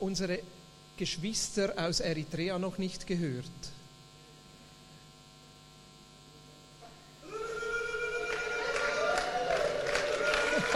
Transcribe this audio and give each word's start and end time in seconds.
unsere 0.00 0.38
Geschwister 0.96 1.74
aus 1.76 2.00
Eritrea 2.00 2.58
noch 2.58 2.78
nicht 2.78 3.06
gehört. 3.06 3.44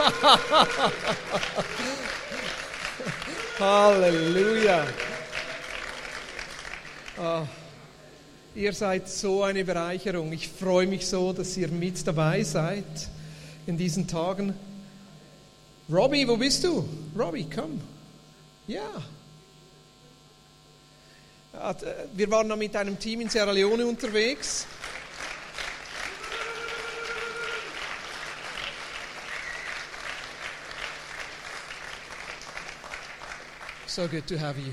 Halleluja. 3.59 4.87
Ah, 7.19 7.47
ihr 8.55 8.73
seid 8.73 9.09
so 9.09 9.43
eine 9.43 9.65
Bereicherung. 9.65 10.33
Ich 10.33 10.49
freue 10.49 10.87
mich 10.87 11.07
so, 11.07 11.33
dass 11.33 11.57
ihr 11.57 11.69
mit 11.69 12.07
dabei 12.07 12.43
seid 12.43 12.85
in 13.67 13.77
diesen 13.77 14.09
Tagen. 14.09 14.55
Robbie, 15.93 16.27
wo 16.27 16.37
bist 16.37 16.65
du? 16.65 16.89
Robbie, 17.19 17.47
komm. 17.55 17.81
Ja. 18.71 19.03
D- 21.73 21.87
Wir 22.15 22.31
waren 22.31 22.47
noch 22.47 22.57
mit 22.57 22.77
einem 22.77 22.97
Team 23.01 23.21
in 23.23 23.29
Sierra 23.29 23.51
Leone 23.51 23.85
unterwegs. 23.85 24.65
So 33.87 34.07
good 34.07 34.27
to 34.29 34.39
have 34.39 34.57
you. 34.59 34.73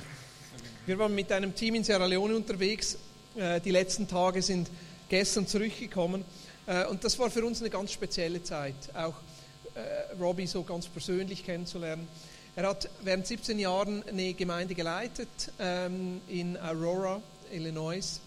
Wir 0.86 0.98
waren 1.00 1.14
mit 1.16 1.32
einem 1.32 1.54
Team 1.56 1.76
in 1.76 1.84
Sierra 1.84 2.06
Leone 2.06 2.36
unterwegs. 2.36 2.98
Äh, 3.36 3.60
Die 3.62 3.72
letzten 3.72 4.08
Tage 4.08 4.42
sind 4.42 4.70
gestern 5.10 5.48
zurückgekommen. 5.48 6.24
Äh, 6.66 6.86
Und 6.86 7.04
das 7.04 7.18
war 7.20 7.30
für 7.30 7.44
uns 7.46 7.62
eine 7.62 7.70
ganz 7.70 7.92
spezielle 7.92 8.44
Zeit, 8.44 8.76
auch 8.94 9.16
äh, 9.76 10.16
Robbie 10.22 10.48
so 10.48 10.64
ganz 10.64 10.88
persönlich 10.88 11.44
kennenzulernen. 11.44 12.08
Er 12.58 12.70
hat 12.70 12.90
während 13.04 13.28
17 13.28 13.60
Jahren 13.60 14.02
eine 14.10 14.34
Gemeinde 14.34 14.74
geleitet 14.74 15.30
ähm, 15.60 16.22
in 16.28 16.58
Aurora, 16.58 17.22
Illinois. 17.54 18.20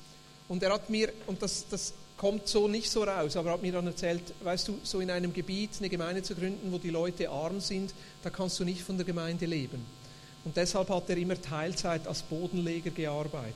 Und 0.46 0.62
er 0.62 0.72
hat 0.72 0.88
mir, 0.88 1.12
und 1.26 1.42
das, 1.42 1.66
das 1.68 1.94
kommt 2.16 2.46
so 2.46 2.68
nicht 2.68 2.88
so 2.88 3.02
raus, 3.02 3.34
aber 3.34 3.48
er 3.48 3.52
hat 3.54 3.62
mir 3.62 3.72
dann 3.72 3.88
erzählt, 3.88 4.22
weißt 4.44 4.68
du, 4.68 4.78
so 4.84 5.00
in 5.00 5.10
einem 5.10 5.32
Gebiet 5.32 5.70
eine 5.80 5.88
Gemeinde 5.88 6.22
zu 6.22 6.36
gründen, 6.36 6.70
wo 6.70 6.78
die 6.78 6.90
Leute 6.90 7.28
arm 7.28 7.58
sind, 7.58 7.92
da 8.22 8.30
kannst 8.30 8.60
du 8.60 8.64
nicht 8.64 8.82
von 8.82 8.96
der 8.96 9.04
Gemeinde 9.04 9.46
leben. 9.46 9.84
Und 10.44 10.56
deshalb 10.56 10.90
hat 10.90 11.10
er 11.10 11.16
immer 11.16 11.42
Teilzeit 11.42 12.06
als 12.06 12.22
Bodenleger 12.22 12.90
gearbeitet. 12.90 13.54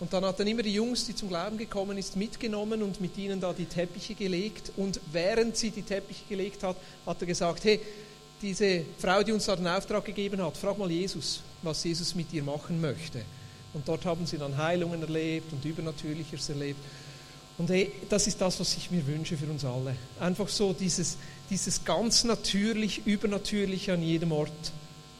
Und 0.00 0.10
dann 0.10 0.24
hat 0.24 0.40
er 0.40 0.46
immer 0.46 0.62
die 0.62 0.72
Jungs, 0.72 1.04
die 1.04 1.14
zum 1.14 1.28
Glauben 1.28 1.58
gekommen 1.58 1.98
ist, 1.98 2.16
mitgenommen 2.16 2.82
und 2.82 3.02
mit 3.02 3.18
ihnen 3.18 3.42
da 3.42 3.52
die 3.52 3.66
Teppiche 3.66 4.14
gelegt. 4.14 4.72
Und 4.78 5.00
während 5.12 5.58
sie 5.58 5.70
die 5.70 5.82
Teppiche 5.82 6.24
gelegt 6.30 6.62
hat, 6.62 6.76
hat 7.04 7.20
er 7.20 7.26
gesagt, 7.26 7.64
hey, 7.64 7.78
diese 8.42 8.82
Frau, 8.98 9.22
die 9.22 9.32
uns 9.32 9.46
da 9.46 9.56
den 9.56 9.68
Auftrag 9.68 10.04
gegeben 10.04 10.42
hat, 10.44 10.56
frag 10.56 10.76
mal 10.76 10.90
Jesus, 10.90 11.40
was 11.62 11.84
Jesus 11.84 12.14
mit 12.14 12.32
ihr 12.32 12.42
machen 12.42 12.80
möchte. 12.80 13.22
Und 13.72 13.88
dort 13.88 14.04
haben 14.04 14.26
sie 14.26 14.36
dann 14.36 14.56
Heilungen 14.56 15.00
erlebt 15.00 15.52
und 15.52 15.64
Übernatürliches 15.64 16.48
erlebt. 16.48 16.80
Und 17.56 17.70
hey, 17.70 17.92
das 18.08 18.26
ist 18.26 18.40
das, 18.40 18.58
was 18.60 18.76
ich 18.76 18.90
mir 18.90 19.06
wünsche 19.06 19.36
für 19.36 19.46
uns 19.46 19.64
alle. 19.64 19.94
Einfach 20.18 20.48
so 20.48 20.72
dieses, 20.72 21.16
dieses 21.48 21.84
ganz 21.84 22.24
natürlich, 22.24 23.06
übernatürliche 23.06 23.92
an 23.92 24.02
jedem 24.02 24.32
Ort, 24.32 24.50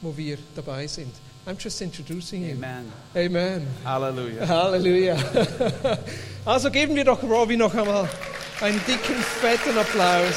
wo 0.01 0.17
wir 0.17 0.39
dabei 0.57 0.87
sind. 0.87 1.13
I'm 1.47 1.57
just 1.59 1.81
introducing 1.81 2.45
you. 2.45 2.55
Amen. 2.55 2.93
Amen. 3.15 3.67
Hallelujah. 3.85 4.49
Halleluja. 4.49 5.17
Also 6.45 6.73
geben 6.73 6.97
wir 6.97 7.05
doch 7.05 7.23
Robbie 7.23 7.57
noch 7.57 7.73
einmal 7.73 8.09
einen 8.61 8.81
dicken, 8.85 9.15
fetten 9.41 9.79
Applaus. 9.79 10.35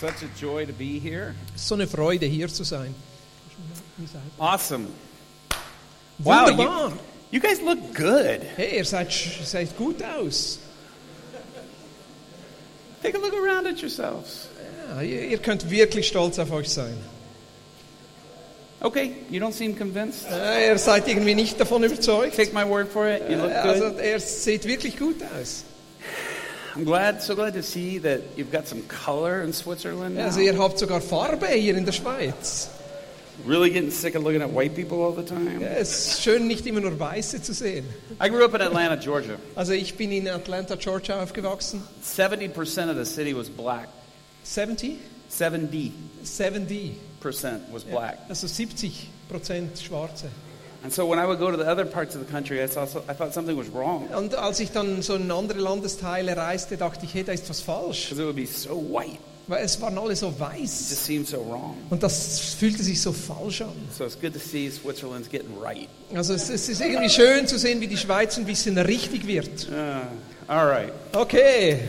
Such 0.00 0.22
a 0.22 0.28
joy 0.40 0.64
to 0.66 0.72
be 0.72 0.98
here. 1.00 1.34
So 1.56 1.74
eine 1.74 1.86
Freude, 1.86 2.26
hier 2.26 2.48
zu 2.48 2.64
sein. 2.64 2.94
Awesome. 4.38 4.86
Wow, 6.18 6.50
Wunderbar. 6.50 6.90
you, 6.90 6.98
you 7.32 7.40
guys 7.40 7.60
look 7.60 7.78
good. 7.94 8.42
Hey, 8.56 8.76
ihr 8.78 8.84
seid, 8.84 9.08
sch- 9.10 9.42
seid 9.44 9.76
gut 9.76 10.02
aus. 10.02 10.58
Take 13.02 13.16
a 13.16 13.20
look 13.20 13.34
around 13.34 13.66
at 13.66 13.80
yourselves. 13.80 14.48
Ja, 14.94 15.02
ihr, 15.02 15.28
ihr 15.28 15.38
könnt 15.38 15.68
wirklich 15.70 16.06
stolz 16.08 16.38
auf 16.38 16.50
euch 16.52 16.68
sein. 16.68 16.96
Okay, 18.80 19.12
you 19.30 19.40
don't 19.40 19.52
seem 19.52 19.76
convinced. 19.76 20.26
Äh, 20.30 20.68
ihr 20.68 20.78
seid 20.78 21.08
irgendwie 21.08 21.34
nicht 21.34 21.58
davon 21.60 21.82
überzeugt. 21.82 22.36
Take 22.36 22.52
my 22.54 22.64
word 22.68 22.88
for 22.88 23.08
it. 23.08 23.22
You 23.28 23.36
look 23.36 23.50
Also, 23.52 23.90
good. 23.90 23.98
er 23.98 24.20
sieht 24.20 24.64
wirklich 24.64 24.96
gut 24.96 25.16
aus. 25.40 25.64
I'm 26.78 26.84
glad, 26.84 27.20
so 27.22 27.34
glad 27.34 27.54
to 27.54 27.62
see 27.64 27.98
that 27.98 28.20
you've 28.36 28.52
got 28.52 28.68
some 28.68 28.82
color 28.82 29.42
in 29.42 29.52
Switzerland. 29.52 30.14
Now. 30.14 30.26
Also, 30.26 30.38
ihr 30.38 30.56
habt 30.56 30.78
sogar 30.78 31.00
Farbe 31.00 31.48
hier 31.48 31.76
in 31.76 31.84
der 31.84 31.90
Schweiz. 31.90 32.68
Really 33.44 33.70
getting 33.70 33.90
sick 33.90 34.14
of 34.14 34.22
looking 34.22 34.42
at 34.42 34.50
white 34.50 34.76
people 34.76 35.02
all 35.02 35.10
the 35.10 35.24
time. 35.24 35.60
Ja, 35.60 35.66
es 35.70 35.90
ist 35.90 36.22
schön, 36.22 36.46
nicht 36.46 36.64
immer 36.68 36.80
nur 36.80 36.96
Weiße 36.96 37.42
zu 37.42 37.52
sehen. 37.52 37.84
I 38.20 38.28
grew 38.28 38.44
up 38.44 38.54
in 38.54 38.62
Atlanta, 38.62 38.94
Georgia. 38.94 39.38
Also, 39.56 39.72
ich 39.72 39.96
bin 39.96 40.12
in 40.12 40.28
Atlanta, 40.28 40.76
Georgia 40.76 41.20
aufgewachsen. 41.20 41.82
70% 42.00 42.88
of 42.88 42.96
the 42.96 43.04
city 43.04 43.34
was 43.34 43.48
black. 43.50 43.88
70? 44.44 44.98
70% 45.28 45.90
70. 46.22 46.94
was 47.72 47.82
black. 47.82 48.18
Also 48.28 48.46
70 48.46 49.08
Prozent 49.28 49.76
Schwarze. 49.80 50.30
And 50.84 50.92
so 50.92 51.06
when 51.06 51.18
I 51.18 51.26
would 51.26 51.40
go 51.40 51.50
to 51.50 51.56
the 51.56 51.68
other 51.68 51.84
parts 51.84 52.14
of 52.14 52.24
the 52.24 52.30
country, 52.32 52.62
I, 52.62 52.66
saw, 52.68 52.84
I 53.08 53.12
thought 53.14 53.34
something 53.34 53.56
was 53.58 53.66
wrong. 53.72 54.06
Und 54.16 54.34
als 54.36 54.60
ich 54.60 54.70
dann 54.70 55.02
so 55.02 55.16
in 55.16 55.30
andere 55.30 55.58
Landesteile 55.58 56.36
reiste, 56.36 56.76
dachte 56.76 57.04
ich, 57.04 57.14
hey, 57.14 57.24
da 57.24 57.32
ist 57.32 57.48
was 57.50 57.60
falsch. 57.60 58.12
It 58.12 58.18
would 58.18 58.36
be 58.36 58.46
so 58.46 58.76
white. 58.76 59.18
Weil 59.48 59.64
es 59.64 59.80
waren 59.80 59.96
alle 59.98 60.14
so 60.14 60.28
It 60.28 60.38
weiß. 60.38 60.60
just 60.90 61.04
seemed 61.06 61.26
so 61.26 61.38
wrong. 61.38 61.74
Und 61.90 62.02
das 62.02 62.38
fühlte 62.58 62.82
sich 62.82 63.00
so 63.00 63.12
falsch 63.12 63.62
an. 63.62 63.72
So 63.96 64.04
it's 64.04 64.20
good 64.20 64.34
to 64.34 64.38
see 64.38 64.70
Switzerland's 64.70 65.28
getting 65.28 65.58
right. 65.60 65.88
Also 66.14 66.34
es, 66.34 66.48
es 66.50 66.68
ist 66.68 66.80
irgendwie 66.80 67.08
schön 67.08 67.46
zu 67.48 67.58
sehen, 67.58 67.80
wie 67.80 67.88
die 67.88 67.96
Schweiz 67.96 68.36
ein 68.36 68.44
bisschen 68.44 68.76
richtig 68.78 69.26
wird. 69.26 69.68
Uh, 69.70 70.02
all 70.52 70.66
right. 70.68 70.92
Okay, 71.12 71.80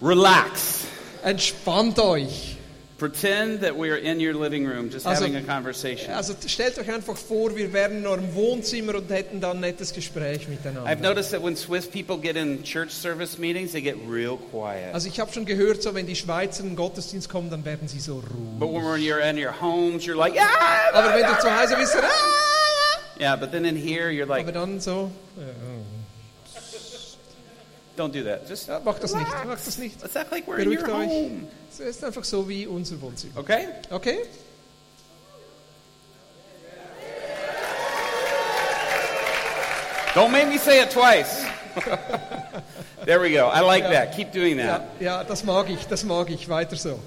Relax. 0.00 0.84
entspannt 1.22 1.98
euch. 1.98 2.53
Pretend 2.96 3.60
that 3.62 3.76
we 3.76 3.90
are 3.90 3.96
in 3.98 4.20
your 4.20 4.34
living 4.34 4.64
room 4.66 4.88
just 4.88 5.04
Also- 5.04 5.24
having 5.24 5.36
a 5.36 5.42
conversation. 5.42 6.14
Also 6.14 6.34
stellt 6.46 6.78
euch 6.78 6.88
einfach 6.90 7.16
vor, 7.16 7.56
wir 7.56 7.72
wären 7.72 7.98
in 7.98 8.06
eurem 8.06 8.34
Wohnzimmer 8.34 8.94
und 8.94 9.10
hätten 9.10 9.40
dann 9.40 9.56
ein 9.56 9.60
nettes 9.62 9.92
Gespräch 9.92 10.46
miteinander. 10.48 10.88
I've 10.88 11.00
noticed 11.02 11.32
that 11.32 11.42
when 11.42 11.56
Swiss 11.56 11.88
people 11.88 12.16
get 12.18 12.36
in 12.36 12.62
church 12.62 12.90
service 12.92 13.36
meetings, 13.36 13.72
they 13.72 13.82
get 13.82 13.96
real 14.08 14.36
quiet. 14.52 14.94
Also 14.94 15.08
ich 15.08 15.18
habe 15.18 15.32
schon 15.32 15.44
gehört, 15.44 15.82
so 15.82 15.92
wenn 15.92 16.06
die 16.06 16.14
Schweizer 16.14 16.62
in 16.62 16.70
den 16.70 16.76
Gottesdienst 16.76 17.28
kommen, 17.28 17.50
dann 17.50 17.64
werden 17.64 17.88
sie 17.88 17.98
so 17.98 18.14
ruhig. 18.18 18.58
But 18.60 18.70
when 18.70 19.00
you're 19.02 19.18
in 19.28 19.36
your 19.38 19.52
homes, 19.60 20.04
you're 20.06 20.16
like, 20.16 20.34
yeah. 20.34 20.46
Aber 20.92 21.14
wenn 21.14 21.26
du 21.26 21.36
zu 21.40 21.50
Hause 21.50 21.74
bist, 21.76 21.96
ah! 21.96 22.08
Yeah, 23.18 23.34
but 23.36 23.50
then 23.50 23.64
in 23.64 23.76
here, 23.76 24.10
you're 24.10 24.26
like. 24.26 24.42
aber 24.44 24.52
dann 24.52 24.80
so, 24.80 25.10
don't 27.96 28.12
do 28.12 28.24
that. 28.24 28.48
Just 28.48 28.68
ja, 28.68 28.80
mach 28.84 28.98
das 28.98 29.14
nicht, 29.14 29.26
mach 29.46 29.58
das 29.64 29.78
nicht. 29.78 30.02
let's 30.02 30.16
act 30.16 30.32
like 30.32 30.46
we're 30.46 30.58
in 30.58 30.70
your 30.70 30.88
euch. 30.88 31.08
home. 31.08 31.48
Es 31.70 31.80
ist 31.80 32.04
einfach 32.04 32.24
so 32.24 32.48
wie 32.48 32.66
unser 32.66 33.00
Wohnzimmer. 33.00 33.38
Okay? 33.38 33.68
Okay? 33.90 34.18
Don't 40.14 40.30
make 40.30 40.48
me 40.48 40.58
say 40.58 40.80
it 40.80 40.90
twice. 40.90 41.44
there 43.04 43.20
we 43.20 43.30
go. 43.32 43.48
I 43.48 43.60
like 43.60 43.84
that. 43.84 44.14
Keep 44.16 44.32
doing 44.32 44.56
that. 44.58 44.82
ja, 45.00 45.22
das 45.24 45.44
mag 45.44 45.68
ich, 45.70 45.86
das 45.86 46.04
mag 46.04 46.30
ich, 46.30 46.48
weiter 46.48 46.76
so. 46.76 46.98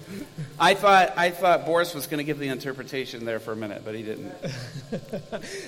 I 0.60 0.74
thought 0.74 1.14
I 1.18 1.30
thought 1.30 1.66
Boris 1.66 1.94
was 1.94 2.08
going 2.08 2.18
to 2.18 2.24
give 2.24 2.40
the 2.40 2.48
interpretation 2.50 3.26
there 3.26 3.40
for 3.40 3.52
a 3.54 3.56
minute, 3.56 3.84
but 3.86 3.94
he 3.96 4.02
didn't. 4.04 4.32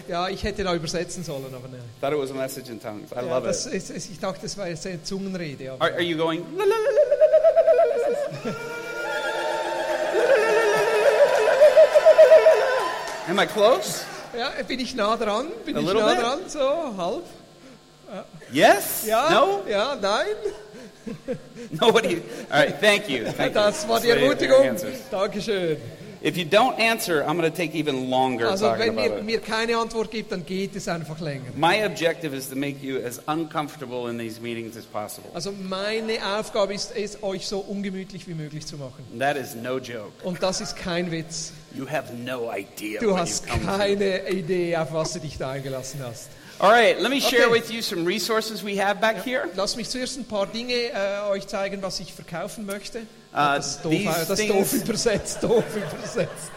Ja, 0.08 0.28
ich 0.30 0.44
hätte 0.44 0.64
da 0.64 0.74
übersetzen 0.74 1.24
sollen, 1.24 1.46
aber 1.54 1.68
nein. 1.68 1.82
Thought 2.02 2.14
it 2.14 2.20
was 2.20 2.32
a 2.32 2.34
message 2.34 2.70
in 2.70 2.80
tongues. 2.80 3.12
I 3.12 3.16
Ja, 3.18 3.22
love 3.22 3.46
das 3.48 3.68
it. 3.68 3.74
ist, 3.74 4.10
ich 4.10 4.20
dachte, 4.20 4.42
das 4.44 4.58
war 4.58 4.68
jetzt 4.68 4.86
eine 4.88 5.04
Zungenrede. 5.04 5.72
Are, 5.80 5.94
are 5.94 6.02
you 6.02 6.18
going? 6.18 6.44
Am 13.28 13.38
I 13.40 13.46
close? 13.46 14.04
ja, 14.36 14.50
bin 14.68 14.80
ich 14.80 14.96
nah 14.96 15.16
dran? 15.18 15.48
Bin 15.66 15.76
A 15.78 15.80
ich 15.80 15.86
little 15.86 16.02
nah 16.02 16.14
bit. 16.16 16.24
dran? 16.24 16.40
So, 16.50 16.94
halb? 16.98 17.24
Yes? 18.52 19.06
Ja? 19.06 19.30
No? 19.30 19.62
Ja, 19.70 19.96
nein? 19.96 20.26
Nobody. 21.72 22.22
All 22.50 22.60
right. 22.66 22.80
Thank 22.82 23.10
you. 23.10 23.26
Thank 23.32 23.54
Das 23.54 23.84
you. 23.84 23.90
war 23.90 24.00
die 24.00 24.10
Ermutigung. 24.10 24.76
Dankeschön. 25.12 25.78
If 26.22 26.36
you 26.36 26.44
don't 26.44 26.78
answer, 26.78 27.24
I'm 27.26 27.38
going 27.38 27.50
to 27.50 27.56
take 27.58 27.74
even 27.74 28.10
longer 28.10 28.50
Also 28.50 28.66
talking 28.68 28.88
wenn 28.88 29.00
about 29.00 29.14
ihr 29.16 29.18
it. 29.20 29.24
mir 29.26 29.40
keine 29.40 29.78
Antwort 29.78 30.12
gibt, 30.12 30.34
dann 30.34 30.46
geht 30.46 30.76
es 30.76 30.90
einfach 30.90 31.22
länger. 31.22 31.46
My 31.56 31.86
objective 31.86 32.36
is 32.36 32.50
to 32.50 32.58
make 32.58 32.86
you 32.86 32.98
as 33.02 33.22
uncomfortable 33.28 34.10
in 34.10 34.18
these 34.20 34.42
meetings 34.42 34.76
as 34.76 34.84
possible. 34.84 35.30
Also 35.34 35.54
meine 35.54 36.18
Aufgabe 36.38 36.74
ist 36.74 36.94
es, 36.94 37.24
euch 37.24 37.48
so 37.48 37.60
ungemütlich 37.60 38.28
wie 38.28 38.34
möglich 38.34 38.66
zu 38.68 38.76
machen. 38.76 39.02
And 39.14 39.22
that 39.22 39.38
is 39.38 39.56
no 39.56 39.78
joke. 39.78 40.12
Und 40.26 40.44
das 40.44 40.60
ist 40.60 40.76
kein 40.76 41.10
Witz. 41.10 41.54
You 41.74 41.88
have 41.90 42.14
no 42.14 42.52
idea 42.54 43.00
Du 43.00 43.18
hast 43.18 43.46
keine 43.48 44.28
Idee, 44.30 44.76
auf 44.76 44.92
was 44.92 45.14
du 45.14 45.20
dich 45.20 45.38
da 45.38 45.52
eingelassen 45.52 46.02
hast. 46.06 46.28
All 46.62 46.70
right, 46.72 47.00
let 47.00 47.10
me 47.10 47.22
share 47.22 47.46
Okay. 47.46 47.52
with 47.52 47.72
you 47.72 47.82
some 47.82 48.04
resources 48.04 48.62
we 48.64 48.76
have 48.78 49.00
back 49.00 49.24
here. 49.24 49.48
Lass 49.56 49.78
mich 49.78 49.88
zuerst 49.90 50.18
ein 50.18 50.26
paar 50.26 50.46
Dinge 50.46 50.74
äh, 50.74 51.22
euch 51.30 51.48
zeigen, 51.48 51.82
was 51.82 52.00
ich 52.02 52.14
verkaufen 52.14 52.66
möchte. 52.66 53.00
Uh, 53.32 53.56
das 53.56 53.76
ist 53.76 53.86
doof, 53.86 53.94
das 54.06 54.30
ist 54.32 54.40
things- 54.40 54.54
doof 54.54 54.74
übersetzt, 54.74 55.44
doof 55.44 55.64
übersetzt. 55.76 56.52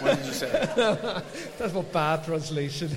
What 0.00 0.16
did 0.16 0.26
you 0.26 0.32
say? 0.32 0.48
Das 1.58 1.72
war 1.74 1.82
bad 1.82 2.24
translation. 2.26 2.90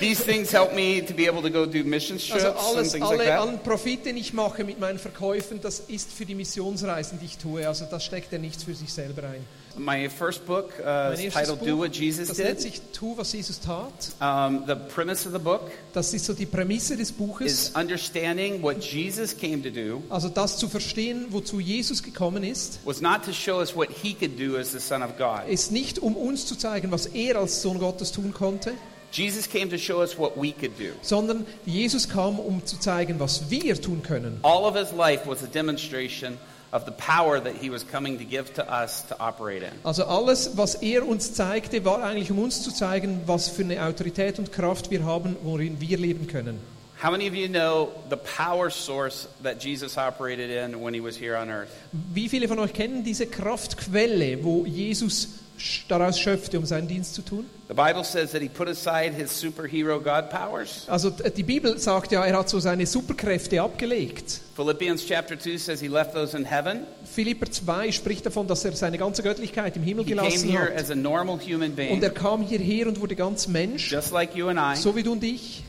These 0.00 0.24
things 0.24 0.50
help 0.52 0.74
me 0.74 1.00
to 1.06 1.12
be 1.14 1.28
able 1.28 1.42
to 1.42 1.50
go 1.50 1.64
do 1.66 1.84
mission 1.84 2.16
trips 2.18 2.42
Also 2.44 2.48
and 2.48 2.58
alles, 2.58 2.92
things 2.92 3.02
like 3.04 3.12
alle 3.20 3.24
that. 3.26 3.40
an 3.42 3.58
Profit, 3.62 4.06
den 4.06 4.16
ich 4.16 4.32
mache 4.32 4.64
mit 4.64 4.80
meinen 4.80 4.98
Verkäufen, 4.98 5.60
das 5.60 5.80
ist 5.80 6.10
für 6.12 6.24
die 6.24 6.34
Missionsreisen, 6.34 7.20
die 7.20 7.26
ich 7.26 7.36
tue. 7.38 7.68
Also 7.68 7.84
das 7.88 8.04
steckt 8.04 8.32
er 8.32 8.38
nicht 8.40 8.60
für 8.62 8.74
sich 8.74 8.92
selber 8.92 9.24
ein. 9.24 9.44
My 9.78 10.08
first 10.08 10.46
book 10.46 10.72
uh, 10.84 11.14
is 11.16 11.32
titled 11.32 11.60
Buch, 11.60 11.66
Do 11.68 11.78
What 11.78 11.92
Jesus 11.94 12.28
das 12.28 12.38
nennt 12.38 12.50
Did. 12.58 12.60
sich 12.60 12.80
Tu, 12.92 13.16
was 13.16 13.32
Jesus 13.32 13.60
tat. 13.60 13.92
Um, 14.20 14.64
the 14.66 14.74
premise 14.74 15.26
of 15.26 15.32
the 15.32 15.38
book 15.38 15.70
Das 15.92 16.12
ist 16.12 16.24
so 16.26 16.32
die 16.32 16.44
Prämisse 16.46 16.96
des 16.96 17.12
Buches. 17.12 17.46
is 17.70 17.72
understanding 17.76 18.62
what 18.62 18.82
Jesus 18.82 19.36
came 19.36 19.62
to 19.62 19.70
do 19.70 20.02
Also 20.10 20.28
das 20.28 20.58
zu 20.58 20.68
verstehen, 20.68 21.26
wozu 21.30 21.60
Jesus 21.60 22.02
gekommen 22.02 22.42
ist, 22.42 22.80
was 22.84 23.00
not 23.00 23.24
to 23.24 23.32
show 23.32 23.60
us 23.60 23.74
what 23.76 23.88
he 24.02 24.12
could 24.12 24.38
do 24.38 24.56
as 24.56 24.72
the 24.72 24.80
Son 24.80 25.02
of 25.02 25.16
God. 25.16 25.48
ist 25.48 25.70
nicht, 25.70 25.98
um 26.00 26.16
uns 26.16 26.46
zu 26.46 26.56
zeigen, 26.56 26.90
was 26.90 27.06
er 27.06 27.36
als 27.36 27.62
Sohn 27.62 27.78
Gottes 27.78 28.10
tun 28.12 28.34
konnte, 28.34 28.72
Jesus 29.12 29.48
came 29.48 29.68
to 29.70 29.76
show 29.78 30.00
us 30.00 30.18
what 30.18 30.36
we 30.36 30.52
could 30.52 30.78
do. 30.78 30.92
sondern 31.02 31.46
Jesus 31.64 32.08
kam, 32.08 32.38
um 32.38 32.64
zu 32.66 32.78
zeigen, 32.78 33.18
was 33.20 33.50
wir 33.50 33.80
tun 33.80 34.02
können. 34.02 34.38
All 34.42 34.64
of 34.64 34.76
his 34.76 34.92
life 34.92 35.26
was 35.26 35.42
a 35.42 35.46
demonstration 35.46 36.38
of 36.72 36.84
the 36.84 36.92
power 36.92 37.40
that 37.40 37.54
he 37.54 37.70
was 37.70 37.84
coming 37.84 38.18
to 38.18 38.24
give 38.24 38.52
to 38.54 38.62
us 38.70 39.02
to 39.08 39.16
operate 39.18 39.62
in. 39.62 39.72
Also 39.82 40.04
alles, 40.04 40.56
was 40.56 40.76
er 40.76 41.06
uns 41.06 41.34
zeigte, 41.34 41.84
war 41.84 42.02
eigentlich, 42.02 42.30
um 42.30 42.38
uns 42.38 42.62
zu 42.62 42.72
zeigen, 42.72 43.22
was 43.26 43.48
für 43.48 43.62
eine 43.62 43.84
Autorität 43.84 44.38
und 44.38 44.52
Kraft 44.52 44.90
wir 44.90 45.04
haben, 45.04 45.36
worin 45.42 45.80
wir 45.80 45.98
leben 45.98 46.26
können. 46.26 46.60
How 47.02 47.10
many 47.10 47.26
of 47.26 47.34
you 47.34 47.48
know 47.48 47.88
the 48.10 48.16
power 48.16 48.68
source 48.70 49.26
that 49.42 49.64
Jesus 49.64 49.96
operated 49.96 50.50
in 50.50 50.82
when 50.82 50.92
he 50.92 51.00
was 51.00 51.16
here 51.16 51.34
on 51.34 51.48
earth? 51.48 51.70
Wie 51.92 52.28
viele 52.28 52.46
von 52.46 52.58
euch 52.58 52.74
kennen 52.74 53.02
diese 53.02 53.26
Kraftquelle, 53.26 54.44
wo 54.44 54.66
Jesus 54.66 55.40
daraus 55.88 56.18
schöpfte, 56.18 56.58
um 56.58 56.66
seinen 56.66 56.88
Dienst 56.88 57.14
zu 57.14 57.22
tun? 57.22 57.46
The 57.68 57.74
Bible 57.74 58.02
says 58.04 58.32
that 58.32 58.42
he 58.42 58.48
put 58.48 58.68
aside 58.68 59.12
his 59.14 59.30
superhero 59.38 60.00
God 60.00 60.28
powers. 60.30 60.84
Also 60.88 61.10
die 61.10 61.42
Bibel 61.42 61.78
sagt 61.78 62.12
ja, 62.12 62.24
er 62.24 62.36
hat 62.38 62.48
so 62.48 62.58
seine 62.58 62.86
Superkräfte 62.86 63.62
abgelegt. 63.62 64.40
Philippians 64.56 65.06
chapter 65.06 65.38
2 65.38 65.56
says 65.58 65.80
he 65.80 65.88
left 65.88 66.14
those 66.14 66.36
in 66.36 66.44
heaven. 66.44 66.80
Philipper 67.04 67.50
2 67.50 67.92
spricht 67.92 68.26
davon, 68.26 68.46
dass 68.48 68.64
er 68.64 68.72
seine 68.72 68.98
ganze 68.98 69.22
Göttlichkeit 69.22 69.76
im 69.76 69.82
Himmel 69.82 70.04
He 70.04 70.14
came 70.14 70.28
gelassen 70.28 70.48
here 70.50 70.64
hat. 70.74 70.80
as 70.80 70.90
a 70.90 70.94
normal 70.94 71.38
human 71.38 71.70
Und 71.70 71.76
being, 71.76 72.02
er 72.02 72.10
kam 72.10 72.42
hierher 72.42 72.88
und 72.88 73.00
wurde 73.00 73.14
ganz 73.16 73.46
Mensch, 73.46 73.90
just 73.92 74.10
like 74.12 74.34
you 74.34 74.48
and 74.48 74.58
I. 74.58 74.80
so 74.80 74.94
wie 74.96 75.02
du 75.02 75.12
und 75.12 75.22
ich. 75.22 75.62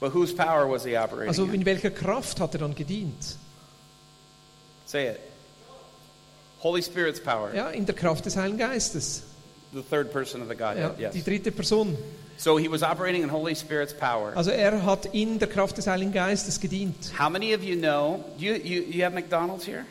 But 0.00 0.14
whose 0.14 0.34
power 0.34 0.70
was 0.70 0.84
he 0.84 0.96
operating 0.96 1.28
Also 1.28 1.44
in 1.44 1.64
welcher 1.64 1.90
Kraft 1.90 2.40
hat 2.40 2.54
er 2.54 2.60
dann 2.60 2.74
gedient? 2.74 3.36
Say 4.86 5.10
it. 5.10 5.18
Holy 6.64 6.82
Spirit's 6.82 7.20
power. 7.20 7.54
Ja, 7.54 7.68
in 7.68 7.84
der 7.86 7.94
Kraft 7.94 8.24
des 8.24 8.36
Heiligen 8.36 8.58
Geistes. 8.58 9.22
The 9.74 9.82
third 9.82 10.10
person 10.12 10.40
of 10.40 10.48
the 10.48 10.54
Ja, 10.58 10.72
Godhead, 10.72 10.98
yes. 10.98 11.12
die 11.12 11.22
dritte 11.22 11.52
Person. 11.52 11.96
So 12.36 12.56
he 12.58 12.68
was 12.68 12.82
operating 12.82 13.22
in 13.22 13.30
Holy 13.30 13.54
Spirit's 13.54 13.92
power. 13.92 14.32
Also 14.34 14.50
er 14.50 14.84
hat 14.84 15.06
in 15.12 15.38
der 15.38 15.48
Kraft 15.48 15.76
des 15.76 15.86
Heiligen 15.86 16.12
Geistes 16.12 16.58
gedient. 16.58 17.12
How 17.18 17.28
many 17.28 17.54
of 17.54 17.62
you 17.62 17.76
know, 17.76 18.24
you, 18.38 18.54
you, 18.54 18.82
you 18.90 19.04
have 19.04 19.14
McDonald's 19.14 19.66
here? 19.66 19.84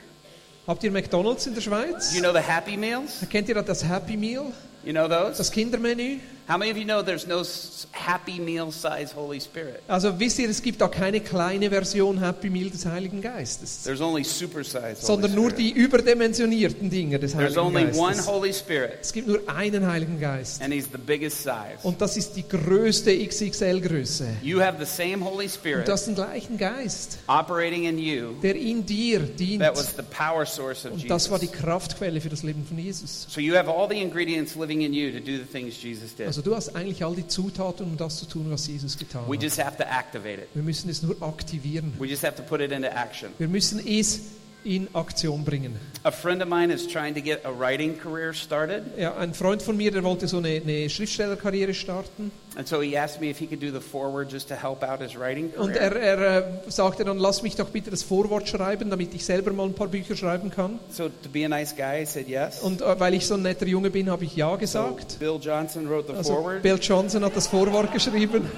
Habt 0.67 0.83
ihr 0.83 0.91
McDonalds 0.91 1.45
in 1.45 1.53
der 1.53 1.61
Schweiz? 1.61 2.13
You 2.15 2.21
know 2.21 2.31
the 2.33 2.39
Happy 2.39 2.75
Meals? 2.77 3.25
Kennt 3.29 3.49
ihr 3.49 3.61
das 3.61 3.83
Happy 3.83 4.17
Meal, 4.17 4.45
You 4.83 4.93
know 4.93 5.07
those? 5.07 5.37
das 5.37 5.51
Kindermenü? 5.51 6.19
How 6.47 6.57
many 6.57 6.71
of 6.71 6.77
you 6.77 6.83
know 6.83 7.01
there's 7.01 7.25
no 7.25 7.43
Happy 7.91 8.39
Meal 8.39 8.71
size 8.71 9.13
Holy 9.15 9.39
Spirit? 9.39 9.81
Also 9.87 10.19
wisst 10.19 10.39
ihr, 10.39 10.49
es 10.49 10.61
gibt 10.61 10.81
da 10.81 10.87
keine 10.89 11.21
kleine 11.21 11.69
Version 11.69 12.19
Happy 12.19 12.49
Meal 12.49 12.69
des 12.69 12.85
Heiligen 12.85 13.21
Geistes, 13.21 13.83
There's 13.83 14.01
only 14.01 14.23
super 14.23 14.63
size 14.63 14.97
sondern 14.99 15.33
nur 15.35 15.51
die 15.51 15.71
überdimensionierten 15.71 16.89
Dinge 16.89 17.17
des 17.19 17.31
There's 17.31 17.55
Heiligen 17.55 17.59
only 17.77 17.97
one 17.97 18.07
Geistes. 18.15 18.27
Holy 18.27 18.53
Spirit, 18.53 18.97
Es 19.01 19.13
gibt 19.13 19.27
nur 19.27 19.39
einen 19.47 19.85
Heiligen 19.87 20.19
Geist 20.19 20.61
and 20.61 20.73
he's 20.73 20.89
the 20.91 20.97
biggest 20.97 21.43
size. 21.43 21.79
und 21.83 22.01
das 22.01 22.17
ist 22.17 22.33
die 22.35 22.47
größte 22.47 23.11
XXL-Größe. 23.11 24.27
You 24.41 24.59
have 24.61 24.83
the 24.83 24.85
same 24.85 25.23
Holy 25.23 25.45
Und 25.45 25.51
Spirit 25.51 25.87
du 25.87 25.91
hast 25.91 26.05
den 26.07 26.15
gleichen 26.15 26.57
Geist, 26.57 27.19
operating 27.27 27.85
in 27.85 27.97
you. 27.97 28.33
der 28.41 28.55
in 28.55 28.85
dir 28.85 29.19
dient. 29.19 29.61
That 29.61 29.75
was 29.77 29.95
the 29.95 30.03
power 30.03 30.45
source 30.45 30.85
of 30.85 30.93
Und 30.93 31.09
das 31.09 31.29
war 31.31 31.39
die 31.39 31.45
Jesus. 31.45 31.61
Kraftquelle 31.61 32.19
für 32.19 32.29
das 32.29 32.43
Leben 32.43 32.65
von 32.65 32.77
Jesus. 32.77 33.27
So 33.29 33.39
you 33.39 33.55
have 33.55 33.69
all 33.69 33.87
the 33.89 34.01
ingredients 34.01 34.55
living 34.55 34.81
in 34.81 34.93
you 34.93 35.11
to 35.11 35.19
do 35.19 35.37
the 35.37 35.45
things 35.49 35.81
Jesus 35.81 36.13
did. 36.15 36.32
Also 36.33 36.41
du 36.41 36.55
hast 36.55 36.75
eigentlich 36.75 37.05
all 37.05 37.13
die 37.13 37.27
Zutaten, 37.27 37.85
um 37.85 37.95
das 37.95 38.17
zu 38.17 38.25
tun, 38.25 38.47
was 38.49 38.65
Jesus 38.65 38.97
getan 38.97 39.21
We 39.27 39.35
hat. 39.35 39.43
just 39.43 39.63
have 39.63 39.77
to 39.77 39.83
activate 39.83 40.41
it. 40.41 40.47
Wir 40.55 40.63
müssen 40.63 40.89
es 40.89 41.03
nur 41.03 41.15
aktivieren. 41.21 41.93
We 41.99 42.07
just 42.07 42.23
have 42.23 42.35
to 42.35 42.41
put 42.41 42.59
it 42.59 42.71
into 42.71 42.87
action. 42.87 43.29
Wir 43.37 43.47
müssen 43.47 43.79
es 43.87 44.19
in 44.65 44.87
Aktion 44.93 45.43
bringen. 45.43 45.75
A 46.03 46.11
friend 46.11 46.41
of 46.41 46.47
mine 46.49 46.71
is 46.73 46.87
trying 46.87 47.13
to 47.15 47.21
get 47.21 47.45
a 47.45 47.49
writing 47.51 47.97
career 47.97 48.33
started, 48.33 48.83
Ja, 48.97 49.15
ein 49.17 49.33
Freund 49.33 49.61
von 49.61 49.77
mir, 49.77 49.91
der 49.91 50.03
wollte 50.03 50.27
so 50.27 50.37
eine, 50.37 50.61
eine 50.65 50.89
Schriftstellerkarriere 50.89 51.73
starten. 51.73 52.31
and 52.55 52.67
so 52.67 52.81
he 52.81 52.95
asked 52.97 53.19
me 53.19 53.29
if 53.31 53.39
he 53.39 53.47
could 53.47 53.59
do 53.61 53.71
the 53.71 53.79
foreword 53.79 54.31
just 54.31 54.47
to 54.49 54.55
help 54.55 54.83
out 54.83 54.99
his 55.01 55.15
writing 55.17 55.51
Und 55.57 55.73
career. 55.73 55.95
er, 55.95 56.17
er 56.19 56.37
äh, 56.37 56.71
sagte 56.71 57.03
dann, 57.03 57.17
lass 57.17 57.41
mich 57.41 57.55
doch 57.55 57.69
bitte 57.69 57.89
das 57.89 58.03
Vorwort 58.03 58.47
schreiben, 58.47 58.89
damit 58.89 59.13
ich 59.13 59.25
selber 59.25 59.51
mal 59.53 59.65
ein 59.65 59.73
paar 59.73 59.87
Bücher 59.87 60.15
schreiben 60.15 60.51
kann. 60.51 60.77
So 60.91 61.09
to 61.09 61.29
be 61.31 61.45
a 61.45 61.49
nice 61.49 61.75
guy, 61.75 62.03
I 62.03 62.05
said 62.05 62.27
yes. 62.27 62.59
Und 62.61 62.81
äh, 62.81 62.99
weil 62.99 63.13
ich 63.15 63.25
so 63.25 63.33
ein 63.35 63.41
netter 63.41 63.65
Junge 63.65 63.89
bin, 63.89 64.09
habe 64.09 64.25
ich 64.25 64.35
ja 64.35 64.51
So 64.51 64.57
gesagt. 64.57 65.17
Bill 65.19 65.39
Johnson 65.41 65.89
wrote 65.89 66.07
the 66.11 66.17
Also 66.17 66.33
foreword. 66.35 66.61
Bill 66.61 66.77
Johnson 66.81 67.23
hat 67.25 67.35
das 67.35 67.47
Vorwort 67.47 67.91
geschrieben. 67.93 68.43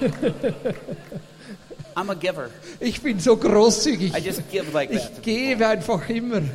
I'm 1.96 2.10
a 2.10 2.14
giver. 2.14 2.50
Ich 2.78 3.00
bin 3.00 3.18
so 3.18 3.36
großzügig. 3.36 4.12
I 4.14 4.20
just 4.20 4.42
give 4.50 4.72
like 4.72 4.90
Ich 4.92 5.00
that. 5.02 5.16
to 5.16 5.22
gebe 5.22 5.66
einfach 5.66 6.08
immer. 6.10 6.42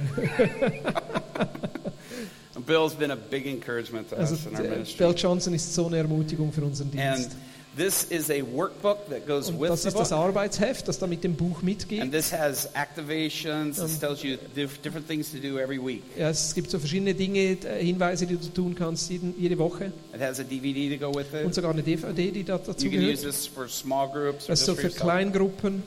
Bill's 2.65 2.93
been 2.93 3.11
a 3.11 3.15
big 3.15 3.47
encouragement 3.47 4.07
to 4.09 4.17
Also 4.17 4.35
us 4.35 4.45
in 4.45 4.55
our 4.55 4.63
äh, 4.63 4.69
ministry. 4.69 4.97
Bill 4.97 5.13
Johnson 5.17 5.53
ist 5.53 5.73
so 5.73 5.87
eine 5.87 5.97
Ermutigung 5.97 6.53
für 6.53 6.61
unseren 6.61 6.89
And 6.97 7.17
Dienst. 7.17 7.31
This 7.77 8.03
is 8.03 8.29
a 8.29 8.41
workbook 8.41 9.07
that 9.09 9.25
goes 9.27 9.47
Und 9.49 9.59
with 9.59 9.69
das 9.69 9.81
the 9.83 9.87
ist 9.89 9.97
das 9.97 10.09
book. 10.09 10.17
Arbeitsheft, 10.19 10.87
das 10.87 10.99
da 10.99 11.07
mit 11.07 11.23
dem 11.23 11.35
Buch 11.35 11.57
And 11.57 11.63
mitgeht. 11.63 12.11
this 12.11 12.31
has 12.33 12.67
activations. 12.75 13.77
This 13.77 13.99
tells 13.99 14.23
you 14.23 14.37
diff- 14.55 14.81
different 14.81 15.07
things 15.07 15.31
to 15.31 15.37
do 15.37 15.57
every 15.57 15.79
week. 15.79 16.03
Ja, 16.17 16.29
es 16.29 16.53
gibt 16.53 16.69
so 16.69 16.79
verschiedene 16.79 17.13
Dinge, 17.13 17.57
äh, 17.65 17.83
Hinweise, 17.83 18.25
die 18.27 18.35
du 18.37 18.47
tun 18.49 18.75
kannst 18.75 19.09
jeden, 19.09 19.33
jede 19.39 19.57
Woche. 19.57 19.91
It 20.13 20.21
has 20.21 20.39
a 20.39 20.43
DVD 20.43 20.97
to 20.97 21.05
go 21.11 21.13
with 21.17 21.27
Und 21.33 21.47
it. 21.49 21.55
sogar 21.55 21.71
eine 21.71 21.83
DVD, 21.83 22.31
die 22.31 22.43
da 22.43 22.57
dazu 22.57 22.85
You 22.85 22.91
can 22.91 22.99
use 23.01 23.21
gehört. 23.21 23.35
this 23.35 23.47
for 23.47 23.67
small 23.69 24.09
groups 24.09 24.47
Das 24.47 24.61
ist 24.61 24.67
just 24.67 24.81
so 24.81 24.87
für. 24.89 24.89
Kleingruppen. 24.93 25.83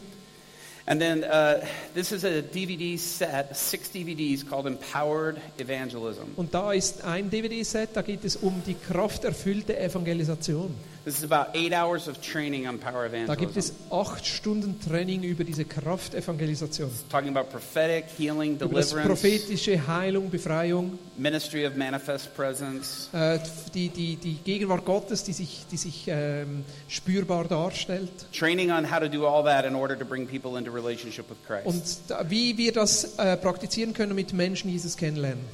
And 0.86 1.00
then 1.00 1.24
uh, 1.24 1.64
this 1.94 2.12
is 2.12 2.24
a 2.26 2.42
DVD 2.42 2.98
set, 2.98 3.56
six 3.56 3.90
DVDs 3.90 4.46
called 4.46 4.66
Empowered 4.66 5.38
Evangelism. 5.56 6.24
Und 6.36 6.52
da 6.52 6.74
ist 6.74 7.02
ein 7.04 7.30
DVD-Set, 7.30 7.90
da 7.94 8.02
geht 8.02 8.22
es 8.22 8.36
um 8.36 8.62
die 8.66 8.74
krafterfüllte 8.74 9.78
Evangelisation. 9.78 10.74
This 11.04 11.18
is 11.18 11.25
about 11.30 11.54
eight 11.54 11.75
hours 11.75 12.08
of 12.08 12.23
training 12.23 12.66
on 12.66 12.78
power 12.78 13.11
Da 13.11 13.34
gibt 13.34 13.58
es 13.58 13.75
acht 13.90 14.25
Stunden 14.25 14.80
Training 14.80 15.23
über 15.23 15.44
diese 15.44 15.66
Kraftevangelisation. 15.66 16.90
Talking 17.11 17.37
about 17.37 17.50
prophetic, 17.50 18.06
healing, 18.16 18.54
Über 18.54 18.76
das 18.76 18.88
deliverance, 18.88 19.20
prophetische 19.23 19.87
Heilung, 19.87 20.30
Befreiung, 20.30 20.99
ministry 21.18 21.66
of 21.66 21.76
manifest 21.76 22.34
presence, 22.34 23.11
äh, 23.12 23.38
die, 23.75 23.90
die, 23.90 24.16
die 24.16 24.37
Gegenwart 24.37 24.87
Gottes, 24.87 25.25
die 25.25 25.34
sich, 25.34 25.66
die 25.70 25.76
sich 25.76 26.04
ähm, 26.08 26.64
spürbar 26.88 27.44
darstellt. 27.44 28.11
training 28.32 28.70
on 28.70 28.90
how 28.90 28.99
to 28.99 29.08
do 29.08 29.26
all 29.26 29.44
that 29.44 29.66
in 29.66 29.75
order 29.75 29.99
to 29.99 30.06
bring 30.06 30.26
people 30.26 30.58
into 30.58 30.70
relationship 30.70 31.28
with 31.28 31.37
Christ. 31.46 31.66
Und 31.66 31.82
da, 32.08 32.30
wie 32.30 32.56
wir 32.56 32.73
das 32.73 33.18
äh, 33.18 33.37
praktizieren 33.37 33.92
können 33.92 34.14
mit 34.14 34.32
Menschen, 34.32 34.70
Jesus 34.70 34.96
kennenlernen. 34.96 35.44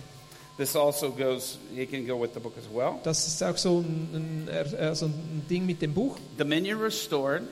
This 0.60 0.76
also 0.76 1.10
goes, 1.10 1.56
it 1.74 1.90
can 1.90 2.06
go 2.06 2.20
with 2.20 2.34
the 2.34 2.40
book 2.40 2.52
as 2.58 2.68
well. 2.70 3.00
Das 3.02 3.26
ist 3.26 3.42
auch 3.42 3.56
so 3.56 3.78
ein, 3.80 4.46
ein, 4.46 4.48
äh, 4.48 4.94
so 4.94 5.06
ein 5.06 5.42
Ding 5.48 5.64
mit 5.64 5.80
dem 5.80 5.94
Buch. 5.94 6.18
Dominion 6.36 6.78
Restored 6.82 7.44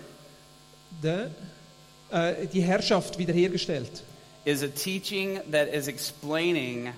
Der, 1.02 1.30
äh, 2.10 2.46
die 2.52 2.60
Herrschaft 2.60 3.18
wiederhergestellt. 3.18 4.02
is 4.44 4.62
a 4.62 4.68
teaching 4.68 5.40
that 5.52 5.68
is 5.68 5.88
explaining 5.88 6.92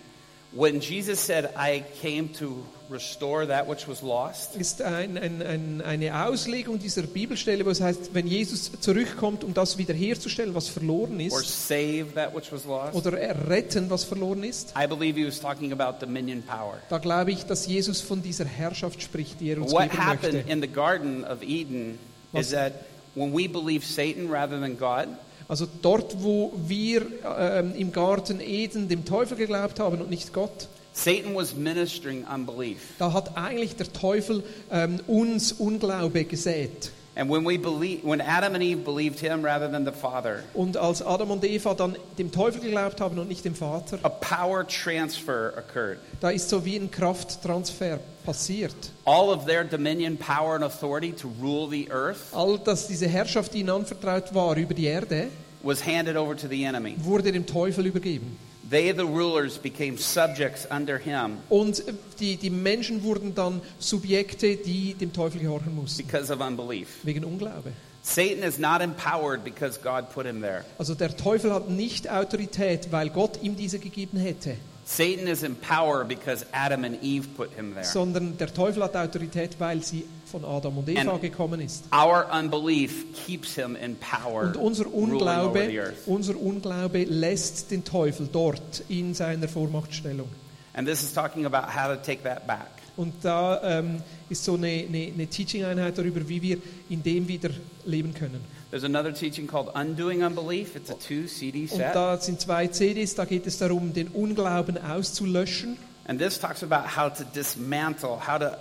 when 0.53 0.81
Jesus 0.81 1.21
said, 1.21 1.53
I 1.57 1.85
came 2.03 2.29
to 2.41 2.67
restore 2.91 3.47
that 3.47 3.69
which 3.69 3.87
was 3.89 4.03
lost. 4.03 4.57
Ist 4.57 4.83
ein, 4.83 5.17
ein, 5.17 5.43
ein, 5.43 5.81
eine 5.83 6.27
Auslegung 6.27 6.79
dieser 6.79 7.03
Bibelstelle, 7.03 7.65
wo 7.65 7.71
es 7.71 7.81
heißt, 7.81 8.11
wenn 8.15 8.27
Jesus 8.27 8.71
zurückkommt, 8.81 9.45
um 9.45 9.55
das 9.55 9.79
wiederherzustellen, 9.79 10.55
was 10.55 10.69
verloren 10.69 11.15
or 11.31 11.41
ist, 11.41 11.69
save 11.69 12.07
that 12.15 12.35
which 12.35 12.51
was 12.53 12.65
lost. 12.65 12.95
oder 12.95 13.19
erretten, 13.19 13.89
was 13.91 14.05
verloren 14.05 14.43
ist, 14.45 14.75
I 14.77 14.87
believe 14.87 15.19
he 15.19 15.27
was 15.27 15.41
talking 15.41 15.73
about 15.73 16.05
dominion 16.05 16.43
power. 16.43 16.79
da 16.89 16.99
glaube 16.99 17.31
ich, 17.33 17.45
dass 17.47 17.67
Jesus 17.67 18.01
von 18.01 18.23
dieser 18.23 18.45
Herrschaft 18.45 19.03
spricht, 19.03 19.41
die 19.41 19.51
er 19.51 19.59
uns 19.63 19.73
What 19.73 19.91
geben 19.91 20.05
happened 20.07 20.33
möchte. 20.35 20.51
in 20.53 20.61
the 20.61 20.69
Garden 20.69 21.25
of 21.25 21.43
Eden 21.43 21.99
Was- 22.33 22.47
is 22.47 22.53
that 22.53 22.73
when 23.15 23.33
we 23.33 23.49
believe 23.49 23.85
Satan 23.87 24.31
rather 24.31 24.61
than 24.61 24.77
God, 24.79 25.09
Also 25.49 25.67
dort, 25.83 26.23
wo 26.23 26.53
wir 26.67 27.03
ähm, 27.39 27.75
im 27.77 27.91
Garten 27.93 28.41
Eden 28.41 28.89
dem 28.89 29.05
Teufel 29.05 29.37
geglaubt 29.37 29.81
haben 29.81 30.01
und 30.01 30.09
nicht 30.09 30.33
Gott, 30.33 30.69
Satan 30.93 31.35
was 31.35 31.55
ministering 31.55 32.25
unbelief. 32.25 32.79
da 32.99 33.13
hat 33.13 33.37
eigentlich 33.37 33.77
der 33.77 33.93
Teufel 33.93 34.43
ähm, 34.71 35.01
uns 35.07 35.53
Unglaube 35.53 36.25
gesät. 36.25 36.91
And 37.17 37.29
when 37.29 37.45
we 37.45 37.59
believe, 37.59 38.03
when 38.05 38.21
Adam 38.21 38.55
and 38.55 38.63
Eve 38.63 38.83
believed 38.85 39.19
him 39.19 39.45
rather 39.45 39.71
than 39.71 39.85
the 39.85 39.91
Father, 39.93 40.45
Und 40.55 40.77
als 40.77 41.03
Adam 41.03 41.31
und 41.33 41.45
Eva 41.45 41.75
dann 41.75 41.97
dem 42.19 42.31
Teufel 42.31 42.61
geglaubt 42.61 43.01
haben 43.01 43.19
und 43.19 43.29
nicht 43.29 43.45
dem 43.45 43.55
Vater, 43.55 43.99
a 44.03 44.09
power 44.09 44.67
transfer 44.67 45.53
occurred. 45.59 45.99
da 46.21 46.31
ist 46.31 46.49
so 46.49 46.65
wie 46.65 46.77
ein 46.77 46.91
Krafttransfer 46.91 47.99
passiert. 48.25 48.75
All 49.05 49.29
of 49.29 49.45
their 49.47 49.65
dominion, 49.65 50.17
power, 50.17 50.55
and 50.55 50.65
authority 50.65 51.13
to 51.13 51.29
rule 51.43 51.69
the 51.69 51.89
earth 51.91 52.19
All 52.33 52.59
das, 52.59 52.87
diese 52.87 53.09
Herrschaft, 53.09 53.55
die 53.55 53.61
ihnen 53.61 53.71
anvertraut 53.71 54.33
war 54.35 54.57
über 54.57 54.73
die 54.75 54.87
Erde, 54.87 55.29
was 55.63 55.85
handed 55.85 56.17
over 56.17 56.37
to 56.37 56.47
the 56.49 56.63
enemy. 56.65 56.95
wurde 57.03 57.33
dem 57.33 57.45
Teufel 57.45 57.87
übergeben. 57.87 58.37
They, 58.71 58.93
the 58.93 59.05
rulers, 59.05 59.59
became 59.59 59.99
subjects 59.99 60.65
under 60.71 60.97
him 60.99 61.39
Und 61.49 61.83
die, 62.21 62.37
die 62.37 62.51
Menschen 62.51 63.03
wurden 63.03 63.35
dann 63.35 63.61
Subjekte, 63.81 64.57
die 64.57 64.95
dem 64.95 65.13
Teufel 65.13 65.41
gehorchen 65.41 65.75
mussten, 65.75 66.07
because 66.07 66.33
of 66.33 66.41
unbelief. 66.41 66.89
wegen 67.03 67.25
Unglaube. 67.25 67.73
Satan 68.03 68.43
is 68.43 68.59
not 68.59 68.81
empowered 68.81 69.45
because 69.45 69.79
God 69.79 70.11
put 70.15 70.25
him 70.25 70.41
there. 70.41 70.65
Also 70.79 70.95
der 70.95 71.17
Teufel 71.17 71.53
hat 71.53 71.69
nicht 71.69 72.09
Autorität, 72.09 72.93
weil 72.93 73.11
Gott 73.11 73.43
ihm 73.43 73.57
diese 73.57 73.79
gegeben 73.81 74.19
hätte, 74.19 74.57
Satan 74.93 75.29
is 75.29 75.45
in 75.45 75.55
power 75.55 76.05
because 76.05 76.45
Adam 76.53 76.85
and 76.85 77.01
Eve 77.01 77.29
put 77.37 77.53
him 77.55 77.75
there. 77.75 77.85
sondern 77.85 78.37
der 78.37 78.53
Teufel 78.53 78.83
hat 78.83 78.97
Autorität, 78.97 79.55
weil 79.61 79.85
sie 79.85 80.05
von 80.27 80.45
Adam 80.45 80.79
und 80.79 80.89
Eva 80.89 81.13
And- 81.13 81.21
gekommen 81.23 81.61
ist. 81.61 81.85
Our 81.93 82.27
unbelief 82.33 83.05
keeps 83.15 83.55
him 83.55 83.77
in 83.77 83.97
power, 83.97 84.47
Und 84.47 84.57
unser 84.57 84.87
ruling 84.87 85.23
over 85.23 85.61
the 85.61 85.79
Unglaube, 85.79 85.93
unser 86.07 86.37
Unglaube 86.37 87.05
lässt 87.05 87.71
den 87.71 87.85
Teufel 87.85 88.29
dort 88.33 88.83
in 88.89 89.15
seiner 89.15 89.47
Vormachtstellung. 89.47 90.29
And 90.75 90.89
this 90.89 91.05
is 91.05 91.13
talking 91.13 91.47
about 91.47 91.69
how 91.73 91.95
to 91.95 91.97
take 91.97 92.25
that 92.25 92.47
back. 92.49 92.71
Und 92.97 93.15
da 93.23 93.61
ähm, 93.63 94.03
ist 94.29 94.45
so 94.45 94.55
eine, 94.55 94.67
eine, 94.89 95.13
eine 95.15 95.27
Teaching-Einheit 95.29 95.97
darüber, 95.97 96.29
wie 96.29 96.43
wir 96.43 96.59
in 96.89 97.01
dem 97.03 97.29
wieder 97.29 97.51
leben 97.85 98.13
können. 98.13 98.41
There's 98.71 98.85
another 98.85 99.13
teaching 99.13 99.49
called 99.49 99.73
Undoing 99.75 100.23
Unbelief. 100.23 100.77
It's 100.77 100.91
a 100.91 100.95
oh. 100.95 100.99
two 101.01 101.27
CD 101.27 101.63
Und 101.63 101.79
set. 101.79 101.95
da 101.95 102.19
sind 102.19 102.41
zwei 102.41 102.69
CDs, 102.69 103.17
da 103.17 103.25
geht 103.25 103.47
es 103.47 103.59
darum, 103.59 103.93
den 103.93 104.09
Unglauben 104.09 104.79
auszulöschen. 104.79 105.77
And 106.07 106.21
this 106.21 106.39
talks 106.39 106.63
about 106.63 106.97
how 106.97 107.09
to 107.09 107.25
dismantle, 107.25 108.17
how 108.27 108.39
to 108.39 108.57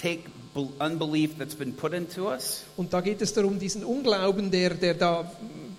take 0.00 0.24
unbelief 0.80 1.38
that's 1.38 1.54
been 1.54 1.72
put 1.72 1.92
into 1.92 2.28
us. 2.28 2.64
Und 2.76 2.92
da 2.92 3.00
geht 3.00 3.20
es 3.20 3.32
darum, 3.32 3.58
diesen 3.58 3.84
Unglauben, 3.84 4.50
der, 4.50 4.74
der 4.74 4.94
da 4.94 5.30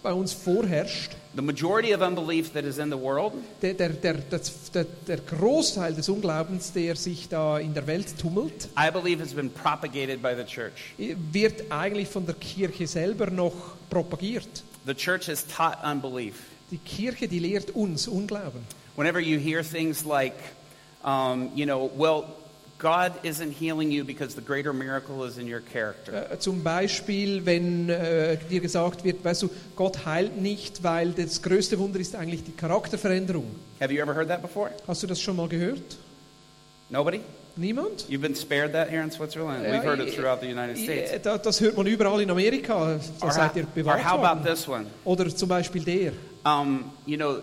bei 0.01 0.13
uns 0.13 0.34
vorherrscht, 0.34 1.12
The 1.36 1.44
majority 1.44 1.94
of 1.94 2.01
unbelief 2.01 2.53
that 2.53 2.63
is 2.65 2.79
in 2.79 2.89
the 2.89 2.98
world 3.00 3.34
der, 3.62 3.75
der, 3.75 3.89
der, 3.89 4.15
das- 4.15 4.72
der, 4.74 4.86
der 5.08 5.18
Großteil 5.18 5.94
des 5.94 6.10
Unglaubens, 6.10 6.74
der 6.74 6.96
sich 6.96 7.29
da 7.29 7.60
in 7.60 7.74
der 7.75 7.86
Welt 7.86 8.18
tummelt, 8.20 8.68
I 8.77 8.89
believe 8.91 9.22
has 9.22 9.34
been 9.34 9.50
propagated 9.51 10.22
by 10.24 10.34
the 10.36 10.44
church. 10.44 10.96
wird 10.98 11.72
eigentlich 11.72 12.08
von 12.08 12.25
der 12.25 12.34
Kirche 12.36 12.88
selber 12.88 13.29
noch 13.29 13.53
propagiert. 13.91 14.63
The 14.88 14.96
church 14.96 15.27
has 15.27 15.46
taught 15.46 15.77
unbelief. 15.84 16.36
Die 16.72 16.77
Kirche, 16.79 17.27
die 17.27 17.39
lehrt 17.39 17.72
uns 17.75 18.08
Unglauben. 18.08 18.62
Whenever 18.96 19.20
you 19.20 19.38
hear 19.39 19.63
things 19.63 20.03
like, 20.06 20.34
um, 21.03 21.51
you 21.56 21.65
know, 21.65 21.89
well, 21.96 22.24
God 22.79 23.12
isn't 23.24 23.51
healing 23.51 23.91
you 23.91 24.05
because 24.05 24.36
the 24.36 24.41
greater 24.41 24.71
miracle 24.71 25.25
is 25.27 25.38
in 25.38 25.51
your 25.53 25.59
character. 25.59 26.31
Äh, 26.31 26.39
zum 26.39 26.63
Beispiel, 26.63 27.45
wenn 27.45 27.89
äh, 27.89 28.38
dir 28.50 28.62
gesagt 28.62 29.03
wird, 29.03 29.24
weißt 29.24 29.41
du, 29.43 29.50
Gott 29.75 30.05
heilt 30.05 30.38
nicht, 30.41 30.81
weil 30.81 31.12
das 31.12 31.41
größte 31.41 31.77
Wunder 31.77 32.00
ist 32.00 32.15
eigentlich 32.15 32.43
die 32.45 32.53
Charakterveränderung. 32.53 33.53
Have 33.81 33.93
you 33.93 34.01
ever 34.01 34.15
heard 34.15 34.29
that 34.29 34.41
before? 34.41 34.71
Hast 34.88 35.03
du 35.03 35.07
das 35.07 35.19
schon 35.19 35.36
mal 35.36 35.50
gehört? 35.50 35.98
Nobody? 36.89 37.19
Niemand? 37.57 38.05
You've 38.07 38.21
been 38.21 38.36
spared 38.36 38.71
that 38.71 38.89
here 38.89 39.03
in 39.03 39.12
Switzerland. 39.12 39.65
We've 39.65 39.83
heard 39.83 40.00
it 40.00 40.13
throughout 40.15 40.39
the 40.39 40.48
United 40.48 40.77
States. 40.77 41.12
Ja, 41.12 41.17
da- 41.19 41.38
Das 41.38 41.59
hört 41.59 41.75
man 41.75 41.86
überall 41.86 42.21
in 42.21 42.31
Amerika. 42.31 42.98
Da 43.19 43.25
Or 43.25 43.31
seid 43.33 43.57
ihr 43.57 43.63
or 43.63 43.69
bewahrt 43.75 44.05
how 44.05 44.19
about 44.24 44.39
worden. 44.45 44.55
this 44.55 44.67
one? 44.67 44.86
Oder 45.03 45.27
zum 45.36 45.50
Beispiel 45.50 45.83
der. 45.83 46.13
Um, 46.45 46.91
you 47.05 47.17
know, 47.17 47.39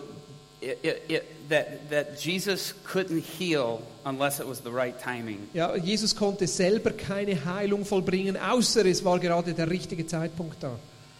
it, 0.59 0.79
it, 0.81 1.01
it, 1.07 1.23
that, 1.49 1.89
that 1.91 2.19
Jesus 2.19 2.73
couldn't 2.83 3.23
heal 3.23 3.81
unless 4.07 4.39
it 4.39 4.47
was 4.47 4.61
the 4.63 4.69
right 4.71 4.95
timing. 5.01 5.39
Ja, 5.53 5.75
Jesus 5.75 6.15
konnte 6.15 6.47
selber 6.47 6.91
keine 6.91 7.43
Heilung 7.45 7.85
vollbringen, 7.85 8.37
außer 8.37 8.85
es 8.85 9.03
war 9.03 9.19
gerade 9.19 9.53
der 9.53 9.69
richtige 9.69 10.05
Zeitpunkt 10.07 10.61
da. 10.63 10.71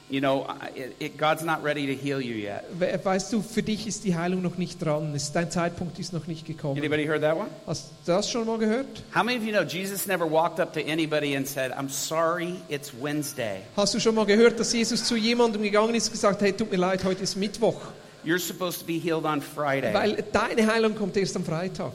You 0.09 0.21
know, 0.21 0.47
it, 0.73 0.93
it, 0.99 1.17
God's 1.17 1.43
not 1.43 1.61
ready 1.65 1.85
to 1.93 2.01
heal 2.01 2.21
you 2.21 2.33
yet. 2.35 2.63
We- 2.79 2.97
Weißt 3.03 3.33
du, 3.33 3.41
für 3.41 3.61
dich 3.61 3.85
ist 3.87 4.05
die 4.05 4.15
Heilung 4.15 4.41
noch 4.41 4.57
nicht 4.57 4.81
dran. 4.81 5.13
Es- 5.13 5.33
Dein 5.33 5.51
Zeitpunkt 5.51 5.99
ist 5.99 6.13
noch 6.13 6.27
nicht 6.27 6.45
gekommen. 6.45 6.77
Anybody 6.77 7.05
heard 7.05 7.21
that 7.23 7.35
one? 7.35 7.49
Hast 7.65 7.87
du 8.05 8.13
das 8.13 8.31
schon 8.31 8.45
mal 8.47 8.57
gehört? 8.57 8.85
How 9.13 9.21
many 9.21 9.37
of 9.37 9.43
you 9.43 9.51
know 9.51 9.63
Jesus 9.63 10.07
never 10.07 10.23
walked 10.23 10.61
up 10.61 10.71
to 10.71 10.79
anybody 10.79 11.35
and 11.35 11.45
said, 11.45 11.73
I'm 11.73 11.89
sorry, 11.89 12.55
it's 12.69 12.93
Wednesday? 13.01 13.63
Hast 13.75 13.95
du 13.95 13.99
schon 13.99 14.15
mal 14.15 14.25
gehört, 14.25 14.57
dass 14.61 14.71
Jesus 14.71 15.03
zu 15.03 15.17
jemandem 15.17 15.61
gegangen 15.61 15.93
ist 15.93 16.05
und 16.07 16.13
gesagt 16.13 16.35
hat, 16.35 16.41
hey, 16.41 16.53
tut 16.53 16.71
mir 16.71 16.77
leid, 16.77 17.03
heute 17.03 17.23
ist 17.23 17.35
Mittwoch. 17.35 17.81
You're 18.23 18.39
supposed 18.39 18.79
to 18.79 18.85
be 18.85 18.93
healed 18.93 19.25
on 19.25 19.41
Friday. 19.41 19.93
Weil 19.93 20.23
deine 20.31 20.71
Heilung 20.71 20.95
kommt 20.95 21.17
erst 21.17 21.35
am 21.35 21.43
Freitag. 21.43 21.91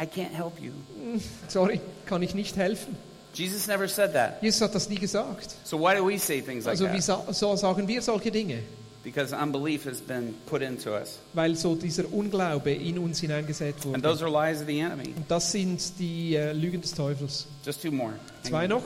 I 0.00 0.06
can't 0.06 0.32
help 0.32 0.60
you. 0.60 0.72
Sorry, 1.48 1.80
kann 2.06 2.22
ich 2.22 2.34
nicht 2.34 2.56
helfen. 2.56 2.96
Jesus 3.34 3.66
never 3.66 3.88
said 3.88 4.12
that. 4.14 4.42
Jesus 4.42 4.60
hat 4.60 4.74
das 4.74 4.88
nie 4.88 4.96
gesagt. 4.96 5.54
So 5.64 5.78
why 5.78 5.94
do 5.96 6.04
we 6.06 6.18
say 6.18 6.40
things 6.40 6.64
like 6.66 6.72
Also 6.74 6.86
wie 6.86 7.00
that? 7.00 7.02
sa 7.02 7.32
so 7.32 7.56
sagen 7.56 7.86
wir 7.88 8.00
solche 8.02 8.30
Dinge? 8.30 8.60
Because 9.02 9.34
unbelief 9.36 9.84
has 9.86 10.00
been 10.00 10.34
put 10.46 10.62
into 10.62 10.90
us. 10.94 11.18
Weil 11.34 11.56
so 11.56 11.74
dieser 11.74 12.04
Unglaube 12.12 12.72
in 12.72 12.98
uns 12.98 13.20
hineingesät 13.20 13.74
And 13.76 13.84
wurde. 13.86 14.02
those 14.02 14.24
are 14.24 14.30
lies 14.30 14.60
of 14.62 14.66
the 14.66 14.78
enemy. 14.80 15.12
Und 15.16 15.28
das 15.30 15.52
sind 15.52 15.98
die 15.98 16.36
äh, 16.36 16.52
Lügen 16.52 16.80
des 16.80 16.92
Teufels. 16.92 17.46
Just 17.64 17.82
two 17.82 17.90
more. 17.92 18.14
Zwei 18.44 18.66
noch. 18.66 18.82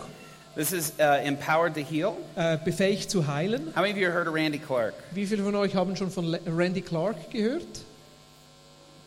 This 0.56 0.72
is 0.72 0.92
uh, 0.98 1.24
empowered 1.24 1.74
to 1.74 1.80
heal. 1.82 2.14
Äh, 2.34 2.58
befähigt 2.64 3.10
zu 3.10 3.28
heilen. 3.28 3.68
How 3.76 3.82
many 3.82 3.92
of 3.92 3.98
you 3.98 4.08
heard 4.08 4.26
of 4.26 4.34
Randy 4.34 4.58
Clark? 4.58 4.94
Wie 5.12 5.24
viele 5.24 5.44
von 5.44 5.54
euch 5.54 5.74
haben 5.76 5.94
schon 5.94 6.10
von 6.10 6.24
Le- 6.24 6.40
Randy 6.46 6.80
Clark 6.80 7.30
gehört? 7.30 7.62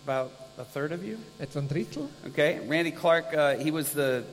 About 0.07 0.29
a 0.61 0.65
third 0.65 0.91
of 0.91 1.03
you? 1.03 1.17
Etwa 1.39 1.59
ein 1.59 1.67
Drittel. 1.67 2.07
Okay. 2.27 2.59
Randy 2.67 2.91
Clark, 2.91 3.33
uh, 3.33 3.55
he 3.61 3.71
was 3.71 3.91
the, 3.93 4.23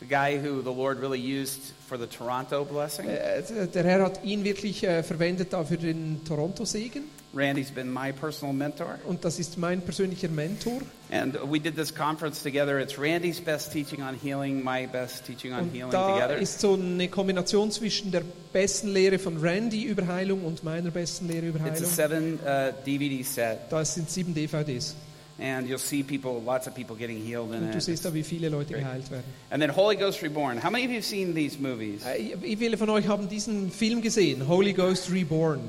the 0.00 0.06
guy 0.06 0.38
who 0.38 0.62
the 0.62 0.72
Lord 0.72 1.00
really 1.00 1.20
used 1.20 1.72
for 1.88 1.98
the 1.98 2.06
Toronto 2.06 2.64
blessing. 2.64 3.06
Äh, 3.08 3.42
der 3.72 3.84
Herr 3.84 4.02
hat 4.02 4.22
ihn 4.24 4.44
wirklich 4.44 4.84
äh, 4.84 5.02
verwendet 5.02 5.52
da 5.52 5.64
für 5.64 5.76
den 5.78 6.22
Toronto-Segen. 6.24 7.04
Randy's 7.32 7.70
been 7.70 7.92
my 7.92 8.10
personal 8.12 8.52
mentor. 8.52 8.98
Und 9.06 9.24
das 9.24 9.38
ist 9.38 9.56
mein 9.56 9.82
persönlicher 9.82 10.28
Mentor. 10.28 10.80
And 11.12 11.36
we 11.48 11.60
did 11.60 11.76
this 11.76 11.94
conference 11.94 12.42
together. 12.42 12.80
It's 12.80 12.98
Randy's 12.98 13.40
best 13.40 13.70
teaching 13.72 14.02
on 14.02 14.16
healing, 14.20 14.64
my 14.64 14.88
best 14.88 15.24
teaching 15.26 15.52
on 15.52 15.60
Und 15.60 15.72
healing 15.72 15.92
da 15.92 16.14
together. 16.14 16.36
ist 16.38 16.58
so 16.60 16.74
eine 16.74 17.06
Kombination 17.06 17.70
zwischen 17.70 18.10
der 18.10 18.22
besten 18.52 18.88
Lehre 18.88 19.20
von 19.20 19.36
Randy 19.38 19.84
über 19.84 20.08
Heilung 20.08 20.44
und 20.44 20.64
meiner 20.64 20.90
besten 20.90 21.28
Lehre 21.28 21.46
über 21.46 21.60
It's 21.60 21.80
a 21.80 22.02
Heilung. 22.02 22.38
seven 22.40 22.40
uh, 22.44 22.72
DVD 22.84 23.22
set, 23.22 23.58
Das 23.70 23.94
sind 23.94 24.10
sieben 24.10 24.34
DVDs. 24.34 24.96
And 25.40 25.66
you'll 25.68 25.78
see 25.78 26.02
people, 26.02 26.42
lots 26.44 26.66
of 26.66 26.74
people 26.74 26.94
getting 26.96 27.16
healed 27.24 27.50
in 27.52 27.62
Und 27.64 27.70
du 27.72 27.78
it. 27.78 27.82
siehst 27.82 28.04
da, 28.04 28.12
wie 28.12 28.22
viele 28.22 28.48
Leute 28.48 28.72
Great. 28.74 28.84
geheilt 28.84 29.10
werden. 29.10 29.24
And 29.50 29.60
then 29.62 29.74
Holy 29.74 29.96
Ghost 29.96 30.22
Reborn. 30.22 30.62
How 30.62 30.70
many 30.70 30.84
of 30.84 30.90
you 30.90 30.96
have 30.96 31.04
seen 31.06 31.34
these 31.34 31.58
movies? 31.58 32.02
Äh, 32.04 32.36
Wie 32.40 32.56
viele 32.56 32.76
von 32.76 32.90
euch 32.90 33.06
haben 33.08 33.28
diesen 33.28 33.70
Film 33.70 34.02
gesehen? 34.02 34.46
Holy 34.46 34.72
Ghost 34.72 35.10
Reborn. 35.10 35.60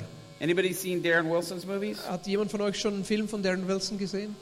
Anybody 0.42 0.74
seen 0.74 1.02
Darren 1.04 1.30
Wilson's 1.30 1.66
movies? 1.66 2.00
Hat 2.08 2.26
jemand 2.28 2.50
von 2.52 2.62
euch 2.62 2.80
schon 2.80 2.96
einen 2.96 3.06
Film 3.06 3.28
von 3.28 3.44
Darren 3.44 3.68
Wilson 3.68 3.98
gesehen? 3.98 4.36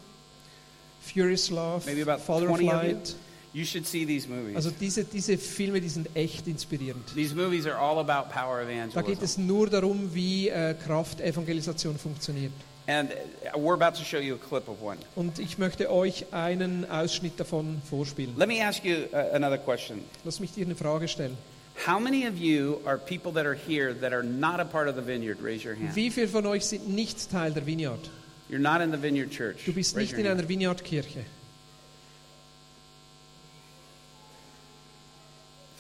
Furious 1.02 1.50
Love, 1.50 1.86
Maybe 1.86 2.02
about 2.02 2.22
Father 2.24 2.50
of 2.50 2.58
20 2.58 2.68
of 2.70 2.84
you. 2.84 2.90
Light. 2.90 3.16
You 3.52 3.66
should 3.66 3.88
see 3.88 4.06
these 4.06 4.28
movies. 4.30 4.56
Also 4.56 4.70
diese, 4.70 5.04
diese 5.04 5.36
Filme, 5.38 5.82
die 5.82 5.90
sind 5.90 6.08
echt 6.14 6.48
inspirierend. 6.48 7.04
These 7.16 7.34
movies 7.36 7.66
are 7.66 7.78
all 7.80 7.98
about 7.98 8.30
power 8.32 8.60
Da 8.64 8.66
geht 8.68 8.78
evangelism. 9.18 9.24
es 9.24 9.38
nur 9.40 9.68
darum, 9.70 10.14
wie 10.14 10.50
äh, 10.50 10.76
Kraftevangelisation 10.76 11.98
funktioniert. 11.98 12.52
And 12.90 13.14
we're 13.56 13.76
about 13.76 13.94
to 14.00 14.04
show 14.04 14.18
you 14.18 14.34
a 14.34 14.38
clip 14.40 14.68
of 14.68 14.82
one. 14.82 14.98
Und 15.16 15.38
ich 15.38 15.60
möchte 15.60 15.92
euch 15.92 16.34
einen 16.34 16.90
Ausschnitt 16.90 17.40
davon 17.40 17.80
vorspielen. 17.88 18.36
Let 18.36 18.48
me 18.48 18.62
ask 18.64 18.84
you 18.84 19.06
uh, 19.14 19.18
another 19.36 19.60
question. 19.60 20.02
Lass 20.26 20.40
mich 20.40 20.54
dir 20.54 20.66
eine 20.66 20.74
Frage 20.76 21.08
stellen. 21.08 21.38
How 21.86 22.00
many 22.00 22.26
of 22.28 22.36
you 22.40 22.80
are 22.86 22.98
people 22.98 23.32
that 23.34 23.46
are 23.46 23.54
here 23.56 23.94
that 23.94 24.12
are 24.12 24.24
not 24.24 24.60
a 24.60 24.66
part 24.66 24.88
of 24.90 24.96
the 24.96 25.04
vineyard? 25.06 25.40
Raise 25.40 25.64
your 25.64 25.76
hand. 25.76 25.96
Wie 25.96 26.10
viele 26.10 26.28
von 26.28 26.48
euch 26.48 26.66
sind 26.66 26.90
nicht 26.90 27.30
Teil 27.30 27.52
der 27.54 27.64
Vineyard? 27.68 28.10
You're 28.50 28.58
not 28.58 28.82
in 28.82 28.92
the 28.92 28.98
vineyard 29.00 29.30
church. 29.30 29.66
Du 29.68 29.72
bist 29.74 29.96
Raise 29.96 30.16
nicht 30.16 30.20
in 30.20 30.28
hand. 30.28 30.40
einer 30.40 30.50
Vineyard-Kirche. 30.50 31.26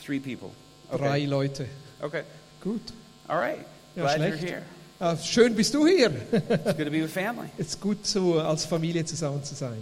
Three 0.04 0.20
people. 0.20 0.51
Drei 0.92 1.18
Okay. 1.22 1.25
Leute. 1.25 1.66
Okay. 2.01 2.24
Gut. 2.62 2.82
All 3.28 3.38
right. 3.39 3.66
Ja, 3.96 4.04
Glad 4.04 4.16
schlecht. 4.18 4.42
you're 4.44 4.50
here. 4.50 4.63
Ah, 5.01 5.15
schön 5.15 5.56
bist 5.56 5.74
du 5.74 5.88
hier. 5.88 6.12
It's 6.32 6.75
good 6.75 6.86
to 6.86 6.91
be 6.91 7.01
with 7.01 7.12
family. 7.12 7.48
Es 7.58 7.68
ist 7.68 7.82
gut, 7.82 8.06
so 8.06 8.39
als 8.39 8.65
Familie 8.65 9.06
zusammen 9.06 9.41
zu 9.44 9.56
sein. 9.56 9.82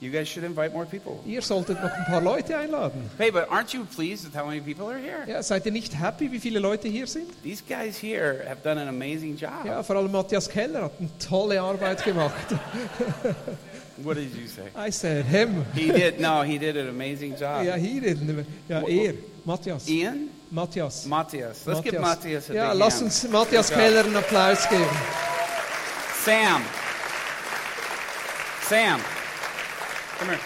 You 0.00 0.10
guys 0.10 0.28
should 0.28 0.44
invite 0.44 0.72
more 0.72 0.86
people. 0.86 1.20
Ihr 1.26 1.42
solltet 1.42 1.80
noch 1.82 1.90
ein 1.90 2.04
paar 2.06 2.20
Leute 2.20 2.56
einladen. 2.56 3.10
Hey, 3.18 3.30
but 3.32 3.48
aren't 3.50 3.72
you 3.72 3.84
pleased 3.84 4.24
with 4.24 4.34
how 4.36 4.46
many 4.46 4.60
people 4.60 4.86
are 4.86 4.98
here? 4.98 5.24
Ja, 5.28 5.42
seid 5.42 5.66
ihr 5.66 5.72
nicht 5.72 5.98
happy, 5.98 6.30
wie 6.30 6.38
viele 6.38 6.60
Leute 6.60 6.88
hier 6.88 7.08
sind? 7.08 7.26
These 7.42 7.62
guys 7.68 8.00
here 8.00 8.44
have 8.48 8.62
done 8.62 8.80
an 8.80 8.88
amazing 8.88 9.36
job. 9.36 9.64
Ja, 9.64 9.82
vor 9.82 9.96
allem 9.96 10.12
Matthias 10.12 10.48
Keller 10.48 10.84
hat 10.84 10.92
eine 10.98 11.08
tolle 11.18 11.60
Arbeit 11.60 12.04
gemacht. 12.04 12.46
What 13.98 14.16
did 14.16 14.34
you 14.34 14.48
say? 14.48 14.70
I 14.76 14.90
said 14.90 15.26
him. 15.26 15.64
He 15.74 15.92
did. 15.92 16.20
No, 16.20 16.42
he 16.42 16.58
did 16.58 16.76
an 16.76 16.88
amazing 16.88 17.32
job. 17.32 17.64
Ja, 17.64 17.74
he 17.74 18.00
didn't. 18.00 18.44
Ja, 18.68 18.82
er. 18.82 19.14
Matthias. 19.44 19.88
Ian, 19.88 20.30
Matthias. 20.52 21.06
Matthias. 21.06 21.66
Let's 21.66 21.80
give 21.80 21.98
Matthias 21.98 22.50
a 22.50 22.54
Ja, 22.54 22.72
big 22.72 22.80
lass 22.80 22.94
hand. 22.94 23.04
uns 23.04 23.28
Matthias 23.28 23.70
Good 23.70 23.78
job. 23.78 23.84
Keller 23.84 24.04
einen 24.04 24.16
Applaus 24.16 24.68
geben. 24.68 24.96
Sam. 26.24 26.62
Sam. 28.68 29.00
Come 30.18 30.28
here. 30.28 30.40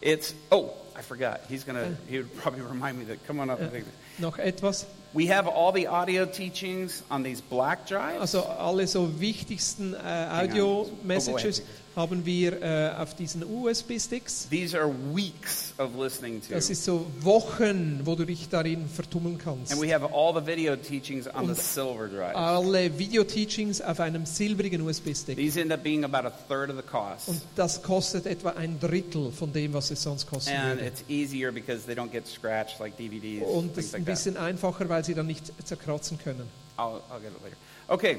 It's 0.00 0.34
oh, 0.52 0.72
I 0.96 1.02
forgot. 1.02 1.40
He's 1.48 1.64
gonna. 1.64 1.96
He 2.08 2.18
would 2.18 2.34
probably 2.36 2.62
remind 2.74 2.98
me 2.98 3.04
that. 3.06 3.26
Come 3.26 3.40
on 3.40 3.50
up. 3.50 3.60
and 3.60 3.72
take. 3.72 3.84
Noch 4.18 4.38
etwas. 4.38 4.86
We 5.14 5.26
have 5.34 5.48
all 5.48 5.72
the 5.72 5.88
audio 5.88 6.26
teachings 6.26 7.02
on 7.10 7.24
these 7.24 7.40
black 7.40 7.86
drives. 7.86 8.20
Also 8.20 8.42
alle 8.42 8.86
so 8.86 9.08
wichtigsten 9.20 9.94
äh. 9.94 9.96
Audio-Messages 9.96 11.62
Oh, 11.96 12.00
haben 12.00 12.24
wir 12.24 12.62
äh, 12.62 12.90
auf 12.96 13.14
diesen 13.14 13.42
USB-Sticks. 13.42 14.48
These 14.50 14.78
are 14.78 14.88
weeks 15.12 15.74
of 15.78 15.96
listening 15.96 16.40
to. 16.42 16.54
Das 16.54 16.70
ist 16.70 16.84
so 16.84 17.06
Wochen, 17.20 18.02
wo 18.04 18.14
du 18.14 18.24
dich 18.24 18.48
darin 18.48 18.88
vertummeln 18.88 19.36
kannst. 19.36 19.72
And 19.72 19.80
we 19.82 19.92
have 19.92 20.04
all 20.12 20.32
the 20.32 20.46
video 20.46 20.76
teachings 20.76 21.26
on 21.26 21.46
the 21.46 21.50
Und 21.52 21.58
silver 21.58 22.06
drive. 22.06 22.36
Alle 22.36 22.96
Video-Teachings 22.96 23.80
auf 23.80 23.98
einem 23.98 24.26
silbrigen 24.26 24.82
USB-Stick. 24.82 25.36
These 25.36 25.60
end 25.60 25.72
up 25.72 25.82
being 25.82 26.04
about 26.04 26.28
a 26.28 26.32
third 26.48 26.70
of 26.70 26.76
the 26.76 26.82
cost. 26.82 27.28
Und 27.28 27.40
das 27.56 27.82
kostet 27.82 28.26
etwa 28.26 28.50
ein 28.50 28.78
Drittel 28.78 29.32
von 29.32 29.52
dem, 29.52 29.72
was 29.72 29.90
es 29.90 30.00
sonst 30.02 30.26
kosten 30.28 30.50
And 30.54 30.78
würde. 30.78 30.86
it's 30.86 31.02
easier 31.08 31.50
because 31.50 31.84
they 31.86 31.96
don't 31.96 32.12
get 32.12 32.28
scratched 32.28 32.78
like 32.78 32.96
DVDs. 32.96 33.42
Und 33.44 33.76
es 33.76 33.86
ist 33.86 33.92
like 33.94 34.02
ein. 34.02 34.04
Bisschen 34.08 34.36
einfacher, 34.36 34.88
weil 34.88 35.04
sie 35.04 35.14
dann 35.14 35.26
nicht 35.26 35.52
zerkratzen 35.66 36.18
können. 36.18 36.48
I'll, 36.76 37.00
I'll 37.10 37.20
get 37.20 37.32
it 37.32 37.42
later. 37.42 37.56
Okay. 37.88 38.18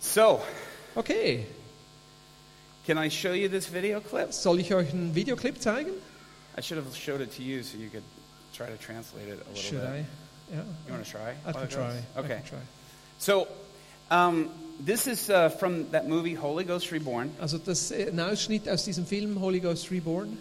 So, 0.00 0.40
Okay, 0.96 1.46
can 2.86 2.98
I 2.98 3.08
show 3.10 3.32
you 3.32 3.48
this 3.48 3.72
video 3.72 4.00
clip? 4.00 4.32
soll 4.32 4.58
ich 4.60 4.72
euch 4.74 4.90
einen 4.92 5.14
Videoclip 5.14 5.60
zeigen? 5.60 5.90
I 6.56 6.62
should 6.62 6.78
have 6.82 6.96
showed 6.96 7.20
it 7.20 7.34
to 7.36 7.42
you 7.42 7.62
so 7.62 7.76
you 7.76 7.88
could 7.90 8.02
try 8.56 8.66
to 8.66 8.76
translate 8.76 9.28
it 9.28 9.34
a 9.34 9.48
little 9.48 9.54
Should 9.54 9.80
bit. 9.80 9.90
I? 9.90 10.54
Ja, 10.56 10.62
You 10.86 10.92
want 10.94 11.04
to 11.04 11.10
try? 11.10 11.30
I 11.30 11.34
while 11.44 11.52
can 11.52 11.62
it 11.64 11.70
goes? 11.70 11.74
try. 11.74 11.92
I 12.16 12.18
Okay. 12.20 12.28
can 12.36 12.44
try. 12.44 12.58
So, 13.18 13.46
um, 14.10 14.50
this 14.84 15.06
is 15.06 15.28
uh, 15.30 15.50
from 15.50 15.90
that 15.90 16.08
movie 16.08 16.34
Holy 16.34 16.64
Ghost 16.64 16.90
Reborn. 16.90 17.30
Also 17.40 17.58
das 17.58 17.90
ist 17.90 18.08
ein 18.08 18.18
Ausschnitt 18.18 18.68
aus 18.68 18.84
diesem 18.84 19.04
Film 19.06 19.40
Holy 19.40 19.60
Ghost 19.60 19.90
Reborn. 19.90 20.38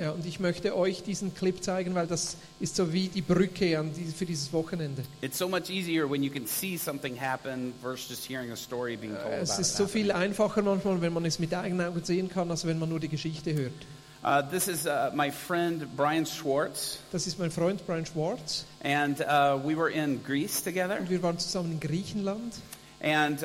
Ja, 0.00 0.10
und 0.12 0.24
ich 0.24 0.38
möchte 0.38 0.76
euch 0.76 1.02
diesen 1.02 1.34
Clip 1.34 1.62
zeigen, 1.62 1.94
weil 1.94 2.06
das 2.06 2.36
ist 2.60 2.76
so 2.76 2.92
wie 2.92 3.08
die 3.08 3.22
Brücke 3.22 3.78
an 3.78 3.92
die, 3.92 4.04
für 4.04 4.24
dieses 4.24 4.52
Wochenende. 4.52 5.02
It's 5.20 5.36
so 5.36 5.48
much 5.48 5.68
easier 5.68 6.08
when 6.08 6.22
you 6.22 6.30
can 6.30 6.46
see 6.46 6.76
something 6.76 7.20
happen 7.20 7.74
versus 7.82 8.08
just 8.10 8.28
hearing 8.28 8.52
a 8.52 8.56
story 8.56 8.96
being 8.96 9.14
told 9.14 9.34
Es 9.42 9.50
about 9.50 9.60
ist 9.62 9.76
so 9.76 9.86
viel 9.86 10.12
einfacher 10.12 10.62
manchmal, 10.62 11.00
wenn 11.00 11.12
man 11.12 11.24
es 11.24 11.38
mit 11.38 11.52
eigenen 11.52 11.88
Augen 11.88 12.04
sehen 12.04 12.28
kann, 12.28 12.50
als 12.50 12.64
wenn 12.66 12.78
man 12.78 12.88
nur 12.88 13.00
die 13.00 13.08
Geschichte 13.08 13.52
hört. 13.52 13.72
Uh, 14.24 14.42
this 14.50 14.66
is 14.66 14.84
uh, 14.84 15.10
my 15.14 15.30
friend 15.30 15.96
Brian 15.96 16.26
Schwartz, 16.26 16.98
Das 17.12 17.26
ist 17.26 17.38
mein 17.38 17.52
Freund 17.52 17.86
Brian 17.86 18.04
Schwartz 18.04 18.64
and 18.82 19.20
uh, 19.20 19.58
we 19.64 19.76
were 19.76 19.90
in 19.90 20.22
Greece 20.24 20.62
together. 20.62 20.98
und 20.98 21.08
wir 21.08 21.22
waren 21.22 21.38
zusammen 21.38 21.72
in 21.72 21.80
Griechenland 21.80 22.54
And 23.00 23.44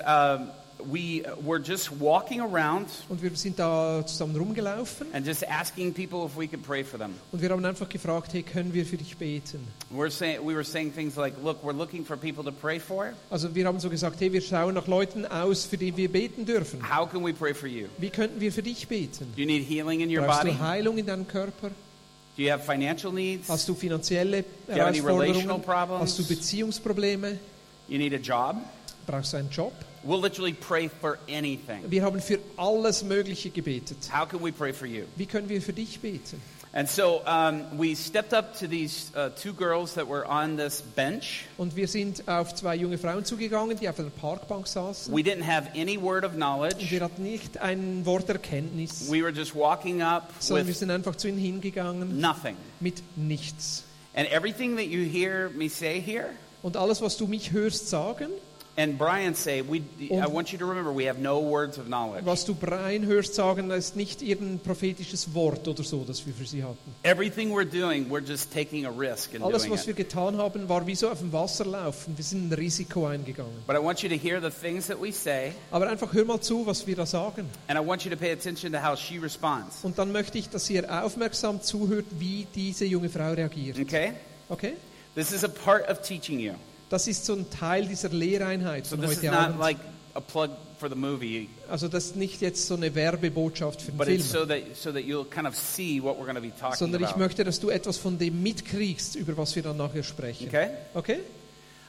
we 0.91 1.23
were 1.41 1.59
just 1.59 1.91
walking 1.99 2.41
around 2.41 2.87
und 3.09 3.21
wir 3.21 3.35
sind 3.35 3.59
da 3.59 4.05
zusammen 4.05 4.35
rumgelaufen 4.35 5.07
and 5.13 5.25
just 5.25 5.43
asking 5.47 5.93
people 5.93 6.25
if 6.25 6.37
we 6.37 6.47
could 6.47 6.63
pray 6.63 6.83
for 6.83 6.97
them. 6.97 7.13
und 7.31 7.41
wir 7.41 7.49
haben 7.49 7.63
einfach 7.65 7.89
gefragt, 7.89 8.33
hey, 8.33 8.43
können 8.43 8.73
wir 8.73 8.85
für 8.85 8.97
dich 8.97 9.17
beten? 9.17 9.67
We're 9.91 10.09
saying, 10.09 10.41
we 10.45 10.53
were 10.53 10.63
saying 10.63 10.93
things 10.93 11.15
like, 11.15 11.35
look, 11.43 11.63
we're 11.63 11.75
looking 11.75 12.05
for 12.05 12.17
people 12.17 12.43
to 12.43 12.51
pray 12.51 12.79
for. 12.79 13.13
Also 13.29 13.53
wir 13.55 13.65
haben 13.65 13.79
so 13.79 13.89
gesagt, 13.89 14.19
hey, 14.19 14.31
wir 14.31 14.41
schauen 14.41 14.73
nach 14.73 14.87
Leuten 14.87 15.25
aus, 15.25 15.65
für 15.65 15.77
die 15.77 15.95
wir 15.95 16.11
beten 16.11 16.45
dürfen. 16.45 16.81
How 16.81 17.09
can 17.09 17.23
we 17.23 17.33
pray 17.33 17.53
for 17.53 17.67
you? 17.67 17.87
Wie 17.97 18.09
könnten 18.09 18.39
wir 18.39 18.51
für 18.51 18.63
dich 18.63 18.87
beten? 18.87 19.31
Do 19.35 19.41
you 19.41 19.47
need 19.47 19.67
healing 19.67 20.01
in 20.01 20.09
your 20.09 20.25
Brauchst 20.25 20.43
body? 20.43 20.51
du 20.53 20.59
Heilung 20.59 20.97
in 20.97 21.05
deinem 21.05 21.27
Körper? 21.27 21.69
Do 22.35 22.41
you 22.41 22.51
have 22.51 22.63
financial 22.63 23.11
needs? 23.11 23.47
Hast 23.47 23.69
du 23.69 23.75
finanzielle 23.75 24.43
you 24.67 24.73
have 24.73 24.87
any 24.87 24.99
relational 24.99 25.59
Herausforderungen? 25.59 25.61
problems? 25.61 26.01
Hast 26.01 26.19
du 26.19 26.27
Beziehungsprobleme? 26.27 27.37
You 27.87 27.97
need 27.99 28.13
a 28.13 28.17
job? 28.17 28.55
Brauchst 29.05 29.33
du 29.33 29.37
einen 29.37 29.49
Job? 29.49 29.73
We'll 30.05 30.21
literally 30.21 30.53
pray 30.53 30.89
for 30.89 31.17
anything. 31.29 31.79
Wir 31.89 32.03
haben 32.03 32.19
für 32.21 32.39
alles 32.57 33.03
Mögliche 33.03 33.49
gebetet. 33.49 33.97
How 34.11 34.27
can 34.27 34.43
we 34.43 34.51
pray 34.51 34.73
for 34.73 34.85
you? 34.85 35.03
Wie 35.15 35.25
können 35.25 35.47
wir 35.47 35.61
für 35.61 35.73
dich 35.73 35.99
beten? 35.99 36.41
And 36.75 36.89
so 36.89 37.21
um, 37.27 37.61
we 37.77 37.95
stepped 37.95 38.33
up 38.33 38.57
to 38.59 38.67
these 38.67 39.11
uh, 39.15 39.29
two 39.39 39.53
girls 39.53 39.93
that 39.93 40.09
were 40.09 40.25
on 40.27 40.57
this 40.57 40.81
bench. 40.81 41.45
Und 41.55 41.75
wir 41.75 41.87
sind 41.87 42.27
auf 42.27 42.55
zwei 42.55 42.75
junge 42.75 42.97
Frauen 42.97 43.23
zugegangen, 43.23 43.77
die 43.77 43.87
auf 43.87 43.99
einer 43.99 44.09
Parkbank 44.09 44.65
saßen. 44.67 45.13
We 45.15 45.21
didn't 45.21 45.45
have 45.45 45.69
any 45.79 46.01
word 46.01 46.25
of 46.25 46.31
Und 46.31 46.37
knowledge. 46.37 46.89
wir 46.89 47.01
hatten 47.01 47.21
nicht 47.21 47.59
ein 47.59 48.03
Wort 48.07 48.27
Erkenntnis, 48.27 49.09
We 49.11 49.21
were 49.21 49.31
just 49.31 49.53
walking 49.53 50.01
up 50.01 50.33
sondern 50.39 50.65
wir 50.65 50.73
sind 50.73 50.89
einfach 50.89 51.15
zu 51.15 51.27
ihnen 51.27 51.37
hingegangen 51.37 52.19
nothing. 52.19 52.57
mit 52.79 53.03
nichts. 53.15 53.83
And 54.15 54.27
everything 54.31 54.75
that 54.77 54.87
you 54.87 55.03
hear 55.03 55.51
me 55.55 55.69
say 55.69 56.01
here 56.01 56.31
Und 56.63 56.75
alles, 56.75 57.01
was 57.03 57.17
du 57.17 57.27
mich 57.27 57.51
hörst 57.51 57.87
sagen, 57.89 58.29
and 58.75 58.97
Brian 58.97 59.35
say, 59.35 59.61
we, 59.61 59.83
I 60.11 60.25
want 60.25 60.51
you 60.51 60.57
to 60.57 60.65
remember, 60.65 60.91
we 60.91 61.05
have 61.05 61.19
no 61.19 61.39
words 61.39 61.77
of 61.77 61.87
knowledge. 61.87 62.25
was 62.25 62.43
du 62.43 62.55
Brian 62.55 63.05
hörst 63.05 63.35
sagen, 63.35 63.69
ist 63.69 63.95
nicht 63.95 64.21
irgendein 64.23 64.59
prophetisches 64.59 65.33
Wort 65.35 65.67
oder 65.67 65.83
so, 65.83 66.03
das 66.03 66.25
wir 66.25 66.33
für 66.33 66.45
sie 66.45 66.63
hatten. 66.63 66.95
Everything 67.03 67.51
we're 67.51 67.65
doing, 67.65 68.09
we're 68.09 68.25
just 68.25 68.51
taking 68.51 68.85
a 68.85 68.89
risk 68.89 69.33
in 69.35 69.43
Alles, 69.43 69.63
doing 69.63 69.73
was 69.73 69.85
wir 69.85 69.91
it. 69.91 69.97
getan 69.97 70.37
haben, 70.37 70.67
war 70.67 70.87
wie 70.87 70.95
so 70.95 71.09
auf 71.09 71.19
dem 71.19 71.31
Wasser 71.31 71.65
laufen. 71.65 72.17
Wir 72.17 72.23
sind 72.23 72.49
ein 72.49 72.53
Risiko 72.53 73.05
eingegangen. 73.05 73.53
But 73.67 73.75
I 73.75 73.79
want 73.79 74.01
you 74.01 74.09
to 74.09 74.15
hear 74.15 74.41
the 74.41 74.49
things 74.49 74.87
that 74.87 74.99
we 74.99 75.11
say, 75.11 75.51
Aber 75.69 75.87
einfach 75.87 76.11
hör 76.11 76.25
mal 76.25 76.41
zu, 76.41 76.65
was 76.65 76.87
wir 76.87 76.95
da 76.95 77.05
sagen. 77.05 77.47
and 77.67 77.77
I 77.77 77.81
want 77.87 78.03
you 78.03 78.09
to 78.09 78.17
pay 78.17 78.31
attention 78.31 78.71
to 78.73 78.79
how 78.83 78.97
she 78.97 79.19
responds. 79.19 79.83
Und 79.83 79.97
dann 79.99 80.11
möchte 80.11 80.37
ich, 80.39 80.49
dass 80.49 80.67
ihr 80.69 80.83
aufmerksam 81.03 81.61
zuhört, 81.61 82.05
wie 82.17 82.47
diese 82.55 82.85
junge 82.85 83.09
Frau 83.09 83.33
reagiert. 83.33 83.77
Okay? 83.79 84.13
Okay? 84.49 84.73
This 85.15 85.31
is 85.31 85.43
a 85.43 85.47
part 85.47 85.87
of 85.89 86.01
teaching 86.01 86.39
you. 86.39 86.53
Das 86.89 87.07
ist 87.07 87.25
so 87.25 87.33
ein 87.33 87.49
Teil 87.49 87.87
dieser 87.87 88.09
Lehreinheit 88.09 88.85
So 88.85 88.95
von 88.95 89.05
this 89.05 89.11
is 89.13 89.17
heute 89.23 89.31
not 89.31 89.39
Abend. 89.45 89.59
like 89.59 89.77
a 90.15 90.19
plug 90.19 90.51
for 90.77 90.89
the 90.89 90.95
movie, 90.95 91.49
Also 91.69 91.87
das 91.87 92.05
ist 92.07 92.15
nicht 92.17 92.41
jetzt 92.41 92.67
so 92.67 92.75
eine 92.75 92.93
Werbebotschaft 92.93 93.81
für 93.81 93.91
den 93.91 93.97
but 93.97 94.07
it's 94.07 94.29
Film, 94.31 94.41
so 94.43 94.45
that 94.47 94.75
so 94.75 94.91
that 94.91 95.03
you'll 95.05 95.25
kind 95.25 95.47
of 95.47 95.55
see 95.55 95.99
what 96.01 96.17
we're 96.19 96.25
going 96.25 96.35
to 96.35 96.41
be 96.41 96.51
talking 96.55 96.75
sondern 96.77 97.01
ich 97.01 97.09
about. 97.09 97.19
möchte, 97.19 97.43
dass 97.43 97.59
du 97.59 97.69
etwas 97.69 97.97
von 97.97 98.17
dem 98.19 98.43
mitkriegst, 98.43 99.15
über 99.15 99.35
was 99.37 99.55
wir 99.55 99.63
dann 99.63 99.77
nachher 99.77 100.03
sprechen. 100.03 100.47
Okay? 100.47 100.69
Okay? 100.93 101.19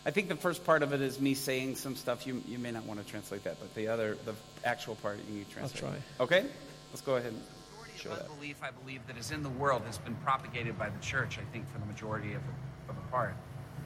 I 0.07 0.11
think 0.13 0.29
the 0.29 0.37
first 0.37 0.65
part 0.65 0.83
of 0.83 0.93
it 0.93 1.01
is 1.01 1.19
me 1.19 1.35
saying 1.35 1.77
some 1.77 1.97
stuff. 1.97 2.27
You, 2.27 2.41
you 2.47 2.59
may 2.59 2.71
not 2.71 2.87
want 2.87 3.01
to 3.05 3.11
translate 3.11 3.43
that, 3.45 3.59
but 3.59 3.75
the 3.75 3.89
other, 3.89 4.17
the 4.27 4.35
actual 4.63 4.95
part, 4.97 5.19
you 5.33 5.45
can 5.45 5.53
translate. 5.53 5.81
try. 5.81 5.97
Okay? 6.21 6.45
Let's 6.93 7.01
go 7.03 7.17
ahead. 7.17 7.33
and 7.33 7.41
majority 7.41 7.99
Show 7.99 8.11
of 8.11 8.19
that. 8.19 8.29
unbelief, 8.31 8.57
I 8.63 8.71
believe, 8.71 9.01
that 9.07 9.17
is 9.19 9.31
in 9.33 9.43
the 9.43 9.49
world 9.49 9.83
has 9.87 9.97
been 9.99 10.15
propagated 10.17 10.79
by 10.79 10.89
the 10.91 11.01
church, 11.01 11.39
I 11.39 11.45
think, 11.53 11.65
for 11.73 11.79
the 11.79 11.87
majority 11.87 12.35
of 12.35 12.43
the, 12.43 12.91
of 12.93 12.97
the 12.97 13.11
part. 13.11 13.35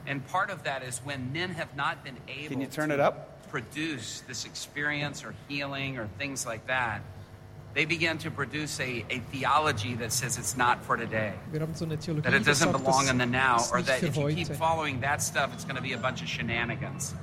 And 0.07 0.25
part 0.27 0.49
of 0.49 0.63
that 0.63 0.83
is 0.83 0.99
when 0.99 1.31
men 1.33 1.51
have 1.51 1.75
not 1.75 2.03
been 2.03 2.17
able 2.27 2.49
Can 2.49 2.61
you 2.61 2.67
turn 2.67 2.89
to 2.89 2.95
it 2.95 2.99
up? 2.99 3.49
produce 3.49 4.21
this 4.27 4.45
experience 4.45 5.23
or 5.23 5.33
healing 5.47 5.97
or 5.97 6.07
things 6.17 6.45
like 6.45 6.67
that, 6.67 7.01
they 7.73 7.85
begin 7.85 8.17
to 8.19 8.31
produce 8.31 8.79
a, 8.79 9.05
a 9.09 9.19
theology 9.31 9.93
that 9.95 10.11
says 10.11 10.37
it's 10.37 10.57
not 10.57 10.83
for 10.83 10.97
today. 10.97 11.33
Wir 11.51 11.59
haben 11.59 11.75
so 11.75 11.85
eine 11.85 11.97
Theologie, 11.97 12.23
That 12.23 12.33
it 12.33 12.43
doesn't 12.43 12.71
sagt, 12.71 12.83
belong 12.83 13.07
in 13.07 13.17
the 13.17 13.25
now, 13.25 13.59
or 13.71 13.81
that 13.83 14.03
if 14.03 14.17
you 14.17 14.27
keep 14.33 14.47
following 14.47 15.01
that 15.01 15.21
stuff, 15.21 15.53
it's 15.53 15.63
going 15.65 15.75
to 15.75 15.81
be 15.81 15.93
a 15.93 15.97
bunch 15.97 16.21
of 16.21 16.27
shenanigans 16.27 17.13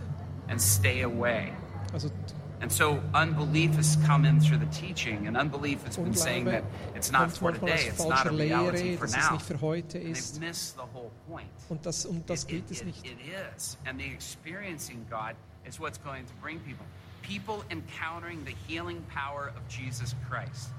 and 0.48 0.60
stay 0.60 1.02
away. 1.02 1.52
Also 1.92 2.10
And 2.66 2.72
so 2.72 3.00
unbelief 3.14 3.76
has 3.76 3.96
come 4.06 4.24
in 4.24 4.40
through 4.40 4.56
the 4.56 4.66
teaching, 4.66 5.28
and 5.28 5.36
unbelief 5.36 5.84
has 5.84 5.96
been 5.96 6.14
saying 6.14 6.46
that 6.46 6.64
it's 6.96 7.12
not 7.12 7.30
for 7.30 7.52
today, 7.52 7.84
it's 7.86 8.04
not 8.04 8.26
a 8.26 8.30
reality 8.32 8.96
for 8.96 9.06
now. 9.06 9.34
nicht 9.34 9.46
für 9.46 9.60
heute 9.60 9.98
And 9.98 10.16
they've 10.16 10.40
missed 10.40 10.74
the 10.74 10.82
whole 10.82 11.12
point. 11.30 11.46
Und 11.70 11.86
das, 11.86 12.04
um 12.06 12.24
das 12.26 12.42
It- 12.42 12.48
geht 12.48 12.64
it- 12.64 12.70
es 12.72 12.84
nicht. 12.84 13.06
it 13.06 13.18
is. 13.54 13.76
And 13.86 14.00
the 14.00 14.06
experiencing 14.06 15.06
God 15.08 15.36
is 15.64 15.78
what's 15.78 15.98
going 15.98 16.26
to 16.26 16.32
bring 16.42 16.58
people. 16.58 16.84
People 17.22 17.62
encountering 17.70 18.44
the 18.44 18.56
healing 18.66 19.00
power 19.14 19.52
of 19.56 19.62
Jesus 19.68 20.16
Christ. 20.28 20.70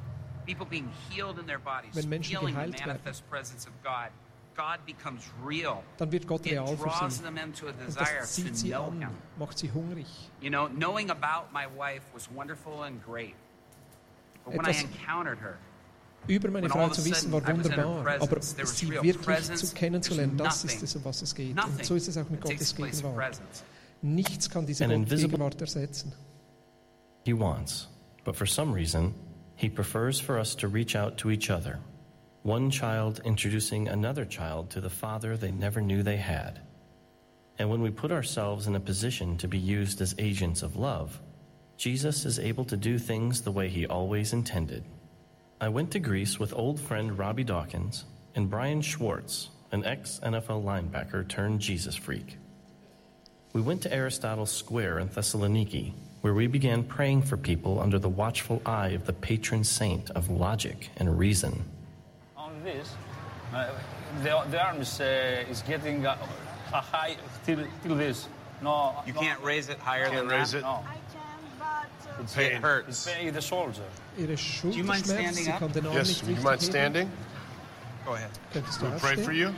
People 0.45 0.65
being 0.65 0.91
healed 1.09 1.39
in 1.39 1.45
their 1.45 1.57
bodies, 1.57 1.93
feeling 1.95 2.53
the 2.53 2.67
manifest 2.67 3.23
presence 3.29 3.65
of 3.65 3.71
God. 3.81 4.09
God 4.57 4.79
becomes 4.87 5.21
real. 5.45 5.83
Dann 5.97 6.11
wird 6.11 6.27
Gott 6.27 6.45
It 6.45 6.53
real 6.53 6.65
für 6.75 6.83
draws 6.83 7.17
sie. 7.17 7.23
them 7.23 7.37
into 7.37 7.67
a 7.67 7.69
Und 7.69 7.79
desire 7.87 8.19
das 8.21 8.33
zieht 8.33 8.47
to 8.49 8.55
sie 8.55 8.69
know 8.71 8.87
an, 8.87 8.99
Him. 8.99 9.09
macht 9.37 9.57
sie 9.59 9.71
hungrig. 9.71 10.07
You 10.41 10.49
know, 10.49 10.67
knowing 10.67 11.09
about 11.11 11.53
my 11.53 11.65
wife 11.77 12.01
was 12.13 12.27
wonderful 12.35 12.83
and 12.83 13.01
great. 13.05 13.35
But 14.43 14.53
when 14.55 14.65
I 14.65 14.69
Etwas- 14.71 14.83
encountered 14.83 15.39
her, 15.39 15.57
Über 16.27 16.49
meine 16.49 16.63
When 16.63 16.71
Frau 16.71 16.79
all 16.81 16.87
of 16.89 16.93
zu 16.95 17.01
a 17.01 17.05
wissen 17.05 17.31
sudden 17.31 17.33
war 17.33 17.41
I 17.41 17.57
was 17.57 17.65
in 17.67 17.71
her 17.71 17.85
wunderbar, 17.85 18.03
presence, 18.03 18.31
aber 18.31 18.39
there 18.41 18.63
was 18.67 18.77
sie 18.79 18.85
real 18.87 19.03
wirklich 19.03 19.25
presence, 19.25 19.69
zu 19.69 19.75
kennenzulernen, 19.75 20.37
there's 20.37 20.49
das 20.49 20.63
ist 20.65 20.71
nothing. 20.73 20.83
es, 20.85 20.95
um 20.97 21.05
was 21.05 21.21
es 21.21 21.35
geht. 21.35 21.63
Und 21.63 21.85
so 21.85 21.95
ist 21.95 22.07
es 22.07 22.17
auch 22.17 22.29
mit 22.29 22.41
takes 22.41 22.53
Gottes 22.57 22.73
place 22.73 22.95
in 22.97 23.01
Gegenwart. 23.03 23.15
presence. 23.29 23.63
Nichts 24.01 24.49
kann 24.49 24.65
diese 24.65 24.83
An 24.85 24.91
invisible- 24.91 25.37
Gegenwart 25.37 25.61
ersetzen. 25.61 26.13
he 27.25 27.33
wants, 27.33 27.87
but 28.25 28.35
for 28.35 28.47
some 28.47 28.73
reason, 28.73 29.13
he 29.55 29.69
prefers 29.69 30.19
for 30.19 30.37
us 30.37 30.55
to 30.55 30.67
reach 30.67 30.95
out 30.97 31.17
to 31.17 31.29
each 31.29 31.49
other. 31.51 31.79
One 32.47 32.71
child 32.71 33.19
introducing 33.25 33.89
another 33.89 34.23
child 34.23 34.69
to 34.69 34.79
the 34.79 34.89
father 34.89 35.35
they 35.35 35.51
never 35.51 35.81
knew 35.81 36.01
they 36.01 36.15
had. 36.15 36.61
And 37.59 37.69
when 37.69 37.81
we 37.81 37.89
put 37.89 38.09
ourselves 38.09 38.67
in 38.67 38.75
a 38.77 38.79
position 38.79 39.37
to 39.39 39.49
be 39.49 39.57
used 39.57 39.99
as 39.99 40.15
agents 40.17 40.63
of 40.63 40.77
love, 40.77 41.19
Jesus 41.75 42.23
is 42.23 42.39
able 42.39 42.63
to 42.63 42.77
do 42.77 42.97
things 42.97 43.41
the 43.41 43.51
way 43.51 43.67
he 43.67 43.85
always 43.85 44.31
intended. 44.31 44.85
I 45.59 45.67
went 45.67 45.91
to 45.91 45.99
Greece 45.99 46.39
with 46.39 46.53
old 46.53 46.79
friend 46.79 47.19
Robbie 47.19 47.43
Dawkins 47.43 48.05
and 48.33 48.49
Brian 48.49 48.81
Schwartz, 48.81 49.49
an 49.73 49.83
ex 49.83 50.21
NFL 50.23 50.63
linebacker 50.63 51.27
turned 51.27 51.59
Jesus 51.59 51.97
freak. 51.97 52.37
We 53.51 53.59
went 53.59 53.81
to 53.81 53.93
Aristotle 53.93 54.45
Square 54.45 54.99
in 54.99 55.09
Thessaloniki, 55.09 55.91
where 56.21 56.33
we 56.33 56.47
began 56.47 56.85
praying 56.85 57.23
for 57.23 57.35
people 57.35 57.81
under 57.81 57.99
the 57.99 58.07
watchful 58.07 58.61
eye 58.65 58.91
of 58.91 59.05
the 59.05 59.11
patron 59.11 59.65
saint 59.65 60.11
of 60.11 60.29
logic 60.29 60.91
and 60.95 61.19
reason. 61.19 61.65
On 62.67 62.73
this, 62.77 62.93
uh, 63.53 63.69
the, 64.23 64.43
the 64.51 64.61
arms 64.65 64.99
uh, 64.99 65.45
is 65.49 65.61
getting 65.61 66.05
uh, 66.05 66.17
a 66.73 66.81
high 66.81 67.15
till, 67.45 67.59
till 67.83 67.95
this. 67.95 68.27
No, 68.61 68.93
You 69.05 69.13
no, 69.13 69.21
can't 69.21 69.41
raise 69.41 69.69
it 69.69 69.77
higher 69.79 70.05
than 70.05 70.13
Can't 70.27 70.31
raise 70.31 70.51
that. 70.51 70.57
it. 70.59 70.61
No, 70.61 70.83
I 70.85 70.95
can, 71.13 71.39
but 71.59 72.09
uh, 72.09 72.21
It's 72.23 72.33
It 72.33 72.37
pain. 72.37 72.51
it's 72.53 72.61
hurts. 72.61 73.07
pay 73.09 73.29
the 73.29 73.41
soldier. 73.41 73.83
Ihre 74.17 74.31
you 74.31 74.83
mind 74.83 75.05
Schulterschmerzen, 75.05 75.05
standing 75.05 75.33
sie 75.45 75.51
up? 75.51 75.59
kann 75.59 75.71
den 75.71 75.85
Arm 75.85 75.95
Yes, 75.95 76.07
nicht 76.09 76.23
would 76.23 76.29
you 76.29 76.35
richtig 76.35 76.43
mind 76.43 76.61
heben. 76.61 76.71
standing? 76.71 77.11
Go 78.05 78.13
ahead. 78.15 78.31
Könntest 78.53 78.81
du 78.81 78.85
We'll 78.85 78.99
pray 78.99 79.15
for 79.15 79.31
aufstehen? 79.31 79.35
you. 79.37 79.53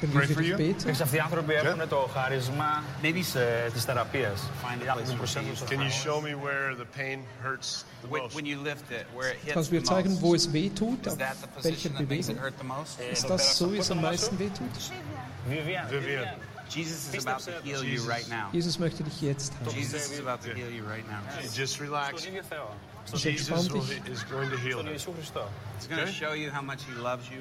Können 0.00 0.12
Pray 0.12 0.28
wir 0.28 0.34
for 0.34 0.42
für 0.42 0.42
dich 0.42 0.50
you. 0.50 0.56
beten? 0.58 0.76
Ξέρεις, 0.84 1.00
αυτοί 1.00 1.16
οι 1.16 1.20
άνθρωποι 1.20 1.52
Okay. 1.54 1.64
έχουν 1.66 1.88
το 1.88 2.08
χαρισμά 2.14 2.82
Maybe 3.02 3.12
της, 3.12 3.34
ε, 3.34 3.70
της 3.72 3.84
θεραπείας. 3.84 4.40
Find 4.62 4.78
a 4.78 4.82
Οι 4.82 4.84
place 4.84 4.88
άνθρωποι 4.88 5.10
for 5.12 5.16
προσέχουν 5.16 5.56
στο 5.56 5.64
Can 5.68 5.78
you 5.86 5.90
Θεό. 5.90 6.02
show 6.04 6.18
me 6.26 6.34
where 6.46 6.68
the 6.82 6.88
pain 7.00 7.18
hurts 7.44 7.68
the 8.02 8.08
when, 8.12 8.22
most? 8.22 8.34
when 8.36 8.46
you 8.52 8.58
lift 8.70 8.86
it, 8.98 9.04
where 9.16 9.28
it 9.32 9.38
hits 9.44 9.54
Kannst 9.54 9.70
du 9.70 9.74
the 9.74 9.80
mir 9.80 9.84
zeigen, 9.92 10.12
wo 10.24 10.28
most. 10.30 10.46
es 10.46 10.52
weh 10.54 10.68
tut? 10.80 11.00
Is 11.06 11.12
Auf 11.12 11.18
that 11.24 11.36
the 11.42 11.48
welcher 11.48 11.56
position 11.58 11.90
that 11.98 12.08
makes 12.14 12.28
it 12.28 12.36
Bewegung? 12.36 12.42
hurt 12.44 12.56
the 12.62 12.68
most? 12.76 12.92
Ist 13.16 13.26
das 13.32 13.42
so, 13.58 13.64
wie 13.72 13.78
es 13.84 13.90
am 13.94 14.00
meisten 14.08 14.34
weh 14.42 14.50
tut? 14.60 14.74
Vivian, 15.52 15.84
Vivian. 15.94 16.28
Jesus 16.76 17.00
is 17.16 17.26
about 17.26 17.40
to 17.48 17.52
heal 17.66 17.82
you 17.92 17.98
Jesus. 17.98 18.08
right 18.14 18.28
now. 18.38 18.46
Jesus 18.58 18.74
möchte 18.84 19.00
dich 19.08 19.18
jetzt 19.30 19.52
heilen. 19.60 19.76
Jesus 19.80 20.02
is 20.12 20.18
about 20.26 20.40
to 20.46 20.50
heal 20.58 20.70
you 20.78 20.82
right 20.94 21.06
now. 21.14 21.20
Just 21.62 21.74
relax. 21.86 22.12
26. 23.17 24.01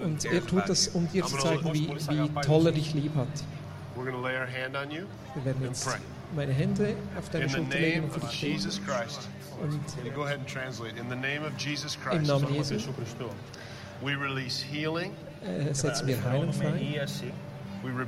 Und 0.03 0.25
er 0.25 0.47
tut 0.47 0.69
das, 0.69 0.89
um 0.89 1.09
dir 1.11 1.25
zu 1.25 1.37
zeigen, 1.37 1.75
wie, 1.75 1.89
wie 1.89 2.41
toll 2.43 2.67
er 2.67 2.73
dich 2.73 2.95
lieb 2.95 3.15
hat. 3.15 3.29
Wir 5.35 5.45
werden 5.45 5.63
jetzt 5.65 5.89
meine 6.35 6.53
Hände 6.53 6.95
auf 7.19 7.29
deine 7.31 7.49
Schulter 7.49 7.79
legen 7.79 8.05
und 8.05 8.13
für 8.13 8.21
dich 8.21 8.41
beten. 8.41 8.73
Und 9.63 9.81
im 12.13 12.23
Namen 12.23 12.55
Jesu. 12.55 12.75
Äh, 15.45 15.75
setzen 15.75 16.07
wir 16.07 16.23
Heilung 16.25 16.53
frei. 16.53 17.01
Und 17.83 17.99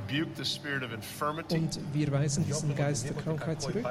wir 1.93 2.11
weisen 2.11 2.45
diesen 2.45 2.75
Geist 2.75 3.05
der 3.05 3.15
Krankheit 3.15 3.61
zurück. 3.61 3.85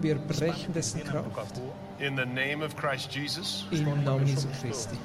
Wir 0.00 0.18
brechen 0.18 0.72
dessen 0.72 1.04
Kraft. 1.04 1.60
Im 2.00 2.14
Namen 4.04 4.26
Jesu 4.26 4.48
Christi. 4.60 4.96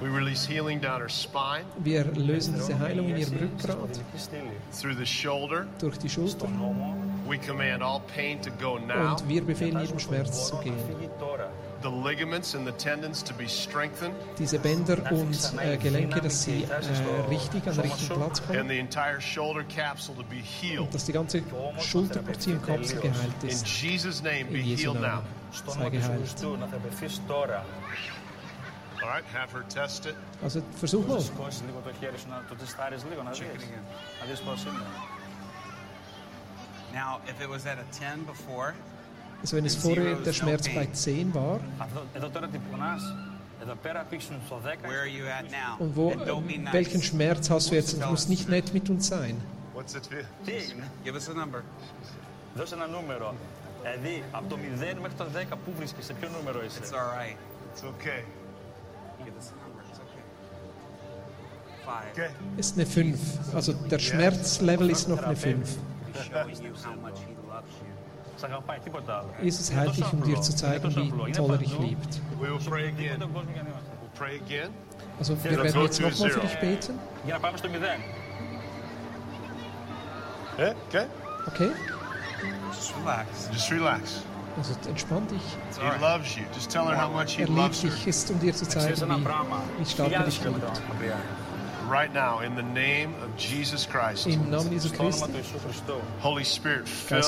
We 0.00 0.08
release 0.08 0.44
healing 0.44 0.80
down 0.80 1.00
her 1.00 1.08
spine. 1.08 1.64
Wir 1.78 2.04
lösen 2.04 2.54
diese 2.54 2.78
Heilung 2.78 3.08
in 3.08 3.16
ihrem 3.16 3.38
Rückgrat. 3.38 4.00
Through 4.72 4.96
the 4.98 5.06
shoulder. 5.06 5.66
Durch 5.78 5.98
die 5.98 6.08
Schulter. 6.08 6.48
We 7.28 7.38
command 7.38 7.82
all 7.82 8.00
pain 8.14 8.40
to 8.42 8.50
go 8.60 8.78
now. 8.78 9.12
Und 9.12 9.28
wir 9.28 9.42
befehlen 9.42 9.80
jedem 9.80 9.98
Schmerz 9.98 10.48
zu 10.48 10.56
gehen. 10.58 10.74
the 11.84 11.90
ligaments 11.90 12.54
and 12.54 12.66
the 12.66 12.72
tendons 12.72 13.22
to 13.22 13.34
be 13.34 13.46
strengthened. 13.46 14.14
Diese 14.38 14.58
Bänder 14.58 14.96
und 15.12 15.52
äh, 15.60 15.76
Gelenke, 15.76 16.20
dass 16.20 16.42
sie 16.42 16.64
äh, 16.64 17.28
richtig 17.28 17.68
an 17.68 17.74
den 17.74 17.82
richtigen 17.82 18.14
Platz 18.16 18.42
kommen. 18.42 18.58
And 18.58 18.70
the 18.70 18.78
entire 18.78 19.20
shoulder 19.20 19.62
capsule 19.64 20.16
to 20.16 20.24
be 20.24 20.36
healed. 20.36 20.80
Und 20.80 20.94
dass 20.94 21.04
die 21.04 21.12
ganze 21.12 21.42
Schulterpartie 21.78 22.52
und 22.52 22.66
Kapsel 22.66 23.00
geheilt 23.00 23.42
ist. 23.42 23.62
In 23.62 23.90
Jesus 23.90 24.22
name 24.22 24.44
be 24.46 24.58
healed 24.58 25.00
now. 25.00 25.22
Sei 25.52 25.90
geheilt. 25.90 26.44
All 29.02 29.10
right, 29.10 29.24
have 29.34 29.52
her 29.52 29.64
test 29.68 30.06
it. 30.06 30.14
Also 30.42 30.62
versuch 30.80 31.06
mal. 31.06 31.20
Now, 36.94 37.20
if 37.28 37.40
it 37.42 37.50
was 37.50 37.66
at 37.66 37.78
a 37.78 37.84
10 37.92 38.24
before, 38.24 38.74
Also 39.43 39.55
wenn 39.57 39.65
es 39.65 39.75
vorher 39.75 40.15
der 40.15 40.33
Schmerz 40.33 40.67
bei 40.75 40.85
10 40.85 41.33
war 41.33 41.59
Αυτό, 41.77 42.03
εδώ 42.13 42.29
τώρα 42.29 42.47
τι 42.47 42.57
πονάς. 42.71 43.01
Εδώ 43.61 43.73
πέρα 43.81 44.05
πήξουν 44.09 44.35
στο 44.45 44.61
10. 44.63 44.89
where 44.89 45.01
are 45.05 45.13
you 45.17 45.25
at 45.39 45.45
now? 45.51 45.83
und 45.83 45.95
wo, 45.95 46.11
and 46.11 46.21
don't 46.21 46.47
be 46.47 46.57
nice. 46.57 46.73
welchen 46.73 47.01
Schmerz 47.01 47.49
hast 47.49 47.69
du 47.69 47.75
jetzt? 47.75 48.01
Du 48.01 48.07
musst 48.07 48.29
nicht 48.29 48.49
nett 48.49 48.73
mit 48.73 48.89
uns 48.89 49.07
sein. 49.07 49.35
What's 49.73 49.93
it 49.95 50.05
feel? 50.07 50.25
Τι 50.45 50.51
έγινε. 50.51 50.91
Give 51.03 51.15
us 51.15 51.29
a 51.29 51.33
number. 51.33 51.61
Δώσε 52.55 52.75
ένα 52.75 52.87
νούμερο. 52.87 53.35
Δηλαδή, 53.81 54.23
από 54.31 54.47
το 54.49 54.55
0 54.55 54.99
μέχρι 55.01 55.17
το 55.17 55.25
10, 55.33 55.57
πού 55.65 55.71
βρίσκεσαι, 55.77 56.13
ποιο 56.13 56.29
νούμερο 56.37 56.63
είσαι. 56.65 56.79
It's 56.79 56.93
all 56.99 57.09
right. 57.19 57.37
It's 57.71 57.83
okay. 57.91 58.21
Give 59.25 59.35
us 59.41 59.47
a 59.53 59.57
number. 59.63 59.81
It's 59.89 59.99
okay. 60.05 60.23
Five. 61.85 62.11
Okay. 62.13 62.29
Ist 62.57 62.73
eine 62.75 62.85
5. 62.85 63.55
Also 63.55 63.73
der 63.73 63.99
Schmerzlevel 63.99 64.89
ist 64.89 65.07
noch 65.07 65.23
eine 65.23 65.35
5. 65.35 65.77
He's 66.13 66.25
showing 66.25 66.63
you 66.65 66.73
how 66.85 66.95
much 67.05 67.19
he 67.27 67.33
loves 67.51 67.73
you. 67.83 67.92
Jesus 69.42 69.72
heilt 69.74 69.96
dich, 69.96 70.12
um 70.12 70.22
dir 70.22 70.40
zu 70.40 70.54
zeigen, 70.56 70.82
wie 70.96 71.32
toll 71.32 71.50
er 71.50 71.58
dich 71.58 71.78
liebt. 71.78 72.20
Also, 75.18 75.36
wir 75.44 75.50
werden 75.64 75.82
jetzt 75.82 76.00
nochmal 76.00 76.30
für 76.30 76.40
dich 76.40 76.58
beten. 76.58 76.98
Okay? 81.46 81.70
Just 82.70 82.94
relax. 83.00 83.50
Also 84.56 84.74
entspann 84.88 85.26
dich. 85.28 85.42
Er 87.40 87.46
liebt 87.48 87.82
dich, 87.82 88.06
ist 88.06 88.30
um 88.30 88.38
dir 88.40 88.54
zu 88.54 88.66
zeigen, 88.68 88.88
wie, 89.10 89.24
wie 89.78 89.84
stark 89.86 90.12
er 90.12 90.24
dich 90.26 90.40
liebt. 90.44 90.82
right 91.84 92.12
now 92.12 92.40
in 92.40 92.54
the 92.54 92.62
name 92.62 93.14
of 93.22 93.36
Jesus 93.36 93.86
Christ. 93.86 94.26
Holy 96.18 96.44
Spirit, 96.44 96.88
fill. 96.88 97.20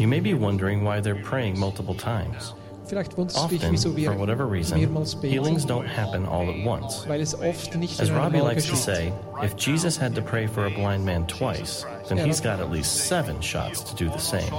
You 0.00 0.08
may 0.08 0.20
be 0.20 0.34
wondering 0.34 0.84
why 0.84 1.00
they're 1.00 1.22
praying 1.22 1.58
multiple 1.58 1.94
times. 1.94 2.54
Often, 3.36 3.76
for 3.76 4.14
whatever 4.18 4.46
reason, 4.48 4.78
healings 5.22 5.64
don't 5.64 5.86
happen 5.86 6.26
all 6.26 6.50
at 6.50 6.64
once. 6.64 7.06
As 7.06 8.10
Robbie 8.10 8.40
likes 8.40 8.66
to 8.66 8.74
say, 8.74 9.12
if 9.44 9.54
Jesus 9.54 9.96
had 9.96 10.16
to 10.16 10.22
pray 10.22 10.48
for 10.48 10.66
a 10.66 10.70
blind 10.70 11.04
man 11.04 11.24
twice, 11.28 11.84
then 12.08 12.18
he's 12.26 12.40
got 12.40 12.58
at 12.58 12.68
least 12.68 13.06
seven 13.06 13.40
shots 13.40 13.82
to 13.84 13.94
do 13.94 14.08
the 14.08 14.18
same. 14.18 14.50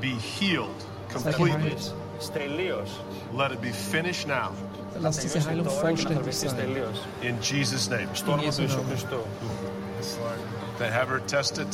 Be 0.00 0.10
healed 0.14 0.84
completely. 1.08 1.76
Let 3.32 3.52
it 3.52 3.60
be 3.60 3.72
finished 3.72 4.26
now. 4.26 4.50
Lass 5.00 5.18
diese 5.18 5.44
Heilung 5.44 5.68
vollständig 5.68 6.34
sein. 6.34 6.56
In 7.22 7.40
Jesus' 7.40 7.88
name. 7.90 8.08
In 8.26 8.40
Jesu 8.40 8.62
They 10.78 10.90
have 10.90 11.08
her 11.08 11.20
tested. 11.26 11.70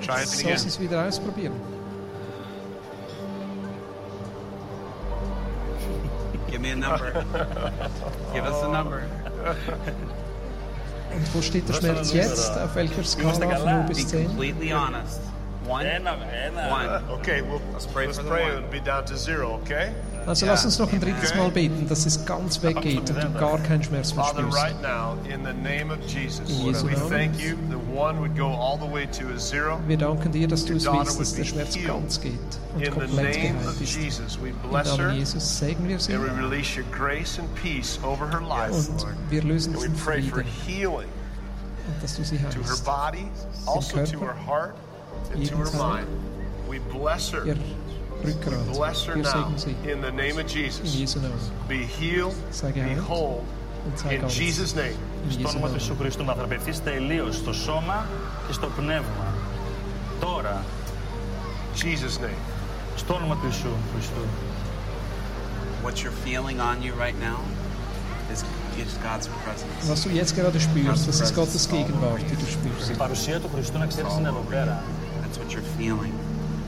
Try 0.00 0.22
it 0.22 0.40
again. 0.40 0.80
Wieder 0.80 1.06
ausprobieren? 1.06 1.54
Give 6.50 6.60
me 6.60 6.70
a 6.70 6.76
number. 6.76 7.12
Give 8.32 8.44
us 8.44 8.62
a 8.62 8.68
number. 8.68 9.02
Und 11.14 11.34
wo 11.34 11.42
steht 11.42 11.68
der 11.68 11.74
Schmerz 11.74 12.12
jetzt? 12.12 12.50
Auf 12.58 12.74
welcher 12.74 13.04
Skala 13.04 13.56
von 13.56 13.70
0 13.70 13.84
bis 13.88 14.08
10? 14.08 14.18
Be 14.18 14.26
completely 14.26 14.72
honest. 14.72 15.20
One? 15.66 15.84
One. 15.84 17.04
Okay, 17.10 17.42
well, 17.42 17.60
let's 17.72 17.86
pray, 17.86 18.06
let's 18.06 18.18
pray 18.18 18.56
and 18.56 18.70
be 18.70 18.80
down 18.80 19.04
to 19.06 19.16
zero, 19.16 19.54
okay? 19.62 19.92
Also 20.26 20.44
yeah. 20.44 20.52
lass 20.52 20.64
uns 20.64 20.78
noch 20.78 20.92
ein 20.92 21.00
drittes 21.00 21.34
Mal 21.36 21.50
beten, 21.50 21.88
dass 21.88 22.04
es 22.04 22.24
ganz 22.24 22.60
weggeht 22.62 23.10
und 23.10 23.22
du 23.22 23.32
gar 23.38 23.58
keinen 23.58 23.82
Schmerz 23.82 24.14
mehr 24.14 24.24
spürst. 24.24 24.56
Right 24.56 24.80
now, 24.82 25.16
in 25.32 25.44
the 25.44 25.52
name 25.52 25.92
of 25.92 26.00
Jesus, 26.06 26.50
in 26.50 26.66
Jesu 26.66 26.86
Namen. 26.88 27.32
Wir 29.86 29.98
danken 29.98 30.32
dir, 30.32 30.48
dass 30.48 30.64
du 30.64 30.74
es 30.74 30.84
willst, 30.84 31.20
dass 31.20 31.34
der 31.34 31.44
Schmerz 31.44 31.78
ganz 31.86 32.20
geht 32.20 32.32
und 32.74 32.90
komplett 32.90 33.34
geheilt 33.34 33.80
ist. 33.80 33.96
Jesus, 33.96 34.38
Im 34.42 34.72
Namen 34.72 35.16
Jesus 35.16 35.58
segnen 35.58 35.88
wir 35.88 36.00
sie 36.00 36.16
und 36.16 36.26
wir 39.30 39.42
lösen 39.42 39.72
diesen 39.74 39.96
Frieden 39.96 40.32
und 40.32 42.02
dass 42.02 42.16
du 42.16 42.24
sie 42.24 42.40
heilst. 42.40 42.56
Im 42.56 43.88
Körper, 43.88 44.74
to 45.25 45.25
her 45.25 45.25
heart, 45.25 45.33
and 45.33 45.45
to 45.49 45.55
her 45.57 45.65
Jeden 45.65 45.71
Teil. 45.71 45.89
mind. 45.89 46.07
We 46.69 46.79
bless 46.97 47.31
her. 47.33 47.45
Ihr 47.45 47.57
Rückgrat. 48.23 48.65
Bless 48.77 49.05
her 49.07 49.15
Wir 49.15 49.23
now 49.23 49.31
segnen 49.31 49.57
sie 49.57 49.75
in 49.91 50.01
the 50.01 50.11
name 50.11 50.35
of 50.37 50.41
in 50.41 50.47
Jesus. 50.47 50.93
Jesu 50.99 51.19
Namen. 51.19 51.39
Be 51.67 51.81
healed, 51.99 52.35
Sei 52.51 52.67
be 52.71 52.73
geheilt 52.79 53.07
whole 53.09 53.41
und 53.85 53.97
sei 53.99 54.15
in 54.15 54.21
ganz. 54.21 54.37
Jesus' 54.37 54.75
name. 54.75 54.97
In 55.25 55.31
Στο 55.31 55.39
Jesu 55.41 55.49
όνομα 55.49 55.67
του 55.67 55.73
Namen. 55.73 55.79
Ιησού 55.79 55.95
Χριστού 55.99 56.23
να 56.23 56.33
θεραπευτείς 56.33 56.83
τελείως 56.83 57.35
στο 57.35 57.53
σώμα 57.53 58.05
και 58.47 58.53
στο 58.53 58.67
πνεύμα. 58.67 59.27
Τώρα, 60.19 60.63
Jesus' 61.75 62.19
name. 62.23 62.41
στο 62.95 63.13
όνομα 63.13 63.35
του 63.35 63.45
Ιησού 63.45 63.73
Χριστού. 63.93 64.21
What 65.83 65.95
you're 66.03 66.19
feeling 66.27 66.59
on 66.59 66.81
you 66.83 66.93
right 67.05 67.17
now. 67.29 67.39
is, 68.33 68.43
is 68.77 68.93
God's 69.07 69.27
presence. 69.43 69.81
Was 69.89 70.03
du 70.03 70.09
jetzt 70.21 70.33
gerade 70.35 70.59
spürst, 70.59 71.07
das 71.07 71.19
ist 71.25 71.33
Gottes 71.35 71.67
Gegenwart, 71.69 72.21
die 72.29 72.35
du 72.35 72.45
spürst. 72.45 72.89
Η 72.91 72.95
παρουσία 72.97 73.39
του 73.39 73.49
Χριστού 73.53 73.77
να 73.77 73.85
ξέρεις 73.85 74.13
είναι 74.17 74.27
εδώ 74.27 74.45
πέρα. 74.49 74.83
That's 75.45 75.45
what 75.45 75.49
you're 75.53 75.69
feeling. 75.79 76.13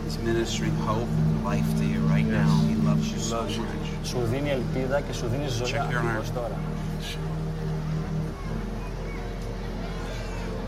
He's 0.06 0.18
ministering 0.32 0.76
hope 0.90 1.12
and 1.22 1.44
life 1.52 1.70
to 1.80 1.86
you 1.94 2.00
right 2.16 2.26
now. 2.42 2.52
He 2.72 2.76
loves 2.90 3.06
you 3.14 3.20
so 3.20 3.36
Loves 3.42 3.56
you. 3.58 3.64
much. 3.64 3.88
Σου 4.10 4.18
δίνει 4.32 4.50
ελπίδα 4.50 5.00
και 5.02 5.14
σου 5.14 5.26
δίνει 5.32 5.48
ζωή 5.48 5.68
Check 5.72 5.76
your 5.76 5.84
ακριβώς 5.84 6.28
heart. 6.28 6.34
τώρα. 6.36 6.58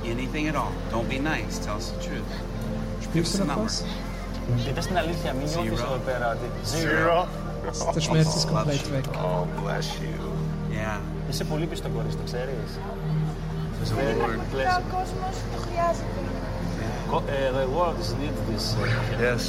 Anything 0.03 0.47
at 0.47 0.55
all. 0.55 0.71
Don't 0.91 1.09
be 1.09 1.19
nice. 1.19 1.53
Tell 1.65 1.77
us 1.81 1.87
the 1.91 2.01
truth. 2.07 2.31
Spürst 3.05 3.37
du 3.39 3.45
noch 3.45 3.57
was? 3.65 3.83
Πείτε 4.65 4.81
στην 4.81 4.97
αλήθεια, 4.97 5.33
μην 5.33 5.47
νιώθεις 5.47 5.79
Zero. 5.79 5.85
εδώ 5.85 5.97
πέρα 6.05 6.27
ότι 6.35 6.47
Zero. 6.75 7.27
Der 7.95 8.01
Schmerz 8.07 8.31
ist 8.39 8.47
komplett 8.53 8.85
weg. 8.93 9.05
Oh, 9.27 9.43
bless 9.63 9.87
you. 10.03 10.17
Yeah. 10.79 10.99
Είσαι 11.29 11.43
πολύ 11.43 11.65
πιστό 11.65 11.89
κορίτσι, 11.89 12.17
το 12.17 12.23
ξέρεις. 12.25 12.69
Praise 13.77 13.89
the 13.89 14.21
Lord. 14.21 14.39
Bless 14.53 14.79
Ο 14.79 14.83
κόσμος 14.95 15.35
το 15.51 15.57
χρειάζεται. 15.65 16.18
Co- 17.11 17.17
uh, 17.17 17.51
the 17.59 17.67
world 17.77 17.97
is 18.03 18.09
need 18.21 18.35
this. 18.49 18.65
uh, 18.75 19.23
Yes. 19.27 19.43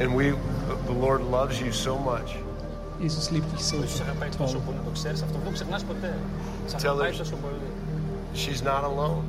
And 0.00 0.08
we, 0.18 0.24
the 0.90 0.96
Lord 1.06 1.20
loves 1.36 1.56
you 1.64 1.70
so 1.86 1.92
much. 2.12 2.28
Jesus 3.04 3.24
liebt 3.34 3.48
dich 3.54 3.64
so 3.70 3.76
Ο 3.76 3.82
Ιησούς 3.82 4.00
αγαπάει 4.00 4.28
τόσο 4.38 4.56
toll. 4.58 4.62
πολύ, 4.66 4.78
το 4.84 4.90
ξέρεις 4.98 5.22
αυτό, 5.22 5.36
δεν 5.38 5.44
το 5.48 5.52
ξεχνάς 5.52 5.82
ποτέ. 5.84 6.12
Σε 6.66 6.76
Tell 6.76 6.84
αγαπάει 6.84 7.10
her- 7.12 7.18
τόσο 7.22 7.36
πολύ. 7.44 7.68
She's 8.42 8.60
not 8.72 8.82
alone. 8.92 9.22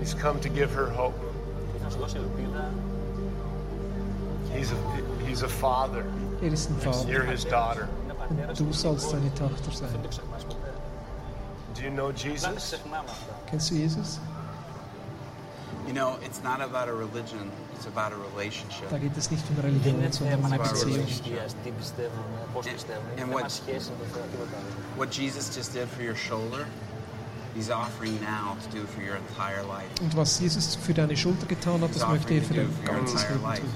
He's 0.00 0.14
come 0.24 0.36
to 0.46 0.48
give 0.58 0.70
her 0.78 0.88
hope. 1.00 1.18
Και 1.72 1.78
θα 1.84 1.90
σου 1.90 1.98
δώσει 1.98 2.16
ελπίδα. 2.16 2.64
He's 4.54 4.70
a, 4.76 4.78
he's 5.28 5.42
a 5.42 5.48
father. 5.48 6.04
Er 6.42 6.52
ist 6.58 6.68
ein 6.70 6.78
Vater. 6.84 7.08
You're 7.12 7.28
his 7.36 7.44
daughter. 7.44 7.86
Είναι 8.04 8.14
πατέρας 8.18 8.58
Du 8.58 8.64
του. 8.64 8.74
sollst 8.82 9.06
seine 9.12 9.30
Tochter 9.40 9.70
Δεν 9.80 9.88
sein. 9.88 10.02
το 10.02 10.08
ξεχνάς 10.08 10.42
ποτέ. 10.50 10.72
Do 11.74 11.78
you 11.86 11.92
know 11.98 12.06
Δεν 12.06 12.32
Jesus? 12.32 12.54
ξεχνάμε 12.56 13.08
αυτά. 13.16 13.32
Kennst 13.50 13.68
du 13.70 13.74
Jesus? 13.84 14.08
You 15.88 15.94
know, 16.00 16.10
it's 16.26 16.40
not 16.50 16.60
about 16.68 16.86
a 16.94 16.96
religion. 17.06 17.44
It's 17.74 17.86
about 17.94 18.10
a 18.18 18.20
relationship. 18.30 18.86
Da 18.94 18.98
geht 19.04 19.16
es 19.22 19.26
nicht 19.34 19.44
um 19.50 19.54
Δεν 19.58 19.64
Religion, 19.70 19.94
είναι 19.98 20.08
sondern 20.18 20.34
um 20.38 20.42
θέμα 20.42 20.48
να 20.48 20.54
eine 20.56 20.62
ξέρεις 20.66 20.82
Beziehung. 20.84 21.06
θρησκείας, 21.08 21.50
τι 21.62 21.70
πιστεύουμε, 21.80 22.36
πώς 22.54 22.64
And- 22.66 22.74
πιστεύουμε. 22.76 23.10
and 23.12 23.18
Είναι 23.18 23.32
θέμα 23.34 23.46
what- 23.48 23.58
σχέση 23.60 23.88
με 23.92 23.96
το 24.02 24.06
Θεό, 24.14 24.24
τίποτα 24.32 24.54
άλλο. 24.60 24.70
What 25.02 25.10
Jesus 25.20 25.44
just 25.58 25.70
did 25.76 25.86
for 25.94 26.02
your 26.08 26.18
shoulder, 26.28 26.62
he's 27.56 27.70
offering 27.82 28.16
now 28.36 28.46
to 28.62 28.68
do 28.76 28.82
for 28.92 29.00
your 29.08 29.16
entire 29.24 29.62
life. 29.76 29.92
Und 30.04 30.12
was 30.22 30.30
Jesus 30.44 30.64
für 30.84 30.94
deine 31.00 31.14
Schulter 31.22 31.46
getan 31.54 31.78
hat, 31.84 31.90
das 31.96 32.04
möchte 32.14 32.30
er 32.38 32.42
für 32.48 32.56
dein 32.60 32.70
ganzes 32.92 33.20
Leben 33.30 33.42
tun. 33.60 33.70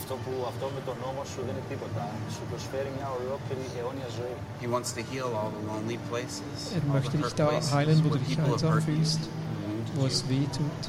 Αυτό, 0.00 0.14
που, 0.24 0.32
αυτό 0.52 0.64
με 0.76 0.80
τον 0.88 0.96
νόμο 1.04 1.22
σου 1.30 1.40
δεν 1.46 1.54
είναι 1.54 1.64
τίποτα. 1.72 2.02
Σου 2.34 2.42
προσφέρει 2.50 2.90
μια 2.98 3.08
ολόκληρη 3.18 3.64
αιώνια 3.76 4.08
ζωή. 4.18 4.34
He 4.64 4.68
wants 4.74 4.90
to 4.98 5.02
heal 5.10 5.28
all 5.38 5.50
the 5.58 5.62
lonely 5.70 5.98
places, 6.10 6.56
Er 6.76 6.80
all 6.80 6.92
möchte 6.96 7.10
the 7.10 7.16
dich 7.18 7.24
hurt 7.26 7.38
da 7.42 7.46
places 7.50 7.70
heilen, 7.76 7.96
wo 8.04 8.08
du 8.08 8.14
where 8.14 8.22
dich 8.24 8.36
people 8.36 8.44
have 8.44 8.64
einsam 8.64 8.72
hurt 8.74 8.86
you, 8.88 8.94
fühlst, 8.96 9.22
wounded 9.28 9.96
wo 9.98 10.02
es 10.12 10.18
you. 10.20 10.28
weh 10.30 10.46
tut. 10.58 10.82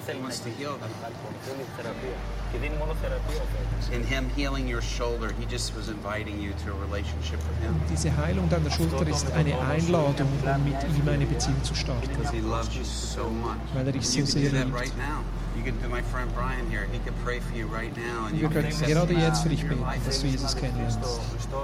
δεν 0.00 0.02
θέλει 0.06 0.18
He 0.18 0.24
να 0.24 0.28
wants 0.28 0.40
to 0.46 0.50
heal 0.58 0.74
them. 0.82 0.92
υπάρχει, 0.98 1.22
θέλει 1.46 1.64
θεραπεία. 1.78 2.16
Και 2.50 2.56
δίνει 2.62 2.76
μόνο 2.82 2.92
θεραπεία 3.02 3.40
ο 3.46 3.48
Θεός. 3.52 3.82
In 3.96 4.02
him 4.12 4.24
healing 4.38 4.66
your 4.74 4.84
shoulder, 4.98 5.28
he 5.40 5.44
just 5.56 5.68
was 5.78 5.86
inviting 5.96 6.36
you 6.44 6.50
to 6.62 6.66
a 6.76 6.78
relationship 6.86 7.40
with 7.48 7.58
him 7.64 7.72
Diese 7.94 8.10
Heilung 8.20 8.46
deiner 8.54 8.70
Schulter 8.76 9.06
ist 9.16 9.26
eine 9.40 9.54
Einladung, 9.74 10.28
um 10.54 10.60
mit 10.70 10.78
ihm 10.98 11.06
eine 11.16 11.26
Beziehung 11.34 11.60
zu 11.70 11.74
starten, 11.82 12.06
because 12.12 12.32
he 12.38 12.42
loves 12.56 12.70
you 12.78 12.84
so 13.14 13.24
much. 13.46 13.60
weil 13.74 13.84
er 13.88 13.94
dich 13.98 14.04
And 14.06 14.12
so 14.12 14.18
you 14.18 14.24
can 14.24 14.32
sehr 14.36 14.50
do 14.50 14.56
that 14.58 14.66
liebt. 14.68 14.80
right 14.82 14.96
now. 15.10 15.18
You 15.58 15.62
can 15.68 15.76
do 15.84 15.88
my 15.98 16.02
friend 16.12 16.28
Brian 16.38 16.64
here. 16.74 16.84
He 16.96 17.00
can 17.06 17.14
pray 17.26 17.38
for 17.46 17.52
you 17.60 17.64
right 17.78 17.94
now, 18.08 18.18
and 18.26 18.32
you 18.36 18.42
Wir 18.44 18.50
can 18.54 18.56
können 18.56 18.70
accept 18.72 18.90
gerade 18.94 19.12
him 19.16 19.24
jetzt 19.26 19.40
für 19.44 19.48
into 19.50 19.54
dich 19.54 19.62
your 19.64 19.72
beten, 19.80 19.90
life. 19.90 20.02
dass 20.08 20.18
du 20.22 20.26
Jesus 20.34 20.52
kennenlernst. 20.62 20.98
Χριστό, 21.34 21.60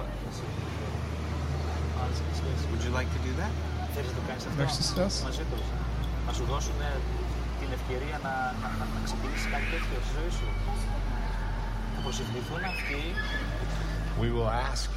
Would 2.70 2.82
you 2.86 2.92
like 3.00 3.08
to 3.16 3.20
do 3.28 3.32
that? 3.40 3.52
Θέλεις 3.94 4.10
να 4.12 4.16
το 4.20 4.22
κάνεις 4.28 4.42
αυτό 4.48 4.56
Möchtest 4.62 4.90
du 4.94 4.98
das? 5.02 5.14
μαζί 5.28 5.44
τους. 5.50 5.64
Να 6.26 6.32
σου 6.36 6.44
δώσουν 6.52 6.72
την 6.78 6.86
ευκαιρία 7.86 8.16
να, 8.26 8.32
να, 8.60 8.68
να, 8.78 8.84
να 8.94 8.98
ξεκινήσεις 9.08 9.46
κάτι 9.54 9.66
τέτοιο 9.74 9.96
στη 10.06 10.10
ζωή 10.18 10.30
σου. 10.38 10.48
Θα 11.94 12.00
προσευχηθούν 12.06 12.62
αυτοί. 12.74 13.00
We 14.20 14.28
will 14.36 14.50
ask. 14.70 14.88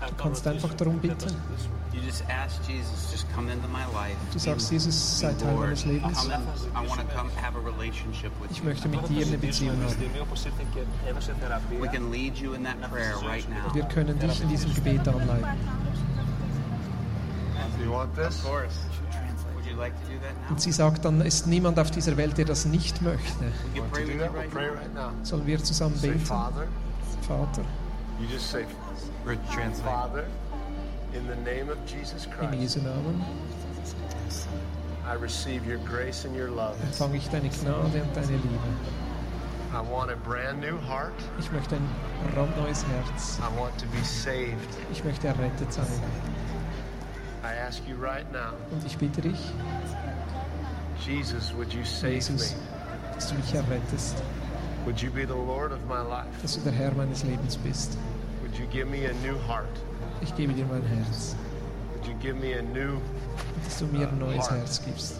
θα 0.00 0.06
το 0.08 0.14
kannst 0.22 0.42
ρωτήσουν, 0.44 0.52
einfach 0.54 0.72
darum 0.80 0.94
θα 1.00 1.00
το 1.00 1.06
bitten. 1.06 1.28
ζητήσουν. 1.36 1.70
You 1.96 2.00
just 2.10 2.22
ask 2.42 2.54
Jesus, 2.72 2.98
just 3.14 3.26
come 3.34 3.46
into 3.54 3.68
my 3.78 3.84
life. 4.00 4.18
Du 4.34 4.38
Be- 4.38 4.44
sagst, 4.46 4.66
Jesus, 4.74 4.94
sei 5.20 5.32
be 5.32 5.38
Teil 5.40 5.54
Lord. 5.54 5.64
meines 5.66 5.84
Lebens. 5.90 6.18
Come 6.20 6.32
in. 6.36 6.42
I 6.80 6.82
want 6.90 7.00
to 7.04 7.08
come 7.16 7.28
have 7.44 7.54
a 7.60 7.62
relationship 7.72 8.32
with 8.40 8.48
Ich 8.54 8.58
you. 8.60 8.66
möchte 8.68 8.86
mit 8.92 9.00
Τώρα 9.00 9.06
θα 9.08 9.12
dir 9.14 9.24
eine 9.26 9.34
ζητήσουμε 9.34 9.70
Beziehung 9.72 9.78
τη 9.80 9.84
haben. 9.86 9.96
στιγμή 9.98 10.20
όπως 10.26 10.38
ήρθε 10.48 10.64
και 10.74 10.80
έδωσε 11.10 11.32
θεραπεία. 11.40 11.78
We 11.86 11.88
can 11.96 12.04
lead 12.16 12.34
you 12.44 12.50
in 12.56 12.62
that 12.68 12.78
prayer 12.92 13.16
right 13.32 13.46
now. 13.56 13.64
Wir 13.78 13.86
können 13.96 14.14
dich 14.24 14.36
in 14.44 14.48
diesem 14.54 14.70
Gebet 14.78 15.04
anleiten. 15.12 15.58
Do 17.78 17.82
you 17.86 17.92
want 17.98 18.10
this? 18.20 18.34
Of 18.38 18.44
course. 18.52 18.76
Und 20.49 20.61
sie 20.61 20.71
sagt 20.71 21.05
dann, 21.05 21.21
ist 21.21 21.47
niemand 21.47 21.79
auf 21.79 21.91
dieser 21.91 22.17
Welt, 22.17 22.37
der 22.37 22.45
das 22.45 22.65
nicht 22.65 23.01
möchte. 23.01 23.51
Sollen 25.23 25.45
wir 25.45 25.63
zusammen 25.63 25.99
beten? 26.01 26.19
Father. 26.19 26.65
Vater, 27.21 27.63
in 31.13 31.25
the 31.27 31.35
name 31.35 31.69
of 31.69 31.77
Jesus 31.85 32.25
in 32.25 32.31
Christ, 32.31 32.53
Jesu 32.53 32.79
Namen 32.81 33.23
I 35.05 35.13
receive 35.13 35.65
your 35.65 35.77
grace 35.77 36.25
and 36.25 36.35
your 36.35 36.49
love. 36.49 36.75
empfange 36.83 37.17
ich 37.17 37.29
deine 37.29 37.49
Gnade 37.49 38.01
und 38.01 38.15
deine 38.15 38.27
Liebe. 38.27 38.59
I 39.73 39.79
want 39.79 40.11
a 40.11 40.15
brand 40.15 40.59
new 40.59 40.77
heart. 40.77 41.13
Ich 41.39 41.49
möchte 41.51 41.75
ein 41.75 41.89
brandneues 42.33 42.83
Herz. 42.85 43.39
I 43.39 43.59
want 43.59 43.77
to 43.77 43.85
be 43.87 44.03
saved. 44.03 44.57
Ich 44.91 45.03
möchte 45.03 45.27
errettet 45.27 45.71
sein. 45.71 45.85
I 47.47 47.53
ask 47.55 47.81
you 47.87 47.95
right 47.95 48.29
now, 48.33 48.53
Und 48.71 48.85
ich 48.85 48.97
bitte 48.97 49.21
dich, 49.21 49.39
Jesus, 51.05 51.53
would 51.55 51.73
you 51.73 51.85
save 51.85 52.15
Jesus, 52.15 52.55
me? 52.55 52.61
dass 53.15 53.29
du 53.29 53.35
mich 53.35 53.53
errettest, 53.53 54.21
Would 54.85 55.01
you 55.01 55.09
be 55.11 55.25
the 55.25 55.33
Lord 55.33 55.71
of 55.71 55.79
my 55.87 56.01
life? 56.01 56.27
dass 56.41 56.55
du 56.55 56.61
der 56.61 56.73
Herr 56.73 56.91
meines 56.93 57.23
Lebens 57.23 57.55
bist. 57.57 57.97
Would 58.41 58.57
you 58.57 58.65
give 58.67 58.87
me 58.87 59.05
a 59.07 59.13
new 59.25 59.37
heart? 59.47 59.69
Ich 60.21 60.35
gebe 60.35 60.53
dir 60.53 60.65
mein 60.65 60.83
Herz. 60.83 61.35
Would 61.93 62.05
you 62.07 62.13
give 62.19 62.35
me 62.35 62.53
a 62.57 62.61
new 62.61 62.99
dass 63.63 63.79
du 63.79 63.85
mir 63.87 64.07
ein 64.09 64.21
uh, 64.21 64.25
neues 64.25 64.49
Herz 64.49 64.81
gibst 64.83 65.15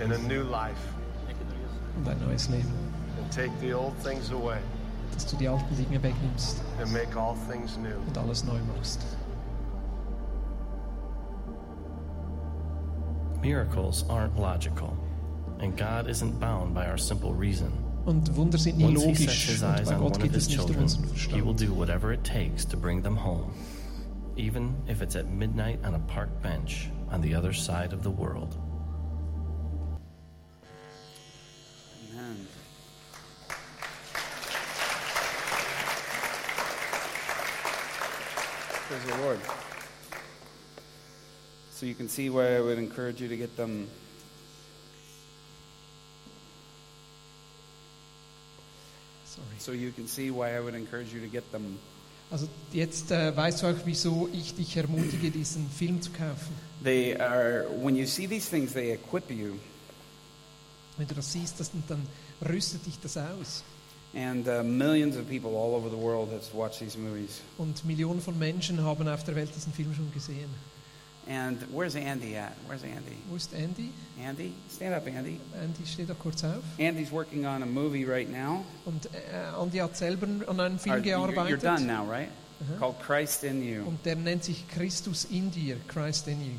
and 0.00 0.12
a 0.12 0.18
new 0.18 0.42
life 0.42 0.80
und 1.96 2.08
ein 2.08 2.18
neues 2.26 2.48
Leben. 2.48 2.72
and 3.18 3.30
take 3.32 3.50
the 3.60 3.72
old 3.72 3.94
things 4.02 4.30
away 4.30 4.58
Dass 5.12 5.26
du 5.26 5.36
die 5.36 5.48
alten 5.48 5.76
Dinge 5.76 6.02
wegnimmst 6.02 6.62
and 6.80 6.92
make 6.92 7.16
all 7.16 7.34
things 7.50 7.76
new. 7.76 7.96
und 8.06 8.16
alles 8.18 8.44
neu 8.44 8.58
machst. 8.76 9.00
Miracles 13.40 14.04
aren't 14.08 14.38
logical, 14.38 14.96
and 15.60 15.76
God 15.76 16.06
isn't 16.08 16.38
bound 16.38 16.74
by 16.74 16.86
our 16.86 16.96
simple 16.96 17.32
reason. 17.32 17.72
Und 18.04 18.34
Wunder 18.36 18.58
sind 18.58 18.78
nie 18.78 18.84
Once 18.84 19.02
he 19.02 19.14
sets 19.14 19.20
logisch 19.20 19.46
his 19.46 19.62
und 19.62 19.68
eyes 19.68 19.88
bei 19.88 19.94
on 19.94 20.00
Gott 20.00 20.12
one 20.12 20.16
of 20.16 20.22
geht 20.22 20.32
his 20.32 20.42
es 20.44 20.48
nicht 20.48 20.60
um 20.60 20.66
children, 20.66 20.82
unseren 20.84 21.34
he 21.34 21.42
will 21.44 21.54
do 21.54 21.72
whatever 21.72 22.12
it 22.12 22.24
takes 22.24 22.64
to 22.66 22.76
bring 22.76 23.02
them 23.02 23.16
home, 23.16 23.52
even 24.36 24.74
if 24.88 25.02
it's 25.02 25.16
at 25.16 25.28
midnight 25.28 25.78
on 25.84 25.94
a 25.94 26.00
park 26.00 26.30
bench 26.42 26.90
on 27.10 27.20
the 27.20 27.34
other 27.34 27.52
side 27.52 27.92
of 27.92 28.02
the 28.02 28.10
world. 28.10 28.56
Praise 38.92 39.16
the 39.16 39.22
Lord. 39.22 39.40
So 41.70 41.86
you 41.86 41.94
can 41.94 42.10
see 42.10 42.28
why 42.28 42.56
I 42.56 42.60
would 42.60 42.76
encourage 42.76 43.22
you 43.22 43.28
to 43.28 43.36
get 43.38 43.56
them. 43.56 43.88
Sorry. 49.24 49.46
So 49.60 49.72
you 49.72 49.92
can 49.92 50.06
see 50.06 50.30
why 50.30 50.54
I 50.54 50.60
would 50.60 50.74
encourage 50.74 51.10
you 51.14 51.20
to 51.22 51.26
get 51.26 51.50
them. 51.52 51.78
Also 52.30 52.48
jetzt 52.72 53.10
äh, 53.10 53.34
weißt 53.34 53.62
du 53.62 53.68
auch, 53.68 53.80
wieso 53.86 54.28
ich 54.30 54.54
dich 54.56 54.76
ermutige, 54.76 55.30
diesen 55.30 55.70
Film 55.70 56.02
zu 56.02 56.10
kaufen. 56.10 56.54
They 56.84 57.16
are 57.18 57.64
when 57.82 57.96
you 57.96 58.04
see 58.04 58.26
these 58.26 58.50
things, 58.50 58.74
they 58.74 58.92
equip 58.92 59.30
you. 59.30 59.54
Wenn 60.98 61.08
du 61.08 61.14
das 61.14 61.32
siehst, 61.32 61.58
das, 61.58 61.70
dann 61.88 62.06
rüstet 62.46 62.84
dich 62.84 62.98
das 63.00 63.16
aus. 63.16 63.64
And 64.14 64.46
uh, 64.46 64.62
millions 64.62 65.16
of 65.16 65.26
people 65.26 65.56
all 65.56 65.74
over 65.74 65.88
the 65.88 65.96
world 65.96 66.30
have 66.32 66.42
watched 66.54 66.80
these 66.80 66.98
movies. 66.98 67.40
Und 67.56 67.82
Millionen 67.84 68.20
von 68.20 68.38
Menschen 68.38 68.82
haben 68.82 69.08
auf 69.08 69.24
der 69.24 69.34
Welt 69.34 69.50
diesen 69.54 69.72
Film 69.72 69.94
schon 69.94 70.12
gesehen. 70.12 70.50
And 71.28 71.58
where's 71.72 71.94
Andy 71.94 72.36
at? 72.36 72.52
Where's 72.66 72.82
Andy? 72.82 73.16
Wo 73.28 73.36
ist 73.36 73.54
Andy? 73.54 73.90
Andy, 74.20 74.52
stand 74.68 74.92
up, 74.94 75.06
Andy. 75.06 75.38
Andy 75.54 75.86
steht 75.86 76.10
da 76.10 76.14
kurz 76.14 76.42
auf. 76.42 76.62
Andy's 76.78 77.12
working 77.12 77.46
on 77.46 77.62
a 77.62 77.66
movie 77.66 78.04
right 78.04 78.28
now. 78.28 78.64
Und 78.84 79.06
äh, 79.06 79.56
Andy 79.56 79.78
hat 79.78 79.96
selber 79.96 80.26
an 80.26 80.60
einem 80.60 80.74
Are- 80.74 80.78
Film 80.78 81.04
you're, 81.04 81.48
you're 81.48 81.56
done 81.56 81.86
now, 81.86 82.04
right? 82.04 82.28
Uh-huh. 82.60 82.78
Called 82.78 83.00
Christ 83.00 83.44
in 83.44 83.62
You. 83.62 83.84
Und 83.86 84.04
der 84.04 84.16
nennt 84.16 84.44
sich 84.44 84.66
Christus 84.68 85.24
in 85.30 85.50
dir, 85.50 85.76
Christ 85.88 86.26
in 86.28 86.40
you. 86.40 86.58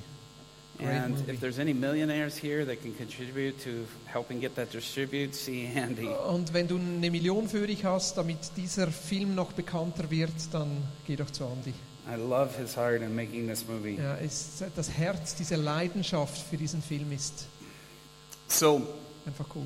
And 0.86 1.30
if 1.30 1.39
there's 1.39 1.60
any 1.60 1.74
millionaires 1.74 2.38
here 2.38 2.65
that 2.65 2.82
can 2.82 2.93
contribute 2.96 3.60
to 3.63 3.86
helping 4.06 4.39
get 4.39 4.56
that 4.56 4.72
distributed, 4.72 5.36
see 5.36 5.69
Andy. 5.76 6.08
Und 6.08 6.54
wenn 6.54 6.67
du 6.67 6.78
eine 6.78 7.10
Million 7.10 7.48
für 7.48 7.65
dich 7.65 7.86
hast, 7.86 8.17
damit 8.17 8.38
dieser 8.58 8.88
Film 8.88 9.36
noch 9.36 9.54
bekannter 9.54 10.10
wird, 10.10 10.34
dann 10.52 10.84
geh 11.06 11.15
doch 11.15 11.32
zu 11.32 11.46
Andy. 11.46 11.74
I 12.06 12.15
love 12.15 12.50
his 12.58 12.76
heart 12.76 13.02
in 13.02 13.15
making 13.15 13.48
this 13.48 13.65
movie. 13.67 13.96
Ja, 13.96 14.15
ist 14.15 14.63
das 14.76 14.89
Herz, 14.91 15.36
diese 15.36 15.56
Leidenschaft 15.56 16.38
für 16.50 16.58
diesen 16.58 16.82
Film 16.82 17.12
ist 17.13 17.46
So 18.48 18.82
einfach 19.26 19.46
cool. 19.56 19.65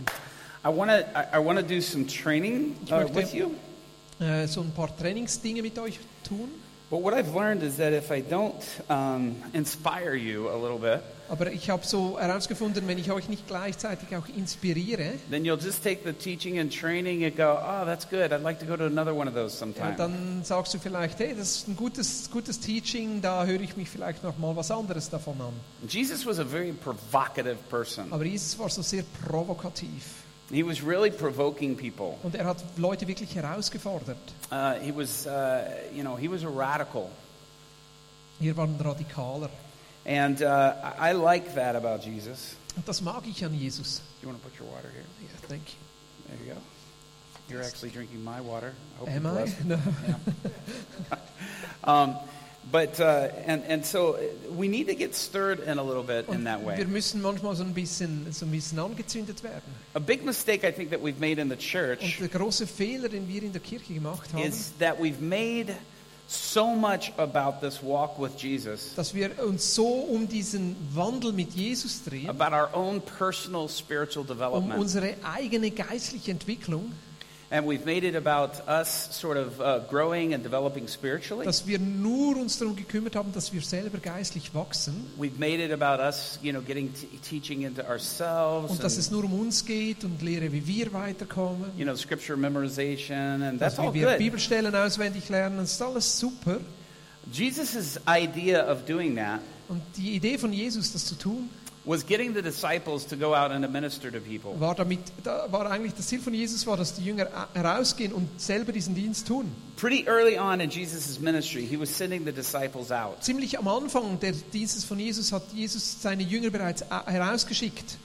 I 0.63 0.69
want 0.69 0.91
to 0.91 0.97
I, 0.97 1.39
I 1.39 1.45
want 1.45 1.59
to 1.59 1.65
do 1.65 1.81
some 1.81 2.05
training 2.05 2.75
uh, 2.91 3.07
with 3.13 3.33
you. 3.33 3.51
Äh, 4.19 4.47
so 4.47 4.61
ein 4.61 4.71
paar 4.71 4.95
Trainingsdinge 4.95 5.61
mit 5.61 5.77
euch 5.79 5.99
tun. 6.23 6.49
But 6.89 7.01
what 7.01 7.13
I've 7.13 7.35
learned 7.35 7.63
is 7.63 7.77
that 7.77 7.91
if 7.91 8.11
I 8.11 8.21
don't 8.21 8.81
um, 8.89 9.35
inspire 9.53 10.15
you 10.15 10.49
a 10.49 10.55
little 10.55 10.79
bit, 10.79 11.03
Aber 11.29 11.51
ich 11.51 11.69
habe 11.69 11.85
so 11.85 12.17
herausgefunden, 12.17 12.87
wenn 12.87 12.97
ich 12.97 13.11
euch 13.11 13.27
nicht 13.27 13.47
gleichzeitig 13.47 14.15
auch 14.15 14.27
inspiriere, 14.29 15.15
then 15.29 15.43
you'll 15.43 15.61
just 15.61 15.83
take 15.83 16.01
the 16.05 16.13
teaching 16.13 16.59
and 16.59 16.73
training 16.73 17.25
and 17.25 17.35
go, 17.35 17.57
oh, 17.61 17.85
that's 17.85 18.07
good. 18.09 18.31
I'd 18.31 18.43
like 18.43 18.59
to 18.59 18.65
go 18.65 18.77
to 18.77 18.85
another 18.85 19.13
one 19.13 19.27
of 19.27 19.33
those 19.33 19.53
ja, 19.55 19.59
sometime. 19.59 19.95
dann 19.97 20.43
sagst 20.43 20.73
du 20.73 20.79
vielleicht, 20.79 21.19
hey, 21.19 21.35
das 21.37 21.57
ist 21.57 21.67
ein 21.67 21.75
gutes, 21.75 22.31
gutes 22.31 22.59
Teaching, 22.59 23.21
da 23.21 23.45
höre 23.45 23.59
ich 23.59 23.75
mich 23.75 23.89
vielleicht 23.89 24.23
noch 24.23 24.37
mal 24.37 24.55
was 24.55 24.71
anderes 24.71 25.09
davon 25.09 25.35
an. 25.41 25.53
Jesus 25.89 26.25
was 26.25 26.39
a 26.39 26.45
very 26.45 26.71
provocative 26.71 27.57
person. 27.69 28.05
Aber 28.11 28.23
Jesus 28.23 28.57
war 28.57 28.69
so 28.69 28.81
sehr 28.81 29.03
provokativ 29.25 30.23
He 30.49 30.63
was 30.63 30.81
really 30.81 31.11
provoking 31.11 31.75
people. 31.75 32.17
und 32.23 32.33
er 32.35 32.45
hat 32.45 32.63
Leute 32.77 33.07
wirklich 33.07 33.35
herausgefordert. 33.35 34.17
Uh, 34.49 34.73
he 34.81 34.91
was, 34.95 35.25
uh, 35.27 35.63
you 35.93 36.03
know, 36.03 36.15
he 36.15 36.29
was 36.29 36.43
a 36.43 36.49
radical. 36.49 37.09
Wir 38.39 38.55
waren 38.55 38.77
radikaler. 38.79 39.49
And 40.05 40.41
uh, 40.41 40.73
I 40.97 41.11
like 41.11 41.53
that 41.55 41.75
about 41.75 42.05
Jesus. 42.05 42.55
Und 42.77 42.87
das 42.87 43.01
mag 43.01 43.27
ich 43.27 43.43
an 43.43 43.53
Jesus. 43.53 44.01
You 44.21 44.29
want 44.29 44.41
to 44.41 44.49
put 44.49 44.57
your 44.59 44.71
water 44.71 44.89
here? 44.89 45.03
Ja, 45.21 45.47
thank 45.49 45.63
you. 45.67 45.77
There 46.27 46.47
you 46.47 46.53
go. 46.53 46.61
You're 47.49 47.63
actually 47.63 47.89
drinking 47.91 48.23
my 48.23 48.39
water. 48.39 48.73
I 48.95 48.99
hope 48.99 49.09
Am 49.09 49.25
I? 49.25 49.53
No. 49.65 49.77
Um, 51.83 52.17
but 52.71 52.99
uh, 52.99 53.29
and 53.45 53.63
and 53.67 53.85
so 53.85 54.17
we 54.55 54.67
need 54.67 54.87
to 54.87 54.95
get 54.95 55.15
stirred 55.15 55.59
in 55.59 55.77
a 55.77 55.83
little 55.83 56.03
bit 56.03 56.27
in 56.29 56.43
that 56.45 56.61
way. 56.63 56.77
wir 56.77 56.87
müssen 56.87 57.21
manchmal 57.21 57.55
so 57.55 57.63
ein 57.63 57.73
bisschen, 57.73 58.31
so 58.31 58.45
ein 58.45 58.51
bisschen 58.51 58.79
angezündet 58.79 59.43
werden. 59.43 59.63
A 59.93 59.99
big 59.99 60.23
mistake 60.25 60.63
I 60.63 60.71
think 60.71 60.89
that 60.91 61.01
we've 61.01 61.19
made 61.19 61.39
in 61.39 61.49
the 61.49 61.55
Und 61.55 61.61
church 61.61 62.17
der 62.19 62.27
große 62.27 62.67
Fehler, 62.67 63.09
den 63.09 63.27
wir 63.27 63.43
in 63.43 63.51
der 63.53 63.61
Kirche 63.61 63.93
gemacht 63.93 64.33
haben, 64.33 64.43
is 64.43 64.73
that 64.79 64.99
we've 64.99 65.21
made 65.21 65.75
so 66.27 66.75
much 66.75 67.13
about 67.17 67.61
this 67.61 67.81
walk 67.81 68.19
with 68.19 68.35
Jesus, 68.37 68.93
dass 68.95 69.13
wir 69.13 69.31
uns 69.41 69.73
so 69.73 69.87
um 69.87 70.27
diesen 70.27 70.75
Wandel 70.93 71.31
mit 71.31 71.53
Jesus 71.53 72.03
drehen, 72.03 72.29
about 72.29 72.53
our 72.53 72.69
own 72.73 73.01
personal 73.01 73.69
spiritual 73.69 74.25
development. 74.25 74.77
um 74.77 74.87
development, 74.87 75.13
unsere 75.13 75.15
eigene 75.23 75.71
geistliche 75.71 76.31
Entwicklung, 76.31 76.91
and 77.49 77.65
we've 77.65 77.85
made 77.85 78.03
it 78.03 78.15
about 78.15 78.61
us 78.67 79.09
sort 79.15 79.37
of 79.37 79.59
uh, 79.61 79.79
growing 79.89 80.33
and 80.33 80.43
developing 80.43 80.87
spiritually. 80.87 81.45
dass 81.45 81.65
wir 81.65 81.79
nur 81.79 82.37
uns 82.37 82.57
darum 82.57 82.75
gekümmert 82.75 83.15
haben, 83.15 83.31
dass 83.33 83.53
wir 83.53 83.61
selber 83.61 83.97
geistlich 83.99 84.53
wachsen 84.53 85.07
We've 85.17 85.37
made 85.37 85.63
it 85.63 85.71
about 85.71 86.01
us, 86.01 86.39
you 86.41 86.51
know, 86.51 86.61
getting 86.61 86.93
teaching 87.27 87.63
into 87.63 87.81
ourselves, 87.83 88.71
und 88.71 88.83
dass 88.83 88.97
es 88.97 89.11
nur 89.11 89.23
um 89.23 89.33
uns 89.39 89.65
geht 89.65 90.03
und 90.03 90.21
Lehre, 90.21 90.51
wie 90.51 90.65
wir 90.65 90.91
weiterkommen, 90.93 91.71
you 91.77 91.85
know, 91.85 91.95
scripture 91.95 92.37
memorization, 92.37 93.41
and 93.41 93.61
dass 93.61 93.75
that's 93.75 93.87
all 93.87 93.93
wir 93.93 94.07
good. 94.07 94.17
Bibelstellen 94.17 94.75
auswendig 94.75 95.29
lernen, 95.29 95.57
das 95.57 95.73
ist 95.73 95.81
alles 95.81 96.19
super. 96.19 96.59
Jesus' 97.31 97.99
idea 98.07 98.71
of 98.71 98.85
doing 98.85 99.15
that 99.15 99.41
Und 99.69 99.81
die 99.97 100.15
Idee 100.15 100.37
von 100.37 100.53
Jesus, 100.53 100.93
das 100.93 101.05
zu 101.05 101.15
tun, 101.15 101.49
was 101.87 102.05
getting 102.05 102.33
the 102.33 102.41
disciples 102.41 103.05
to 103.07 103.15
go 103.15 103.33
out 103.33 103.51
and 103.51 103.67
minister 103.71 104.11
to 104.11 104.19
people. 104.19 104.59
war 104.59 104.75
damit, 104.75 104.99
da 105.23 105.47
war 105.49 105.71
eigentlich 105.71 105.93
das 105.93 106.07
Ziel 106.07 106.19
von 106.19 106.33
Jesus 106.33 106.67
war, 106.67 106.75
dass 106.75 106.93
die 106.93 107.05
Jünger 107.05 107.27
herausgehen 107.53 108.11
und 108.11 108.29
selber 108.39 108.73
diesen 108.73 108.93
Dienst 108.93 109.27
tun. 109.27 109.49
Pretty 109.77 110.05
early 110.05 110.37
on 110.37 110.59
in 110.59 110.69
Jesus' 110.69 111.19
ministry, 111.19 111.65
he 111.65 111.79
was 111.79 111.89
sending 111.95 112.25
the 112.25 112.33
disciples 112.33 112.91
out. 112.91 113.23
Ziemlich 113.23 113.57
am 113.57 113.67
Anfang 113.67 114.19
des 114.19 114.49
Dienstes 114.49 114.83
von 114.83 114.99
Jesus 114.99 115.31
hat 115.31 115.43
Jesus 115.53 116.01
seine 116.01 116.23
Jünger 116.23 116.49
bereits 116.49 116.83
herausgeschickt. 116.89 117.97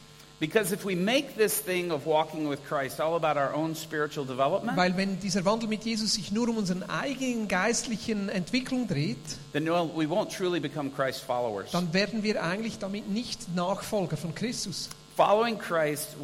Because 0.42 0.72
if 0.72 0.84
we 0.84 0.96
make 0.96 1.36
this 1.36 1.60
thing 1.60 1.92
of 1.92 2.04
walking 2.04 2.48
with 2.48 2.66
Christ 2.66 3.00
all 3.00 3.14
about 3.14 3.36
our 3.36 3.54
own 3.54 3.76
spiritual 3.76 4.26
development, 4.26 4.76
Weil 4.76 4.96
wenn 4.96 5.20
dieser 5.20 5.44
Wandel 5.44 5.68
mit 5.68 5.84
Jesus 5.84 6.14
sich 6.14 6.32
nur 6.32 6.48
um 6.48 6.56
unseren 6.56 6.82
eigenen 6.82 7.46
geistlichen 7.46 8.28
Entwicklung 8.28 8.88
dreht, 8.88 9.18
then 9.52 9.66
we 9.66 10.04
won't 10.04 10.36
truly 10.36 10.58
become 10.58 10.90
Christ 10.90 11.20
followers. 11.20 11.70
dann 11.70 11.92
werden 11.92 12.24
wir 12.24 12.42
eigentlich 12.42 12.80
damit 12.80 13.08
nicht 13.08 13.54
Nachfolger 13.54 14.16
von 14.16 14.34
Christus. 14.34 14.88
Following 15.14 15.58
Christ, 15.58 16.16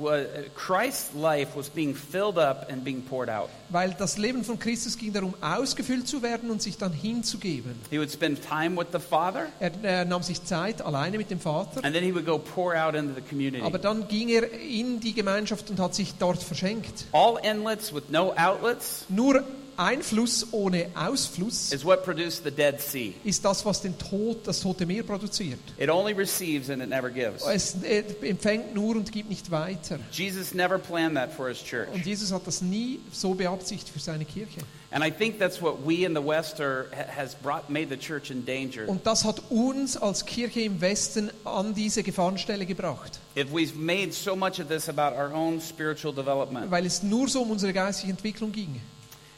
Christ's 0.54 1.12
life 1.14 1.54
was 1.54 1.68
being 1.68 1.94
filled 1.94 2.38
up 2.38 2.70
and 2.72 2.82
being 2.82 3.02
poured 3.02 3.28
out. 3.28 3.50
Weil 3.68 3.94
das 3.98 4.16
Leben 4.16 4.44
von 4.44 4.58
Christus 4.58 4.96
ging 4.96 5.12
darum, 5.12 5.34
ausgefüllt 5.42 6.08
zu 6.08 6.22
werden 6.22 6.50
und 6.50 6.62
sich 6.62 6.78
dann 6.78 6.92
hinzugeben. 6.92 7.74
He 7.90 7.98
would 7.98 8.10
spend 8.10 8.40
time 8.42 8.78
with 8.78 8.86
the 8.92 8.98
Father, 8.98 9.48
Er 9.60 9.72
äh, 9.84 10.04
nahm 10.06 10.22
sich 10.22 10.42
Zeit 10.42 10.80
alleine 10.80 11.18
mit 11.18 11.30
dem 11.30 11.38
Vater, 11.38 11.84
and 11.84 11.94
then 11.94 12.02
he 12.02 12.14
would 12.14 12.24
go 12.24 12.38
pour 12.38 12.74
out 12.74 12.94
into 12.94 13.14
the 13.14 13.20
community. 13.20 13.62
aber 13.62 13.78
dann 13.78 14.08
ging 14.08 14.30
er 14.30 14.50
in 14.52 15.00
die 15.00 15.12
Gemeinschaft 15.12 15.68
und 15.68 15.78
hat 15.80 15.94
sich 15.94 16.14
dort 16.18 16.42
verschenkt. 16.42 17.04
All 17.12 17.36
inlets 17.42 17.92
with 17.94 18.04
no 18.08 18.32
outlets 18.36 19.04
Nur 19.10 19.44
Einfluss 19.78 20.46
ohne 20.52 20.86
Ausfluss 20.96 21.72
is 21.72 21.84
what 21.84 22.02
produced 22.04 22.42
the 22.44 22.50
Dead 22.50 22.80
Sea. 22.80 23.14
ist 23.24 23.44
das, 23.44 23.64
was 23.64 23.80
den 23.80 23.96
Tod, 23.96 24.38
das 24.46 24.58
Tote 24.60 24.84
Meer 24.84 25.04
produziert. 25.04 25.60
It 25.78 25.88
only 25.88 26.12
receives 26.12 26.68
and 26.68 26.82
it 26.82 26.88
never 26.88 27.08
gives. 27.10 27.44
Es 27.46 27.76
empfängt 28.20 28.74
nur 28.74 28.96
und 28.96 29.12
gibt 29.12 29.28
nicht 29.30 29.50
weiter. 29.52 30.00
Jesus 30.10 30.52
never 30.52 30.78
planned 30.78 31.14
that 31.14 31.32
for 31.32 31.48
his 31.48 31.62
church. 31.62 31.88
Und 31.94 32.04
Jesus 32.04 32.32
hat 32.32 32.44
das 32.46 32.60
nie 32.60 32.98
so 33.12 33.34
beabsichtigt 33.34 33.88
für 33.90 34.00
seine 34.00 34.24
Kirche. 34.24 34.60
And 34.90 35.04
I 35.04 35.10
think 35.10 35.38
that's 35.38 35.60
what 35.62 35.86
we 35.86 36.04
in 36.04 36.14
the 36.14 36.24
West 36.26 36.60
are, 36.60 36.86
ha- 36.92 37.06
has 37.14 37.34
brought, 37.36 37.68
made 37.70 37.88
the 37.90 37.96
church 37.96 38.30
endangered. 38.30 38.88
Und 38.88 39.06
das 39.06 39.24
hat 39.24 39.42
uns 39.50 39.96
als 39.96 40.24
Kirche 40.24 40.62
im 40.62 40.80
Westen 40.80 41.30
an 41.44 41.74
diese 41.74 42.02
Gefahrenstelle 42.02 42.66
gebracht. 42.66 43.20
If 43.36 43.52
we've 43.52 43.76
made 43.76 44.12
so 44.12 44.34
much 44.34 44.58
of 44.60 44.66
this 44.68 44.88
about 44.88 45.14
our 45.16 45.32
own 45.32 45.60
spiritual 45.60 46.12
development, 46.12 46.70
Weil 46.70 46.86
es 46.86 47.02
nur 47.02 47.28
so 47.28 47.42
um 47.42 47.52
unsere 47.52 47.72
geistliche 47.72 48.10
Entwicklung 48.12 48.50
ging. 48.50 48.80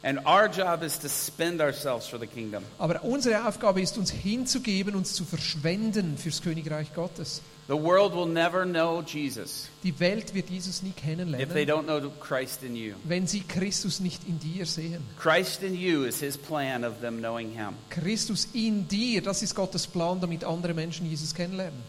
And 0.03 0.19
our 0.25 0.47
job 0.47 0.83
is 0.83 0.97
to 0.99 1.07
spend 1.07 1.61
ourselves 1.61 2.07
for 2.07 2.19
the 2.19 2.27
kingdom. 2.27 2.63
Aber 2.79 3.03
unsere 3.03 3.47
Aufgabe 3.47 3.81
ist, 3.81 3.97
uns 3.97 4.11
hinzugeben, 4.11 4.95
uns 4.95 5.13
zu 5.13 5.25
verschwenden 5.25 6.17
fürs 6.17 6.41
Königreich 6.41 6.93
Gottes. 6.93 7.41
The 7.67 7.77
world 7.77 8.13
will 8.13 8.25
never 8.25 8.65
know 8.65 9.01
Jesus 9.01 9.69
Die 9.83 9.97
Welt 9.99 10.33
wird 10.33 10.49
Jesus 10.49 10.81
nie 10.81 10.89
if 10.89 10.95
they 10.95 11.15
kennenlernen, 11.15 11.67
don't 11.67 11.83
know 11.83 12.11
Christ 12.19 12.63
in 12.63 12.75
you. 12.75 12.95
wenn 13.05 13.27
sie 13.27 13.41
Christus 13.41 13.99
nicht 13.99 14.27
in 14.27 14.39
dir 14.39 14.65
sehen. 14.65 15.01
Christ 15.17 15.63
in 15.63 15.75
you 15.75 16.03
is 16.03 16.19
his 16.19 16.37
plan 16.37 16.83
of 16.83 16.99
them 16.99 17.19
knowing 17.19 17.51
him. 17.51 17.75
Christus 17.89 18.47
in 18.53 18.87
dir, 18.87 19.21
das 19.21 19.41
ist 19.41 19.55
Gottes 19.55 19.87
Plan, 19.87 20.19
damit 20.19 20.43
andere 20.43 20.73
Menschen 20.73 21.09
Jesus 21.09 21.33
kennenlernen. 21.33 21.81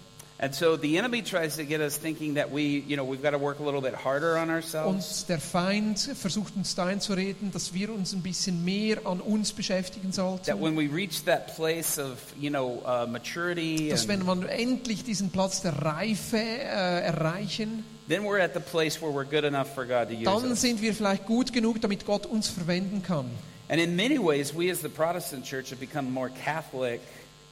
And 0.42 0.52
so 0.52 0.76
the 0.76 0.98
enemy 0.98 1.22
tries 1.22 1.54
to 1.54 1.64
get 1.64 1.80
us 1.80 1.96
thinking 1.96 2.34
that 2.34 2.50
we, 2.50 2.80
you 2.88 2.96
know, 2.96 3.04
we've 3.04 3.22
got 3.22 3.30
to 3.30 3.38
work 3.38 3.60
a 3.60 3.62
little 3.62 3.80
bit 3.80 3.94
harder 3.94 4.36
on 4.36 4.50
ourselves. 4.50 5.20
Und 5.20 5.28
der 5.28 5.38
Feind 5.38 6.00
versucht 6.00 6.56
uns 6.56 6.74
da 6.74 6.86
einzureden, 6.86 7.52
dass 7.52 7.72
wir 7.72 7.90
uns 7.90 8.12
ein 8.12 8.22
bisschen 8.22 8.64
mehr 8.64 9.06
an 9.06 9.20
uns 9.20 9.52
beschäftigen 9.52 10.10
sollten. 10.10 10.46
That 10.46 10.60
when 10.60 10.76
we 10.76 10.92
reach 10.92 11.22
that 11.26 11.54
place 11.54 11.96
of, 11.96 12.18
you 12.40 12.50
know, 12.50 12.82
uh, 12.84 13.06
maturity, 13.06 13.88
Dass 13.90 14.08
wenn 14.08 14.26
wir 14.26 14.48
endlich 14.50 15.04
diesen 15.04 15.30
Platz 15.30 15.62
der 15.62 15.80
Reife 15.80 16.38
äh, 16.38 17.02
erreichen, 17.02 17.84
then 18.08 18.24
we're 18.24 18.42
at 18.42 18.52
the 18.52 18.58
place 18.58 19.00
where 19.00 19.12
we're 19.12 19.24
good 19.24 19.44
enough 19.44 19.72
for 19.72 19.84
God 19.84 20.08
to 20.08 20.14
use 20.14 20.24
dann 20.24 20.50
us. 20.50 20.60
sind 20.60 20.82
wir 20.82 20.92
vielleicht 20.92 21.24
gut 21.24 21.52
genug, 21.52 21.80
damit 21.80 22.04
Gott 22.04 22.26
uns 22.26 22.48
verwenden 22.48 23.04
kann. 23.04 23.26
And 23.68 23.80
in 23.80 23.94
many 23.94 24.18
ways, 24.18 24.52
we 24.52 24.72
as 24.72 24.80
the 24.82 24.88
Protestant 24.88 25.44
church 25.44 25.70
have 25.70 25.78
become 25.78 26.10
more 26.10 26.30
Catholic 26.44 27.00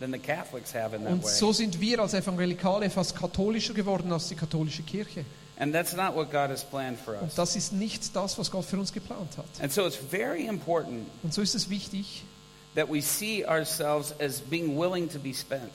than 0.01 0.13
the 0.13 0.19
Catholics 0.19 0.75
have 0.75 0.97
in 0.97 1.05
that 1.05 1.13
Und 1.13 1.23
way. 1.25 1.31
so 1.31 1.53
sind 1.53 1.81
wir 1.81 2.01
als 2.01 2.15
Evangelikale 2.15 2.91
fast 2.91 3.15
katholischer 3.15 3.75
geworden 3.75 4.11
als 4.13 4.29
die 4.29 4.35
katholische 4.35 4.83
Kirche. 4.83 5.25
And 5.59 5.75
that's 5.75 5.95
not 5.95 6.15
what 6.17 6.31
God 6.33 6.49
has 6.51 6.65
planned 6.65 6.99
for 6.99 7.15
Und 7.17 7.25
us. 7.29 7.35
das 7.35 7.55
ist 7.55 7.73
nicht 7.73 8.17
das, 8.17 8.39
was 8.39 8.51
Gott 8.51 8.65
für 8.65 8.79
uns 8.79 8.93
geplant 8.93 9.37
hat. 9.37 9.45
And 9.61 9.71
so 9.73 9.87
it's 9.87 9.97
very 9.97 10.47
important 10.47 11.07
Und 11.23 11.35
so 11.35 11.43
ist 11.43 11.55
es 11.55 11.69
wichtig, 11.69 12.23
that 12.75 12.89
we 12.91 13.03
see 13.03 13.45
ourselves 13.45 14.15
as 14.21 14.41
being 14.41 14.79
willing 14.79 15.09
to 15.11 15.19
be 15.19 15.35
spent. 15.35 15.71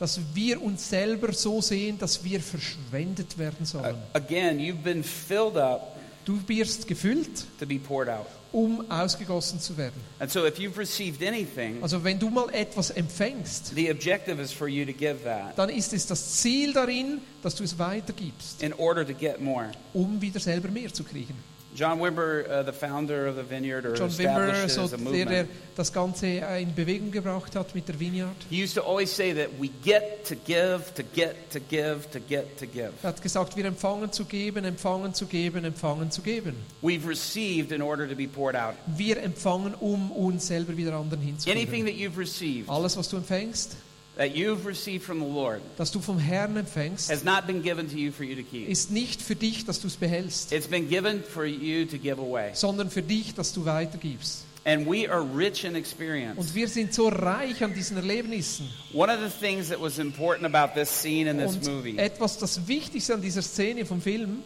dass 0.00 0.20
wir 0.34 0.60
uns 0.62 0.88
selber 0.88 1.32
so 1.32 1.60
sehen, 1.60 1.98
dass 1.98 2.22
wir 2.24 2.40
verschwendet 2.40 3.38
werden 3.38 3.64
sollen. 3.64 3.96
again, 4.12 4.58
you've 4.58 4.82
been 4.82 5.04
filled 5.04 5.56
up 5.56 5.94
Du 6.24 6.38
wirst 6.46 6.86
gefüllt, 6.86 7.46
to 7.58 7.64
be 7.66 7.78
poured 7.78 8.08
out. 8.08 8.26
Um 8.58 8.90
ausgegossen 8.90 9.60
zu 9.60 9.76
werden. 9.76 10.00
And 10.18 10.30
so 10.30 10.44
if 10.46 10.58
you've 10.58 10.76
received 10.76 11.22
anything, 11.22 11.80
Also 11.82 12.02
wenn 12.02 12.18
du 12.18 12.28
mal 12.28 12.48
etwas 12.52 12.90
empfängst, 12.90 13.74
the 13.74 13.90
objective 13.90 14.40
is 14.42 14.50
for 14.52 14.66
you 14.68 14.84
to 14.84 14.92
give 14.92 15.22
that 15.24 15.56
dann 15.56 15.68
ist 15.68 15.92
es 15.92 16.06
das 16.06 16.36
Ziel 16.40 16.72
darin, 16.72 17.20
dass 17.42 17.54
du 17.54 17.64
es 17.64 17.78
weitergibst, 17.78 18.62
in 18.62 18.72
order 18.74 19.06
to 19.06 19.14
get 19.14 19.40
more. 19.40 19.70
um 19.94 20.20
wieder 20.20 20.40
selber 20.40 20.68
mehr 20.68 20.92
zu 20.92 21.04
kriegen. 21.04 21.34
John 21.74 22.00
Wimber, 22.00 22.48
uh, 22.50 22.62
the 22.62 22.72
founder 22.72 23.26
of 23.26 23.36
the 23.36 23.42
Vineyard, 23.42 23.86
or 23.86 23.94
John 23.94 24.08
Wimber, 24.08 24.48
established 24.48 24.64
it 24.64 24.70
so 24.70 24.84
as 24.84 24.92
a 24.92 24.96
der, 24.96 25.04
movement. 25.04 25.30
der 25.30 25.46
das 25.76 25.92
Ganze 25.92 26.26
in 26.60 26.74
Bewegung 26.74 27.10
gebracht 27.10 27.54
hat 27.54 27.74
mit 27.74 27.86
der 27.86 28.00
Vineyard, 28.00 28.34
He 28.50 28.62
used 28.62 28.74
to 28.74 28.82
always 28.82 29.12
say 29.12 29.32
that 29.32 29.50
we 29.60 29.70
get 29.84 30.24
to 30.24 30.34
give, 30.34 30.92
to 30.94 31.02
get 31.14 31.50
to 31.50 31.60
give, 31.60 32.10
to 32.10 32.20
get 32.20 32.58
to 32.58 32.66
give. 32.66 32.92
er 33.02 33.08
hat 33.10 33.22
gesagt, 33.22 33.56
wir 33.56 33.64
empfangen 33.64 34.10
zu 34.12 34.24
geben, 34.24 34.64
empfangen 34.64 35.14
zu 35.14 35.26
geben, 35.26 35.64
empfangen 35.64 36.10
zu 36.10 36.22
geben. 36.22 36.56
We've 36.82 37.06
received 37.06 37.70
in 37.70 37.82
order 37.82 38.08
to 38.08 38.16
be 38.16 38.26
poured 38.26 38.56
out. 38.56 38.74
Wir 38.86 39.22
empfangen, 39.22 39.74
um 39.74 40.10
uns 40.10 40.46
selber 40.46 40.76
wieder 40.76 40.94
anderen 40.94 41.38
Anything 41.46 41.84
that 41.84 41.94
you've 41.94 42.18
received, 42.18 42.68
Alles, 42.68 42.96
was 42.96 43.08
du 43.08 43.18
empfängst, 43.18 43.76
that 44.18 44.34
you've 44.34 44.66
received 44.66 45.04
from 45.04 45.20
the 45.20 45.26
Lord, 45.26 45.62
das 45.78 45.90
du 45.90 46.00
vom 46.00 46.18
Herrn 46.18 46.56
empfängst, 46.56 47.10
has 47.10 47.24
not 47.24 47.46
been 47.46 47.62
given 47.62 47.88
to 47.88 47.96
you 47.96 48.12
for 48.12 48.24
you 48.24 48.36
to 48.36 48.42
keep. 48.42 48.68
ist 48.68 48.90
nicht 48.90 49.22
für 49.22 49.34
dich, 49.36 49.64
dass 49.64 49.80
du 49.80 49.86
es 49.86 49.96
behältst, 49.96 50.52
It's 50.52 50.66
been 50.66 50.88
given 50.88 51.22
for 51.22 51.46
you 51.46 51.86
to 51.86 51.96
give 51.96 52.20
away. 52.20 52.50
sondern 52.52 52.90
für 52.90 53.02
dich, 53.02 53.34
dass 53.34 53.52
du 53.52 53.64
weitergibst. 53.64 54.44
And 54.64 54.86
we 54.86 55.08
are 55.10 55.22
rich 55.22 55.64
in 55.64 55.76
experience. 55.76 56.36
Und 56.36 56.54
wir 56.54 56.68
sind 56.68 56.92
so 56.92 57.08
reich 57.08 57.64
an 57.64 57.72
diesen 57.72 57.96
Erlebnissen. 57.96 58.68
One 58.92 59.10
of 59.10 59.20
the 59.20 59.30
things 59.30 59.70
that 59.70 59.80
was 59.80 59.98
important 59.98 60.44
about 60.54 60.78
this 60.78 60.90
scene 60.90 61.30
in 61.30 61.38
this 61.38 61.54
Und 61.54 61.66
movie 61.66 61.96
etwas, 61.96 62.36
das 62.36 62.66
Wichtigste 62.68 63.14
an 63.14 63.22
dieser 63.22 63.40
Szene 63.40 63.86
vom 63.86 64.02
Film 64.02 64.42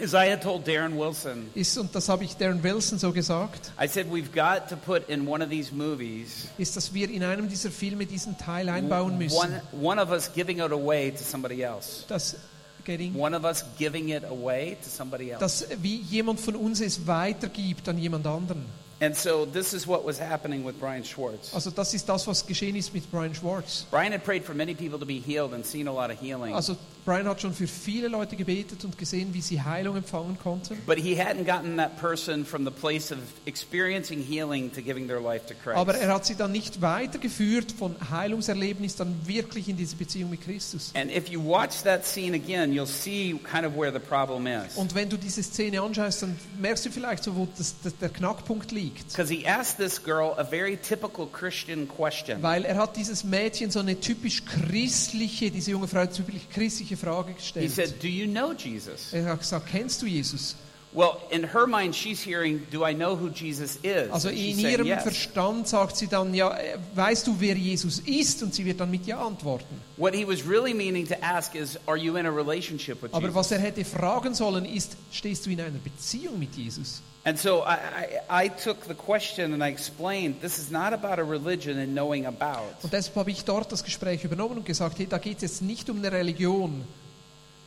is 0.00 0.14
I 0.14 0.30
had 0.30 0.42
told 0.42 0.66
Darren 0.66 0.96
Wilson, 0.98 1.48
ist, 1.54 1.76
und 1.78 1.94
das 1.94 2.08
habe 2.08 2.24
ich 2.24 2.36
Darren 2.36 2.62
Wilson 2.62 2.98
so 2.98 3.12
gesagt, 3.12 3.72
I 3.80 3.86
said, 3.88 4.06
we've 4.10 4.32
got 4.32 4.68
to 4.68 4.76
put 4.76 5.08
in 5.08 5.26
one 5.26 5.42
of 5.42 5.50
these 5.50 5.72
movies 5.74 6.48
ist, 6.58 6.76
dass 6.76 6.92
wir 6.92 7.10
in 7.10 7.22
einem 7.22 7.48
dieser 7.48 7.70
Filme 7.70 8.06
diesen 8.06 8.36
Teil 8.38 8.68
einbauen 8.68 9.18
müssen. 9.18 9.36
one, 9.36 9.62
one 9.72 10.00
of 10.00 10.10
us 10.10 10.32
giving 10.32 10.58
it 10.58 10.72
away 10.72 11.10
to 11.10 11.22
somebody 11.24 11.62
else. 11.62 12.04
dass, 12.08 12.36
getting, 12.84 13.14
One 13.14 13.36
of 13.36 13.44
us 13.44 13.64
giving 13.78 14.08
it 14.10 14.24
away 14.24 14.76
to 14.82 14.88
somebody 14.88 15.30
else. 15.30 15.40
dass 15.40 15.66
wie 15.82 15.96
jemand 16.02 16.40
von 16.40 16.56
uns 16.56 16.80
es 16.80 17.06
weitergibt 17.06 17.88
an 17.88 17.98
jemand 17.98 18.26
anderen. 18.26 18.64
And 18.98 19.14
so 19.14 19.44
this 19.44 19.74
is 19.74 19.86
what 19.86 20.06
was 20.06 20.18
happening 20.18 20.64
with 20.64 20.80
Brian 20.80 21.04
Schwartz. 21.04 21.52
Also 21.52 21.70
das 21.70 21.92
ist 21.92 22.08
das, 22.08 22.26
was 22.26 22.46
geschehen 22.46 22.76
ist 22.76 22.94
mit 22.94 23.10
Brian 23.10 23.34
Schwartz. 23.34 23.84
Brian 23.90 24.12
had 24.12 24.24
prayed 24.24 24.42
for 24.42 24.54
many 24.54 24.74
people 24.74 24.98
to 24.98 25.04
be 25.04 25.20
healed 25.20 25.52
and 25.52 25.66
seen 25.66 25.86
a 25.86 25.92
lot 25.92 26.10
of 26.10 26.18
healing. 26.18 26.54
Also 26.54 26.76
Brian 27.06 27.28
hat 27.28 27.40
schon 27.40 27.54
für 27.54 27.68
viele 27.68 28.08
Leute 28.08 28.34
gebetet 28.34 28.84
und 28.84 28.98
gesehen, 28.98 29.32
wie 29.32 29.40
sie 29.40 29.62
Heilung 29.62 29.96
empfangen 29.96 30.36
konnten. 30.42 30.76
But 30.86 30.98
he 30.98 31.14
hadn't 31.14 31.44
gotten 31.44 31.76
that 31.76 31.96
person 32.00 32.44
from 32.44 32.64
the 32.64 32.70
place 32.72 33.12
of 33.12 33.18
experiencing 33.44 34.20
healing 34.20 34.72
to 34.72 34.82
giving 34.82 35.06
their 35.06 35.20
life 35.20 35.46
to 35.46 35.54
Christ. 35.54 35.78
Aber 35.78 35.94
er 35.94 36.12
hat 36.12 36.26
sie 36.26 36.34
dann 36.34 36.50
nicht 36.50 36.82
weitergeführt 36.82 37.70
von 37.70 37.94
Heilungserlebnis 38.10 38.96
dann 38.96 39.14
wirklich 39.24 39.68
in 39.68 39.76
diese 39.76 39.94
Beziehung 39.94 40.30
mit 40.30 40.42
Christus. 40.42 40.90
and 40.96 41.12
if 41.12 41.28
you 41.28 41.40
watch 41.40 41.84
that 41.84 42.04
scene 42.04 42.34
again, 42.34 42.72
you'll 42.72 42.86
see 42.86 43.38
kind 43.44 43.64
of 43.64 43.76
where 43.76 43.92
the 43.92 44.00
problem 44.00 44.48
is. 44.48 44.74
Und 44.74 44.92
wenn 44.96 45.08
du 45.08 45.16
diese 45.16 45.44
Szene 45.44 45.80
anschaust, 45.80 46.22
dann 46.22 46.36
merkst 46.60 46.86
du 46.86 46.90
vielleicht 46.90 47.22
so, 47.22 47.36
wo 47.36 47.46
das, 47.56 47.76
das, 47.84 47.96
der 47.98 48.08
Knackpunkt 48.08 48.72
liegt. 48.72 49.12
Because 49.12 49.32
he 49.32 49.46
asked 49.46 49.78
this 49.78 50.02
girl 50.02 50.34
a 50.38 50.44
very 50.44 50.76
typical 50.76 51.28
Christian 51.28 51.86
question. 51.86 52.42
Weil 52.42 52.64
er 52.64 52.78
hat 52.78 52.96
dieses 52.96 53.22
Mädchen 53.22 53.70
so 53.70 53.78
eine 53.78 54.00
typisch 54.00 54.44
christliche, 54.44 55.52
diese 55.52 55.70
junge 55.70 55.86
Frau 55.86 56.04
typisch 56.06 56.48
christliche 56.52 56.95
Frage 56.96 57.28
He 57.28 57.34
gestellt. 57.34 57.70
said, 57.70 58.02
Do 58.02 58.08
you 58.08 58.26
know 58.26 58.52
Jesus? 58.52 59.12
Er 59.12 59.24
hat 59.26 59.40
gesagt, 59.40 59.68
kennst 59.70 60.02
du 60.02 60.06
Jesus? 60.06 60.56
Well, 60.92 61.18
in 61.30 61.44
her 61.52 61.66
mind, 61.66 61.94
she's 61.94 62.22
hearing, 62.24 62.66
Do 62.70 62.82
I 62.82 62.94
know 62.94 63.16
who 63.16 63.28
Jesus 63.28 63.76
is? 63.82 64.10
Also 64.10 64.28
And 64.28 64.38
in 64.38 64.58
ihrem 64.58 64.86
yes. 64.86 65.02
Verstand 65.02 65.68
sagt 65.68 65.96
sie 65.98 66.06
dann, 66.06 66.32
ja, 66.32 66.56
äh, 66.56 66.78
weißt 66.94 67.26
du, 67.26 67.36
wer 67.38 67.54
Jesus 67.54 67.98
ist? 67.98 68.42
Und 68.42 68.54
sie 68.54 68.64
wird 68.64 68.80
dann 68.80 68.90
mit 68.90 69.06
Ja 69.06 69.18
antworten. 69.18 69.82
What 69.98 70.14
he 70.14 70.26
was 70.26 70.46
really 70.48 70.72
meaning 70.72 71.06
to 71.08 71.14
ask 71.20 71.54
is, 71.54 71.78
Are 71.86 71.98
you 71.98 72.16
in 72.16 72.24
a 72.24 72.30
relationship 72.30 73.02
with 73.02 73.12
Aber 73.12 73.26
Jesus? 73.26 73.34
was 73.34 73.52
er 73.52 73.58
hätte 73.58 73.84
fragen 73.84 74.32
sollen, 74.34 74.64
ist, 74.64 74.96
stehst 75.12 75.44
du 75.44 75.50
in 75.50 75.60
einer 75.60 75.78
Beziehung 75.84 76.38
mit 76.38 76.54
Jesus? 76.54 77.02
And 77.26 77.36
so 77.36 77.62
I, 77.62 78.20
I, 78.30 78.44
I 78.44 78.48
took 78.48 78.86
the 78.86 78.94
question 78.94 79.52
and 79.52 79.60
I 79.60 79.66
explained, 79.68 80.40
This 80.40 80.58
is 80.58 80.70
not 80.70 80.92
about 80.92 81.18
a 81.18 81.24
religion 81.24 81.76
and 81.76 81.92
knowing 81.92 82.24
about. 82.24 82.62
Und 82.84 82.92
deshalb 82.92 83.16
habe 83.16 83.32
ich 83.32 83.44
dort 83.44 83.72
das 83.72 83.82
Gespräch 83.82 84.22
übernommen 84.22 84.58
und 84.58 84.64
gesagt, 84.64 85.00
hey, 85.00 85.08
da 85.08 85.18
geht 85.18 85.38
es 85.38 85.42
jetzt 85.42 85.62
nicht 85.62 85.90
um 85.90 85.98
eine 85.98 86.12
Religion, 86.12 86.84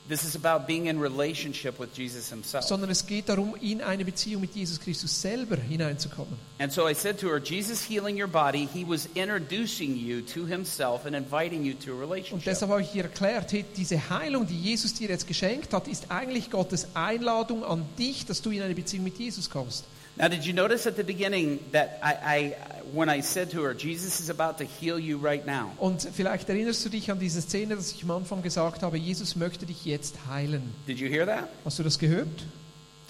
This 0.10 0.24
is 0.24 0.36
about 0.36 0.66
being 0.66 0.88
in 0.88 1.00
relationship 1.00 1.80
with 1.80 1.96
Jesus 1.96 2.32
himself. 2.32 2.66
sondern 2.66 2.90
es 2.90 3.06
geht 3.06 3.30
darum, 3.30 3.56
in 3.62 3.80
eine 3.82 4.04
Beziehung 4.04 4.42
mit 4.42 4.56
Jesus 4.56 4.80
Christus 4.80 5.22
selber 5.22 5.56
hineinzukommen. 5.56 6.34
And 6.58 6.74
so 6.74 6.90
I 6.90 6.96
said 6.96 7.20
to 7.20 7.28
her, 7.30 7.40
Jesus 7.40 7.88
healing 7.88 8.20
your 8.20 8.28
body, 8.28 8.68
he 8.74 8.84
was 8.84 9.08
introducing 9.14 9.96
you 9.96 10.22
to 10.22 10.48
himself 10.48 11.06
and 11.06 11.16
inviting 11.16 11.64
you 11.64 11.76
to 11.76 11.94
a 11.94 12.00
relationship. 12.00 12.34
Und 12.34 12.48
deshalb 12.48 12.72
habe 12.72 12.82
ich 12.82 12.96
ihr 12.96 13.04
erklärt, 13.04 13.52
hey, 13.52 13.64
diese 13.78 14.10
Heilung, 14.10 14.48
die 14.48 14.60
Jesus 14.60 14.96
dir 14.96 15.10
jetzt 15.10 15.28
geschenkt 15.28 15.74
hat, 15.74 15.88
ist 15.88 16.10
eigentlich 16.10 16.50
Gottes 16.50 16.88
Einladung 16.96 17.64
an 17.64 17.86
dich, 18.00 18.26
dass 18.26 18.42
du 18.42 18.50
in 18.50 18.64
eine 18.64 18.74
Beziehung 18.74 19.04
mit 19.04 19.20
Jesus 19.20 19.48
kommst. 19.48 19.86
Now, 20.18 20.28
did 20.28 20.44
you 20.44 20.54
notice 20.54 20.88
at 20.88 20.98
the 20.98 21.04
beginning 21.04 21.60
that 21.72 22.00
I, 22.04 22.14
I, 22.26 22.56
when 22.94 23.10
I 23.10 23.22
said 23.22 23.52
to 23.52 23.64
her, 23.64 23.74
Jesus 23.74 24.20
is 24.20 24.30
about 24.30 24.58
to 24.58 24.66
heal 24.80 24.98
you 25.00 25.18
right 25.18 25.46
now? 25.46 25.72
Und 25.78 26.08
vielleicht 26.14 26.48
erinnerst 26.50 26.84
du 26.86 26.90
dich 26.90 27.10
an 27.12 27.20
diese 27.20 27.42
Szene, 27.42 27.76
dass 27.76 27.92
ich 27.92 28.04
am 28.04 28.12
Anfang 28.12 28.42
gesagt 28.42 28.82
habe, 28.84 28.98
Jesus 28.98 29.36
möchte 29.36 29.66
dich 29.66 29.86
jetzt 29.86 30.16
heilen. 30.30 30.74
Did 30.88 31.00
you 31.00 31.08
hear 31.10 31.26
that? 31.26 31.48
Hast 31.66 31.80
du 31.80 31.84
das 31.84 31.98
gehört? 32.00 32.28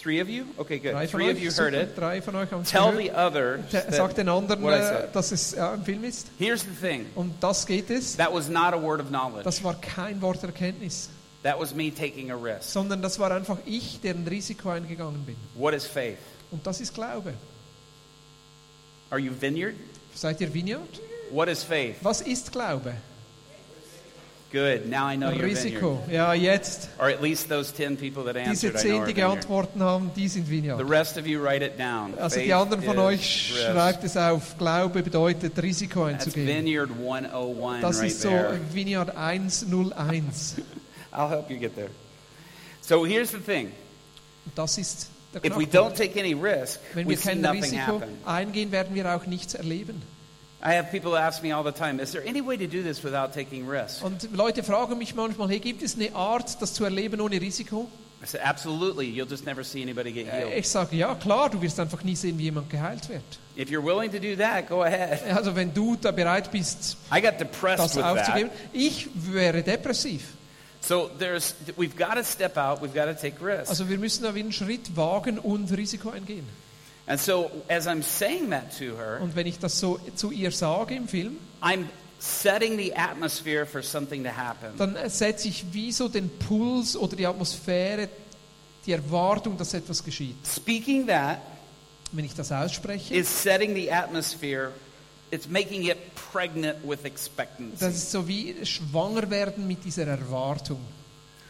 Three 0.02 0.22
of 0.22 0.30
you? 0.30 0.46
Okay, 0.56 0.80
good. 0.80 0.94
Drei 0.94 1.08
Three 1.08 1.26
euch, 1.26 1.36
of 1.36 1.42
you 1.42 1.52
heard 1.52 1.74
it. 1.74 1.98
drei 1.98 2.22
von 2.22 2.34
euch 2.38 2.50
haben 2.52 2.64
Tell 2.64 2.92
gehört. 2.92 3.04
the 3.04 3.12
other 3.12 3.60
Te- 3.70 3.86
Sag 3.92 4.16
den 4.16 4.30
anderen, 4.30 4.64
äh, 4.66 5.08
dass 5.12 5.34
es 5.34 5.52
ja, 5.52 5.74
im 5.74 5.84
Film 5.84 6.06
ist. 6.06 6.28
Here's 6.40 6.62
the 6.62 6.70
thing. 6.88 7.06
Und 7.16 7.34
das 7.42 7.66
geht 7.66 7.90
es. 7.90 8.16
That 8.16 8.34
was 8.34 8.48
not 8.48 8.74
a 8.74 8.82
word 8.82 9.02
of 9.02 9.10
knowledge. 9.10 9.44
Das 9.44 9.62
war 9.62 9.76
kein 9.82 10.22
Wort 10.22 10.42
der 10.42 10.50
Erkenntnis, 10.52 11.10
That 11.44 11.60
was 11.60 11.76
me 11.76 11.94
taking 11.94 12.32
a 12.32 12.36
risk. 12.36 12.64
sondern 12.72 13.02
das 13.02 13.20
war 13.20 13.32
einfach 13.32 13.58
ich, 13.66 14.00
der 14.02 14.14
ein 14.14 14.26
Risiko 14.26 14.70
eingegangen 14.70 15.22
bin. 15.26 15.36
What 15.56 15.74
is 15.74 15.86
faith? 15.86 16.18
Und 16.50 16.66
das 16.66 16.80
ist 16.80 16.94
Glaube. 16.94 17.34
Are 19.12 19.20
you 19.20 19.32
vineyard? 19.32 19.76
Seid 20.14 20.40
ihr 20.42 20.50
Vineyard? 20.54 20.88
What 21.32 21.48
is 21.48 21.64
faith? 21.64 21.98
Was 22.02 22.22
ist 22.22 22.52
Glaube? 22.52 22.94
Good. 24.52 24.88
Now 24.90 25.08
I 25.08 25.16
know 25.16 25.30
you're 25.30 25.44
Risiko. 25.46 26.02
vineyard. 26.08 26.12
Ja, 26.12 26.34
jetzt. 26.34 26.90
Or 26.98 27.08
at 27.08 27.22
least 27.22 27.50
those 27.50 27.72
10 27.72 27.98
people 27.98 28.24
that 28.24 28.34
Diese 28.36 28.68
answered, 28.70 28.74
know 28.74 28.82
zehn, 28.82 29.06
die 29.06 29.14
geantwortet 29.14 29.80
haben, 29.80 30.10
die 30.16 30.28
sind 30.28 30.46
The 30.48 30.52
Vineyard. 30.52 30.90
rest 30.90 31.18
of 31.18 31.28
you 31.28 31.40
write 31.40 31.64
it 31.64 31.78
down. 31.78 32.18
Also 32.18 32.38
Faith 32.38 32.46
die 32.46 32.54
anderen 32.54 32.84
von 32.84 32.98
euch 32.98 33.54
risk. 33.54 33.64
schreibt 33.72 34.04
es 34.04 34.18
auf. 34.18 34.58
Glaube 34.58 35.04
bedeutet 35.04 35.62
Risiko 35.62 36.08
That's 36.08 36.26
einzugehen. 36.26 36.48
Vineyard 36.48 36.90
101 36.92 37.82
Das 37.82 38.00
right 38.00 38.08
ist 38.08 38.22
so 38.22 38.30
there. 38.30 38.60
Vineyard 38.74 39.16
101. 39.16 40.56
I'll 41.12 41.30
help 41.30 41.50
you 41.52 41.58
get 41.60 41.76
there. 41.76 41.90
So 42.82 43.06
here's 43.06 43.30
the 43.32 43.38
thing. 43.40 43.72
Das 44.56 44.80
ist 44.80 45.10
If 45.44 45.56
we 45.58 45.66
don't 45.68 45.96
take 45.96 46.20
any 46.20 46.34
risk, 46.34 46.80
Wenn 46.94 47.06
we 47.06 47.12
wir 47.12 47.18
see 47.18 47.30
kein 47.30 47.42
nothing 47.42 47.62
Risiko 47.64 48.00
happen. 48.00 48.18
eingehen, 48.26 48.72
werden 48.72 48.96
wir 48.96 49.16
auch 49.16 49.26
nichts 49.28 49.54
erleben. 49.54 50.02
I 50.62 50.74
have 50.76 50.90
people 50.92 51.16
ask 51.18 51.42
me 51.44 51.56
all 51.56 51.64
the 51.64 51.72
time, 51.72 52.02
is 52.02 52.12
there 52.12 52.24
any 52.28 52.42
way 52.46 52.58
to 52.58 52.68
do 52.68 52.82
this 52.84 53.02
without 53.04 53.32
taking 53.34 53.66
risk? 53.70 54.04
Und 54.04 54.28
Leute 54.36 54.62
fragen 54.64 54.98
mich 54.98 55.16
manchmal, 55.16 55.48
hey, 55.50 55.60
gibt 55.60 55.82
es 55.84 55.96
eine 55.96 56.14
Art, 56.16 56.62
das 56.62 56.74
zu 56.74 56.84
erleben 56.84 57.22
ohne 57.22 57.40
Risiko? 57.40 57.88
I 58.22 58.26
said, 58.26 58.42
absolutely. 58.44 59.06
You'll 59.06 59.30
just 59.30 59.46
never 59.46 59.64
see 59.64 59.82
anybody 59.82 60.12
get 60.12 60.28
Äh, 60.28 60.32
healed. 60.32 60.58
Ich 60.58 60.68
sage, 60.68 60.98
ja 60.98 61.16
klar, 61.16 61.50
du 61.50 61.62
wirst 61.62 61.80
einfach 61.80 62.04
nie 62.04 62.16
sehen, 62.18 62.38
wie 62.38 62.44
jemand 62.44 62.70
geheilt 62.70 63.08
wird. 63.08 63.22
If 63.58 63.70
you're 63.70 63.82
willing 63.82 64.12
to 64.12 64.20
do 64.20 64.36
that, 64.36 64.68
go 64.68 64.84
ahead. 64.84 65.22
Also 65.34 65.56
wenn 65.56 65.74
du 65.74 65.96
da 65.96 66.12
bereit 66.12 66.52
bist, 66.52 66.98
I 67.16 67.22
got 67.22 67.40
depressed 67.40 67.80
das 67.80 67.96
with 67.96 68.04
aufzugeben, 68.04 68.50
that. 68.50 68.60
ich 68.74 69.08
wäre 69.16 69.64
depressiv. 69.64 70.24
So 70.90 71.08
there's, 71.20 71.54
we've 71.78 71.96
got 71.96 72.16
to 72.16 72.24
step 72.24 72.58
out. 72.58 72.82
We've 72.82 72.96
got 72.96 73.06
to 73.06 73.14
take 73.14 73.40
risks. 73.40 73.70
Also 73.70 73.88
wir 73.88 74.00
müssen 74.00 74.24
da 74.24 74.30
einen 74.34 74.52
Schritt 74.52 74.98
wagen 74.98 75.38
und 75.38 75.72
Risiko 75.72 76.10
eingehen. 76.10 76.48
And 77.06 77.20
so 77.20 77.52
as 77.68 77.86
I'm 77.86 78.02
saying 78.02 78.50
that 78.50 78.76
to 78.80 78.98
her, 78.98 79.20
Und 79.22 79.36
wenn 79.36 79.46
ich 79.46 79.60
das 79.60 79.80
so 79.80 80.00
zu 80.16 80.32
ihr 80.32 80.50
sage 80.50 80.96
im 80.96 81.08
Film, 81.08 81.38
I'm 81.62 81.86
setting 82.18 82.76
the 82.76 82.96
atmosphere 82.96 83.68
for 83.68 83.84
something 83.84 84.24
to 84.24 84.32
happen. 84.36 84.76
dann 84.80 84.98
setze 85.12 85.48
ich 85.48 85.64
wie 85.72 85.92
so 85.92 86.08
den 86.08 86.28
Puls 86.28 86.98
oder 86.98 87.16
die 87.16 87.28
Atmosphäre, 87.28 88.10
die 88.88 88.94
Erwartung, 88.94 89.58
dass 89.58 89.76
etwas 89.76 90.04
geschieht. 90.04 90.38
Speaking 90.44 91.06
that 91.06 91.38
Wenn 92.12 92.26
ich 92.26 92.34
das 92.34 92.52
ausspreche, 92.52 93.14
is 93.14 93.44
setting 93.44 93.76
the 93.76 93.92
atmosphere. 93.92 94.72
It's 95.32 95.48
making 95.48 95.84
it 95.84 95.98
pregnant 96.32 96.78
with 96.84 97.00
das 97.04 97.06
expectancy. 97.06 97.86
ist 97.86 98.12
so 98.12 98.28
wie 98.28 98.56
schwanger 98.66 99.30
werden 99.30 99.68
mit 99.68 99.86
dieser 99.86 100.08
Erwartung. 100.08 100.80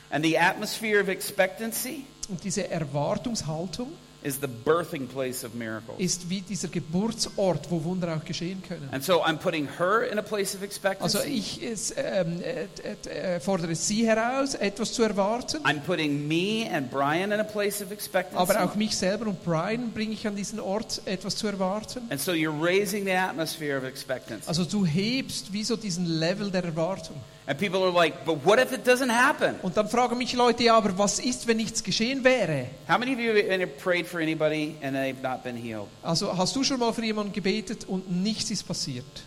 And 0.10 0.26
the 0.26 0.38
atmosphere 0.38 1.02
of 1.02 1.08
expectancy 1.08 2.04
Und 2.30 2.44
diese 2.44 2.70
Erwartungshaltung 2.70 3.92
is 4.22 4.40
the 4.40 4.48
birthing 4.48 5.08
place 5.08 5.44
of 5.44 5.54
miracles. 5.54 6.00
ist 6.00 6.30
wie 6.30 6.42
dieser 6.42 6.68
Geburtsort, 6.68 7.70
wo 7.70 7.84
Wunder 7.84 8.16
auch 8.16 8.26
geschehen 8.26 8.62
können. 8.68 8.90
And 8.92 9.04
so 9.04 9.24
I'm 9.24 9.38
putting 9.38 9.68
her 9.78 10.04
in 10.04 10.20
a 10.20 10.22
place 10.22 10.56
of 10.56 10.62
expectancy. 10.62 11.18
Also 11.18 11.28
ich 11.28 11.64
es, 11.64 11.94
ähm, 11.96 12.42
äh, 12.42 12.68
äh, 12.84 13.36
äh, 13.36 13.40
fordere 13.40 13.76
sie 13.76 14.06
heraus, 14.06 14.56
etwas 14.56 14.94
zu 14.94 15.04
erwarten, 15.04 15.58
I'm 15.64 15.80
putting 15.80 16.28
me 16.28 16.70
and 16.72 16.92
Brian 16.92 17.32
in 17.32 17.40
a 17.40 17.44
place 17.44 17.82
of 17.82 17.92
expectancy. 17.92 18.38
aber 18.38 18.64
auch 18.64 18.76
mich 18.76 18.96
selber 18.98 19.28
und 19.28 19.44
Brian 19.44 19.92
bringe 19.92 20.14
ich 20.14 20.28
an 20.28 20.36
diesen 20.36 20.60
Ort, 20.60 21.02
etwas 21.06 21.36
zu 21.38 21.48
erwarten. 21.48 22.02
And 22.10 22.20
so 22.20 22.32
you're 22.32 22.62
raising 22.62 23.06
the 23.06 23.14
atmosphere 23.14 23.78
of 23.78 23.84
expectancy. 23.84 24.48
Also 24.48 24.66
du 24.66 24.86
hebst 24.86 25.54
wie 25.54 25.64
so 25.64 25.76
diesen 25.76 26.06
Level 26.06 26.52
der 26.52 26.64
Erwartung. 26.64 27.16
And 27.50 27.58
people 27.58 27.84
are 27.84 27.92
like, 27.92 28.26
but 28.26 28.46
what 28.46 28.60
if 28.60 28.72
it 28.74 28.86
doesn't 28.86 29.10
happen? 29.10 29.56
Und 29.64 29.76
dann 29.76 29.90
fragen 29.90 30.20
mich 30.20 30.34
Leute, 30.34 30.66
ja, 30.66 30.78
aber 30.78 30.96
was 31.00 31.18
ist, 31.18 31.48
wenn 31.48 31.58
nichts 31.58 31.84
geschehen 31.84 32.24
wäre? 32.24 32.68
How 32.88 33.00
many 33.00 33.14
of 33.14 33.20
you 33.20 33.34
have 33.34 33.68
prayed 33.84 34.06
for 34.06 34.20
anybody 34.20 34.76
and 34.84 34.96
they've 34.96 35.20
not 35.24 35.44
been 35.44 35.56
healed? 35.56 35.88
Also 36.04 36.38
hast 36.38 36.56
du 36.56 36.64
schon 36.64 36.78
mal 36.78 36.94
für 36.94 37.04
jemanden 37.04 37.34
gebetet 37.34 37.86
und 37.88 38.08
nichts 38.22 38.52
ist 38.52 38.68
passiert? 38.68 39.24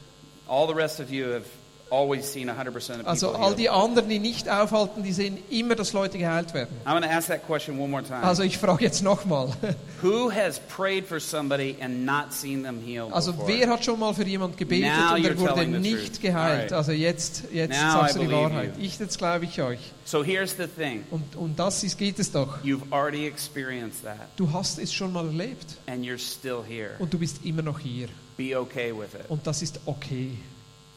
All 0.46 0.68
the 0.68 0.72
rest 0.72 1.00
of 1.00 1.10
you 1.10 1.32
have 1.32 1.46
always 1.92 2.32
seen 2.32 2.48
100% 2.48 2.68
of 2.68 2.86
people 2.86 3.06
Also 3.08 3.32
all 3.34 3.54
die 3.54 3.68
anderen, 3.68 4.08
die 4.08 4.18
nicht 4.18 4.48
aufhalten, 4.48 5.02
die 5.02 5.12
sehen 5.12 5.38
immer, 5.50 5.74
dass 5.74 5.92
Leute 5.92 6.16
geheilt 6.18 6.54
werden. 6.54 6.74
I'm 6.86 6.92
going 6.98 7.02
to 7.02 7.08
ask 7.10 7.28
that 7.28 7.46
question 7.46 7.78
one 7.78 7.90
more 7.90 8.02
time. 8.02 8.22
Also 8.22 8.42
ich 8.42 8.56
frage 8.58 8.84
jetzt 8.84 9.02
nochmal. 9.02 9.50
Who 10.02 10.30
has 10.32 10.58
prayed 10.74 11.06
for 11.06 11.20
somebody 11.20 11.76
and 11.80 12.04
not 12.06 12.32
seen 12.32 12.62
them 12.64 12.80
healed 12.84 13.12
Also 13.12 13.32
before? 13.32 13.48
wer 13.48 13.68
hat 13.68 13.84
schon 13.84 13.98
mal 14.00 14.14
für 14.14 14.24
jemanden 14.24 14.56
gebetet 14.56 14.88
Now 14.90 15.14
und 15.14 15.24
er 15.24 15.38
wurde 15.38 15.66
nicht 15.66 16.20
geheilt? 16.20 16.72
Alright. 16.72 16.72
Also 16.72 16.92
jetzt, 16.92 17.44
jetzt 17.52 17.70
Now 17.80 17.92
sagst 18.00 18.16
I 18.16 18.18
du 18.20 18.24
die 18.26 18.32
Wahrheit. 18.32 18.76
you. 18.78 18.84
Ich, 18.84 18.98
jetzt 18.98 19.18
glaube 19.18 19.44
ich 19.44 19.60
euch. 19.60 19.78
So 20.04 20.24
here's 20.24 20.56
the 20.56 20.66
thing. 20.66 21.04
Und, 21.10 21.36
und 21.36 21.58
das 21.58 21.84
ist, 21.84 21.98
geht 21.98 22.18
es 22.18 22.32
doch. 22.32 22.58
You've 22.64 22.90
already 22.90 23.26
experienced 23.26 24.02
that 24.04 24.16
Du 24.36 24.50
hast 24.52 24.78
es 24.78 24.92
schon 24.92 25.12
mal 25.12 25.26
erlebt 25.26 25.76
and 25.86 26.04
you're 26.04 26.18
still 26.18 26.62
here. 26.66 26.92
und 26.98 27.12
du 27.12 27.18
bist 27.18 27.44
immer 27.44 27.62
noch 27.62 27.78
hier. 27.78 28.08
Be 28.36 28.58
okay 28.58 28.92
with 28.96 29.14
it. 29.14 29.28
Und 29.28 29.46
das 29.46 29.60
ist 29.62 29.78
okay. 29.84 30.30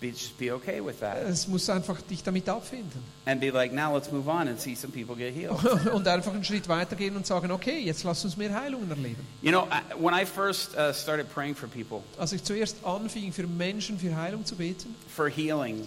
Be, 0.05 0.11
just 0.11 0.37
be 0.37 0.51
okay 0.51 0.79
with 0.79 0.99
that. 0.99 1.17
Es 1.17 1.47
muss 1.47 1.67
einfach 1.67 1.99
dich 2.01 2.21
damit 2.21 2.47
abfinden. 2.47 3.01
And 3.25 3.41
be 3.41 3.49
like, 3.49 3.73
now 3.73 3.91
let's 3.91 4.11
move 4.11 4.29
on 4.29 4.47
and 4.47 4.59
see 4.59 4.75
some 4.75 4.93
people 4.93 5.15
get 5.15 5.33
healed. 5.33 5.57
Und 5.93 6.07
einfach 6.07 6.31
einen 6.31 6.43
Schritt 6.43 6.67
weitergehen 6.67 7.15
und 7.15 7.25
sagen, 7.25 7.49
okay, 7.49 7.79
jetzt 7.79 8.03
lass 8.03 8.23
uns 8.23 8.37
mehr 8.37 8.53
Heilungen 8.53 8.89
erleben. 8.89 9.25
You 9.41 9.51
know, 9.51 9.67
I, 9.71 9.99
when 9.99 10.13
I 10.13 10.25
first 10.25 10.75
uh, 10.75 10.93
started 10.93 11.33
praying 11.33 11.55
for 11.55 11.67
people 11.67 12.03
Als 12.19 12.33
ich 12.33 12.43
zuerst 12.43 12.77
anfing, 12.83 13.33
für 13.33 13.47
Menschen 13.47 13.97
für 13.97 14.15
Heilung 14.15 14.45
zu 14.45 14.55
beten, 14.55 14.93
for 15.07 15.27
healing, 15.27 15.85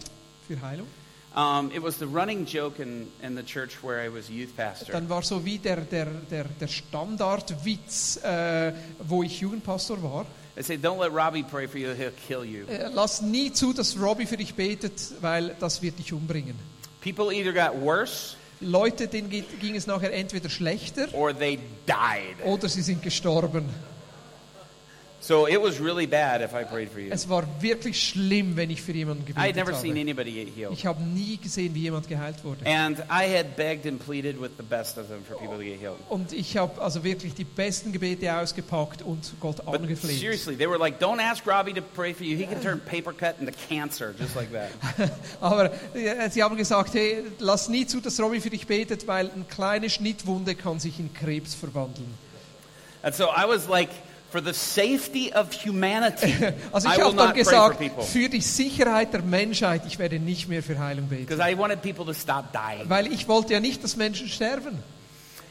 für 0.49 0.61
Heilung, 0.61 0.89
um, 1.37 1.71
it 1.71 1.81
was 1.81 1.99
the 1.99 2.07
running 2.07 2.45
joke 2.45 2.81
in, 2.81 3.07
in 3.23 3.37
the 3.37 3.45
church 3.45 3.85
where 3.85 4.01
I 4.01 4.09
was 4.09 4.29
youth 4.29 4.57
pastor. 4.57 4.93
dann 4.93 5.09
war 5.09 5.23
so 5.23 5.45
wie 5.45 5.59
der, 5.59 5.77
der, 5.77 6.07
der, 6.07 6.45
der 6.45 6.69
Standardwitz, 6.69 8.17
äh, 8.25 8.73
wo 8.99 9.23
ich 9.23 9.41
Jugendpastor 9.41 10.03
war. 10.03 10.27
Say, 10.61 10.77
don't 10.77 10.99
let 10.99 11.13
Robbie 11.13 11.45
pray 11.45 11.67
for 11.69 11.79
you, 11.79 11.93
he'll 11.95 12.11
kill 12.27 12.45
you. 12.45 12.65
Äh, 12.67 12.89
Lass 12.93 13.23
nie 13.23 13.53
zu, 13.53 13.73
dass 13.73 13.97
Robbie 13.99 14.27
für 14.27 14.37
dich 14.37 14.55
betet, 14.55 14.93
weil 15.21 15.55
das 15.61 15.81
wird 15.83 15.99
dich 15.99 16.13
umbringen. 16.13 16.55
People 17.01 17.33
either 17.33 17.53
got 17.53 17.81
worse 17.81 18.35
Leute, 18.61 19.07
denen 19.07 19.31
ging 19.31 19.77
es 19.77 19.87
nachher 19.87 20.13
entweder 20.13 20.49
schlechter 20.49 21.07
or 21.13 21.33
they 21.37 21.59
died. 21.87 22.45
oder 22.45 22.69
sie 22.69 22.83
sind 22.83 23.03
gestorben. 23.03 23.67
So 25.21 25.47
it 25.49 25.61
was 25.61 25.81
really 25.81 26.07
bad 26.07 26.41
if 26.43 26.55
I 26.55 26.63
prayed 26.65 26.91
for 26.91 27.01
you. 27.01 27.11
Es 27.11 27.29
war 27.29 27.43
wirklich 27.61 28.01
schlimm, 28.01 28.57
wenn 28.57 28.71
ich 28.71 28.81
für 28.81 28.93
jemanden 28.93 29.25
I 29.25 29.33
had 29.35 29.35
gebetet 29.35 29.57
never 29.57 29.75
seen 29.75 29.91
habe. 29.91 30.01
anybody 30.01 30.33
get 30.33 30.55
healed. 30.55 30.73
Ich 30.73 30.87
habe 30.87 31.03
nie 31.03 31.37
gesehen, 31.39 31.75
wie 31.75 31.81
jemand 31.83 32.09
geheilt 32.09 32.37
wurde. 32.45 32.65
And 32.65 33.01
I 33.11 33.27
had 33.37 33.57
begged 33.57 33.85
and 33.85 33.99
pleaded 33.99 34.41
with 34.41 34.53
the 34.57 34.63
best 34.63 34.97
of 34.97 35.09
them 35.09 35.25
for 35.25 35.37
people 35.37 35.57
to 35.57 35.65
get 35.65 35.81
healed. 35.81 35.97
Und 36.09 36.33
ich 36.33 36.57
habe 36.57 36.81
also 36.81 37.03
wirklich 37.03 37.35
die 37.35 37.43
besten 37.45 37.91
Gebete 37.93 38.33
ausgepackt 38.33 39.03
und 39.03 39.33
Gott 39.41 39.57
But 39.57 39.75
angefleht. 39.81 40.21
seriously, 40.21 40.57
they 40.57 40.69
were 40.69 40.79
like, 40.79 41.01
don't 41.01 41.21
ask 41.21 41.45
Robbie 41.45 41.75
to 41.75 41.83
pray 41.83 42.15
for 42.15 42.25
you. 42.25 42.37
He 42.37 42.47
can 42.47 42.63
turn 42.63 42.81
paper 42.81 43.13
cut 43.13 43.41
into 43.41 43.53
cancer, 43.69 44.15
just 44.19 44.37
like 44.37 44.51
that. 44.53 44.71
Aber 45.41 45.73
äh, 45.95 46.31
sie 46.31 46.45
haben 46.45 46.57
gesagt, 46.57 46.95
hey, 46.95 47.25
lass 47.41 47.69
nie 47.69 47.87
zu, 47.87 48.01
dass 48.01 48.21
Robbie 48.21 48.41
für 48.41 48.51
dich 48.51 48.69
betet, 48.69 49.09
weil 49.09 49.31
eine 49.33 49.45
kleine 49.45 49.91
Schnittwunde 49.91 50.55
kann 50.55 50.79
sich 50.79 51.01
in 51.01 51.13
Krebs 51.13 51.55
verwandeln. 51.57 52.15
And 53.03 53.15
so 53.15 53.25
I 53.25 53.47
was 53.49 53.69
like, 53.69 53.91
for 54.31 54.43
the 54.43 54.53
safety 54.53 55.33
of 55.35 55.53
humanity, 55.65 56.35
Also 56.73 56.89
ich 56.89 57.01
habe 57.01 57.17
dann 57.17 57.35
gesagt, 57.35 57.83
für 58.05 58.29
die 58.29 58.41
Sicherheit 58.41 59.13
der 59.13 59.23
Menschheit, 59.23 59.83
ich 59.87 59.99
werde 59.99 60.19
nicht 60.19 60.49
mehr 60.49 60.63
für 60.63 60.79
Heilung 60.79 61.09
beten. 61.09 61.27
Because 61.27 61.43
I 61.43 61.57
wanted 61.57 61.83
people 61.83 62.05
to 62.05 62.13
stop 62.13 62.53
dying. 62.53 62.89
Weil 62.89 63.07
ich 63.07 63.27
wollte 63.29 63.55
ja 63.55 63.61
nicht, 63.61 63.83
dass 63.83 63.97
Menschen 63.97 64.29
sterben. 64.29 64.79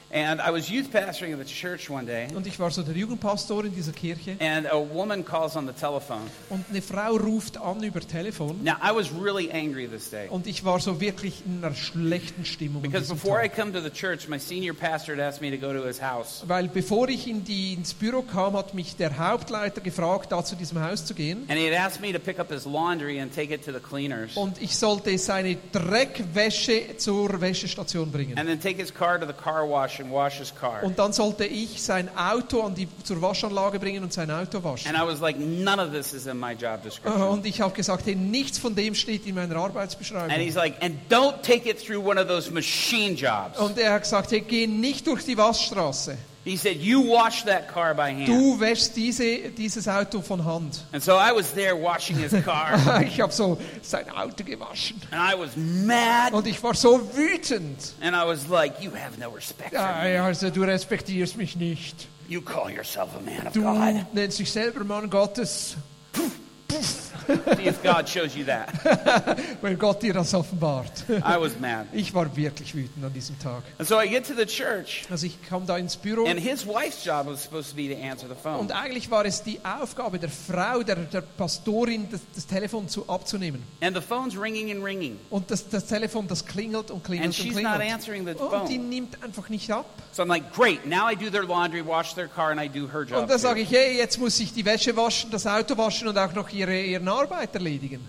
And 0.09 0.39
I 0.39 0.51
was 0.51 0.69
youth 0.69 0.89
pastoring 0.89 1.33
at 1.33 1.39
the 1.39 1.53
church 1.53 1.89
one 1.89 2.05
day, 2.05 2.27
Und 2.33 2.47
ich 2.47 2.57
war 2.59 2.71
so 2.71 2.81
der 2.81 2.95
Jugendpastor 2.95 3.65
in 3.65 3.75
dieser 3.75 3.91
Kirche. 3.91 4.37
and 4.39 4.65
a 4.65 4.77
woman 4.77 5.25
calls 5.25 5.57
on 5.57 5.67
the 5.67 5.73
telephone. 5.73 6.21
Und 6.49 6.63
eine 6.69 6.81
Frau 6.81 7.17
ruft 7.17 7.57
an 7.57 7.83
über 7.83 7.99
Telefon. 7.99 8.63
Now, 8.63 8.75
I 8.81 8.95
was 8.95 9.11
really 9.11 9.51
angry 9.51 9.85
this 9.87 10.09
day. 10.09 10.27
Und 10.29 10.47
ich 10.47 10.63
war 10.63 10.79
so 10.79 11.01
wirklich 11.01 11.43
in 11.45 11.61
einer 11.63 11.75
schlechten 11.75 12.45
Stimmung. 12.45 12.81
Because 12.83 13.09
before 13.13 13.43
I 13.43 13.49
Tag. 13.49 13.57
come 13.57 13.73
to 13.73 13.81
the 13.81 13.89
church, 13.89 14.29
my 14.29 14.39
senior 14.39 14.73
pastor 14.73 15.13
had 15.13 15.19
asked 15.21 15.41
me 15.41 15.51
to 15.51 15.57
go 15.57 15.73
to 15.73 15.85
his 15.85 16.01
house. 16.01 16.41
Weil 16.47 16.69
bevor 16.69 17.09
ich 17.09 17.27
in 17.27 17.43
die, 17.43 17.73
ins 17.73 17.93
Büro 17.93 18.21
kam, 18.21 18.55
hat 18.55 18.73
mich 18.73 18.95
der 18.95 19.17
Hauptleiter 19.17 19.81
gefragt, 19.81 20.31
da 20.31 20.41
zu 20.41 20.55
diesem 20.55 20.79
Haus 20.81 21.05
zu 21.05 21.13
gehen. 21.15 21.45
And 21.49 21.59
he 21.59 21.65
had 21.69 21.77
asked 21.77 21.99
me 22.01 22.13
to 22.13 22.19
pick 22.19 22.39
up 22.39 22.49
his 22.49 22.65
laundry 22.65 23.19
and 23.19 23.33
take 23.35 23.53
it 23.53 23.65
to 23.65 23.73
the 23.73 23.79
cleaners. 23.81 24.37
Und 24.37 24.61
ich 24.61 24.77
sollte 24.77 25.17
seine 25.17 25.57
Dreckwäsche 25.73 26.95
zur 26.97 27.41
Wäschestation 27.41 28.09
bringen. 28.09 28.37
And 28.37 28.47
then 28.47 28.59
take 28.61 28.77
his 28.81 28.93
car 28.93 29.19
to 29.19 29.25
the 29.27 29.33
car 29.33 29.67
wash 29.67 29.96
and 29.99 30.11
wash 30.11 30.39
his 30.39 30.53
car. 30.53 30.83
Und 30.83 30.97
dann 30.99 31.13
sollte 31.13 31.45
ich 31.45 31.81
sein 31.81 32.09
Auto 32.15 32.61
an 32.61 32.75
die, 32.75 32.87
zur 33.03 33.21
Waschanlage 33.21 33.79
bringen 33.79 34.03
und 34.03 34.13
sein 34.13 34.29
Auto 34.31 34.63
waschen. 34.63 34.93
And 34.93 34.97
I 34.97 35.05
was 35.05 35.19
like, 35.19 35.37
none 35.39 35.81
of 35.81 35.91
this 35.91 36.13
is 36.13 36.25
in 36.25 36.39
my 36.39 36.53
job 36.53 36.83
description. 36.83 37.21
Und 37.21 37.45
ich 37.45 37.61
habe 37.61 37.73
gesagt, 37.73 38.05
hey, 38.05 38.15
nichts 38.15 38.57
von 38.57 38.75
dem 38.75 38.95
steht 38.95 39.25
in 39.25 39.35
meiner 39.35 39.55
And 39.55 39.65
Arbeitsbeschreibung. 39.65 40.29
he's 40.39 40.55
like, 40.55 40.75
and 40.81 40.95
don't 41.09 41.41
take 41.41 41.69
it 41.69 41.79
through 41.79 42.03
one 42.03 42.19
of 42.19 42.27
those 42.27 42.51
machine 42.51 43.15
jobs. 43.15 43.57
Und 43.59 43.77
er 43.77 43.93
hat 43.93 44.03
gesagt, 44.03 44.31
hey, 44.31 44.41
geh 44.41 44.67
nicht 44.67 45.07
durch 45.07 45.23
die 45.23 45.37
Waschstraße. 45.37 46.17
He 46.47 46.55
said, 46.55 46.77
you 46.77 47.01
wash 47.01 47.43
that 47.43 47.67
car 47.67 47.93
by 47.93 48.11
hand. 48.13 48.27
Du 48.29 48.57
wäschst 48.59 48.95
diese, 48.95 49.49
dieses 49.49 49.85
Auto 49.87 50.21
von 50.21 50.45
Hand. 50.45 50.79
And 50.93 51.03
so 51.03 51.13
I 51.17 51.33
was 51.35 51.51
there 51.53 51.75
washing 51.75 52.15
his 52.17 52.31
car, 52.45 53.01
Ich 53.05 53.19
habe 53.19 53.33
so 53.33 53.57
sein 53.81 54.09
Auto 54.09 54.45
gewaschen. 54.45 54.95
and 55.11 55.19
I 55.21 55.37
was 55.37 55.49
mad, 55.57 56.31
Und 56.33 56.47
ich 56.47 56.63
war 56.63 56.73
so 56.73 57.01
wütend. 57.15 57.93
and 57.99 58.15
I 58.15 58.25
was 58.25 58.47
like, 58.47 58.81
you 58.81 58.91
have 58.91 59.19
no 59.19 59.29
respect 59.31 59.71
for 59.71 59.79
Ja, 59.79 60.01
me. 60.03 60.21
also 60.21 60.49
du 60.49 60.63
respektierst 60.63 61.35
mich 61.35 61.57
nicht. 61.57 62.07
You 62.29 62.39
call 62.41 62.71
yourself 62.71 63.09
a 63.15 63.19
man 63.21 63.47
of 63.47 63.53
Du 63.53 63.61
God. 63.63 64.05
nennst 64.13 64.39
dich 64.39 64.49
selber 64.51 64.83
Mann 64.85 65.09
Gottes, 65.09 65.75
See 66.71 67.65
if 67.67 67.81
God 67.83 68.07
shows 68.07 68.35
you 68.35 68.45
that. 68.45 68.69
weil 69.61 69.75
Gott 69.75 70.01
dir 70.01 70.13
das 70.13 70.33
offenbart. 70.33 71.03
I 71.09 71.37
was 71.39 71.59
mad. 71.59 71.87
Ich 71.93 72.13
war 72.13 72.33
wirklich 72.35 72.73
wütend 72.75 73.03
an 73.03 73.13
diesem 73.13 73.37
Tag. 73.39 73.63
And 73.77 73.87
so 73.87 73.99
I 74.01 74.07
get 74.07 74.25
to 74.27 74.33
the 74.33 74.45
church, 74.45 75.03
Also 75.09 75.25
ich 75.25 75.37
kam 75.47 75.65
da 75.65 75.77
ins 75.77 75.95
Büro 75.97 76.25
and 76.25 76.39
his 76.39 76.65
wife's 76.65 77.03
job 77.03 77.27
was 77.27 77.43
supposed 77.43 77.71
to 77.71 77.75
be 77.75 77.93
to 77.93 78.01
answer 78.01 78.27
the 78.29 78.35
phone. 78.35 78.59
und 78.59 78.71
eigentlich 78.71 79.09
war 79.11 79.25
es 79.25 79.43
die 79.43 79.59
Aufgabe 79.63 80.19
der 80.19 80.29
Frau, 80.29 80.83
der, 80.83 80.95
der 80.95 81.21
Pastorin, 81.21 82.07
das, 82.09 82.21
das 82.35 82.45
Telefon 82.47 82.87
zu, 82.87 83.07
abzunehmen. 83.09 83.61
And 83.81 83.95
the 83.95 84.01
phone's 84.01 84.37
ringing 84.39 84.71
and 84.71 84.83
ringing. 84.83 85.17
Und 85.29 85.49
das, 85.51 85.67
das 85.67 85.85
Telefon, 85.85 86.27
das 86.27 86.45
klingelt 86.45 86.91
und 86.91 87.03
klingelt 87.03 87.27
And 87.27 87.37
und 87.39 87.43
she's 87.45 87.53
klingelt. 87.53 87.77
not 87.79 87.93
answering 87.93 88.25
the 88.25 88.31
und 88.33 88.69
die 88.69 88.77
phone. 88.77 88.89
nimmt 88.89 89.23
einfach 89.23 89.49
nicht 89.49 89.69
ab. 89.71 89.85
So 90.11 90.23
I'm 90.23 90.27
like, 90.27 90.53
great, 90.53 90.85
now 90.85 91.09
I 91.09 91.15
do 91.15 91.29
their 91.29 91.43
laundry, 91.43 91.85
wash 91.85 92.13
their 92.13 92.27
car, 92.27 92.51
and 92.51 92.59
I 92.61 92.67
do 92.69 92.87
her 92.91 93.03
job. 93.03 93.21
Und 93.23 93.29
da 93.29 93.37
sage 93.37 93.61
ich, 93.61 93.69
hey, 93.71 93.97
jetzt 93.97 94.17
muss 94.19 94.39
ich 94.39 94.53
die 94.53 94.65
Wäsche 94.65 94.95
waschen, 94.95 95.29
das 95.31 95.45
Auto 95.45 95.77
waschen 95.77 96.07
und 96.07 96.17
auch 96.17 96.33
noch 96.33 96.49
ihre, 96.57 96.79
ihren 96.81 97.07
Arbeit 97.07 97.53
erledigen. 97.55 98.01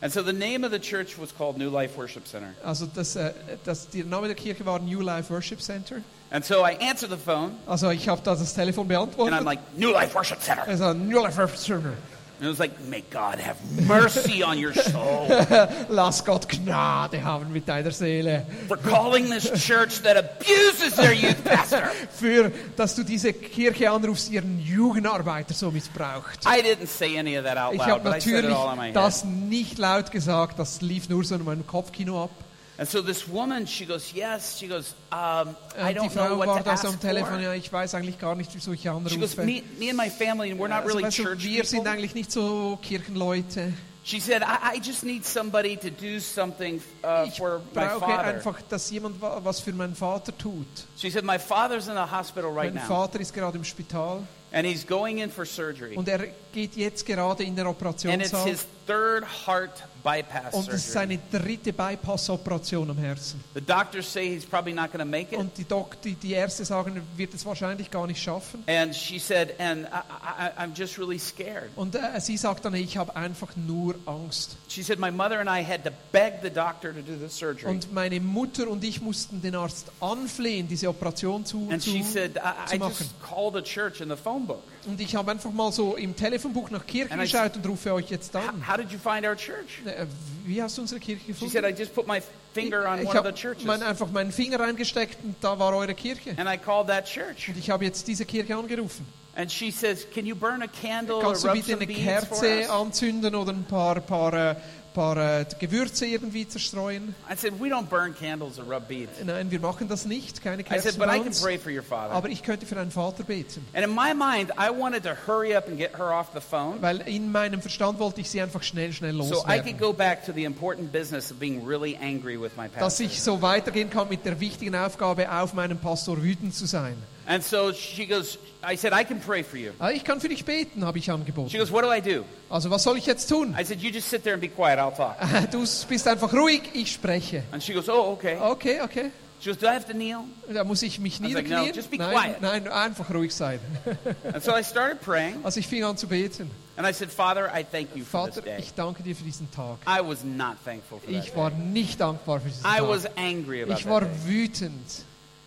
And 0.00 0.12
so 0.12 0.22
the 0.22 0.32
name 0.32 0.64
of 0.64 0.70
the 0.70 0.78
church 0.78 1.18
was 1.18 1.32
called 1.32 1.56
New 1.56 1.70
Life 1.70 1.96
Worship 1.96 2.26
Center. 2.26 2.52
Also 2.62 2.86
das, 2.86 3.16
äh, 3.16 3.32
das, 3.64 3.88
der 3.88 4.04
Name 4.04 4.26
der 4.26 4.36
Kirche 4.36 4.66
war 4.66 4.78
New 4.78 5.00
Life 5.00 5.32
Worship 5.32 5.60
Center. 5.60 6.02
And 6.30 6.44
so 6.44 6.62
I 6.62 6.76
answer 6.80 7.08
the 7.08 7.16
phone, 7.16 7.52
Also 7.66 7.90
ich 7.90 8.06
habe 8.08 8.20
da 8.22 8.34
das 8.34 8.52
Telefon 8.52 8.86
and. 8.86 9.16
I'm 9.32 9.44
like, 9.44 9.60
New 9.76 9.90
Life 9.92 10.14
Worship 10.14 10.40
Center. 10.42 10.66
Also 10.68 10.92
New 10.92 11.22
Life 11.22 11.38
Worship 11.38 11.56
Center. 11.58 11.94
And 12.38 12.46
it 12.46 12.48
was 12.48 12.58
like, 12.58 12.72
may 12.88 13.02
God 13.10 13.38
have 13.38 13.56
mercy 13.86 14.42
on 14.42 14.58
your 14.58 14.72
soul 14.74 15.28
Lass 15.88 16.24
Gott 16.24 16.48
Gnade 16.48 17.22
haben 17.22 17.52
mit 17.52 17.68
deiner 17.68 17.92
Seele. 17.92 18.44
for 18.66 18.76
calling 18.76 19.30
this 19.30 19.50
church 19.64 20.02
that 20.02 20.16
abuses 20.16 20.96
their 20.96 21.12
youth 21.12 21.42
pastor. 21.44 21.86
Für, 22.10 22.50
dass 22.76 22.96
du 22.96 23.04
diese 23.04 23.32
Kirche 23.32 23.90
anrufst, 23.90 24.30
ihren 24.30 24.58
Jugendarbeiter 24.60 25.54
so 25.54 25.70
missbraucht. 25.70 26.44
I 26.44 26.60
didn't 26.60 26.88
say 26.88 27.16
any 27.18 27.38
of 27.38 27.44
that 27.44 27.56
out 27.56 27.72
Ich 27.74 27.78
loud, 27.78 27.88
habe 27.88 28.10
but 28.10 28.16
I 28.16 28.20
said 28.20 28.44
it 28.44 28.50
natürlich 28.50 28.92
das 28.94 29.24
nicht 29.24 29.78
laut 29.78 30.10
gesagt, 30.10 30.58
das 30.58 30.80
lief 30.80 31.08
nur 31.08 31.22
so 31.22 31.36
in 31.36 31.44
meinem 31.44 31.66
Kopfkino 31.66 32.24
ab. 32.24 32.30
And 32.76 32.88
so 32.88 33.00
this 33.02 33.28
woman, 33.28 33.66
she 33.66 33.86
goes, 33.86 34.12
yes. 34.12 34.58
She 34.58 34.66
goes, 34.66 34.94
um, 35.12 35.54
I 35.78 35.92
don't 35.92 36.12
know 36.14 36.36
what 36.36 36.64
to 36.64 36.70
ask 36.70 36.84
Telefon, 37.00 37.40
ja, 37.40 37.52
ich 37.52 37.72
weiß 37.72 37.94
eigentlich 37.94 38.18
gar 38.18 38.34
nicht, 38.34 38.50
wieso 38.52 38.72
ich 38.72 38.82
She 38.82 38.88
goes, 38.88 39.38
anrufe. 39.38 39.44
me, 39.44 39.62
me 39.78 39.90
and 39.90 39.96
my 39.96 40.10
family, 40.10 40.52
we're 40.52 40.68
not 40.68 40.82
Also, 40.82 40.88
really 40.88 41.04
weißt 41.04 41.18
du, 41.18 41.22
church 41.22 41.44
wir 41.44 41.64
sind 41.64 41.80
people. 41.84 41.92
eigentlich 41.92 42.14
nicht 42.14 42.32
so 42.32 42.78
Kirchenleute. 42.82 43.72
She 44.02 44.20
said, 44.20 44.42
I, 44.42 44.74
I 44.74 44.80
just 44.80 45.04
need 45.04 45.24
somebody 45.24 45.76
to 45.76 45.88
do 45.88 46.20
something 46.20 46.82
uh, 47.02 47.24
Ich 47.26 47.38
for 47.38 47.60
my 47.74 47.86
brauche 47.86 48.00
father. 48.00 48.24
einfach, 48.24 48.60
dass 48.68 48.90
jemand 48.90 49.20
was 49.20 49.60
für 49.60 49.72
meinen 49.72 49.94
Vater 49.94 50.36
tut. 50.36 50.66
She 50.98 51.10
said, 51.10 51.24
my 51.24 51.38
father's 51.38 51.88
in 51.88 51.94
the 51.94 52.10
hospital 52.10 52.50
right 52.50 52.74
mein 52.74 52.82
now, 52.82 52.88
Vater 52.88 53.20
ist 53.20 53.32
gerade 53.32 53.56
im 53.56 53.64
Spital 53.64 54.26
and 54.52 54.66
he's 54.66 54.84
going 54.84 55.18
in 55.18 55.30
for 55.30 55.46
surgery. 55.46 55.96
und 55.96 56.08
er 56.08 56.26
geht 56.52 56.76
jetzt 56.76 57.06
gerade 57.06 57.44
in 57.44 57.56
den 57.56 57.66
And 57.66 58.20
it's 58.20 58.44
his 58.44 58.66
third 58.86 59.24
heart 59.46 59.82
bypass 60.04 60.52
Und 60.54 60.68
es 60.68 60.74
ist 60.84 60.92
seine 60.92 61.18
dritte 61.32 61.72
Bypass-Operation 61.72 62.90
am 62.90 62.98
Herzen. 62.98 63.42
The 63.54 63.60
doctors 63.60 64.12
say 64.12 64.28
he's 64.28 64.44
probably 64.44 64.72
not 64.72 64.92
going 64.92 65.00
to 65.00 65.10
make 65.10 65.32
it. 65.32 65.38
Und 65.38 65.56
die, 65.56 65.64
Dok 65.64 66.00
die, 66.02 66.14
die 66.14 66.32
Ärzte 66.34 66.64
sagen, 66.64 66.96
er 66.96 67.18
wird 67.18 67.34
es 67.34 67.44
wahrscheinlich 67.44 67.90
gar 67.90 68.06
nicht 68.06 68.22
schaffen. 68.22 68.62
And 68.66 68.94
she 68.94 69.18
said, 69.18 69.58
and 69.58 69.86
I, 69.86 69.88
I, 69.88 70.62
I'm 70.62 70.72
just 70.76 70.98
really 70.98 71.18
scared. 71.18 71.70
Und 71.76 71.94
äh, 71.96 72.20
sie 72.20 72.36
sagt 72.36 72.64
dann, 72.64 72.74
ich 72.74 72.96
habe 72.96 73.16
einfach 73.16 73.56
nur 73.56 73.94
Angst. 74.06 74.56
She 74.68 74.82
said, 74.82 74.98
My 74.98 75.10
mother 75.10 75.40
and 75.40 75.48
I 75.48 75.64
had 75.64 75.84
to 75.84 75.90
beg 76.12 76.34
the 76.42 76.50
doctor 76.50 76.92
to 76.92 77.00
do 77.00 77.16
the 77.18 77.28
surgery. 77.28 77.70
Und 77.70 77.92
meine 77.92 78.20
Mutter 78.20 78.68
und 78.68 78.84
ich 78.84 79.00
mussten 79.00 79.40
den 79.40 79.54
Arzt 79.54 79.90
anflehen, 80.00 80.68
diese 80.68 80.88
Operation 80.88 81.44
zu, 81.44 81.68
And 81.70 81.82
zu, 81.82 81.90
she 81.90 82.02
said, 82.02 82.36
I, 82.36 82.74
I 82.76 82.78
machen. 82.78 82.92
just 82.98 83.14
called 83.22 83.64
church 83.64 84.00
in 84.00 84.08
the 84.10 84.16
phone 84.16 84.46
book. 84.46 84.62
Und 84.86 85.00
ich 85.00 85.16
habe 85.16 85.30
einfach 85.30 85.50
mal 85.50 85.72
so 85.72 85.96
im 85.96 86.14
Telefonbuch 86.14 86.70
nach 86.70 86.84
Kirche 86.86 87.12
And 87.12 87.22
I- 87.22 87.24
geschaut 87.24 87.56
und 87.56 87.66
rufe 87.66 87.92
euch 87.94 88.10
jetzt 88.10 88.36
an. 88.36 88.66
how 88.68 88.76
did 88.76 88.90
you 88.90 88.98
find 88.98 89.24
our 89.24 89.34
church? 89.34 89.80
Äh, 89.94 90.06
Wie 90.44 90.62
hast 90.62 90.76
du 90.76 90.82
unsere 90.82 91.00
Kirche 91.00 91.20
She 91.22 91.26
gefunden? 91.32 91.52
said, 91.52 91.64
I 91.64 91.78
just 91.78 91.94
put 91.94 92.06
my 92.06 92.20
finger 92.52 92.86
on 92.88 93.00
ich 93.00 93.06
one 93.08 93.18
of 93.18 93.24
the 93.24 93.28
habe 93.30 93.34
churches. 93.34 93.64
mein, 93.64 93.82
einfach 93.82 94.10
meinen 94.10 94.32
Finger 94.32 94.60
reingesteckt 94.60 95.18
und 95.24 95.36
da 95.40 95.58
war 95.58 95.74
eure 95.74 95.94
Kirche. 95.94 96.34
And 96.36 96.48
I 96.48 96.56
called 96.58 96.88
that 96.88 97.06
church. 97.06 97.48
Und 97.48 97.56
ich 97.58 97.70
habe 97.70 97.84
jetzt 97.84 98.06
diese 98.06 98.24
Kirche 98.24 98.56
angerufen. 98.56 99.06
And 99.36 99.50
she 99.50 99.70
says, 99.70 100.06
Can 100.14 100.26
you 100.26 100.36
burn 100.36 100.62
a 100.62 100.68
candle 100.68 101.16
or 101.16 101.22
Kannst 101.22 101.44
du 101.44 101.52
bitte 101.52 101.72
some 101.72 101.82
eine 101.82 101.92
Kerze 101.92 102.70
anzünden 102.70 103.34
oder 103.34 103.52
ein 103.52 103.64
paar, 103.64 104.00
paar, 104.00 104.32
äh, 104.32 104.56
paar 104.94 105.16
äh, 105.40 105.44
Gewürze 105.58 106.06
irgendwie 106.06 106.48
zerstreuen? 106.48 107.14
I 107.30 107.36
said, 107.36 107.52
We 107.60 107.66
don't 107.68 107.88
burn 107.90 108.14
candles 108.18 108.58
or 108.58 108.64
rub 108.64 108.88
beads. 108.88 109.22
Nein, 109.22 109.50
wir 109.50 109.60
machen 109.60 109.88
das 109.88 110.06
nicht, 110.06 110.42
keine 110.42 110.62
I 110.62 110.64
Kerzen 110.64 110.82
said, 110.92 110.98
But 110.98 111.08
bei 111.08 111.16
I 111.16 111.18
can 111.18 111.26
uns. 111.28 111.42
pray 111.42 111.58
for 111.58 111.70
your 111.70 111.82
father. 111.82 112.14
Aber 112.14 112.30
ich 112.30 112.42
könnte 112.42 112.64
für 112.64 112.78
einen 112.80 112.90
Vater 112.90 113.24
beten. 113.24 113.66
And 113.74 113.84
in 113.84 113.90
my 113.94 114.14
mind, 114.14 114.50
I 114.58 114.70
wanted 114.70 115.02
to 115.02 115.10
hurry 115.26 115.54
up 115.54 115.68
and 115.68 115.76
get 115.76 115.98
her 115.98 116.12
off 116.12 116.28
the 116.32 116.40
phone 116.40 116.80
Weil 116.80 117.00
in 117.02 117.30
meinem 117.30 117.60
Verstand 117.60 117.98
wollte 117.98 118.22
ich 118.22 118.30
sie 118.30 118.40
einfach 118.40 118.62
schnell, 118.62 118.92
schnell 118.94 119.12
so 119.22 119.24
I 119.46 119.58
could 119.58 119.74
loswerden. 119.74 119.78
go 119.78 119.92
back 119.92 120.24
to 120.24 120.32
the 120.32 120.44
important 120.44 120.92
business 120.92 121.30
of 121.30 121.38
being 121.38 121.66
really 121.66 121.96
angry 122.00 122.40
with 122.40 122.52
my 122.56 122.68
Dass 122.68 122.78
pastor. 122.98 123.06
ich 123.06 123.20
so 123.20 123.42
weitergehen 123.42 123.90
kann 123.90 124.08
mit 124.08 124.24
der 124.24 124.40
wichtigen 124.40 124.74
Aufgabe, 124.76 125.30
auf 125.30 125.52
meinen 125.52 125.78
Pastor 125.78 126.22
wütend 126.22 126.54
zu 126.54 126.66
sein. 126.66 126.94
And 127.26 127.42
so 127.42 127.72
she 127.72 128.06
goes, 128.06 128.38
I 128.62 128.76
said, 128.76 128.92
I 128.92 129.04
can 129.04 129.20
pray 129.20 129.42
for 129.42 129.56
you. 129.56 129.72
Ah, 129.78 129.90
Ich 129.90 130.04
kann 130.04 130.20
für 130.20 130.28
dich 130.28 130.44
beten, 130.44 130.84
habe 130.84 130.98
ich 130.98 131.06
She 131.06 131.58
goes, 131.58 131.70
What 131.72 131.84
do 131.84 131.90
I 131.92 132.00
do? 132.00 132.24
Also 132.50 132.70
was 132.70 132.82
soll 132.82 132.96
ich 132.98 133.06
jetzt 133.06 133.28
tun? 133.28 133.54
I 133.58 133.64
said, 133.64 133.80
You 133.80 133.90
just 133.90 134.08
sit 134.08 134.22
there 134.24 134.34
and 134.34 134.40
be 134.40 134.48
quiet, 134.48 134.78
I'll 134.78 134.94
talk. 134.94 135.16
Du 135.50 135.60
bist 135.88 136.06
einfach 136.08 136.32
ruhig, 136.32 136.62
ich 136.74 136.92
spreche. 136.92 137.42
And 137.52 137.62
she 137.62 137.72
goes, 137.72 137.88
Oh, 137.88 138.12
okay. 138.12 138.36
Okay, 138.38 138.80
okay. 138.82 139.10
She 139.40 139.50
goes, 139.50 139.58
Do 139.58 139.66
I 139.66 139.70
have 139.74 139.86
to 139.86 139.92
kneel? 139.92 140.24
Da 140.52 140.64
muss 140.64 140.82
ich 140.82 140.98
mich 140.98 141.20
was 141.22 141.32
like, 141.32 141.44
niederknien? 141.46 141.68
no, 141.68 141.72
just 141.74 141.90
be 141.90 141.96
nein, 141.98 142.12
quiet. 142.14 142.40
nein, 142.40 142.68
einfach 142.68 143.10
ruhig 143.12 143.34
sein. 143.34 143.58
And 144.32 144.42
so 144.42 144.52
I 144.54 144.62
started 144.62 145.00
praying, 145.02 145.40
Also 145.44 145.60
ich 145.60 145.66
fing 145.66 145.84
an 145.84 145.96
zu 145.96 146.06
beten. 146.06 146.50
and 146.76 146.86
I 146.86 146.92
said, 146.92 147.10
Father, 147.10 147.50
I 147.54 147.62
thank 147.64 147.94
you 147.94 148.04
for 148.04 148.26
this 148.26 148.36
Vater, 148.36 148.42
day. 148.42 148.56
ich 148.58 148.74
danke 148.74 149.02
dir 149.02 149.14
für 149.14 149.24
diesen 149.24 149.50
Tag. 149.50 149.78
I 149.86 150.00
was 150.06 150.24
not 150.24 150.56
thankful 150.64 150.98
for 151.00 151.12
that. 151.12 151.24
Ich 151.24 151.36
war 151.36 151.50
nicht 151.50 152.00
dankbar 152.00 152.40
für 152.40 152.48
diesen 152.48 152.64
I 152.64 152.80
was 152.80 153.02
Tag. 153.04 153.12
angry 153.16 153.62
about 153.62 153.74
Ich 153.74 153.86
war 153.86 154.02
wütend. 154.26 155.04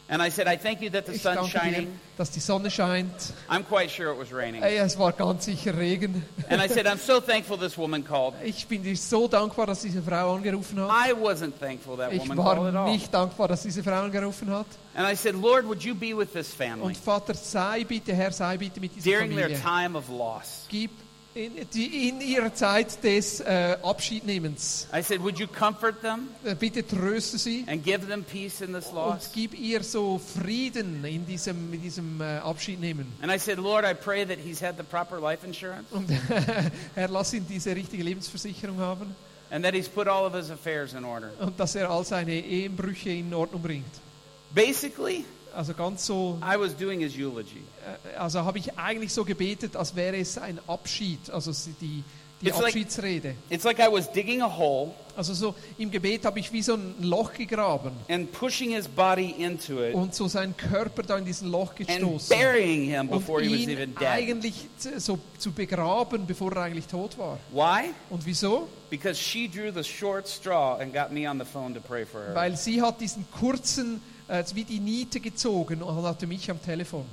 And 0.10 0.22
I 0.22 0.30
said, 0.32 0.48
I 0.48 0.56
thank 0.58 0.80
you 0.82 0.90
that 0.92 1.06
the 1.06 1.12
Ich 1.16 1.22
sun's 1.22 1.36
danke 1.36 1.52
dir, 1.52 1.60
shining. 1.60 2.00
dass 2.18 2.32
die 2.32 2.40
Sonne 2.40 2.72
scheint. 2.72 3.12
I'm 3.50 3.66
quite 3.68 3.90
sure 3.92 4.10
it 4.14 4.18
was 4.18 4.32
raining. 4.32 4.64
Ey, 4.64 4.78
Es 4.78 4.98
war 4.98 5.12
ganz 5.12 5.44
sicher 5.44 5.78
Regen. 5.78 6.24
And 6.50 6.62
I 6.62 6.70
said, 6.70 6.86
I'm 6.88 6.98
so 6.98 7.20
thankful 7.20 7.58
this 7.58 7.78
woman 7.78 8.06
called. 8.06 8.34
Ich 8.46 8.66
bin 8.68 8.84
dir 8.84 8.96
so 8.96 9.28
dankbar, 9.28 9.66
dass 9.68 9.82
diese 9.82 10.02
Frau 10.02 10.36
angerufen 10.36 10.80
hat. 10.80 10.90
I 10.90 11.12
wasn't 11.14 11.60
thankful 11.60 11.98
that 11.98 12.14
Ich 12.14 12.22
woman 12.22 12.38
called 12.38 12.58
at 12.68 12.74
war 12.74 12.86
all. 12.86 12.92
nicht 12.94 13.14
dankbar, 13.14 13.50
dass 13.50 13.64
diese 13.64 13.84
Frau 13.84 14.02
angerufen 14.04 14.50
hat. 14.50 14.68
And 14.96 15.06
I 15.06 15.14
said, 15.14 15.36
Lord, 15.36 15.66
would 15.68 15.84
you 15.84 15.94
be 15.94 16.14
with 16.18 16.32
this 16.32 16.54
family 16.54 16.84
Und 16.86 16.98
Vater, 16.98 17.34
sei 17.34 17.84
bitte, 17.84 18.14
Herr, 18.16 18.32
sei 18.32 18.56
bitte 18.56 18.80
mit 18.80 18.96
dieser 18.96 19.12
during 19.12 19.36
their 19.36 19.50
Familie. 19.50 19.62
time 19.62 19.98
of 19.98 20.08
loss? 20.08 20.68
Gib 20.70 20.92
in, 21.46 21.70
die, 21.74 22.10
in 22.10 22.20
ihrer 22.22 22.54
Zeit 22.54 23.04
des 23.04 23.40
äh, 23.40 23.78
Abschiednehmens. 23.84 24.88
I 24.94 25.02
said, 25.04 25.22
would 25.22 25.38
you 25.40 25.48
comfort 25.48 26.02
them 26.02 26.30
Äh, 26.44 26.56
bitte 26.56 26.86
tröste 26.86 27.38
sie 27.38 27.64
and 27.68 27.84
give 27.84 28.08
them 28.08 28.24
peace 28.24 28.62
in 28.62 28.74
this 28.74 28.88
und 28.88 28.96
loss? 28.96 29.30
gib 29.34 29.54
ihr 29.58 29.84
so 29.84 30.20
Frieden 30.20 31.04
in 31.06 31.26
diesem, 31.26 31.72
in 31.74 31.82
diesem 31.82 32.20
äh, 32.22 32.38
Abschiednehmen. 32.40 33.06
And 33.22 33.32
I 33.32 33.38
said, 33.38 33.58
Lord, 33.60 33.86
I 33.86 33.94
pray 33.94 34.26
that 34.26 34.38
he's 34.40 34.62
had 34.62 34.78
the 34.78 34.84
proper 34.84 35.20
life 35.20 35.46
insurance 35.46 35.86
Und 35.92 36.10
Herr, 36.96 37.08
lass 37.10 37.34
ihn 37.34 37.46
diese 37.48 37.76
richtige 37.76 38.04
Lebensversicherung 38.04 38.80
haben 38.80 39.16
and 39.50 39.64
that 39.64 39.74
he's 39.74 39.88
put 39.88 40.08
all 40.08 40.26
of 40.26 40.34
his 40.34 40.50
affairs 40.50 40.94
in 40.94 41.06
order. 41.06 41.30
und 41.40 41.60
dass 41.60 41.76
er 41.76 41.90
all 41.90 42.04
seine 42.04 42.34
Ehebrüche 42.34 43.12
in 43.12 43.34
Ordnung 43.34 43.62
bringt. 43.62 43.86
Basically, 44.54 45.24
Also 45.58 45.74
ganz 45.74 46.06
so, 46.06 46.38
I 46.44 46.56
was 46.60 46.76
doing 46.78 47.00
his 47.00 47.16
eulogy. 47.18 47.64
äh, 48.14 48.16
also 48.18 48.42
habe 48.46 48.60
ich 48.60 48.78
eigentlich 48.78 49.12
so 49.12 49.26
gebetet, 49.26 49.76
als 49.76 49.96
wäre 49.96 50.16
es 50.18 50.38
ein 50.38 50.60
Abschied, 50.68 51.32
also 51.32 51.52
die, 51.82 52.04
die 52.42 52.48
It's 52.48 52.58
like- 52.58 52.66
Abschiedsrede. 52.68 53.34
It's 53.50 53.64
like 53.64 53.80
I 53.80 53.92
was 53.92 54.12
digging 54.12 54.44
a 54.44 54.58
hole 54.58 54.92
Also 55.16 55.34
so 55.34 55.56
im 55.80 55.90
Gebet 55.90 56.26
habe 56.26 56.40
ich 56.40 56.54
wie 56.54 56.62
so 56.62 56.76
ein 56.76 56.94
Loch 57.02 57.34
gegraben 57.34 57.92
and 58.08 58.32
pushing 58.32 58.70
his 58.76 58.88
body 58.88 59.32
into 59.40 59.82
it 59.84 59.96
und 59.96 60.14
so 60.14 60.28
seinen 60.28 60.56
Körper 60.56 61.02
da 61.02 61.18
in 61.18 61.26
diesen 61.26 61.50
Loch 61.50 61.72
and 61.80 61.88
gestoßen. 61.88 62.38
burying 62.38 62.84
him 62.92 63.10
Und 63.10 63.22
before 63.22 63.42
he 63.42 63.52
was 63.52 63.60
ihn 63.62 63.70
even 63.72 63.96
dead. 63.96 64.08
eigentlich 64.08 64.68
so 65.00 65.18
zu 65.40 65.52
begraben, 65.52 66.28
bevor 66.28 66.52
er 66.56 66.62
eigentlich 66.66 66.86
tot 66.86 67.18
war. 67.18 67.40
Why? 67.52 67.90
Und 68.12 68.24
wieso? 68.28 68.68
Because 68.92 69.16
she 69.20 69.48
drew 69.50 69.72
the 69.74 69.84
short 69.84 70.28
straw 70.28 70.78
and 70.80 70.94
got 70.94 71.12
me 71.12 71.28
on 71.28 71.40
the 71.40 71.46
phone 71.46 71.74
to 71.74 71.82
pray 71.82 72.06
for 72.06 72.22
her. 72.22 72.36
Weil 72.36 72.56
sie 72.56 72.80
hat 72.80 73.02
diesen 73.02 73.26
kurzen, 73.32 74.00
äh, 74.28 74.44
wie 74.54 74.64
die 74.64 74.80
Niete 74.80 75.20
gezogen 75.20 75.82
und 75.82 76.04
hatte 76.06 76.28
mich 76.28 76.50
am 76.52 76.62
Telefon. 76.62 77.06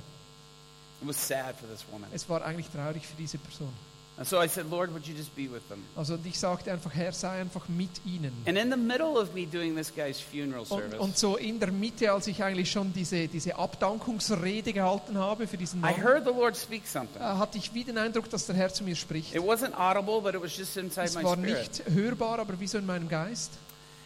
It 1.01 1.07
was 1.07 1.27
sad 1.27 1.55
for 1.59 1.67
this 1.69 1.83
woman. 1.91 2.09
Es 2.13 2.27
war 2.29 2.43
eigentlich 2.43 2.67
traurig 2.69 3.05
für 3.05 3.15
diese 3.17 3.37
Person. 3.37 3.69
And 4.17 4.25
so 4.25 4.41
I 4.41 4.47
said, 4.47 4.71
Lord, 4.71 4.93
would 4.93 5.05
you 5.05 5.13
just 5.13 5.35
be 5.35 5.51
with 5.51 5.67
them? 5.67 5.83
Also 5.93 6.13
und 6.13 6.25
ich 6.25 6.39
sagte 6.39 6.71
einfach, 6.71 6.93
Herr, 6.93 7.11
sei 7.11 7.41
einfach 7.41 7.67
mit 7.67 7.89
ihnen. 8.05 8.31
And 8.45 8.57
in 8.57 8.71
the 8.71 8.77
middle 8.77 9.19
of 9.19 9.33
me 9.33 9.45
doing 9.45 9.75
this 9.75 9.93
guy's 9.93 10.21
funeral 10.21 10.61
Und, 10.61 10.67
service, 10.69 10.99
und 10.99 11.17
so 11.17 11.35
in 11.35 11.59
der 11.59 11.69
Mitte, 11.69 12.09
als 12.13 12.25
ich 12.27 12.41
eigentlich 12.41 12.71
schon 12.71 12.93
diese, 12.93 13.27
diese 13.27 13.57
Abdankungsrede 13.57 14.71
gehalten 14.71 15.17
habe 15.17 15.47
für 15.47 15.57
diesen 15.57 15.79
I 15.79 15.81
Mann, 15.81 16.01
heard 16.01 16.23
the 16.23 16.31
Lord 16.31 16.55
speak 16.55 16.87
something. 16.87 17.21
äh, 17.21 17.25
hatte 17.25 17.57
ich 17.57 17.73
wie 17.73 17.83
den 17.83 17.97
Eindruck, 17.97 18.29
dass 18.29 18.45
der 18.45 18.55
Herr 18.55 18.73
zu 18.73 18.85
mir 18.85 18.95
spricht. 18.95 19.35
It 19.35 19.41
wasn't 19.41 19.73
audible, 19.77 20.21
but 20.21 20.33
it 20.33 20.41
was 20.41 20.55
just 20.55 20.77
inside 20.77 21.07
Es 21.07 21.15
my 21.15 21.23
war 21.23 21.35
spirit. 21.35 21.57
nicht 21.59 21.83
hörbar, 21.93 22.39
aber 22.39 22.57
wie 22.57 22.67
so 22.67 22.77
in 22.77 22.85
meinem 22.85 23.09
Geist. 23.09 23.51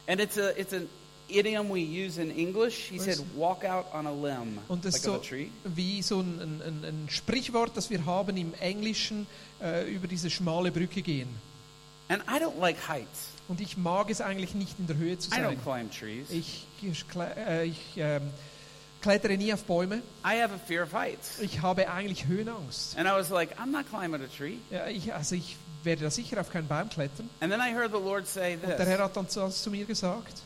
And 0.08 0.20
it's 0.20 0.40
a 0.40 0.50
it's 0.58 0.74
an 0.74 0.90
idiom 1.30 1.70
we 1.70 1.80
use 1.80 2.22
in 2.22 2.32
English. 2.38 2.90
He 2.90 2.98
Was- 2.98 3.06
said, 3.06 3.20
"Walk 3.36 3.64
out 3.64 3.86
on 3.94 4.06
a 4.08 4.12
limb, 4.12 4.58
Und 4.68 4.84
das 4.86 4.96
like 4.96 5.04
so 5.04 5.14
a 5.16 5.18
tree." 5.20 5.48
wie 5.64 6.02
so 6.02 6.20
ein, 6.22 6.62
ein, 6.66 6.84
ein, 6.86 7.08
Sprichwort, 7.10 7.72
das 7.76 7.90
wir 7.90 8.06
haben 8.06 8.36
im 8.38 8.54
Englischen, 8.56 9.28
äh, 9.62 9.90
über 9.92 10.08
diese 10.08 10.30
schmale 10.30 10.72
Brücke 10.72 11.02
gehen. 11.02 11.30
And 12.08 12.24
I 12.24 12.42
don't 12.44 12.60
like 12.60 12.78
heights. 12.88 13.28
Und 13.48 13.62
ich 13.62 13.78
mag 13.78 14.10
es 14.10 14.22
eigentlich 14.22 14.54
nicht 14.56 14.78
in 14.80 14.88
der 14.88 14.98
Höhe 14.98 15.18
zu 15.18 15.30
I 15.30 15.36
sein. 15.36 15.44
don't 15.46 15.64
climb 15.64 15.92
trees. 15.92 16.30
Ich, 16.32 16.66
ich, 16.82 17.06
äh, 17.18 17.66
ich 17.66 17.80
ähm, 17.98 18.30
klettere 19.02 19.38
nie 19.38 19.54
auf 19.54 19.64
Bäume. 19.64 19.98
I 20.26 20.42
have 20.42 20.54
a 20.54 20.60
fear 20.68 20.84
of 20.84 20.94
heights. 20.94 21.40
Ich 21.40 21.62
habe 21.62 21.90
eigentlich 21.90 22.26
Höhenangst. 22.28 22.98
And 22.98 23.08
I 23.08 23.12
was 23.12 23.30
like, 23.30 23.58
I'm 23.60 23.72
not 23.72 23.88
climbing 23.90 24.22
a 24.22 24.28
tree. 24.28 24.58
Ja, 24.72 24.88
ich, 24.88 25.14
also 25.14 25.36
ich 25.36 25.56
werde 25.84 26.04
da 26.04 26.10
sicher 26.12 26.40
auf 26.42 26.52
keinen 26.52 26.68
Baum 26.68 26.90
klettern. 26.90 27.30
And 27.40 27.52
then 27.52 27.62
I 27.62 27.74
heard 27.74 27.92
the 27.92 28.00
Lord 28.02 28.28
say 28.28 28.56
Und 28.56 28.64
der 28.64 28.78
Herr 28.80 28.86
this. 28.86 29.00
hat 29.00 29.16
dann 29.18 29.30
zu, 29.30 29.48
zu 29.50 29.70
mir 29.72 29.86
gesagt, 29.86 30.42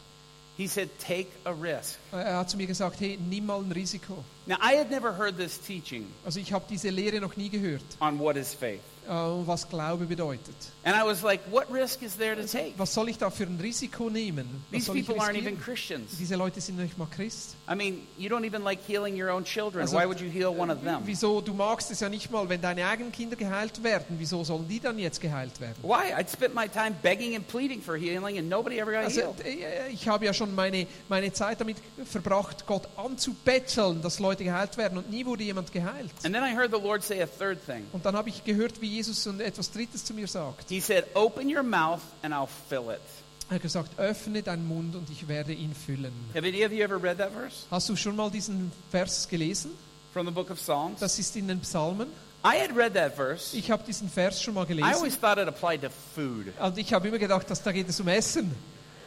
He 0.55 0.67
said, 0.67 0.89
"Take 0.99 1.29
a 1.45 1.51
risk." 1.51 1.97
er 2.11 2.37
hat 2.37 2.49
zu 2.49 2.57
mir 2.57 2.67
gesagt, 2.67 2.99
hey, 2.99 3.17
nimm 3.17 3.47
mal 3.47 3.59
ein 3.59 3.71
Risiko. 3.71 4.23
Now, 4.45 4.57
I 4.61 4.75
had 4.77 4.91
never 4.91 5.11
heard 5.17 5.37
this 5.37 5.59
teaching 5.59 6.05
Also 6.25 6.39
ich 6.39 6.53
habe 6.53 6.65
diese 6.69 6.89
Lehre 6.89 7.19
noch 7.19 7.35
nie 7.35 7.49
gehört, 7.49 7.83
on 7.99 8.19
what 8.19 8.35
is 8.35 8.53
faith. 8.53 8.81
Äh, 9.07 9.47
was 9.47 9.67
Glaube 9.69 10.05
bedeutet. 10.05 10.55
And 10.83 10.95
I 10.95 11.03
was 11.05 11.23
like, 11.23 11.41
what 11.51 11.71
risk 11.71 12.01
is 12.01 12.15
there 12.17 12.35
to 12.35 12.43
take? 12.47 12.73
Was 12.77 12.93
soll 12.93 13.09
ich 13.09 13.17
da 13.17 13.29
für 13.29 13.43
ein 13.43 13.59
Risiko 13.61 14.09
nehmen? 14.09 14.63
Was 14.71 14.85
These 14.85 14.91
people 14.91 15.15
aren't 15.21 15.35
even? 15.37 15.59
Christians. 15.59 16.17
Diese 16.19 16.35
Leute 16.35 16.59
sind 16.61 16.77
nicht 16.77 16.97
mal 16.97 17.07
Christ. 17.07 17.55
I 17.71 17.75
mean, 17.75 18.07
you 18.17 18.29
don't 18.29 18.45
even 18.45 18.63
like 18.63 18.79
healing 18.87 19.15
your 19.21 19.29
own 19.31 19.43
children. 19.45 19.81
Also, 19.81 19.97
Why 19.97 20.05
would 20.05 20.19
you 20.19 20.29
heal 20.29 20.49
one 20.57 20.71
of 20.71 20.83
them? 20.83 21.01
Wieso? 21.05 21.39
Du 21.41 21.53
magst 21.53 21.89
es 21.91 21.99
ja 22.01 22.09
nicht 22.09 22.29
mal, 22.31 22.47
wenn 22.49 22.61
deine 22.61 22.85
eigenen 22.85 23.11
Kinder 23.11 23.35
geheilt 23.35 23.81
werden. 23.83 24.15
Wieso 24.19 24.43
sollen 24.43 24.67
die 24.67 24.79
dann 24.79 24.99
jetzt 24.99 25.21
geheilt 25.21 25.59
werden? 25.61 25.75
Why? 25.83 26.13
I'd 26.13 26.29
spent 26.29 26.53
my 26.53 26.67
time 26.67 26.95
begging 27.01 27.35
and 27.35 27.47
pleading 27.47 27.81
for 27.81 27.95
healing, 27.95 28.37
and 28.37 28.49
nobody 28.49 28.79
ever 28.79 28.91
got 28.91 29.05
Also, 29.05 29.21
healed. 29.21 29.45
äh, 29.45 29.89
ich 29.91 30.07
habe 30.07 30.25
ja 30.25 30.33
schon 30.33 30.53
meine, 30.53 30.85
meine 31.07 31.31
Zeit 31.31 31.61
damit 31.61 31.77
verbracht, 32.05 32.65
Gott 32.67 32.87
anzubetteln, 32.97 34.01
dass 34.01 34.19
Leute 34.19 34.43
geheilt 34.43 34.77
werden 34.77 34.97
und 34.97 35.09
nie 35.09 35.25
wurde 35.25 35.43
jemand 35.43 35.71
geheilt. 35.71 36.11
And 36.23 36.33
then 36.33 36.43
I 36.43 36.53
heard 36.55 36.71
the 36.71 36.79
Lord 36.81 37.03
say 37.03 37.21
a 37.21 37.27
third 37.27 37.65
thing. 37.65 37.85
Und 37.93 38.05
dann 38.05 38.15
habe 38.15 38.29
ich 38.29 38.43
gehört, 38.43 38.81
wie 38.81 38.92
Jesus 38.93 39.23
so 39.23 39.31
etwas 39.39 39.71
Drittes 39.71 40.03
zu 40.05 40.13
mir 40.13 40.27
sagt. 40.27 40.69
He 40.69 40.79
said, 40.79 41.05
Open 41.13 41.47
your 41.53 41.63
mouth 41.63 42.01
and 42.21 42.33
I'll 42.33 42.47
fill 42.69 42.89
it. 42.91 43.01
Er 43.49 43.55
hat 43.55 43.61
gesagt, 43.61 43.99
öffne 43.99 44.41
deinen 44.41 44.67
Mund 44.67 44.95
und 44.95 45.09
ich 45.09 45.27
werde 45.27 45.53
ihn 45.53 45.75
füllen. 45.75 46.13
Have 46.33 46.47
any 46.47 46.65
of 46.65 46.71
you 46.71 46.81
ever 46.83 47.01
read 47.01 47.17
that 47.17 47.31
verse 47.31 47.65
Hast 47.69 47.89
du 47.89 47.95
schon 47.95 48.15
mal 48.15 48.31
diesen 48.31 48.71
Vers 48.91 49.27
gelesen? 49.27 49.71
from 50.13 50.25
the 50.27 50.31
book 50.31 50.49
of 50.51 50.57
Psalms? 50.59 50.99
Das 50.99 51.17
ist 51.19 51.35
in 51.35 51.47
den 51.47 51.59
Psalmen. 51.61 52.07
I 52.45 52.57
had 52.59 52.75
read 52.75 52.93
that 52.93 53.15
verse. 53.15 53.55
Ich 53.55 53.71
habe 53.71 53.83
diesen 53.85 54.09
Vers 54.09 54.41
schon 54.41 54.53
mal 54.53 54.63
I 54.65 54.67
gelesen. 54.67 54.93
always 54.93 55.17
thought 55.19 55.37
it 55.37 55.47
applied 55.47 55.81
to 55.81 55.89
food. 56.15 56.47
Und 56.59 56.77
ich 56.77 56.93
habe 56.93 57.07
immer 57.07 57.17
gedacht, 57.17 57.49
dass 57.49 57.61
da 57.63 57.71
geht 57.71 57.89
es 57.89 57.99
um 57.99 58.07
Essen. 58.07 58.53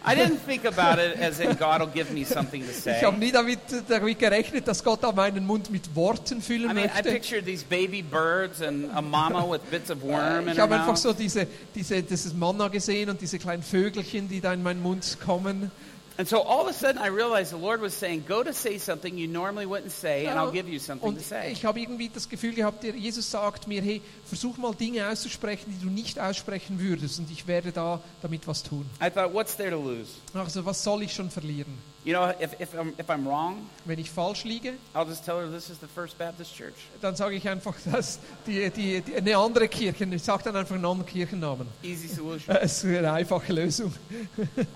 I 0.08 0.14
didn't 0.14 0.38
think 0.46 0.64
about 0.64 1.00
it 1.00 1.20
as 1.20 1.40
in 1.40 1.56
God 1.56 1.80
will 1.80 1.88
give 1.92 2.12
me 2.12 2.24
something 2.24 2.62
to 2.62 2.70
Ich 2.70 2.76
say. 2.76 3.00
habe 3.02 3.18
nie 3.18 3.32
damit, 3.32 3.58
damit 3.88 4.18
gerechnet, 4.18 4.68
dass 4.68 4.84
Gott 4.84 5.02
meinen 5.16 5.44
Mund 5.44 5.70
mit 5.70 5.94
Worten 5.96 6.38
I 6.38 6.42
füllen 6.42 6.74
mean, 6.74 6.78
I 6.86 6.88
möchte. 6.88 7.10
pictured 7.10 7.44
these 7.44 7.64
baby 7.64 8.02
birds 8.02 8.62
and 8.62 8.88
a 8.94 9.02
mama 9.02 9.42
with 9.50 9.60
bits 9.70 9.90
of 9.90 10.00
worm 10.02 10.46
in 10.46 10.52
Ich 10.52 10.58
habe 10.60 10.74
einfach 10.76 10.96
so 10.96 11.12
diese, 11.12 11.46
diese, 11.74 12.02
dieses 12.02 12.32
Manna 12.34 12.68
gesehen 12.68 13.10
und 13.10 13.20
diese 13.20 13.38
kleinen 13.38 13.62
Vögelchen, 13.62 14.28
die 14.28 14.40
da 14.40 14.52
in 14.52 14.62
meinen 14.62 14.80
Mund 14.82 15.18
kommen. 15.24 15.70
And 16.18 16.26
so 16.26 16.42
all 16.42 16.62
of 16.62 16.68
a 16.68 16.72
sudden 16.72 16.98
I 16.98 17.08
realized 17.08 17.52
the 17.52 17.58
Lord 17.58 17.80
was 17.82 17.92
saying, 17.92 18.24
go 18.26 18.42
to 18.42 18.52
say 18.52 18.78
something 18.78 19.18
you 19.18 19.28
normally 19.28 19.66
wouldn't 19.66 19.90
say, 19.92 20.26
and 20.26 20.38
I'll 20.38 20.50
give 20.50 20.68
you 20.68 20.78
something 20.78 21.06
Und 21.06 21.18
to 21.18 21.22
say. 21.24 21.52
ich 21.52 21.64
habe 21.64 21.78
irgendwie 21.78 22.08
das 22.08 22.28
Gefühl 22.28 22.54
gehabt, 22.54 22.82
der 22.82 22.94
Jesus 22.94 23.30
sagt 23.30 23.68
mir, 23.68 23.82
hey, 23.82 24.00
versuch 24.24 24.56
mal 24.56 24.74
Dinge 24.74 25.06
auszusprechen, 25.08 25.74
die 25.78 25.84
du 25.84 25.92
nicht 25.92 26.18
aussprechen 26.18 26.78
würdest 26.80 27.18
und 27.18 27.30
ich 27.30 27.46
werde 27.46 27.70
da 27.70 28.00
damit 28.22 28.46
was 28.48 28.62
tun. 28.62 28.86
I 29.02 29.10
thought, 29.10 29.34
what's 29.34 29.56
there 29.56 29.70
to 29.70 29.76
lose? 29.76 30.12
Also 30.32 30.64
was 30.64 30.82
soll 30.82 31.02
ich 31.02 31.12
schon 31.12 31.30
verlieren? 31.30 31.76
You 32.04 32.12
know, 32.12 32.30
if, 32.40 32.58
if, 32.60 32.72
I'm, 32.72 32.92
if 33.00 33.10
I'm 33.10 33.26
wrong, 33.26 33.68
Wenn 33.84 33.98
ich 33.98 34.10
falsch 34.10 34.44
liege, 34.44 34.74
I'll 34.94 35.06
just 35.06 35.24
tell 35.24 35.40
her 35.40 35.50
this 35.50 35.68
is 35.68 35.78
the 35.80 35.88
First 35.92 36.16
Baptist 36.16 36.54
Church. 36.56 36.74
dann 37.00 37.16
sage 37.16 37.34
ich 37.34 37.48
einfach, 37.48 37.74
dass 37.92 38.20
die, 38.46 38.70
die, 38.70 39.00
die, 39.00 39.16
eine 39.16 39.36
andere 39.36 39.66
Kirche, 39.68 40.04
ich 40.04 40.22
sage 40.22 40.44
dann 40.44 40.54
einfach 40.56 40.76
einen 40.76 40.84
anderen 40.84 41.10
Kirchennamen. 41.10 41.66
Easy 41.82 42.06
solution. 42.06 42.56
Es 42.56 42.84
ist 42.84 42.96
eine 42.96 43.12
einfache 43.12 43.52
Lösung. 43.52 43.92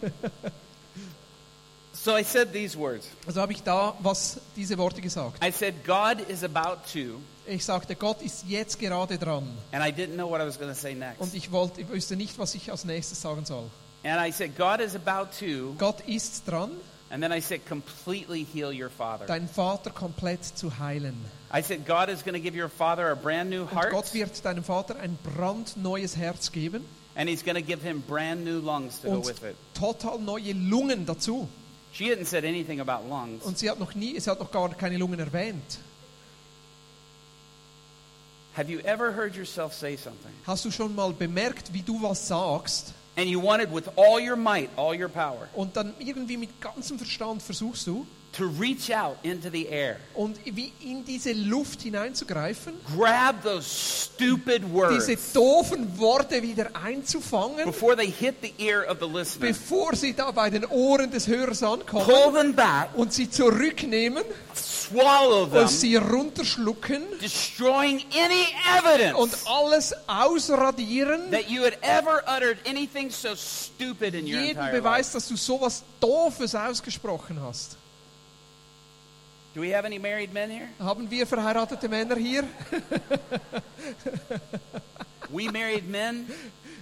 so 2.02 2.14
I 2.14 2.24
said 2.24 2.52
these 2.52 2.78
words. 2.78 3.08
Also 3.26 3.40
habe 3.40 3.52
ich 3.52 3.62
da 3.62 3.94
was 4.00 4.38
diese 4.56 4.78
Worte 4.78 5.00
gesagt. 5.00 5.44
I 5.44 5.50
said, 5.52 5.84
God 5.84 6.20
is 6.28 6.42
about 6.42 6.78
to, 6.92 7.20
Ich 7.46 7.64
sagte, 7.64 7.94
Gott 7.96 8.22
ist 8.22 8.44
jetzt 8.48 8.78
gerade 8.78 9.18
dran. 9.18 9.48
and 9.72 9.84
I 9.84 9.90
didn't 9.90 10.14
know 10.14 10.28
what 10.30 10.40
I 10.40 10.44
was 10.46 10.58
going 10.58 10.72
to 10.72 10.78
say 10.78 10.94
next. 10.94 11.20
Und 11.20 11.34
ich, 11.34 11.50
wollte, 11.52 11.80
ich 11.82 11.88
wusste 11.88 12.16
nicht, 12.16 12.38
was 12.38 12.54
ich 12.54 12.70
als 12.70 12.84
nächstes 12.84 13.20
sagen 13.20 13.44
soll. 13.44 13.70
And 14.02 14.18
I 14.18 14.32
said, 14.32 14.56
God 14.56 14.80
is 14.80 14.94
about 14.94 15.30
to, 15.40 15.74
Gott 15.76 16.00
ist 16.06 16.48
dran, 16.48 16.70
and 17.10 17.22
then 17.22 17.32
I 17.32 17.40
said, 17.40 17.66
completely 17.66 18.46
heal 18.50 18.72
your 18.72 18.88
father. 18.88 19.26
deinen 19.26 19.48
Vater 19.48 19.90
komplett 19.90 20.44
zu 20.44 20.78
heilen. 20.78 21.16
I 21.52 21.62
said, 21.62 21.84
God 21.84 22.08
is 22.08 22.24
going 22.24 22.34
to 22.34 22.40
give 22.40 22.56
your 22.56 22.70
father 22.70 23.10
a 23.10 23.14
brand 23.14 23.50
new 23.50 23.66
heart. 23.66 23.92
Und 23.92 24.02
Gott 24.02 24.14
wird 24.14 24.42
deinem 24.44 24.64
Vater 24.64 24.96
ein 25.00 25.18
brandneues 25.22 26.16
Herz 26.16 26.50
geben 26.52 26.84
and 27.16 27.28
he's 27.28 27.42
going 27.42 27.56
to 27.56 27.62
give 27.62 27.82
him 27.82 28.02
brand 28.08 28.44
new 28.44 28.60
lungs 28.60 29.00
to 29.00 29.08
go 29.08 29.16
und 29.16 29.26
with 29.26 29.42
it. 29.42 29.56
total 29.74 30.18
neue 30.18 30.52
Lungen 30.52 31.04
dazu. 31.04 31.48
She 31.92 32.10
hadn't 32.10 32.26
said 32.26 32.44
anything 32.44 32.80
about 32.80 33.08
lungs. 33.08 33.42
Und 33.44 33.58
sie 33.58 33.68
hat 33.68 33.78
noch 33.78 33.94
nie, 33.94 34.18
sie 34.18 34.30
hat 34.30 34.38
noch 34.38 34.50
gar 34.50 34.68
keine 34.74 34.96
Lungen 34.96 35.18
erwähnt. 35.18 35.78
Have 38.56 38.70
you 38.70 38.80
ever 38.80 39.12
heard 39.14 39.34
yourself 39.36 39.72
say 39.74 39.96
something? 39.96 40.32
Hast 40.46 40.64
du 40.64 40.70
schon 40.70 40.94
mal 40.94 41.12
bemerkt, 41.12 41.72
wie 41.72 41.82
du 41.82 42.02
was 42.02 42.26
sagst 42.26 42.94
And 43.16 43.28
you 43.28 43.40
wanted 43.40 43.72
with 43.72 43.88
all 43.96 44.20
your 44.20 44.36
might, 44.36 44.70
all 44.76 44.94
your 44.94 45.08
power, 45.08 45.48
und 45.54 45.76
dann 45.76 45.94
irgendwie 45.98 46.36
mit 46.36 46.60
ganzem 46.60 46.96
Verstand 46.96 47.42
versuchst 47.42 47.86
du 47.86 48.06
to 48.32 48.46
reach 48.46 48.90
out 48.92 49.16
into 49.22 49.50
the 49.50 49.68
air, 49.68 49.96
und 50.14 50.38
wie 50.44 50.72
in 50.80 51.04
diese 51.04 51.32
Luft 51.32 51.82
hineinzugreifen, 51.82 52.74
grab 52.96 53.42
those 53.42 53.68
stupid 53.68 54.62
words 54.72 55.06
diese 55.06 55.16
doofen 55.34 55.98
Worte 55.98 56.40
wieder 56.42 56.70
einzufangen, 56.74 57.64
before 57.64 57.96
they 57.96 58.10
hit 58.10 58.36
the 58.40 58.52
ear 58.58 58.86
of 58.88 58.98
the 59.00 59.06
listener, 59.06 59.48
bevor 59.48 59.96
sie 59.96 60.14
da 60.14 60.30
bei 60.30 60.48
den 60.48 60.64
Ohren 60.66 61.10
des 61.10 61.26
Hörers 61.26 61.60
pull 61.60 61.72
ankommen 61.72 62.34
them 62.34 62.54
back, 62.54 62.90
und 62.94 63.12
sie 63.12 63.28
zurücknehmen 63.28 64.22
swallow 64.54 65.46
them, 65.46 65.62
und 65.62 65.70
sie 65.70 65.96
runterschlucken 65.96 67.02
destroying 67.20 68.00
any 68.12 68.46
evidence 68.78 69.18
und 69.18 69.36
alles 69.46 69.92
ausradieren, 70.06 71.30
that 71.32 71.48
you 71.48 71.64
had 71.64 71.76
ever 71.82 72.22
uttered 72.28 72.58
anything 72.68 73.10
so 73.10 73.34
stupid 73.34 74.14
in 74.14 74.24
your 74.24 74.40
jeden 74.40 74.50
entire 74.50 74.72
Beweis, 74.80 75.06
life. 75.06 75.12
dass 75.14 75.28
du 75.28 75.36
sowas 75.36 75.82
Doofes 76.00 76.54
ausgesprochen 76.54 77.40
hast. 77.42 77.76
Do 79.54 79.60
we 79.62 79.70
have 79.74 79.84
any 79.84 79.98
married 79.98 80.32
men 80.32 80.50
here? 80.50 80.68
Haben 80.78 81.10
wir 81.10 81.26
verheiratete 81.26 81.88
Männer 81.88 82.16
hier? 82.16 82.44
We 85.32 85.50
married 85.50 85.88
men, 85.88 86.26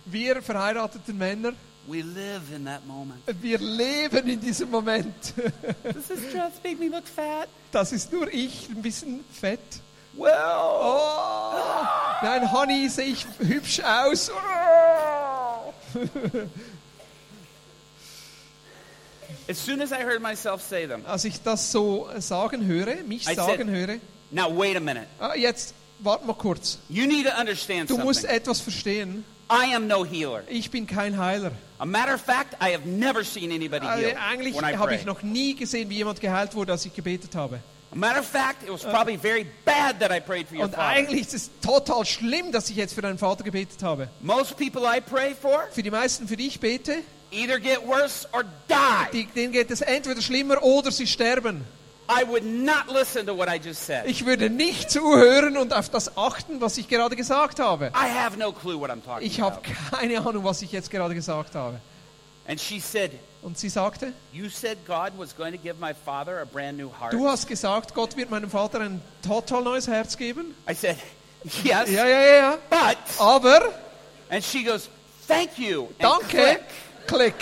Wir 0.07 0.41
verheiratete 0.43 1.13
Männer, 1.13 1.53
we 1.87 2.03
live 2.03 2.51
in 2.55 2.65
that 2.65 2.87
moment. 2.87 3.23
wir 3.43 3.59
leben 3.59 4.27
in 4.29 4.41
diesem 4.41 4.71
Moment. 4.71 5.35
This 5.83 6.09
dress 6.33 6.53
make 6.65 6.79
me 6.79 6.89
look 6.89 7.07
fat? 7.07 7.49
Das 7.73 7.93
ist 7.93 8.11
nur 8.13 8.33
ich, 8.33 8.69
ein 8.71 8.81
bisschen 8.83 9.23
fett. 9.33 9.61
Well, 10.15 10.33
Oh, 10.35 11.85
nein, 12.23 12.51
Honey, 12.51 12.89
sehe 12.89 13.07
ich 13.13 13.27
hübsch 13.39 13.81
aus. 13.81 14.31
as 19.49 19.59
soon 19.59 19.81
as 19.81 19.93
I 19.93 20.03
heard 20.05 20.21
myself 20.23 20.63
say 20.63 20.87
them, 20.87 21.03
Als 21.07 21.25
ich 21.25 21.43
das 21.43 21.71
so 21.73 22.09
sagen 22.19 22.67
höre, 22.67 22.97
mich 23.07 23.29
I 23.29 23.35
sagen 23.35 23.67
said- 23.67 23.89
höre, 23.89 23.99
now 24.31 24.49
wait 24.57 24.77
a 24.77 24.81
minute. 24.81 25.07
ah, 25.21 25.35
jetzt 25.35 25.75
warte 26.01 26.27
mal 26.27 26.35
kurz. 26.35 26.79
You 26.89 27.07
need 27.07 27.27
to 27.27 27.33
understand 27.41 27.89
Du 27.91 27.99
musst 27.99 28.21
something. 28.23 28.37
etwas 28.37 28.61
verstehen. 28.61 29.25
I 29.51 29.75
am 29.75 29.87
no 29.87 30.05
healer. 30.05 30.43
Ich 30.49 30.71
bin 30.71 30.87
kein 30.87 31.17
Heiler. 31.19 31.53
A 31.79 31.87
matter 31.87 32.15
of 32.15 32.21
fact, 32.21 32.55
I 32.63 32.73
have 32.75 32.87
never 32.87 33.25
seen 33.25 33.51
anybody 33.51 33.87
Also, 33.87 34.03
healed 34.05 34.17
eigentlich 34.19 34.55
when 34.55 34.65
I 34.65 34.77
habe 34.77 34.89
pray. 34.89 34.97
ich 34.99 35.07
noch 35.07 35.23
nie 35.23 35.55
gesehen, 35.55 35.89
wie 35.89 35.97
jemand 35.97 36.21
geheilt 36.21 36.55
wurde, 36.55 36.73
als 36.73 36.85
ich 36.85 36.93
gebetet 36.95 37.35
habe. 37.35 37.61
A 37.91 37.95
matter 37.97 38.21
of 38.21 38.27
fact, 38.27 38.63
it 38.65 38.71
was 38.71 38.83
probably 38.83 39.17
very 39.17 39.47
bad 39.65 39.99
that 40.01 40.11
I 40.13 40.21
prayed 40.21 40.47
for 40.49 40.59
your 40.59 40.65
Und 40.65 40.75
father. 40.75 40.89
eigentlich 40.89 41.23
ist 41.23 41.33
es 41.33 41.51
total 41.63 42.05
schlimm, 42.05 42.53
dass 42.53 42.69
ich 42.69 42.77
jetzt 42.77 42.93
für 42.93 43.01
deinen 43.01 43.17
Vater 43.17 43.43
gebetet 43.43 43.83
habe. 43.83 44.09
Most 44.21 44.59
people 44.59 44.83
I 44.83 45.01
pray 45.01 45.35
for 45.35 45.67
Für 45.73 45.83
die 45.83 45.91
meisten, 45.91 46.29
für 46.29 46.37
die 46.37 46.49
ich 46.49 46.61
bete, 46.61 46.97
either 47.31 47.59
get 47.59 47.87
worse 47.87 48.27
or 48.33 48.45
die. 48.69 49.09
die, 49.13 49.27
denen 49.27 49.53
geht 49.53 49.71
es 49.71 49.81
entweder 49.81 50.21
schlimmer 50.23 50.63
oder 50.63 50.91
sie 50.91 51.07
sterben. 51.07 51.65
I 52.11 52.25
would 52.27 52.43
not 52.45 52.89
listen 52.91 53.27
to 53.27 53.37
what 53.37 53.49
I 53.49 53.57
just 53.63 53.85
said. 53.85 54.07
Ich 54.07 54.25
würde 54.25 54.49
nicht 54.49 54.91
zuhören 54.91 55.59
und 55.59 55.75
auf 55.75 55.91
das 55.91 56.17
achten, 56.17 56.59
was 56.61 56.79
ich 56.79 56.89
gerade 56.89 57.15
gesagt 57.17 57.61
habe. 57.61 57.93
I 57.95 58.09
have 58.09 58.39
no 58.39 58.51
clue 58.51 58.81
what 58.81 58.91
I'm 58.91 59.05
talking 59.05 59.27
Ich 59.27 59.41
habe 59.43 59.57
about. 59.57 59.97
keine 59.97 60.19
Ahnung, 60.21 60.43
was 60.45 60.63
ich 60.63 60.73
jetzt 60.73 60.91
gerade 60.91 61.15
gesagt 61.15 61.55
habe. 61.55 61.79
And 62.47 62.59
she 62.59 62.81
said, 62.81 63.11
Und 63.43 63.59
sie 63.59 63.69
sagte, 63.69 64.15
You 64.33 64.49
said 64.49 64.79
God 64.87 65.13
was 65.19 65.37
going 65.37 65.53
to 65.53 65.59
give 65.59 65.75
my 65.79 65.93
father 65.93 66.41
a 66.41 66.47
brand 66.47 66.79
new 66.79 66.91
heart. 66.99 67.13
du 67.13 67.29
hast 67.29 67.47
gesagt, 67.47 67.93
Gott 67.95 68.17
wird 68.17 68.31
meinem 68.31 68.51
Vater 68.51 68.81
ein 68.81 69.03
total 69.23 69.63
neues 69.63 69.87
Herz 69.87 70.17
geben. 70.17 70.55
I 70.67 70.73
said, 70.75 70.97
Yes, 71.63 71.91
Ja, 71.91 72.07
ja, 72.07 72.21
ja, 72.21 72.37
ja. 72.37 72.59
but. 72.71 72.97
Aber, 73.19 73.71
And 74.31 74.43
she 74.43 74.65
goes, 74.65 74.89
Thank 75.27 75.59
you. 75.59 75.89
And 75.99 76.23
danke, 76.23 76.61
click, 77.09 77.35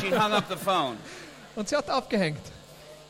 she 0.00 0.10
hung 0.10 0.32
up 0.32 0.44
the 0.48 0.56
phone. 0.56 0.96
Und 1.54 1.68
sie 1.68 1.76
hat 1.76 1.90
abgehängt. 1.90 2.40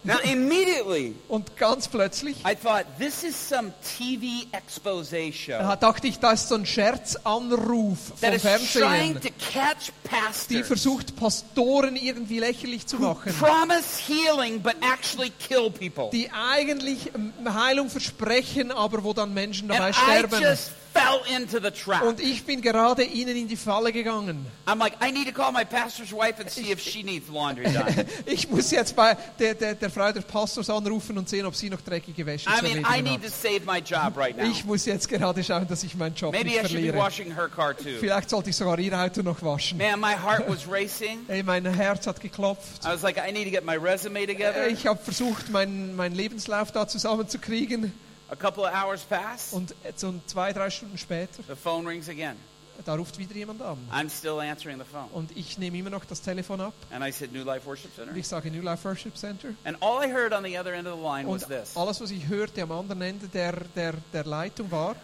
Now, 0.06 0.18
immediately, 0.22 1.14
Und 1.28 1.56
ganz 1.56 1.88
plötzlich 1.88 2.36
I 2.46 2.54
thought, 2.54 2.84
This 2.98 3.24
is 3.24 3.34
some 3.48 3.72
TV 3.98 4.46
expose 4.52 5.32
show 5.32 5.52
da 5.52 5.76
dachte 5.76 6.06
ich, 6.08 6.18
das 6.18 6.42
ist 6.42 6.48
so 6.50 6.56
ein 6.56 6.66
Scherzanruf 6.66 7.98
vom 8.20 8.38
Fernsehen, 8.38 9.14
to 9.14 9.28
catch 9.38 9.86
die 9.86 10.08
pastors 10.08 10.66
versucht, 10.66 11.16
Pastoren 11.16 11.96
irgendwie 11.96 12.38
lächerlich 12.38 12.86
zu 12.86 12.98
machen. 12.98 13.32
promise 13.38 13.98
healing 14.06 14.60
but 14.60 14.74
actually 14.82 15.30
kill 15.38 15.70
people. 15.70 16.10
Die 16.12 16.30
eigentlich 16.30 17.10
Heilung 17.48 17.88
versprechen, 17.88 18.72
aber 18.72 19.02
wo 19.04 19.14
dann 19.14 19.32
Menschen 19.32 19.68
dabei 19.68 19.86
And 19.86 19.96
I 19.96 19.98
sterben. 19.98 20.42
just 20.42 20.72
fell 20.94 21.20
into 21.36 21.58
the 21.60 21.70
trap. 21.70 22.02
Und 22.04 22.20
ich 22.20 22.44
bin 22.44 22.62
gerade 22.62 23.02
ihnen 23.02 23.36
in 23.36 23.48
die 23.48 23.56
Falle 23.56 23.92
gegangen. 23.92 24.46
I'm 24.66 24.78
like, 24.78 24.94
I 25.04 25.10
need 25.10 25.26
to 25.26 25.32
call 25.32 25.50
my 25.52 25.64
pastor's 25.64 26.12
wife 26.12 26.40
and 26.40 26.48
see 26.48 26.70
if 26.70 26.80
she 26.80 27.02
needs 27.04 27.28
laundry 27.28 27.64
done. 27.64 28.06
Ich 28.26 28.48
muss 28.48 28.70
jetzt 28.70 28.94
bei 28.94 29.16
der, 29.38 29.54
der, 29.54 29.74
der 29.74 29.90
Frau 29.90 30.12
des 30.12 30.24
Pastors 30.24 30.70
anrufen 30.70 31.18
und 31.18 31.28
sehen, 31.28 31.44
ob 31.46 31.54
sie 31.56 31.68
noch 31.68 31.80
dreckige 31.80 32.24
Wäsche 32.24 32.48
I 32.48 32.58
zu 32.58 32.62
mean, 32.64 32.86
I 32.86 33.02
need 33.02 33.20
to 33.22 33.26
hat. 33.26 33.34
save 33.34 33.60
my 33.66 33.78
job 33.80 34.16
right 34.16 34.36
now. 34.36 34.44
Ich 34.48 34.64
muss 34.64 34.86
jetzt 34.86 35.08
gerade 35.08 35.42
schauen, 35.42 35.66
dass 35.66 35.82
ich 35.82 35.94
meinen 35.96 36.14
Job 36.14 36.32
Maybe 36.32 36.50
nicht 36.50 36.56
I 36.56 36.58
should 36.60 36.70
be 36.70 36.92
verliere. 36.92 36.96
washing 36.98 37.34
her 37.34 37.48
car 37.48 37.76
too. 37.76 37.98
Vielleicht 37.98 38.30
sollte 38.30 38.50
ich 38.50 38.56
sogar 38.56 38.78
ihr 38.78 38.96
Auto 38.98 39.22
noch 39.22 39.42
waschen. 39.42 39.78
Man, 39.78 39.98
my 40.00 40.14
heart 40.14 40.44
was 40.48 40.66
racing. 40.70 41.24
Hey, 41.26 41.42
mein 41.42 41.64
Herz 41.66 42.06
hat 42.06 42.20
geklopft. 42.20 42.84
I 42.84 42.88
was 42.88 43.02
like, 43.02 43.18
I 43.18 43.32
need 43.32 43.44
to 43.44 43.50
get 43.50 43.64
my 43.64 43.76
resume 43.76 44.26
together. 44.26 44.68
Ich 44.68 44.86
habe 44.86 45.02
versucht, 45.02 45.50
meinen, 45.50 45.96
meinen 45.96 46.14
Lebenslauf 46.14 46.70
da 46.72 46.86
zusammenzukriegen. 46.86 47.92
A 48.30 48.36
couple 48.36 48.64
of 48.64 48.72
hours 48.72 49.02
pass. 49.02 49.52
Und 49.52 49.74
so 49.96 50.14
zwei, 50.26 50.52
drei 50.52 50.70
Stunden 50.70 50.98
später, 50.98 51.42
The 51.46 51.54
phone 51.54 51.86
rings 51.86 52.08
again. 52.08 52.36
da 52.84 52.94
ruft 52.94 53.18
wieder 53.18 53.34
jemand 53.34 53.62
an. 53.62 53.78
I'm 53.92 54.08
still 54.10 54.40
answering 54.40 54.78
the 54.78 54.84
phone. 54.84 55.08
Und 55.12 55.36
ich 55.36 55.58
nehme 55.58 55.78
immer 55.78 55.90
noch 55.90 56.04
das 56.04 56.20
Telefon 56.22 56.60
ab. 56.60 56.72
And 56.90 57.04
I 57.06 57.12
said, 57.12 57.32
New 57.32 57.44
Life 57.44 57.66
Worship 57.66 57.94
Center. 57.94 58.10
Und 58.10 58.16
ich 58.16 58.26
sage 58.26 58.50
New 58.50 58.62
Life 58.62 58.84
Worship 58.88 59.16
Center. 59.16 59.54
And 59.64 59.76
all 59.80 60.02
I 60.04 60.10
heard 60.10 60.32
on 60.32 60.42
the 60.42 60.58
other 60.58 60.72
end 60.72 60.88
of 60.88 60.96
the 60.98 61.02
line 61.02 61.28
was 61.28 61.44
Und 61.44 61.50
this. 61.50 61.76
alles, 61.76 62.00
was 62.00 62.10
ich 62.10 62.26
hörte 62.26 62.62
am 62.62 62.72
anderen 62.72 63.02
Ende 63.02 63.28
der, 63.28 63.52
der, 63.76 63.94
der 64.12 64.24
Leitung 64.24 64.70
war, 64.70 64.96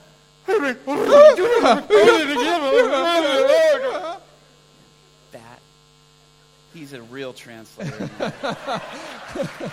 That. 5.33 5.61
He's 6.75 6.93
a 6.93 7.03
real 7.03 7.33
translator. 7.33 8.11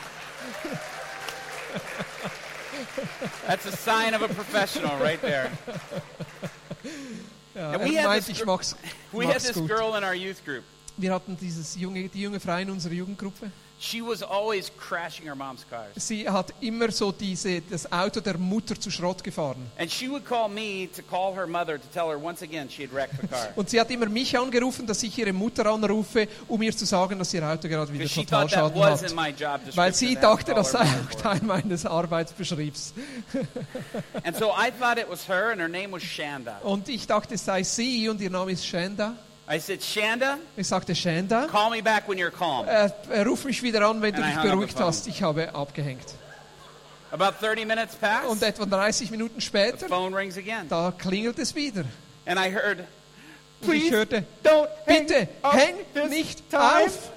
That's 3.48 3.66
a 3.66 3.76
sign 3.76 4.14
of 4.14 4.22
a 4.22 4.28
professional 4.28 4.98
right 4.98 5.22
there. 5.22 5.52
ja, 7.56 7.72
And 7.74 7.82
er 7.82 7.86
we 7.88 7.96
had 7.96 8.06
meint, 8.08 8.26
this 8.26 8.30
ich 8.30 8.46
mach's, 8.46 8.76
We 9.12 9.26
had 9.26 9.40
this 9.42 9.54
gut. 9.56 9.68
girl 9.68 9.96
in 9.96 10.04
our 10.04 10.16
youth 10.16 10.44
group. 10.46 10.64
Wir 10.98 11.14
hatten 11.14 11.38
dieses 11.38 11.76
junge, 11.76 12.10
die 12.10 12.22
junge 12.22 12.40
Frau 12.40 12.58
in 12.58 12.70
unserer 12.70 12.94
Jugendgruppe. 12.94 13.52
She 13.80 14.02
was 14.02 14.24
always 14.24 14.72
crashing 14.78 15.28
her 15.28 15.36
mom's 15.36 15.66
cars. 15.70 15.94
Sie 15.96 16.28
hat 16.28 16.54
immer 16.62 16.92
so 16.92 17.12
diese, 17.12 17.62
das 17.62 17.92
Auto 17.92 18.20
der 18.20 18.38
Mutter 18.38 18.80
zu 18.80 18.90
Schrott 18.90 19.24
gefahren. 19.24 19.70
And 19.78 19.92
she 19.92 20.10
would 20.10 20.26
call 20.26 20.50
me 20.50 20.90
to 20.96 21.02
call 21.04 21.36
her 21.36 21.48
mother 21.48 21.78
to 21.78 21.88
tell 21.94 22.10
her 22.10 22.18
once 22.18 22.42
again 22.42 22.70
she 22.70 22.84
had 22.84 22.94
wrecked 22.94 23.22
the 23.22 23.28
car. 23.28 23.50
Und 23.56 23.70
sie 23.70 23.80
hat 23.80 23.90
immer 23.92 24.08
mich 24.08 24.38
angerufen, 24.38 24.88
dass 24.88 25.04
ich 25.04 25.18
ihre 25.18 25.34
Mutter 25.34 25.66
anrufe, 25.68 26.28
um 26.48 26.62
ihr 26.62 26.76
zu 26.76 26.86
sagen, 26.86 27.20
dass 27.20 27.34
ihr 27.34 27.44
Auto 27.44 27.68
gerade 27.68 27.92
wieder 27.94 28.06
that 28.06 28.16
Totalschaden 28.16 28.84
hat. 28.84 29.16
my 29.16 29.30
job 29.30 29.62
Weil 29.76 29.94
sie 29.94 30.16
dachte, 30.16 30.54
das 30.54 30.72
sei 30.72 30.82
auch. 30.82 31.16
Teil 31.22 31.42
meines 31.44 31.86
Arbeitsbeschriebs. 31.86 32.94
And 34.24 34.36
so 34.36 34.52
I 34.52 34.72
thought 34.72 34.98
it 34.98 35.10
was 35.10 35.28
her, 35.28 35.52
and 35.52 35.60
her 35.60 35.68
name 35.70 35.92
was 35.92 36.04
Shanda. 36.04 36.58
Und 36.64 36.90
ich 36.90 37.06
dachte, 37.06 37.36
es 37.36 37.46
sei 37.46 37.64
sie 37.64 38.10
und 38.10 38.22
ihr 38.22 38.30
Name 38.30 38.52
ist 38.52 38.66
Shanda. 38.66 39.16
I 39.50 39.60
said, 39.60 39.82
Shanda, 39.82 40.38
Ich 40.58 40.68
sagte, 40.68 40.94
Shanda, 40.94 41.48
call 41.48 41.70
me 41.70 41.82
back 41.82 42.08
when 42.08 42.18
you're 42.18 42.32
calm. 42.32 42.68
äh, 42.68 43.22
ruf 43.22 43.46
mich 43.46 43.64
wieder 43.64 43.88
an, 43.88 44.02
wenn 44.02 44.14
du 44.14 44.22
And 44.22 44.26
I 44.26 44.36
dich 44.36 44.36
hung 44.36 44.38
up 44.40 44.44
the 44.44 44.50
beruhigt 44.56 44.78
phone. 44.78 44.88
hast. 44.88 45.08
Ich 45.08 45.24
habe 45.24 45.56
abgehängt. 45.56 46.14
About 47.12 47.36
30 47.40 47.66
minutes 47.66 47.96
passed. 47.96 48.28
Und 48.30 48.44
etwa 48.44 48.66
30 48.66 49.10
Minuten 49.12 49.40
The 49.40 49.46
später, 49.46 49.88
phone 49.88 50.14
rings 50.14 50.38
again. 50.38 50.68
da 50.68 50.92
klingelt 50.92 51.40
es 51.40 51.56
wieder. 51.56 51.86
And 52.26 52.38
I 52.38 52.52
heard, 52.54 52.80
Und 52.80 53.74
ich 53.74 53.90
please 53.90 53.92
hörte, 53.96 54.26
don't 54.44 54.68
hang 54.86 55.06
bitte, 55.08 55.28
up 55.42 55.54
häng 55.54 55.76
this 55.94 56.10
nicht 56.10 56.50
time. 56.50 56.86
auf. 56.88 57.12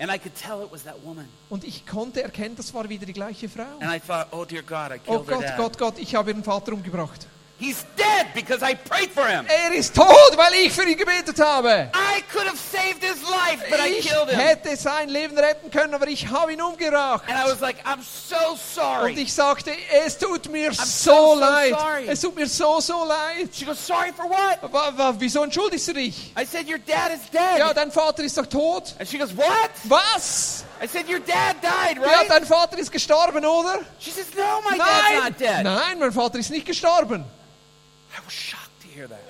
And 0.00 0.10
I 0.10 0.18
could 0.18 0.34
tell 0.34 0.60
it 0.64 0.72
was 0.72 0.82
that 0.82 0.96
woman. 1.04 1.28
Und 1.48 1.62
ich 1.62 1.86
konnte 1.86 2.20
erkennen, 2.24 2.56
das 2.56 2.74
war 2.74 2.88
wieder 2.88 3.06
die 3.06 3.12
gleiche 3.12 3.48
Frau. 3.48 3.62
And 3.78 3.88
I 3.94 4.00
thought, 4.00 4.26
oh 4.32 4.44
dear 4.44 4.62
God, 4.62 4.90
I 4.90 4.98
Oh 5.06 5.20
killed 5.20 5.28
her 5.28 5.36
Gott, 5.36 5.44
dad. 5.44 5.56
Gott, 5.56 5.78
Gott, 5.78 5.98
ich 5.98 6.16
habe 6.16 6.32
ihren 6.32 6.42
Vater 6.42 6.72
umgebracht. 6.72 7.28
He's 7.56 7.84
dead 7.96 8.34
because 8.34 8.62
I 8.62 8.74
prayed 8.74 9.10
for 9.12 9.24
him. 9.26 9.46
Er 9.48 9.72
ist 9.72 9.94
tot, 9.94 10.08
weil 10.36 10.52
ich 10.54 10.72
für 10.72 10.82
ihn 10.88 10.96
gebetet 10.98 11.38
habe. 11.38 11.88
I 11.94 12.20
could 12.32 12.46
have 12.48 12.58
saved 12.58 13.02
his 13.02 13.22
life, 13.22 13.64
but 13.70 13.78
I 13.78 13.90
Ich 13.98 14.08
killed 14.08 14.28
him. 14.28 14.38
hätte 14.40 14.76
sein 14.76 15.08
Leben 15.08 15.38
retten 15.38 15.70
können, 15.70 15.94
aber 15.94 16.08
ich 16.08 16.26
habe 16.28 16.52
ihn 16.52 16.60
umgebracht. 16.60 17.22
And 17.28 17.38
I 17.38 17.48
was 17.48 17.60
like, 17.60 17.76
I'm 17.86 18.02
so 18.02 18.56
sorry. 18.56 19.12
Und 19.12 19.18
ich 19.18 19.32
sagte, 19.32 19.70
es 20.04 20.18
tut 20.18 20.50
mir 20.50 20.72
so, 20.74 20.82
so 20.84 21.34
so 21.34 21.40
leid. 21.40 21.74
sorry. 21.78 22.08
Es 22.08 22.20
tut 22.20 22.34
mir 22.34 22.48
so, 22.48 22.80
so 22.80 23.04
leid. 23.04 23.48
She 23.54 23.64
goes, 23.64 23.78
sorry 23.78 24.12
for 24.12 24.24
what? 24.28 24.58
Wa- 24.72 25.14
Wieso 25.18 25.44
entschuldigst 25.44 25.86
du 25.88 25.92
dich? 25.94 26.32
I 26.36 26.44
said, 26.44 26.68
your 26.68 26.78
dad 26.78 27.12
is 27.14 27.20
dead. 27.30 27.58
Ja, 27.58 27.72
dein 27.72 27.92
Vater 27.92 28.24
ist 28.24 28.36
doch 28.36 28.46
tot. 28.46 28.94
And 28.98 29.08
she 29.08 29.16
goes, 29.16 29.30
what? 29.36 29.70
Was? 29.84 30.64
I 30.80 30.86
said, 30.86 31.08
your 31.08 31.20
dad 31.20 31.56
died, 31.62 31.96
Ja, 31.96 32.02
right? 32.02 32.28
dein 32.28 32.44
Vater 32.44 32.78
ist 32.78 32.90
gestorben, 32.92 33.44
oder? 33.44 33.84
She 33.98 34.10
says, 34.10 34.26
no, 34.34 34.60
my 34.68 34.76
dad's 34.76 35.02
Nein, 35.10 35.18
not 35.22 35.38
dead. 35.38 35.64
nein, 35.64 35.98
mein 35.98 36.12
Vater 36.12 36.38
ist 36.38 36.50
nicht 36.50 36.66
gestorben. 36.66 37.24
I 38.16 38.20
was 38.24 38.32
shocked 38.32 38.80
to 38.82 38.88
hear 38.88 39.08
that. 39.08 39.20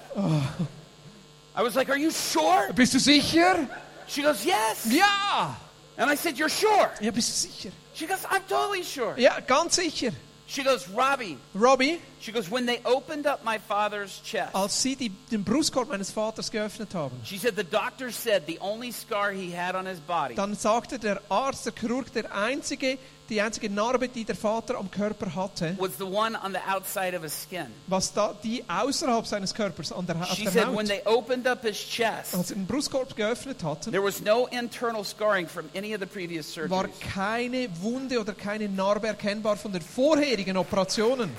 I 1.56 1.62
was 1.62 1.74
like, 1.76 1.88
are 1.90 1.98
you 1.98 2.10
sure? 2.10 2.72
Bist 2.74 2.94
du 2.94 2.98
sicher? 2.98 3.68
She 4.06 4.22
goes, 4.22 4.44
yes. 4.44 4.86
Ja. 4.90 5.54
And 5.96 6.10
I 6.10 6.16
said, 6.16 6.36
you're 6.38 6.48
sure? 6.50 6.90
Ja, 7.00 7.10
bist 7.12 7.28
du 7.44 7.48
sicher? 7.48 7.70
She 7.94 8.06
goes, 8.06 8.24
I'm 8.30 8.42
totally 8.48 8.82
sure. 8.82 9.14
Ja, 9.16 9.38
ganz 9.40 9.76
sicher. 9.76 10.10
She 10.54 10.62
goes, 10.62 10.88
Robbie. 10.88 11.36
Robbie, 11.52 12.00
She 12.20 12.30
goes, 12.30 12.48
when 12.48 12.64
they 12.64 12.80
opened 12.84 13.26
up 13.26 13.44
my 13.44 13.58
father's 13.58 14.22
chest, 14.22 14.54
als 14.54 14.80
sie 14.80 14.94
die, 14.94 15.10
den 15.30 15.42
Brustkorb 15.44 15.88
meines 15.88 16.12
Vaters 16.12 16.50
geöffnet 16.50 16.94
haben, 16.94 17.20
she 17.24 17.38
said 17.38 17.56
the 17.56 17.64
doctor 17.64 18.12
said 18.12 18.46
the 18.46 18.58
only 18.60 18.92
scar 18.92 19.32
he 19.32 19.50
had 19.50 19.74
on 19.74 19.84
his 19.84 19.98
body 19.98 20.36
dann 20.36 20.54
sagte 20.54 20.98
der 21.00 21.20
Arzt, 21.28 21.66
der 21.66 21.72
Chirurg, 21.74 22.12
der 22.12 22.32
einzige, 22.32 22.98
die 23.28 23.40
einzige 23.40 23.70
Narbe, 23.70 24.08
die 24.08 24.24
der 24.24 24.36
Vater 24.36 24.76
am 24.78 24.90
Körper 24.90 25.34
hatte, 25.34 25.74
was 25.78 25.92
the 25.98 26.04
one 26.04 26.38
on 26.44 26.52
the 26.52 26.58
outside 26.70 27.16
of 27.16 27.22
his 27.22 27.32
skin. 27.32 27.66
was 27.86 28.12
da 28.12 28.34
die 28.42 28.62
außerhalb 28.68 29.26
seines 29.26 29.54
Körpers 29.54 29.92
an 29.92 30.06
der, 30.06 30.16
auf 30.16 30.28
She 30.34 30.44
der 30.44 30.52
said 30.52 30.66
when 30.68 30.76
Haut, 30.78 30.86
they 30.88 31.02
opened 31.06 31.46
up 31.48 31.62
his 31.62 31.76
chest, 31.78 32.34
als 32.34 32.48
sie 32.48 32.54
den 32.54 32.66
Brustkorb 32.66 33.16
geöffnet 33.16 33.62
hatten, 33.62 33.90
there 33.92 34.04
was 34.04 34.20
no 34.20 34.46
internal 34.48 35.04
scarring 35.04 35.46
from 35.48 35.64
any 35.74 35.94
of 35.94 36.00
the 36.00 36.06
previous 36.06 36.54
war 36.56 36.68
surgeries. 36.84 37.00
keine 37.14 37.68
Wunde 37.80 38.20
oder 38.20 38.34
keine 38.34 38.68
Narbe 38.68 39.06
erkennbar 39.08 39.56
von 39.56 39.72
den 39.72 39.82
vorherigen 39.82 40.56
Operationen. 40.56 41.30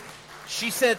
She 0.47 0.69
said 0.71 0.97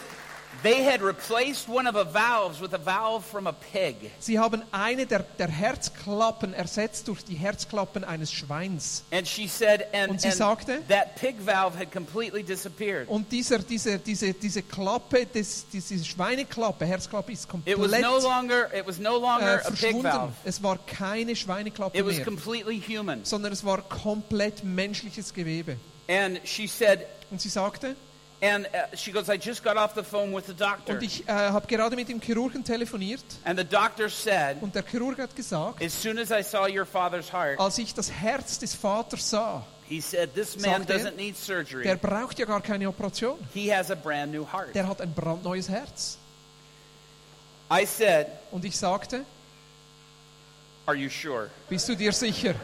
they 0.62 0.84
had 0.84 1.00
replaced 1.02 1.68
one 1.68 1.86
of 1.88 1.94
the 1.94 2.04
valves 2.04 2.60
with 2.60 2.72
a 2.74 2.78
valve 2.78 3.24
from 3.24 3.46
a 3.46 3.52
pig. 3.52 3.96
Sie 4.18 4.38
haben 4.38 4.62
eine 4.72 5.06
der, 5.06 5.20
der 5.38 5.48
Herzklappen 5.48 6.52
ersetzt 6.54 7.08
durch 7.08 7.24
die 7.24 7.34
Herzklappen 7.36 8.04
eines 8.04 8.32
Schweins. 8.32 9.04
And 9.10 9.26
she 9.26 9.46
said, 9.48 9.86
and, 9.92 10.10
Und 10.12 10.20
sie 10.20 10.28
and 10.28 10.36
sagte- 10.36 10.82
that 10.88 11.16
pig 11.16 11.36
valve 11.44 11.78
had 11.78 11.92
completely 11.92 12.42
disappeared. 12.42 13.08
Und 13.08 13.30
dieser, 13.30 13.58
diese, 13.58 13.98
diese, 13.98 14.32
diese 14.32 14.62
Klappe, 14.62 15.26
des, 15.26 15.66
diese 15.72 16.04
Schweineklappe, 16.04 16.84
Herzklappe 16.86 17.32
ist 17.32 17.48
komplett 17.48 17.76
It 17.76 17.82
was 17.82 18.00
no 18.00 18.18
longer, 18.18 18.72
it 18.74 18.86
was 18.86 18.98
no 18.98 19.16
äh, 19.16 19.20
longer 19.20 19.66
a 19.66 19.70
pig 19.70 20.02
valve. 20.02 20.32
Es 20.44 20.62
war 20.62 20.78
keine 20.86 21.34
Schweineklappe 21.36 21.96
It 21.98 22.04
was 22.06 22.16
mehr, 22.16 22.24
completely 22.24 22.80
human. 22.80 23.24
sondern 23.24 23.52
es 23.52 23.64
war 23.64 23.82
komplett 23.82 24.64
menschliches 24.64 25.32
Gewebe. 25.32 25.76
And 26.08 26.40
she 26.44 26.66
said, 26.66 27.00
Und 27.30 27.40
sie 27.40 27.48
sagte, 27.48 27.96
and 28.42 28.66
uh, 28.66 28.94
she 28.94 29.12
goes, 29.12 29.28
I 29.30 29.38
just 29.38 29.64
got 29.64 29.76
off 29.76 29.94
the 29.94 30.02
phone 30.02 30.32
with 30.34 30.46
the 30.46 30.54
doctor. 30.54 30.94
und 30.94 31.02
ich 31.02 31.26
äh, 31.26 31.32
habe 31.32 31.66
gerade 31.66 31.96
mit 31.96 32.08
dem 32.08 32.20
Chirurgen 32.20 32.62
telefoniert 32.64 33.24
And 33.44 33.58
the 33.58 33.64
doctor 33.64 34.08
said, 34.10 34.58
und 34.60 34.74
der 34.74 34.82
Chirurg 34.84 35.18
hat 35.18 35.34
gesagt, 35.34 35.82
as 35.82 35.92
soon 35.94 36.18
as 36.18 36.30
I 36.30 36.42
saw 36.42 36.66
your 36.66 36.84
father's 36.84 37.32
heart, 37.32 37.58
als 37.58 37.78
ich 37.78 37.94
das 37.94 38.10
Herz 38.10 38.58
des 38.58 38.74
Vaters 38.74 39.30
sah, 39.30 39.64
he 39.88 40.00
said, 40.00 40.34
this 40.34 40.58
man 40.58 40.82
er, 40.82 40.86
doesn't 40.86 41.16
need 41.16 41.36
surgery. 41.36 41.84
der 41.84 41.96
braucht 41.96 42.38
ja 42.38 42.44
gar 42.44 42.60
keine 42.60 42.88
Operation. 42.88 43.38
He 43.54 43.72
has 43.72 43.90
a 43.90 43.94
brand 43.94 44.32
new 44.32 44.44
heart. 44.44 44.74
Der 44.74 44.86
hat 44.86 45.00
ein 45.00 45.12
brandneues 45.14 45.68
Herz. 45.68 46.18
I 47.70 47.84
said, 47.86 48.26
Und 48.50 48.64
ich 48.64 48.76
sagte, 48.76 49.24
are 50.86 50.96
you 50.96 51.08
sure? 51.08 51.50
bist 51.68 51.88
du 51.88 51.96
dir 51.96 52.12
sicher? 52.12 52.54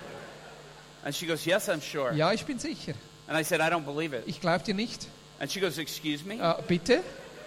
And 1.04 1.14
she 1.14 1.26
goes, 1.26 1.44
yes, 1.44 1.68
I'm 1.68 1.80
sure. 1.80 2.14
Ja, 2.14 2.32
ich 2.32 2.44
bin 2.44 2.58
sicher. 2.58 2.94
And 3.26 3.36
I 3.38 3.42
said, 3.42 3.60
I 3.60 3.70
don't 3.70 3.84
believe 3.84 4.14
it. 4.14 4.24
Ich 4.26 4.40
glaube 4.40 4.62
dir 4.62 4.74
nicht. 4.74 5.08
And 5.42 5.50
she 5.50 5.58
goes, 5.58 5.76
excuse 5.76 6.24
me? 6.24 6.36
Äh, 6.40 6.54
bitte? 6.68 7.02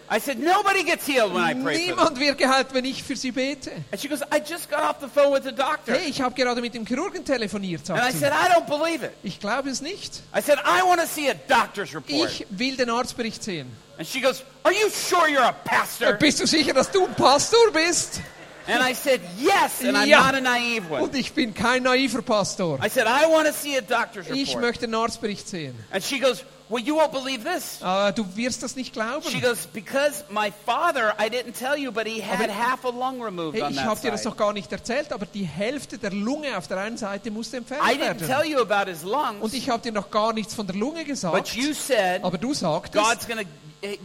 I 0.08 0.20
said, 0.20 0.38
nobody 0.38 0.84
gets 0.84 1.08
healed 1.08 1.34
when 1.34 1.42
I 1.44 1.54
pray 1.54 1.88
for 1.90 1.96
them. 1.96 2.14
Niemand 2.14 2.20
wird 2.20 2.38
geheilt, 2.38 2.68
wenn 2.74 2.84
ich 2.84 3.02
für 3.02 3.16
sie 3.16 3.32
bete. 3.32 3.72
And 3.92 4.00
she 4.00 4.10
goes, 4.10 4.22
I 4.32 4.40
just 4.40 4.70
got 4.70 4.82
off 4.84 5.00
the 5.00 5.08
phone 5.08 5.32
with 5.32 5.44
the 5.46 5.52
doctor. 5.54 5.94
Hey, 5.94 6.10
ich 6.10 6.20
habe 6.22 6.36
gerade 6.36 6.60
mit 6.62 6.74
dem 6.74 6.86
Chirurgen 6.86 7.24
telefoniert, 7.24 7.90
And 7.90 7.98
I 7.98 8.02
sagt 8.02 8.14
sie. 8.14 8.20
said, 8.20 8.34
I 8.34 8.50
don't 8.54 8.68
believe 8.68 9.02
it. 9.04 9.14
Ich 9.24 9.40
glaube 9.40 9.70
es 9.70 9.82
nicht. 9.82 10.22
I 10.36 10.42
said, 10.42 10.60
I 10.66 10.84
want 10.84 11.00
to 11.00 11.08
see 11.08 11.30
a 11.30 11.34
doctor's 11.48 11.96
report. 11.96 12.30
Ich 12.30 12.46
will 12.50 12.76
den 12.76 12.90
Arztbericht 12.90 13.42
sehen. 13.44 13.72
And 13.98 14.06
she 14.06 14.20
goes, 14.20 14.44
Are 14.64 14.74
you 14.74 14.90
sure 14.90 15.28
you're 15.30 15.42
a 15.42 15.54
pastor? 15.64 16.14
Bist 16.14 16.42
du 16.42 16.46
sicher, 16.46 16.74
dass 16.74 16.92
du 16.92 17.06
ein 17.08 17.16
Pastor 17.16 17.72
bist? 17.72 18.20
And 18.68 18.82
I 18.84 18.94
said, 18.96 19.22
Yes, 19.40 19.82
and 19.84 19.96
I'm 19.98 20.08
Ja. 20.08 20.26
not 20.26 20.36
a 20.36 20.42
naive 20.42 20.90
one. 20.90 21.04
Und 21.04 21.16
ich 21.16 21.34
bin 21.34 21.54
kein 21.54 21.84
naiver 21.84 22.22
Pastor. 22.22 22.80
I 22.84 22.90
said, 22.90 23.06
I 23.08 23.26
want 23.32 23.48
to 23.48 23.54
see 23.54 23.78
a 23.78 23.82
doctor's 23.82 24.28
Ich 24.30 24.50
report. 24.50 24.62
möchte 24.66 24.86
einen 24.86 24.96
Arztbericht 24.96 25.48
sehen. 25.48 25.76
And 25.92 26.04
she 26.04 26.20
goes, 26.20 26.44
Well, 26.68 26.82
you 26.82 26.96
won't 26.98 27.12
believe 27.12 27.44
this. 27.44 27.80
Äh, 27.84 28.12
du 28.14 28.26
wirst 28.36 28.64
das 28.64 28.76
nicht 28.76 28.88
She 28.88 28.94
glauben. 28.94 29.42
goes, 29.42 29.68
Because 29.68 30.24
my 30.32 30.52
father, 30.66 31.14
I 31.20 31.30
didn't 31.30 31.54
tell 31.54 31.78
you, 31.78 31.92
but 31.92 32.08
he 32.08 32.20
had 32.24 32.50
half 32.50 32.84
a 32.86 32.90
lung 32.90 33.22
removed 33.22 33.54
Hey, 33.56 33.62
on 33.62 33.70
ich 33.70 33.78
that 33.78 33.86
habe 33.86 34.02
dir 34.02 34.10
das 34.10 34.22
side. 34.24 34.30
noch 34.32 34.38
gar 34.38 34.52
nicht 34.52 34.72
erzählt, 34.72 35.14
aber 35.14 35.28
die 35.28 35.44
Hälfte 35.46 36.00
der 36.00 36.10
Lunge 36.12 36.58
auf 36.58 36.68
der 36.68 36.78
einen 36.80 36.98
Seite 36.98 37.30
musste 37.30 37.58
entfernt 37.58 37.84
I 37.86 37.96
didn't 38.00 38.18
tell 38.18 38.30
werden. 38.40 38.52
you 38.52 38.60
about 38.62 38.90
his 38.90 39.04
Und 39.04 39.12
lungs, 39.12 39.54
ich 39.54 39.70
habe 39.70 39.84
dir 39.84 39.92
noch 39.92 40.10
gar 40.10 40.34
nichts 40.34 40.56
von 40.56 40.66
der 40.66 40.76
Lunge 40.76 41.02
but 41.02 41.06
gesagt. 41.06 41.50
you 41.54 41.72
said 41.74 42.24
Aber 42.24 42.40
du 42.40 42.52
sagtest, 42.56 42.96
God's 42.96 43.28
going 43.28 43.42
to 43.46 43.46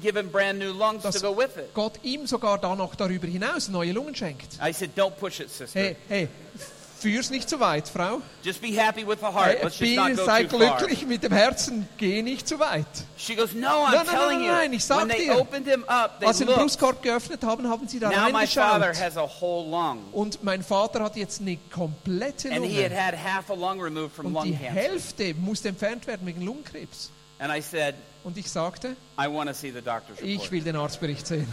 give 0.02 0.16
him 0.18 0.30
brand 0.30 0.58
new 0.58 0.72
lungs 0.72 1.02
to 1.02 1.20
go 1.20 1.36
with 1.36 1.56
it. 1.56 1.72
Gott 1.74 1.98
ihm 2.02 2.26
sogar 2.26 2.58
da 2.58 2.74
noch 2.74 2.94
darüber 2.94 3.26
hinaus 3.26 3.68
neue 3.68 3.92
Lungen 3.92 4.14
schenkt. 4.14 4.58
I 4.62 4.72
said, 4.72 4.90
Don't 4.96 5.16
push 5.18 5.40
it, 5.40 5.50
sister. 5.50 5.78
Hey, 5.78 5.96
hey, 6.08 6.28
führ's 6.98 7.30
nicht 7.30 7.48
zu 7.48 7.58
weit, 7.60 7.88
Frau. 7.88 8.20
Just 8.42 8.60
be 8.60 8.68
happy 8.78 9.06
with 9.06 9.20
the 9.20 9.26
heart. 9.26 9.62
Let's 9.62 9.78
just 9.78 9.96
not 9.96 10.16
go 10.16 10.24
sei 10.26 10.44
too 10.44 10.58
far. 10.58 10.76
glücklich 10.78 11.06
mit 11.06 11.22
dem 11.22 11.32
Herzen, 11.32 11.88
geh 11.96 12.20
nicht 12.22 12.46
zu 12.46 12.58
weit. 12.58 12.84
She 13.16 13.34
goes, 13.34 13.54
No, 13.54 13.68
I'm 13.86 13.92
Nein, 13.92 14.06
nein, 14.06 14.06
telling 14.14 14.38
nein, 14.40 14.48
nein, 14.48 14.72
ich 14.74 14.84
sag 14.84 15.08
dir. 15.08 15.38
opened 15.40 15.66
him 15.66 15.82
up, 15.88 16.18
they 16.20 16.26
Als 16.28 16.38
sie 16.38 16.44
den. 16.44 16.54
Brustkorb 16.56 17.02
geöffnet 17.02 17.42
haben, 17.42 17.66
haben 17.70 17.88
sie 17.88 17.98
da 17.98 18.10
Now 18.10 18.30
my 18.30 18.46
father 18.46 18.88
reingeschaut. 18.88 19.00
has 19.02 19.16
a 19.16 19.26
whole 19.40 19.70
lung. 19.70 20.04
Und 20.12 20.44
mein 20.44 20.62
Vater 20.62 21.02
hat 21.02 21.16
jetzt 21.16 21.40
eine 21.40 21.56
komplette 21.72 22.50
And 22.52 22.64
he 22.66 22.82
had 22.82 22.90
Lunge. 22.90 23.00
had 23.02 23.14
half 23.14 23.48
a 23.50 23.54
lung 23.54 23.80
removed 23.80 24.14
from 24.14 24.26
Und 24.26 24.32
lung 24.34 24.44
die 24.44 24.52
cancer. 24.52 24.74
Hälfte 24.74 25.34
musste 25.34 25.68
entfernt 25.70 26.06
werden 26.06 26.26
wegen 26.26 26.42
Lungenkrebs. 26.42 27.10
And 27.40 27.50
I 27.52 27.60
said, 27.62 27.94
Und 28.22 28.36
ich 28.36 28.50
sagte, 28.50 28.96
ich 30.22 30.50
will 30.52 30.62
den 30.62 30.76
Arztbericht 30.76 31.26
sehen. 31.26 31.48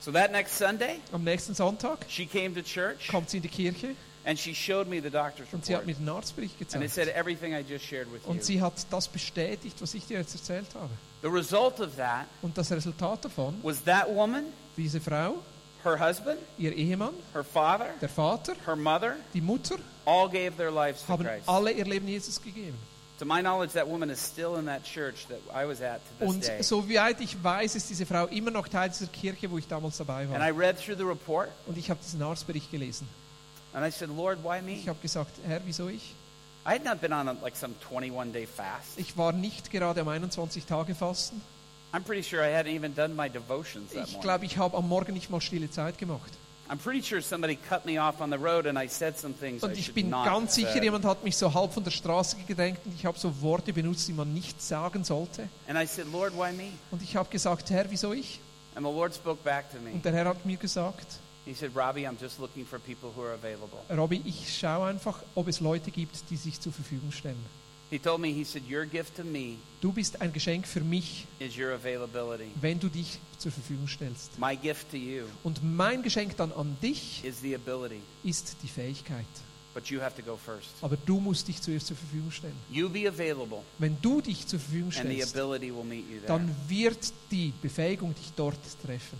So 0.00 0.10
that 0.10 0.32
next 0.32 0.58
Sunday, 0.58 1.00
Am 1.12 1.22
nächsten 1.22 1.54
Sonntag 1.54 1.98
she 2.08 2.26
came 2.26 2.54
to 2.54 2.62
church 2.62 3.06
kommt 3.08 3.30
sie 3.30 3.36
in 3.36 3.42
die 3.44 3.48
Kirche 3.48 3.94
and 4.24 4.36
she 4.38 4.52
showed 4.54 4.88
me 4.88 5.00
the 5.00 5.10
doctor's 5.10 5.46
und 5.52 5.64
sie 5.64 5.76
hat 5.76 5.86
mir 5.86 5.94
den 5.94 6.08
Arztbericht 6.08 6.54
And 6.54 6.62
it 6.62 6.68
gezeigt. 6.90 6.94
said 6.94 7.08
everything 7.14 7.52
I 7.54 7.60
just 7.60 7.84
shared 7.84 8.12
with 8.12 8.22
Und 8.24 8.38
you. 8.38 8.42
sie 8.42 8.60
hat 8.60 8.72
das 8.90 9.06
bestätigt, 9.06 9.76
was 9.80 9.94
ich 9.94 10.04
dir 10.06 10.18
jetzt 10.18 10.34
erzählt 10.34 10.66
habe. 10.74 10.88
The 11.22 11.28
result 11.28 11.78
of 11.80 11.94
that 11.96 12.26
Und 12.40 12.56
das 12.58 12.72
Resultat 12.72 13.24
davon, 13.24 13.54
was 13.62 13.84
that 13.84 14.08
woman, 14.08 14.46
diese 14.76 15.00
Frau, 15.00 15.36
her 15.84 16.00
husband, 16.00 16.38
ihr 16.58 16.72
Ehemann, 16.74 17.14
her 17.32 17.44
father, 17.44 17.90
der 18.00 18.08
Vater, 18.08 18.54
her 18.66 18.74
mother, 18.76 19.14
die 19.34 19.40
Mutter, 19.40 19.76
all 20.04 20.28
gave 20.28 20.56
their 20.56 20.70
lives 20.72 21.02
to 21.02 21.12
haben 21.12 21.24
Christ. 21.26 21.48
alle 21.48 21.70
ihr 21.70 21.84
Leben 21.84 22.08
Jesus 22.08 22.42
gegeben. 22.42 22.78
To 23.22 23.28
my 23.28 23.40
knowledge, 23.40 23.74
that 23.74 23.86
woman 23.86 24.10
is 24.10 24.18
still 24.18 24.56
in 24.56 24.64
that 24.64 24.82
church 24.82 25.28
that 25.28 25.38
I 25.54 25.64
was 25.64 25.80
at 25.80 26.00
to 26.00 26.14
this 26.18 26.28
Und 26.28 26.44
day. 26.44 26.60
soweit 26.60 27.20
ich 27.20 27.36
weiß, 27.40 27.76
ist 27.76 27.88
diese 27.88 28.04
Frau 28.04 28.26
immer 28.26 28.50
noch 28.50 28.66
Teil 28.66 28.88
dieser 28.88 29.06
Kirche, 29.06 29.48
wo 29.48 29.58
ich 29.58 29.68
damals 29.68 29.96
dabei 29.98 30.22
And 30.24 30.38
I 30.42 30.50
war. 30.52 30.58
read 30.58 30.76
through 30.76 30.96
the 30.98 31.04
report, 31.04 31.48
Und 31.68 31.78
ich 31.78 31.88
habe 31.88 32.00
diesen 32.04 32.20
Arztbericht 32.20 32.68
gelesen. 32.72 33.06
and 33.74 33.86
I 33.86 33.92
said, 33.92 34.08
Lord, 34.10 34.42
why 34.42 34.60
me? 34.60 34.72
Ich 34.72 34.88
habe 34.88 34.98
gesagt, 35.00 35.30
Herr, 35.46 35.60
wieso 35.64 35.88
ich? 35.88 36.14
I 36.66 36.70
had 36.74 36.84
not 36.84 37.00
been 37.00 37.12
on 37.12 37.28
a, 37.28 37.36
like 37.42 37.54
some 37.56 37.74
21 37.88 38.32
day 38.32 38.44
fast. 38.44 38.96
Ich 38.98 39.16
war 39.16 39.30
nicht 39.30 39.70
gerade 39.70 40.00
am 40.00 40.08
21 40.08 40.64
Tage 40.66 40.92
Fasten. 40.96 41.40
I'm 41.92 42.02
pretty 42.02 42.24
sure 42.28 42.42
I 42.42 42.52
hadn't 42.52 42.74
even 42.74 42.92
done 42.92 43.14
my 43.14 43.28
devotions 43.28 43.92
that 43.92 44.08
Ich 44.08 44.14
morning. 44.14 44.20
glaube, 44.22 44.44
ich 44.46 44.58
habe 44.58 44.76
am 44.76 44.88
Morgen 44.88 45.12
nicht 45.12 45.30
mal 45.30 45.40
stille 45.40 45.70
Zeit 45.70 45.96
gemacht. 45.96 46.32
I'm 46.72 46.78
pretty 46.78 47.02
sure 47.02 47.20
somebody 47.20 47.58
cut 47.68 47.84
me 47.84 47.98
off 47.98 48.22
on 48.22 48.30
the 48.30 48.38
road 48.38 48.66
and 48.66 48.78
I 48.78 48.88
said 48.88 49.18
some 49.18 49.34
things 49.34 49.62
I 49.62 49.66
Und 49.66 49.76
ich 49.76 49.92
bin 49.92 50.10
ganz 50.10 50.54
sicher, 50.54 50.82
jemand 50.82 51.04
hat 51.04 51.22
mich 51.22 51.36
so 51.36 51.52
halb 51.52 51.74
von 51.74 51.84
der 51.84 51.90
Straße 51.90 52.36
gedrängt 52.48 52.78
und 52.86 52.94
ich 52.94 53.04
habe 53.04 53.18
so 53.18 53.42
Worte 53.42 53.74
benutzt, 53.74 54.08
die 54.08 54.14
man 54.14 54.32
nicht 54.32 54.62
sagen 54.62 55.04
sollte. 55.04 55.50
And 55.68 55.78
I 55.78 55.86
said, 55.86 56.10
Lord, 56.10 56.32
why 56.34 56.50
me? 56.50 56.70
Und 56.90 57.02
ich 57.02 57.14
habe 57.14 57.28
gesagt, 57.28 57.68
Herr, 57.68 57.84
wieso 57.90 58.14
ich? 58.14 58.40
Und 58.74 58.84
der 60.02 60.12
Herr 60.14 60.24
hat 60.24 60.46
mir 60.46 60.56
gesagt, 60.56 61.06
He 61.44 61.52
said, 61.54 61.72
Robbie, 61.76 62.06
I'm 62.06 62.16
just 62.18 62.38
looking 62.38 62.64
for 62.64 62.78
people 62.78 63.10
who 63.14 63.22
are 63.22 63.34
available. 63.34 63.80
Robby, 63.90 64.22
ich 64.24 64.56
schaue 64.56 64.86
einfach, 64.86 65.22
ob 65.34 65.48
es 65.48 65.58
Leute 65.60 65.90
gibt, 65.90 66.30
die 66.30 66.36
sich 66.36 66.58
zur 66.58 66.72
Verfügung 66.72 67.10
stellen. 67.10 67.44
He 67.92 67.98
told 67.98 68.20
me, 68.22 68.32
he 68.32 68.42
said, 68.42 68.62
your 68.70 68.86
gift 68.86 69.16
to 69.16 69.22
me 69.22 69.56
Du 69.82 69.92
bist 69.92 70.18
ein 70.22 70.32
Geschenk 70.32 70.66
für 70.66 70.80
mich, 70.80 71.26
is 71.38 71.58
your 71.58 71.72
availability. 71.74 72.46
wenn 72.60 72.80
du 72.80 72.88
dich 72.88 73.18
zur 73.38 73.52
Verfügung 73.52 73.86
stellst. 73.86 74.38
My 74.38 74.56
gift 74.56 74.90
to 74.90 74.96
you 74.96 75.24
Und 75.44 75.60
mein 75.62 76.02
Geschenk 76.02 76.34
dann 76.38 76.52
an 76.52 76.74
dich 76.82 77.22
is 77.22 77.40
the 77.42 77.54
ability, 77.54 78.00
ist 78.24 78.56
die 78.62 78.68
Fähigkeit. 78.68 79.26
but 79.74 79.86
you 79.90 80.00
have 80.00 80.14
to 80.16 80.22
go 80.22 80.36
first. 80.38 80.68
Aber 80.80 80.96
du 80.96 81.20
musst 81.20 81.48
dich 81.48 81.60
zuerst 81.60 81.86
zur 81.88 81.96
Verfügung 81.98 82.30
stellen. 82.30 82.56
You 82.70 82.88
be 82.88 83.06
available, 83.08 83.58
Wenn 83.78 83.96
du 84.00 84.22
dich 84.22 84.46
zur 84.46 84.58
Verfügung 84.58 84.90
and 84.96 85.08
the 85.10 85.14
stellst, 85.16 85.36
ability 85.36 85.70
will 85.74 85.84
meet 85.84 86.04
you 86.10 86.18
there. 86.20 86.28
dann 86.28 86.54
wird 86.68 87.12
die 87.30 87.52
Befähigung 87.60 88.14
dich 88.14 88.32
dort 88.36 88.56
treffen. 88.84 89.18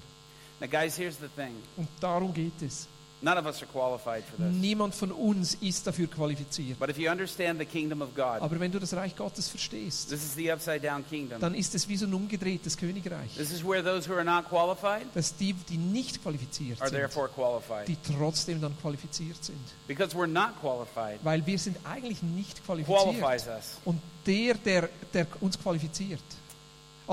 Now, 0.61 0.69
guys, 0.69 0.97
here's 0.97 1.17
the 1.19 1.29
thing. 1.37 1.55
Und 1.77 1.89
darum 2.01 2.33
geht 2.33 2.63
es. 2.63 2.87
None 3.25 3.39
of 3.39 3.47
us 3.47 3.63
are 3.63 3.71
qualified 3.71 4.25
for 4.25 4.37
this. 4.37 4.53
Niemand 4.53 4.97
von 4.97 5.13
uns 5.13 5.55
ist 5.61 5.87
dafür 5.87 6.09
qualifiziert. 6.09 6.77
But 6.81 6.91
if 6.91 6.99
you 6.99 7.09
understand 7.09 7.61
the 7.61 7.65
kingdom 7.65 8.03
of 8.03 8.17
God, 8.17 8.41
Aber 8.41 8.59
wenn 8.59 8.73
du 8.73 8.81
das 8.81 8.95
Reich 8.95 9.15
Gottes 9.15 9.49
verstehst, 9.49 10.09
this 10.09 10.25
is 10.25 10.35
the 10.35 10.51
upside 10.51 10.81
down 10.81 11.05
kingdom. 11.09 11.41
dann 11.41 11.55
ist 11.55 11.73
es 11.77 11.89
wie 11.89 11.97
so 11.97 12.07
ein 12.07 12.15
umgedrehtes 12.15 12.77
Königreich. 12.77 13.33
This 13.37 13.53
is 13.53 13.65
where 13.65 13.81
those 13.83 14.11
who 14.11 14.15
are 14.15 14.25
not 14.25 14.49
qualified 14.49 15.07
Dass 15.15 15.37
die, 15.37 15.53
die 15.53 15.77
nicht 15.77 16.21
qualifiziert 16.21 16.81
are 16.81 16.91
sind, 16.91 16.99
therefore 16.99 17.29
qualified. 17.29 17.87
die 17.87 17.97
trotzdem 18.19 18.61
dann 18.61 18.77
qualifiziert 18.81 19.43
sind. 19.45 19.61
Because 19.87 20.17
we're 20.17 20.27
not 20.27 20.61
qualified 20.61 21.21
Weil 21.23 21.47
wir 21.47 21.59
sind 21.61 21.77
eigentlich 21.85 22.25
nicht 22.25 22.65
qualifies 22.65 22.87
qualifiziert. 22.93 23.47
us. 23.57 23.79
Und 23.85 24.01
der, 24.27 24.55
der, 24.55 24.89
der 25.15 25.29
uns 25.41 25.57
qualifiziert, 25.61 26.23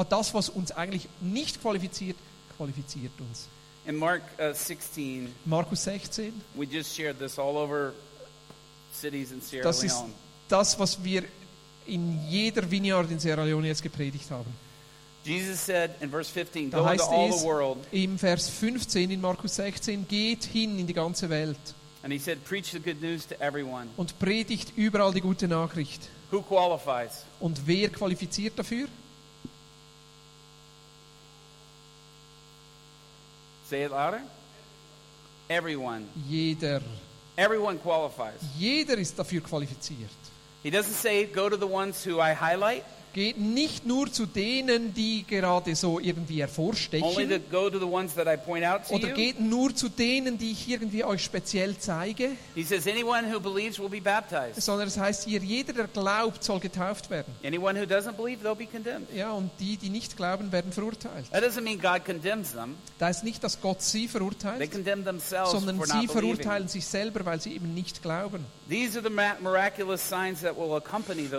das, 0.09 0.33
was 0.33 0.49
uns 0.49 0.71
eigentlich 0.71 1.07
nicht 1.21 1.61
qualifiziert, 1.61 2.17
qualifiziert 2.57 3.11
uns. 3.19 3.47
In 3.85 3.95
Mark 3.95 4.21
uh, 4.39 4.53
16, 4.53 5.33
Markus 5.45 5.81
16, 5.83 6.33
we 6.55 6.65
just 6.65 6.93
shared 6.95 7.17
this 7.17 7.39
all 7.39 7.57
over 7.57 7.93
cities 8.93 9.31
in 9.31 9.41
Sierra 9.41 9.63
das 9.63 9.83
ist 9.83 9.95
Leone. 9.99 10.13
das, 10.47 10.77
was 10.79 11.03
wir 11.03 11.23
in 11.87 12.19
jeder 12.29 12.69
Vineyard 12.69 13.09
in 13.09 13.19
Sierra 13.19 13.43
Leone 13.43 13.67
jetzt 13.67 13.81
gepredigt 13.81 14.29
haben. 14.29 14.53
Jesus 15.23 15.59
said 15.65 15.91
in 16.01 16.09
verse 16.09 16.29
15, 16.31 16.69
Da 16.71 16.77
Go 16.79 16.83
into 16.83 17.03
heißt 17.03 17.09
all 17.11 17.29
es 17.29 17.41
the 17.41 17.45
world. 17.47 17.77
im 17.91 18.17
Vers 18.19 18.47
15 18.49 19.09
in 19.11 19.21
Markus 19.21 19.55
16, 19.55 20.07
geht 20.07 20.43
hin 20.45 20.77
in 20.79 20.85
die 20.87 20.93
ganze 20.93 21.29
Welt 21.29 21.57
And 22.03 22.13
he 22.13 22.19
said, 22.19 22.43
Preach 22.45 22.71
the 22.71 22.79
good 22.79 23.01
news 23.01 23.25
to 23.27 23.35
everyone. 23.41 23.87
und 23.97 24.17
predigt 24.19 24.71
überall 24.77 25.13
die 25.13 25.21
gute 25.21 25.47
Nachricht. 25.47 26.09
Who 26.31 26.41
qualifies? 26.41 27.23
Und 27.39 27.65
wer 27.65 27.89
qualifiziert 27.89 28.57
dafür? 28.57 28.87
Say 33.69 33.83
it 33.83 33.91
louder. 33.91 34.21
Everyone. 35.47 36.07
Jeder. 36.27 36.81
Everyone 37.37 37.77
qualifies. 37.77 38.39
Jeder 38.57 38.97
ist 38.97 39.17
dafür 39.17 39.41
qualifiziert. 39.41 40.09
He 40.63 40.71
doesn't 40.71 40.95
say, 40.95 41.25
Go 41.25 41.49
to 41.49 41.55
the 41.55 41.67
ones 41.67 42.03
who 42.03 42.19
I 42.19 42.33
highlight, 42.33 42.83
Geht 43.13 43.39
nicht 43.39 43.85
nur 43.85 44.11
zu 44.11 44.27
denen, 44.27 44.93
die 44.93 45.25
gerade 45.27 45.75
so 45.75 45.99
irgendwie 45.99 46.41
hervorstechen. 46.41 47.07
Oder 48.89 49.07
geht 49.09 49.39
nur 49.39 49.75
zu 49.75 49.89
denen, 49.89 50.37
die 50.37 50.51
ich 50.51 50.69
irgendwie 50.69 51.03
euch 51.03 51.23
speziell 51.23 51.75
zeige. 51.77 52.31
Says, 52.55 52.85
believes 53.41 53.79
will 53.79 53.89
be 53.89 53.99
baptized. 53.99 54.61
Sondern 54.61 54.87
es 54.87 54.97
heißt 54.97 55.25
hier, 55.25 55.39
jeder, 55.39 55.73
der 55.73 55.87
glaubt, 55.87 56.43
soll 56.43 56.59
getauft 56.59 57.09
werden. 57.09 57.33
Believe. 57.41 59.07
Ja, 59.15 59.31
und 59.31 59.49
die, 59.59 59.77
die 59.77 59.89
nicht 59.89 60.15
glauben, 60.15 60.51
werden 60.51 60.71
verurteilt. 60.71 61.31
That 61.31 61.43
doesn't 61.43 61.61
mean 61.61 61.79
God 61.79 62.05
condemns 62.05 62.51
them. 62.51 62.75
Da 62.99 63.09
ist 63.09 63.23
nicht, 63.23 63.43
dass 63.43 63.59
Gott 63.59 63.81
sie 63.81 64.07
verurteilt, 64.07 64.71
sondern 64.71 65.81
sie 65.83 66.07
verurteilen 66.07 66.67
sich 66.67 66.85
selber, 66.85 67.25
weil 67.25 67.41
sie 67.41 67.55
eben 67.55 67.73
nicht 67.73 68.03
glauben. 68.03 68.45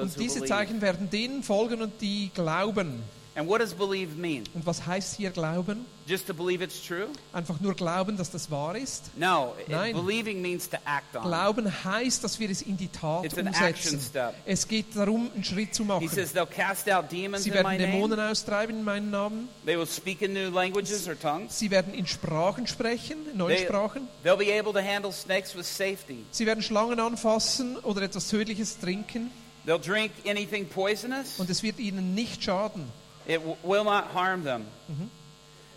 Und 0.01 0.19
diese. 0.19 0.41
Zeichen 0.51 0.81
werden 0.81 1.11
denen 1.11 1.45
folgen 1.45 1.60
und 1.69 1.93
die 2.01 2.31
glauben. 2.35 3.03
And 3.37 3.49
what 3.49 3.61
does 3.61 3.73
believe 3.73 4.17
mean? 4.17 4.43
Und 4.55 4.67
was 4.67 4.85
heißt 4.85 5.17
hier 5.17 5.31
glauben? 5.31 5.87
Just 6.05 6.27
to 6.27 6.35
believe 6.35 6.63
it's 6.65 6.85
true? 6.85 7.07
Einfach 7.33 7.61
nur 7.61 7.75
glauben, 7.75 8.17
dass 8.17 8.29
das 8.33 8.51
wahr 8.51 8.75
ist? 8.75 9.05
No, 9.17 9.55
Nein. 9.69 9.95
believing 9.95 10.43
means 10.43 10.69
to 10.69 10.77
act 10.85 11.15
on. 11.15 11.23
Glauben 11.23 11.73
heißt, 11.85 12.25
dass 12.25 12.41
wir 12.41 12.51
es 12.51 12.61
in 12.63 12.77
die 12.77 12.89
Tat 12.89 13.25
It's 13.27 13.39
umsetzen. 13.39 14.01
Es 14.45 14.67
geht 14.67 14.97
darum, 14.97 15.31
einen 15.33 15.45
Schritt 15.45 15.73
zu 15.77 15.85
He 15.85 15.89
machen. 15.89 16.09
says 16.09 16.35
they'll 16.35 16.45
cast 16.45 16.91
out 16.91 17.11
demons 17.11 17.45
Sie 17.45 17.51
in 17.51 17.55
werden 17.55 17.67
name. 17.79 17.79
Dämonen 17.79 18.19
austreiben 18.19 18.79
in 18.79 18.85
meinem 18.85 19.11
Namen. 19.11 19.49
They 19.65 19.79
will 19.79 19.87
speak 19.87 20.23
in 20.23 20.33
new 20.33 20.51
languages 20.51 21.07
or 21.07 21.17
tongues. 21.19 21.57
Sie 21.57 21.71
werden 21.71 21.95
in 21.95 22.09
Sprachen 22.09 22.67
sprechen, 22.67 23.17
in 23.31 23.39
neuen 23.39 23.57
They, 23.57 23.65
Sprachen. 23.67 24.09
they'll 24.25 24.37
be 24.37 24.51
able 24.53 24.73
to 24.73 24.81
handle 24.81 25.13
snakes 25.13 25.55
with 25.55 25.65
safety. 25.67 26.25
Sie 26.33 26.45
werden 26.47 26.65
Schlangen 26.65 26.99
anfassen 26.99 27.77
oder 27.79 28.03
etwas 28.03 28.27
Tödliches 28.27 28.81
trinken. 28.81 29.31
They'll 29.71 29.79
drink 29.79 30.11
anything 30.27 30.67
poisonous. 30.67 31.39
Und 31.39 31.49
es 31.49 31.63
wird 31.63 31.79
ihnen 31.79 32.17
nicht 32.17 32.43
schaden. 32.43 32.87
It 33.29 33.41
will 33.63 33.85
not 33.85 34.13
harm 34.13 34.43
them. 34.43 34.67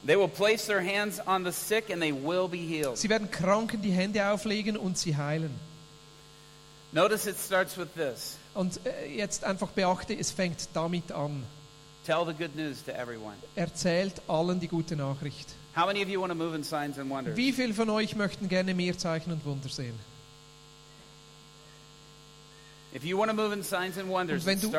They 0.03 0.17
will 0.17 0.27
place 0.27 0.65
their 0.65 0.81
hands 0.81 1.19
on 1.27 1.45
the 1.45 1.51
sick 1.51 1.91
and 1.91 2.01
they 2.01 2.11
will 2.11 2.47
be 2.47 2.57
healed. 2.57 2.97
Sie 2.97 3.07
werden 3.07 3.29
Kranken 3.29 3.83
die 3.83 3.91
Hände 3.91 4.27
auflegen 4.27 4.77
und 4.77 4.97
sie 4.97 5.15
heilen. 5.15 5.53
Notice 6.91 7.27
it 7.27 7.37
starts 7.37 7.77
with 7.77 7.89
this 7.95 8.37
Und 8.55 8.79
äh, 8.83 9.15
jetzt 9.15 9.43
einfach 9.43 9.69
beachte, 9.69 10.17
es 10.17 10.31
fängt 10.31 10.69
damit 10.73 11.11
an. 11.11 11.43
tell 12.03 12.25
the 12.25 12.33
good 12.33 12.55
news 12.55 12.83
to 12.83 12.91
everyone. 12.91 13.35
Erzählt 13.55 14.23
allen 14.27 14.59
die 14.59 14.69
gute 14.69 14.95
Nachricht. 14.95 15.49
How 15.75 15.85
many 15.85 16.01
of 16.01 16.09
you 16.09 16.19
want 16.19 16.31
to 16.31 16.35
move 16.35 16.55
in 16.55 16.63
signs 16.63 16.97
and 16.97 17.11
wonders? 17.11 17.37
Wie 17.37 17.53
viele 17.53 17.75
von 17.75 17.91
euch 17.91 18.15
möchten 18.15 18.49
gerne 18.49 18.73
mehr 18.73 18.97
Zeichen 18.97 19.31
und 19.31 19.45
Wunder 19.45 19.69
sehen? 19.69 19.93
If 19.93 20.09
you 21.69 22.39
want 22.39 22.39
to 22.39 22.39
move 22.39 22.49
in 22.49 22.49
signs 22.49 22.59
and 22.59 22.82
wonders, 24.07 24.45
wenn 24.45 24.59
du-. 24.61 24.71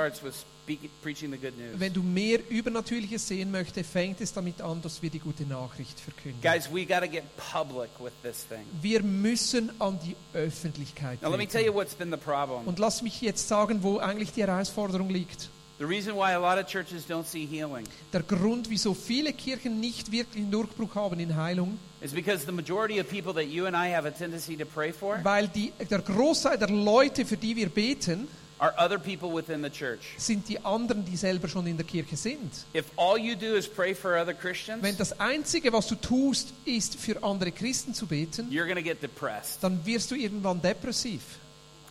Wenn 1.79 1.93
mehr 2.03 2.39
Übernatürliches 2.49 3.27
sehen 3.29 3.51
möchtest, 3.51 3.91
fängt 3.91 4.21
es 4.21 4.33
damit 4.33 4.61
an, 4.63 4.81
dass 4.81 5.03
wir 5.03 5.11
die 5.11 5.19
gute 5.19 5.45
Nachricht 5.45 6.01
verkünden. 6.01 6.41
Guys, 6.41 6.73
we 6.73 6.87
got 6.87 7.01
to 7.01 7.09
get 7.09 7.25
public 7.37 7.91
with 8.01 8.13
this 8.23 8.47
thing. 8.47 8.65
Wir 8.81 9.03
müssen 9.03 9.71
an 9.81 9.99
die 10.05 10.17
Öffentlichkeit 10.33 11.21
Now, 11.23 11.31
let 11.31 11.39
me 11.39 11.47
tell 11.47 11.61
you 11.61 11.73
treten. 11.73 11.77
what's 11.77 11.95
been 11.95 12.11
the 12.11 12.17
problem. 12.17 12.67
Und 12.67 12.79
lass 12.79 13.03
mich 13.03 13.21
jetzt 13.21 13.47
sagen, 13.49 13.83
wo 13.83 13.99
eigentlich 13.99 14.33
die 14.33 14.43
Herausforderung 14.43 15.11
liegt. 15.11 15.51
The 15.77 15.87
reason 15.87 16.15
why 16.15 16.33
a 16.35 16.39
lot 16.39 16.57
of 16.59 16.69
churches 16.69 17.05
don't 17.09 17.27
see 17.27 17.47
healing 17.47 17.85
Der 18.13 18.23
Grund, 18.23 18.71
wieso 18.71 18.95
viele 18.95 19.33
Kirchen 19.33 19.81
nicht 19.81 20.13
wirklich 20.13 20.43
einen 20.43 20.53
Durchbruch 20.53 20.95
haben 20.95 21.19
in 21.19 21.35
Heilung, 21.35 21.79
is 22.01 22.13
because 22.13 22.47
the 22.47 22.53
majority 22.53 23.01
of 23.01 23.09
people 23.09 23.33
that 23.35 23.49
you 23.49 23.67
and 23.67 23.75
I 23.77 23.93
have 23.93 24.07
a 24.07 24.13
tendency 24.13 24.57
to 24.57 24.65
pray 24.65 24.93
for 24.93 25.19
weil 25.25 25.49
die, 25.49 25.73
der 25.91 25.99
Großteil 26.01 26.59
der 26.59 26.71
Leute, 26.71 27.27
für 27.27 27.37
die 27.37 27.57
wir 27.57 27.69
beten, 27.69 28.29
are 28.59 28.73
other 28.79 28.99
people 28.99 29.35
within 29.35 29.65
the 29.65 29.71
church. 29.71 30.15
sind 30.17 30.49
die 30.49 30.65
anderen, 30.65 31.05
die 31.05 31.17
selber 31.17 31.49
schon 31.49 31.67
in 31.67 31.77
der 31.77 31.85
Kirche 31.85 32.17
sind. 32.17 32.53
If 32.73 32.87
all 32.97 33.19
you 33.19 33.35
do 33.35 33.57
is 33.57 33.67
pray 33.67 33.97
for 33.97 34.17
other 34.17 34.33
Christians, 34.33 34.81
Wenn 34.81 34.97
das 34.97 35.19
Einzige, 35.19 35.73
was 35.73 35.89
du 35.89 35.97
tust, 35.97 36.55
ist, 36.65 36.95
für 36.95 37.21
andere 37.25 37.51
Christen 37.51 37.95
zu 37.95 38.07
beten, 38.07 38.49
you're 38.49 38.73
get 38.81 39.03
depressed. 39.03 39.59
dann 39.63 39.85
wirst 39.85 40.13
du 40.13 40.15
irgendwann 40.15 40.63
depressiv. 40.63 41.23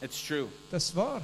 It's 0.01 0.25
true. 0.25 0.47
Das 0.71 0.85
ist 0.85 0.95
wahr. 0.95 1.21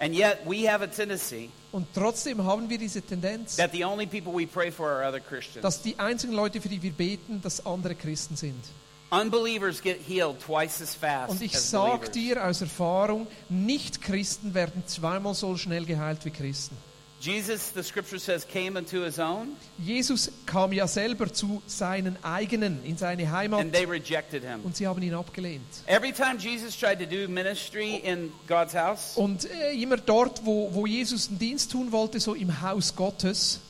And 0.00 0.14
yet, 0.14 0.38
we 0.46 0.66
have 0.66 0.82
a 0.82 0.86
tendency 0.86 1.50
Und 1.72 1.86
trotzdem 1.94 2.42
haben 2.42 2.68
wir 2.68 2.78
diese 2.78 3.02
Tendenz, 3.02 3.56
that 3.56 3.70
the 3.72 3.84
only 3.84 4.06
people 4.06 4.32
we 4.34 4.46
pray 4.46 4.70
for 4.72 4.88
are 4.88 5.06
other 5.06 5.20
Christians. 5.20 5.62
dass 5.62 5.82
die 5.82 5.98
einzigen 5.98 6.32
Leute, 6.32 6.60
für 6.60 6.68
die 6.68 6.82
wir 6.82 6.92
beten, 6.92 7.40
dass 7.42 7.64
andere 7.66 7.94
Christen 7.94 8.34
sind. 8.34 8.64
Unbelievers 9.10 9.82
get 9.82 9.98
healed 10.06 10.40
twice 10.40 10.80
as 10.80 10.94
fast 10.94 11.32
Und 11.32 11.42
ich 11.42 11.54
as 11.54 11.70
sag 11.70 12.12
believers. 12.12 12.12
dir 12.12 12.46
aus 12.46 12.60
Erfahrung, 12.60 13.26
Nicht-Christen 13.48 14.54
werden 14.54 14.84
zweimal 14.86 15.34
so 15.34 15.56
schnell 15.56 15.84
geheilt 15.84 16.24
wie 16.24 16.30
Christen. 16.30 16.76
Jesus, 17.20 17.70
the 17.74 17.82
scripture 17.82 18.18
says, 18.18 18.46
came 18.48 18.78
into 18.78 19.04
his 19.04 19.18
own, 19.18 19.48
Jesus 19.78 20.32
kam 20.46 20.72
ja 20.72 20.86
selber 20.86 21.30
zu 21.30 21.60
seinen 21.66 22.16
eigenen, 22.24 22.82
in 22.82 22.96
seine 22.96 23.30
Heimat, 23.30 23.60
and 23.60 23.72
they 23.74 23.84
rejected 23.84 24.42
him. 24.42 24.60
und 24.64 24.74
sie 24.74 24.86
haben 24.86 25.02
ihn 25.02 25.12
abgelehnt. 25.12 25.60
Every 25.86 26.12
time 26.12 26.38
Jesus 26.38 26.74
tried 26.74 26.98
to 26.98 27.04
do 27.04 27.28
ministry 27.28 27.96
in 27.96 28.32
God's 28.48 28.74
house, 28.74 29.16
Und 29.16 29.44
äh, 29.50 29.72
immer 29.74 29.98
dort, 29.98 30.46
wo, 30.46 30.72
wo 30.72 30.86
Jesus 30.86 31.28
einen 31.28 31.38
Dienst 31.38 31.70
tun 31.72 31.92
wollte, 31.92 32.18
so 32.20 32.34
im 32.34 32.62
Haus 32.62 32.96
Gottes, 32.96 33.60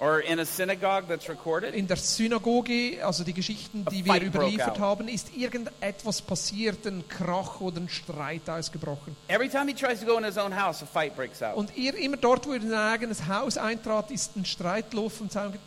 or 0.00 0.20
in 0.20 0.40
a 0.40 0.46
synagogue 0.46 1.04
that's 1.08 1.28
recorded, 1.28 1.74
in 1.74 1.86
der 1.86 1.96
Synagoge, 1.96 2.98
also 3.04 3.22
die 3.22 3.34
Geschichten, 3.34 3.84
die 3.92 4.04
wir 4.04 4.22
überliefert 4.22 4.78
haben, 4.78 5.08
ist 5.08 5.36
irgendetwas 5.36 6.22
passiert, 6.22 6.86
ein 6.86 7.06
Krach 7.06 7.60
oder 7.60 7.80
ein 7.80 7.88
Streit 7.88 8.48
ausgebrochen. 8.48 9.14
every 9.28 9.48
time 9.48 9.68
he 9.68 9.74
tries 9.74 10.00
to 10.00 10.06
go 10.06 10.16
in 10.16 10.24
his 10.24 10.38
own 10.38 10.52
house, 10.52 10.82
a 10.82 10.86
fight 10.86 11.14
breaks 11.14 11.42
out. 11.42 11.56
Und 11.56 11.76
ihr, 11.76 11.94
immer 11.94 12.16
dort, 12.16 12.46
wo 12.46 12.52
er 12.52 12.56
in 12.56 12.70
sein 12.70 12.92
eigenes 12.92 13.28
Haus 13.28 13.58
eintrat, 13.58 14.10
ist 14.10 14.36
ein 14.36 14.44
Streit 14.46 14.92
los 14.94 15.12
getreten 15.18 15.58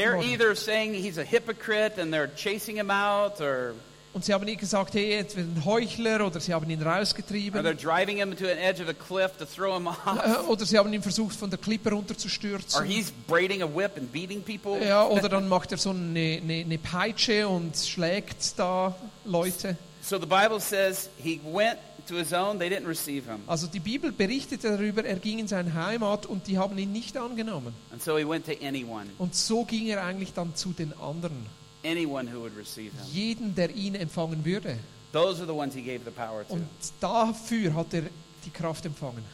They're 0.00 0.16
worden. 0.16 0.30
either 0.30 0.54
saying 0.56 0.94
he's 0.94 1.18
a 1.18 1.24
hypocrite 1.24 1.98
and 1.98 2.12
they're 2.12 2.30
chasing 2.34 2.76
him 2.76 2.90
out, 2.90 3.40
or, 3.40 3.74
Und 4.14 4.24
sie 4.24 4.32
haben 4.32 4.48
ihm 4.48 4.56
gesagt, 4.56 4.94
hey, 4.94 5.10
jetzt 5.10 5.36
wird 5.36 5.46
ein 5.46 5.64
Heuchler, 5.64 6.26
oder 6.26 6.40
sie 6.40 6.54
haben 6.54 6.68
ihn 6.70 6.80
or 6.80 6.86
they're 6.86 6.98
rausgetrieben, 6.98 7.76
driving 7.76 8.16
him 8.16 8.36
to 8.36 8.46
an 8.46 8.58
edge 8.58 8.82
of 8.82 8.88
a 8.88 8.94
cliff 8.94 9.32
to 9.36 9.44
throw 9.44 9.76
him 9.76 9.86
off, 9.86 9.98
äh, 10.06 10.48
oder 10.48 10.64
sie 10.64 10.78
haben 10.78 10.92
ihn 10.92 11.02
versucht, 11.02 11.36
von 11.36 11.50
der 11.50 11.58
Klippe 11.58 11.90
or 11.90 11.96
runterzustürzen. 11.96 12.84
he's 12.84 13.12
braiding 13.26 13.62
a 13.62 13.66
whip 13.66 13.96
and 13.96 14.10
beating 14.12 14.42
people. 14.42 14.84
Ja, 14.84 15.06
oder 15.06 15.28
dann 15.28 15.48
macht 15.48 15.72
er 15.72 15.78
so 15.78 15.90
eine, 15.90 16.40
eine, 16.42 16.54
eine 16.64 16.78
Peitsche 16.78 17.46
und 17.46 17.76
schlägt 17.76 18.58
da 18.58 18.94
Leute. 19.24 19.76
So 20.00 20.18
the 20.18 20.26
Bible 20.26 20.58
says 20.58 21.10
he 21.18 21.40
went 21.44 21.78
to 22.08 22.16
his 22.16 22.32
own, 22.32 22.58
they 22.58 22.68
didn't 22.68 22.88
receive 22.88 23.26
him. 23.30 23.40
Also 23.46 23.66
die 23.66 23.80
Bibel 23.80 24.10
berichtet 24.10 24.64
darüber, 24.64 25.04
er 25.04 25.16
ging 25.16 25.38
in 25.38 25.48
seine 25.48 25.74
Heimat 25.74 26.26
und 26.26 26.46
die 26.46 26.58
haben 26.58 26.76
ihn 26.78 26.92
nicht 26.92 27.16
angenommen. 27.16 27.74
And 27.92 28.02
so 28.02 28.16
he 28.16 28.26
went 28.26 28.46
to 28.46 28.52
anyone, 28.66 29.06
Und 29.18 29.34
so 29.34 29.64
ging 29.64 29.86
er 29.88 30.02
eigentlich 30.02 30.32
dann 30.32 30.54
zu 30.54 30.72
den 30.72 30.98
anderen. 30.98 31.46
Anyone 31.88 32.30
who 32.30 32.40
would 32.40 32.56
receive 32.56 32.92
him. 32.92 33.04
Jeden, 33.12 33.54
der 33.54 33.70
ihn 33.74 33.94
empfangen 33.94 34.44
würde. 34.44 34.76
Those 35.12 35.40
are 35.40 35.46
the 35.46 35.54
ones 35.58 35.74
he 35.74 35.80
gave 35.82 36.00
the 36.04 36.10
power 36.10 36.46
to. 36.46 36.54
Und 36.54 36.66
dafür 37.00 37.74
hat 37.74 37.94
er 37.94 38.02
die 38.44 38.50
Kraft 38.50 38.84
empfangen. 38.84 39.24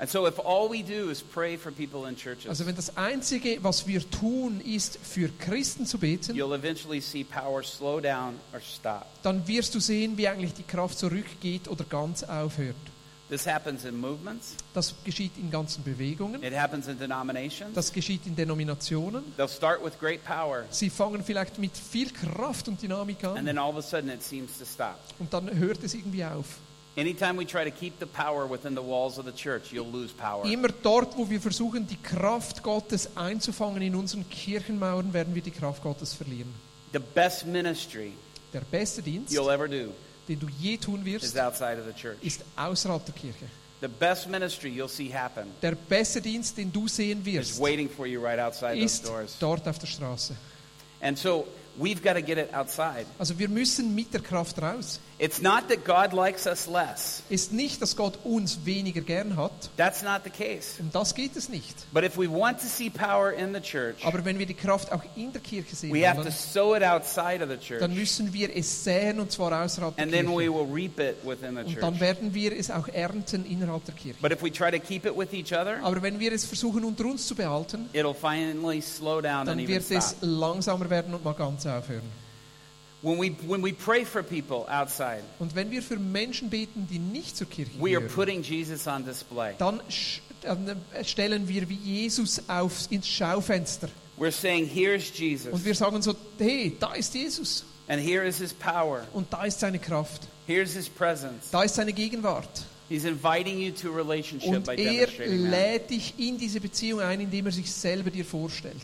And 0.00 0.08
so 0.08 0.28
if 0.28 0.38
all 0.38 0.70
we 0.70 0.82
do 0.84 1.10
is 1.10 1.20
pray 1.20 1.56
for 1.58 1.72
people 1.72 2.08
in 2.08 2.14
churches, 2.16 2.48
Also 2.48 2.64
wenn 2.66 2.76
das 2.76 2.96
Einzige, 2.96 3.58
was 3.62 3.84
wir 3.86 4.08
tun, 4.08 4.60
ist 4.60 4.96
für 5.02 5.28
Christen 5.40 5.86
zu 5.86 5.98
beten, 5.98 6.36
you'll 6.36 6.54
eventually 6.54 7.00
see 7.00 7.24
power 7.24 7.64
slow 7.64 8.00
down 8.00 8.34
or 8.52 8.60
stop. 8.60 9.06
dann 9.24 9.46
wirst 9.48 9.74
du 9.74 9.80
sehen, 9.80 10.16
wie 10.16 10.28
eigentlich 10.28 10.54
die 10.54 10.62
Kraft 10.62 10.98
zurückgeht 10.98 11.66
oder 11.66 11.82
ganz 11.84 12.22
aufhört. 12.22 12.76
This 13.28 13.46
happens 13.46 13.84
in 13.84 14.00
movements. 14.00 14.54
Das 14.72 14.94
geschieht 15.04 15.32
in 15.36 15.50
ganzen 15.50 15.84
Bewegungen, 15.84 16.42
It 16.42 16.54
happens 16.56 16.88
in 16.88 16.98
denominations. 16.98 17.74
das 17.74 17.92
geschieht 17.92 18.26
in 18.26 18.34
Denominationen. 18.34 19.22
They'll 19.36 19.48
start 19.54 19.84
with 19.84 19.98
great 20.00 20.24
power, 20.24 20.64
Sie 20.70 20.88
fangen 20.88 21.22
vielleicht 21.22 21.58
mit 21.58 21.76
viel 21.76 22.10
Kraft 22.10 22.68
und 22.68 22.80
Dynamik 22.80 23.22
and 23.24 23.38
an 23.38 23.44
then 23.44 23.58
all 23.58 23.70
of 23.70 23.76
a 23.76 23.82
sudden 23.82 24.08
it 24.08 24.22
seems 24.22 24.56
to 24.58 24.64
stop. 24.64 24.96
und 25.18 25.30
dann 25.32 25.54
hört 25.58 25.82
es 25.84 25.92
irgendwie 25.94 26.24
auf. 26.24 26.46
Anytime 26.96 27.38
we 27.38 27.46
try 27.46 27.64
to 27.64 27.70
keep 27.70 27.92
the 28.00 28.06
power 28.06 28.50
within 28.50 28.74
the 28.74 28.82
walls 28.82 29.18
of 29.18 29.26
the 29.26 29.32
church, 29.32 29.72
you'll 29.72 29.90
lose 29.92 30.12
power. 30.14 30.44
Immer 30.46 30.68
dort, 30.82 31.16
wo 31.16 31.28
wir 31.28 31.40
versuchen, 31.40 31.86
die 31.86 31.96
Kraft 32.02 32.62
Gottes 32.62 33.10
einzufangen 33.14 33.82
in 33.82 33.94
unseren 33.94 34.28
Kirchenmauern, 34.28 35.12
werden 35.12 35.34
wir 35.34 35.42
die 35.42 35.50
Kraft 35.52 35.82
Gottes 35.82 36.14
verlieren. 36.14 36.52
The 36.92 36.98
best 36.98 37.46
ministry 37.46 38.12
Der 38.54 38.62
beste 38.62 39.02
Dienst, 39.02 39.32
you'll 39.32 39.52
ever 39.52 39.68
do 39.68 39.92
den 40.28 40.38
du 40.38 40.46
je 40.60 40.76
tun 40.76 41.00
is 41.06 41.22
wirst, 41.22 41.38
outside 41.38 41.78
of 41.80 41.86
the 41.86 41.92
church. 42.00 42.16
ist 42.22 42.42
außerhalb 42.56 43.04
der 43.04 43.14
Kirche. 43.14 43.46
The 43.80 43.88
best 43.88 44.28
ministry 44.28 44.70
you'll 44.70 44.88
see 44.88 45.08
happen 45.12 45.46
Der 45.62 45.74
beste 45.88 46.20
Dienst, 46.20 46.56
den 46.56 46.72
du 46.72 46.88
sehen 46.88 47.24
is 47.24 47.60
waiting 47.60 47.88
for 47.88 48.06
you 48.06 48.20
right 48.20 48.38
outside 48.40 48.74
those 48.74 48.84
ist 48.84 49.06
doors. 49.06 49.36
dort 49.38 49.66
auf 49.68 49.78
der 49.78 49.86
Straße. 49.86 50.34
And 51.00 51.16
so 51.16 51.46
we've 51.78 52.02
got 52.02 52.14
to 52.14 52.22
get 52.22 52.38
it 52.38 52.52
outside. 52.54 53.06
Also 53.18 53.38
wir 53.38 53.48
müssen 53.48 53.94
mit 53.94 54.12
der 54.12 54.20
Kraft 54.20 54.60
raus. 54.60 55.00
It's 55.20 55.42
not 55.42 55.64
that 55.68 55.84
God 55.84 56.12
likes 56.12 56.46
us 56.46 56.68
less. 56.68 57.22
Ist 57.28 57.52
nicht, 57.52 57.82
dass 57.82 57.96
Gott 57.96 58.20
uns 58.22 58.60
weniger 58.64 59.00
gern 59.00 59.36
hat, 59.36 59.50
That's 59.76 60.02
not 60.02 60.20
the 60.22 60.30
case. 60.30 60.80
um 60.80 60.90
das 60.92 61.12
geht 61.12 61.34
es 61.34 61.48
nicht. 61.48 61.74
But 61.92 62.04
if 62.04 62.16
we 62.16 62.30
want 62.30 62.60
to 62.60 62.66
see 62.66 62.88
power 62.88 63.32
in 63.32 63.52
the 63.52 63.60
church, 63.60 63.96
Aber 64.04 64.24
wenn 64.24 64.38
wir 64.38 64.46
die 64.46 64.54
Kraft 64.54 64.92
auch 64.92 65.02
in 65.16 65.32
der 65.32 65.40
Kirche 65.40 65.74
sehen 65.74 65.92
we 65.92 66.06
have 66.06 66.18
to 66.18 66.22
wollen, 66.24 66.32
sow 66.32 66.76
it 66.76 66.84
outside 66.84 67.42
of 67.42 67.50
the 67.50 67.56
church. 67.56 67.80
dann 67.80 67.94
müssen 67.94 68.32
wir 68.32 68.54
es 68.56 68.84
säen 68.84 69.18
und 69.18 69.32
zwar 69.32 69.64
außerhalb 69.64 69.96
der 69.96 70.04
And 70.04 70.12
then 70.12 70.26
we 70.28 70.44
Kirche. 70.44 70.54
will 70.54 70.72
reap 70.72 71.00
it 71.00 71.16
within 71.24 71.56
the 71.56 71.62
Und 71.62 71.82
dann 71.82 71.94
church. 71.94 72.00
werden 72.00 72.32
wir 72.34 72.52
es 72.56 72.70
auch 72.70 72.86
ernten 72.86 73.44
innerhalb 73.44 73.84
der 73.86 73.94
Kirche. 73.96 74.18
But 74.22 74.30
if 74.30 74.40
we 74.40 74.52
try 74.52 74.70
to 74.70 74.78
keep 74.78 75.04
it 75.04 75.16
with 75.18 75.32
each 75.32 75.52
other, 75.52 75.78
Aber 75.82 76.00
wenn 76.00 76.20
wir 76.20 76.30
es 76.32 76.44
versuchen 76.44 76.84
unter 76.84 77.06
uns 77.06 77.26
zu 77.26 77.34
behalten, 77.34 77.88
it'll 77.92 78.14
finally 78.14 78.80
slow 78.80 79.20
down 79.20 79.40
and 79.40 79.48
dann 79.48 79.58
even 79.58 79.68
wird 79.74 79.90
es 79.90 80.10
stop. 80.10 80.18
langsamer 80.22 80.88
werden 80.90 81.12
und 81.12 81.24
mal 81.24 81.32
ganz 81.34 81.66
aufhören. 81.68 82.02
When 83.00 83.18
we, 83.20 83.30
when 83.46 83.62
we 83.62 83.72
pray 83.72 84.04
for 84.04 84.24
people 84.24 84.66
outside, 84.68 85.22
Und 85.38 85.54
wenn 85.54 85.70
wir 85.70 85.82
für 85.82 85.96
Menschen 85.98 86.50
beten, 86.50 86.88
die 86.90 86.98
nicht 86.98 87.36
zur 87.36 87.46
Kirche 87.48 87.70
we 87.78 87.90
are 87.96 88.00
gehören, 88.00 88.08
putting 88.14 88.42
Jesus 88.42 88.88
on 88.88 89.04
display. 89.04 89.54
dann, 89.58 89.80
sch- 89.88 90.18
dann 90.42 90.68
äh, 90.92 91.04
stellen 91.04 91.46
wir 91.46 91.68
wie 91.68 91.76
Jesus 91.76 92.42
auf, 92.48 92.90
ins 92.90 93.06
Schaufenster. 93.08 93.88
We're 94.18 94.32
saying, 94.32 94.66
here's 94.66 95.16
Jesus, 95.16 95.52
Und 95.52 95.64
wir 95.64 95.76
sagen 95.76 96.02
so, 96.02 96.16
hey, 96.40 96.74
da 96.80 96.94
ist 96.94 97.14
Jesus. 97.14 97.64
and 97.86 98.02
here 98.02 98.26
is 98.26 98.38
his 98.38 98.52
power, 98.52 99.06
Und 99.12 99.32
da 99.32 99.44
ist 99.44 99.60
seine 99.60 99.78
Kraft. 99.78 100.22
here's 100.48 100.72
his 100.72 100.88
presence. 100.88 101.50
Da 101.52 101.62
ist 101.62 101.76
seine 101.76 101.92
Gegenwart. 101.92 102.48
He's 102.88 103.04
inviting 103.04 103.60
you 103.60 103.70
to 103.70 103.92
a 103.92 103.96
relationship 103.96 104.48
Und 104.48 104.64
by 104.66 104.72
er 104.74 105.06
demonstrating 105.06 105.42
that. 105.44 105.50
lädt 105.52 105.90
dich 105.90 106.14
in 106.18 106.36
diese 106.36 106.58
Beziehung 106.60 106.98
ein, 107.00 107.20
indem 107.20 107.46
er 107.46 107.52
sich 107.52 107.70
selber 107.70 108.10
dir 108.10 108.24
vorstellt. 108.24 108.74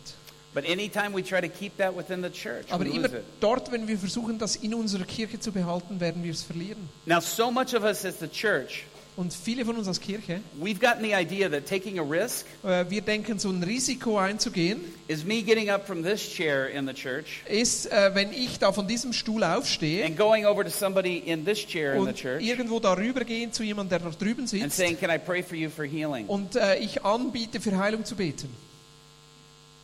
But 0.54 0.64
anytime 0.68 1.12
we 1.12 1.22
try 1.22 1.40
to 1.40 1.48
keep 1.48 1.76
that 1.78 1.96
within 1.96 2.22
the 2.22 2.30
church, 2.30 2.66
Aber 2.70 2.84
we 2.84 2.90
immer 2.90 3.08
lose 3.08 3.16
it. 3.16 3.24
dort, 3.40 3.72
wenn 3.72 3.88
wir 3.88 3.98
versuchen, 3.98 4.38
das 4.38 4.54
in 4.56 4.72
unserer 4.74 5.04
Kirche 5.04 5.40
zu 5.40 5.50
behalten, 5.50 5.98
werden 5.98 6.22
wir 6.22 6.30
es 6.30 6.42
verlieren. 6.42 6.88
Now, 7.06 7.20
so 7.20 7.50
much 7.50 7.74
of 7.74 7.82
us 7.82 8.04
as 8.04 8.20
the 8.20 8.28
church, 8.28 8.84
Und 9.16 9.32
viele 9.32 9.64
von 9.64 9.76
uns 9.76 9.86
als 9.86 10.00
Kirche, 10.00 10.40
we've 10.60 10.80
gotten 10.80 11.04
the 11.04 11.12
idea 11.14 11.48
that 11.48 11.66
taking 11.68 12.00
a 12.00 12.02
risk 12.02 12.46
äh, 12.64 12.84
wir 12.88 13.00
denken, 13.00 13.38
so 13.38 13.48
ein 13.48 13.62
Risiko 13.62 14.18
einzugehen, 14.18 14.80
is 15.06 15.24
me 15.24 15.40
getting 15.42 15.70
up 15.70 15.86
from 15.86 16.02
this 16.02 16.20
chair 16.20 16.68
in 16.70 16.84
the 16.88 16.92
church 16.92 17.42
ist, 17.48 17.86
äh, 17.92 18.10
wenn 18.14 18.32
ich 18.32 18.58
da 18.58 18.72
von 18.72 18.88
diesem 18.88 19.12
Stuhl 19.12 19.44
aufstehe 19.44 20.04
and 20.04 20.16
going 20.16 20.46
over 20.46 20.64
to 20.64 20.70
somebody 20.70 21.18
in 21.18 21.44
this 21.44 21.64
chair 21.64 21.94
in 21.94 22.02
the 22.02 22.08
und 22.08 22.16
church 22.16 22.42
irgendwo 22.44 22.80
darüber 22.80 23.22
gehen 23.24 23.52
zu 23.52 23.62
jemandem, 23.62 24.00
der 24.00 24.10
da 24.10 24.16
drüben 24.16 24.40
and 24.40 24.48
sitzt 24.50 24.76
saying, 24.76 24.98
Can 24.98 25.10
I 25.10 25.18
pray 25.18 25.44
for 25.44 25.56
you 25.56 25.70
for 25.70 25.84
healing? 25.84 26.26
und 26.26 26.56
äh, 26.56 26.78
ich 26.78 27.04
anbiete, 27.04 27.60
für 27.60 27.76
Heilung 27.78 28.04
zu 28.04 28.16
beten. 28.16 28.48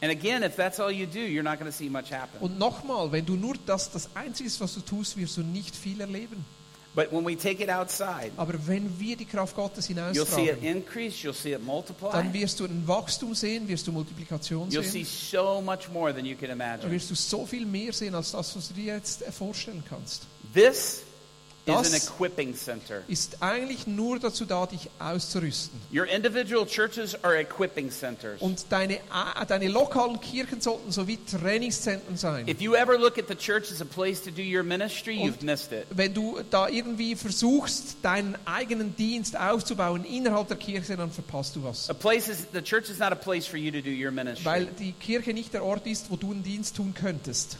And 0.02 0.10
again, 0.10 0.42
if 0.42 0.56
that's 0.56 0.80
all 0.80 0.90
you 0.90 1.06
do, 1.06 1.18
you're 1.20 1.42
not 1.42 1.58
going 1.58 1.70
to 1.70 1.76
see 1.76 1.90
much 1.90 2.10
happen. 2.10 2.38
Und 2.40 2.58
nochmal, 2.58 3.12
wenn 3.12 3.26
du 3.26 3.36
nur 3.36 3.54
das, 3.66 3.90
das 3.90 4.08
Einzige 4.14 4.46
ist, 4.46 4.60
was 4.60 4.74
du 4.74 4.80
tust, 4.80 5.16
wirst 5.16 5.36
du 5.36 5.42
nicht 5.42 5.76
viel 5.76 6.00
erleben. 6.00 6.44
But 6.92 7.12
when 7.12 7.24
we 7.24 7.36
take 7.36 7.62
it 7.62 7.70
outside, 7.70 8.32
Aber 8.36 8.54
wenn 8.66 8.98
wir 8.98 9.16
die 9.16 9.24
Kraft 9.24 9.54
Gottes 9.54 9.88
you'll 9.88 9.94
see 10.26 10.48
it 10.48 10.58
hinaustragen, 10.58 10.64
increase, 10.64 11.24
you'll 11.24 11.32
see 11.32 11.52
it 11.52 11.62
multiply, 11.64 12.10
dann 12.10 12.32
wirst 12.32 12.58
du 12.58 12.64
ein 12.64 12.82
Wachstum 12.86 13.32
sehen, 13.34 13.68
wirst 13.68 13.86
du 13.86 13.92
Multiplikation 13.92 14.68
you'll 14.70 14.82
see 14.82 15.04
sehen. 15.04 15.40
so 15.44 15.60
much 15.60 15.88
more 15.92 16.12
than 16.12 16.24
you 16.24 16.34
can 16.34 16.48
Dann 16.48 16.58
imagine. 16.58 16.90
wirst 16.90 17.10
du 17.10 17.14
so 17.14 17.46
viel 17.46 17.64
mehr 17.64 17.92
sehen, 17.92 18.12
als 18.14 18.32
das, 18.32 18.56
was 18.56 18.68
du 18.68 18.74
dir 18.74 18.94
jetzt 18.94 19.22
äh, 19.22 19.30
vorstellen 19.30 19.84
kannst. 19.88 20.22
This 20.52 20.66
is 20.66 21.04
Das-. 21.66 21.90
Ist 23.08 23.36
eigentlich 23.40 23.86
nur 23.86 24.18
dazu 24.18 24.44
da, 24.44 24.66
dich 24.66 24.88
auszurüsten. 24.98 25.80
Your 25.92 26.06
individual 26.06 26.66
churches 26.66 27.22
are 27.22 27.38
equipping 27.38 27.90
centers. 27.90 28.40
Und 28.40 28.64
deine, 28.70 28.98
deine 29.46 29.68
lokalen 29.68 30.20
Kirchen 30.20 30.60
sollten 30.60 30.90
so 30.90 31.06
wie 31.06 31.18
Trainingszentren 31.18 32.16
sein. 32.16 32.46
Ministry. 34.64 35.28
Wenn 35.90 36.14
du 36.14 36.38
da 36.50 36.68
irgendwie 36.68 37.14
versuchst, 37.16 37.96
deinen 38.02 38.36
eigenen 38.44 38.96
Dienst 38.96 39.38
aufzubauen 39.38 40.04
innerhalb 40.04 40.48
der 40.48 40.56
Kirche, 40.56 40.96
dann 40.96 41.10
verpasst 41.10 41.56
du 41.56 41.64
was. 41.64 41.88
Is. 44.40 44.44
Weil 44.44 44.66
die 44.66 44.92
Kirche 44.92 45.32
nicht 45.34 45.52
der 45.52 45.64
Ort 45.64 45.86
ist, 45.86 46.10
wo 46.10 46.16
du 46.16 46.30
einen 46.32 46.42
Dienst 46.42 46.76
tun 46.76 46.94
könntest. 46.94 47.56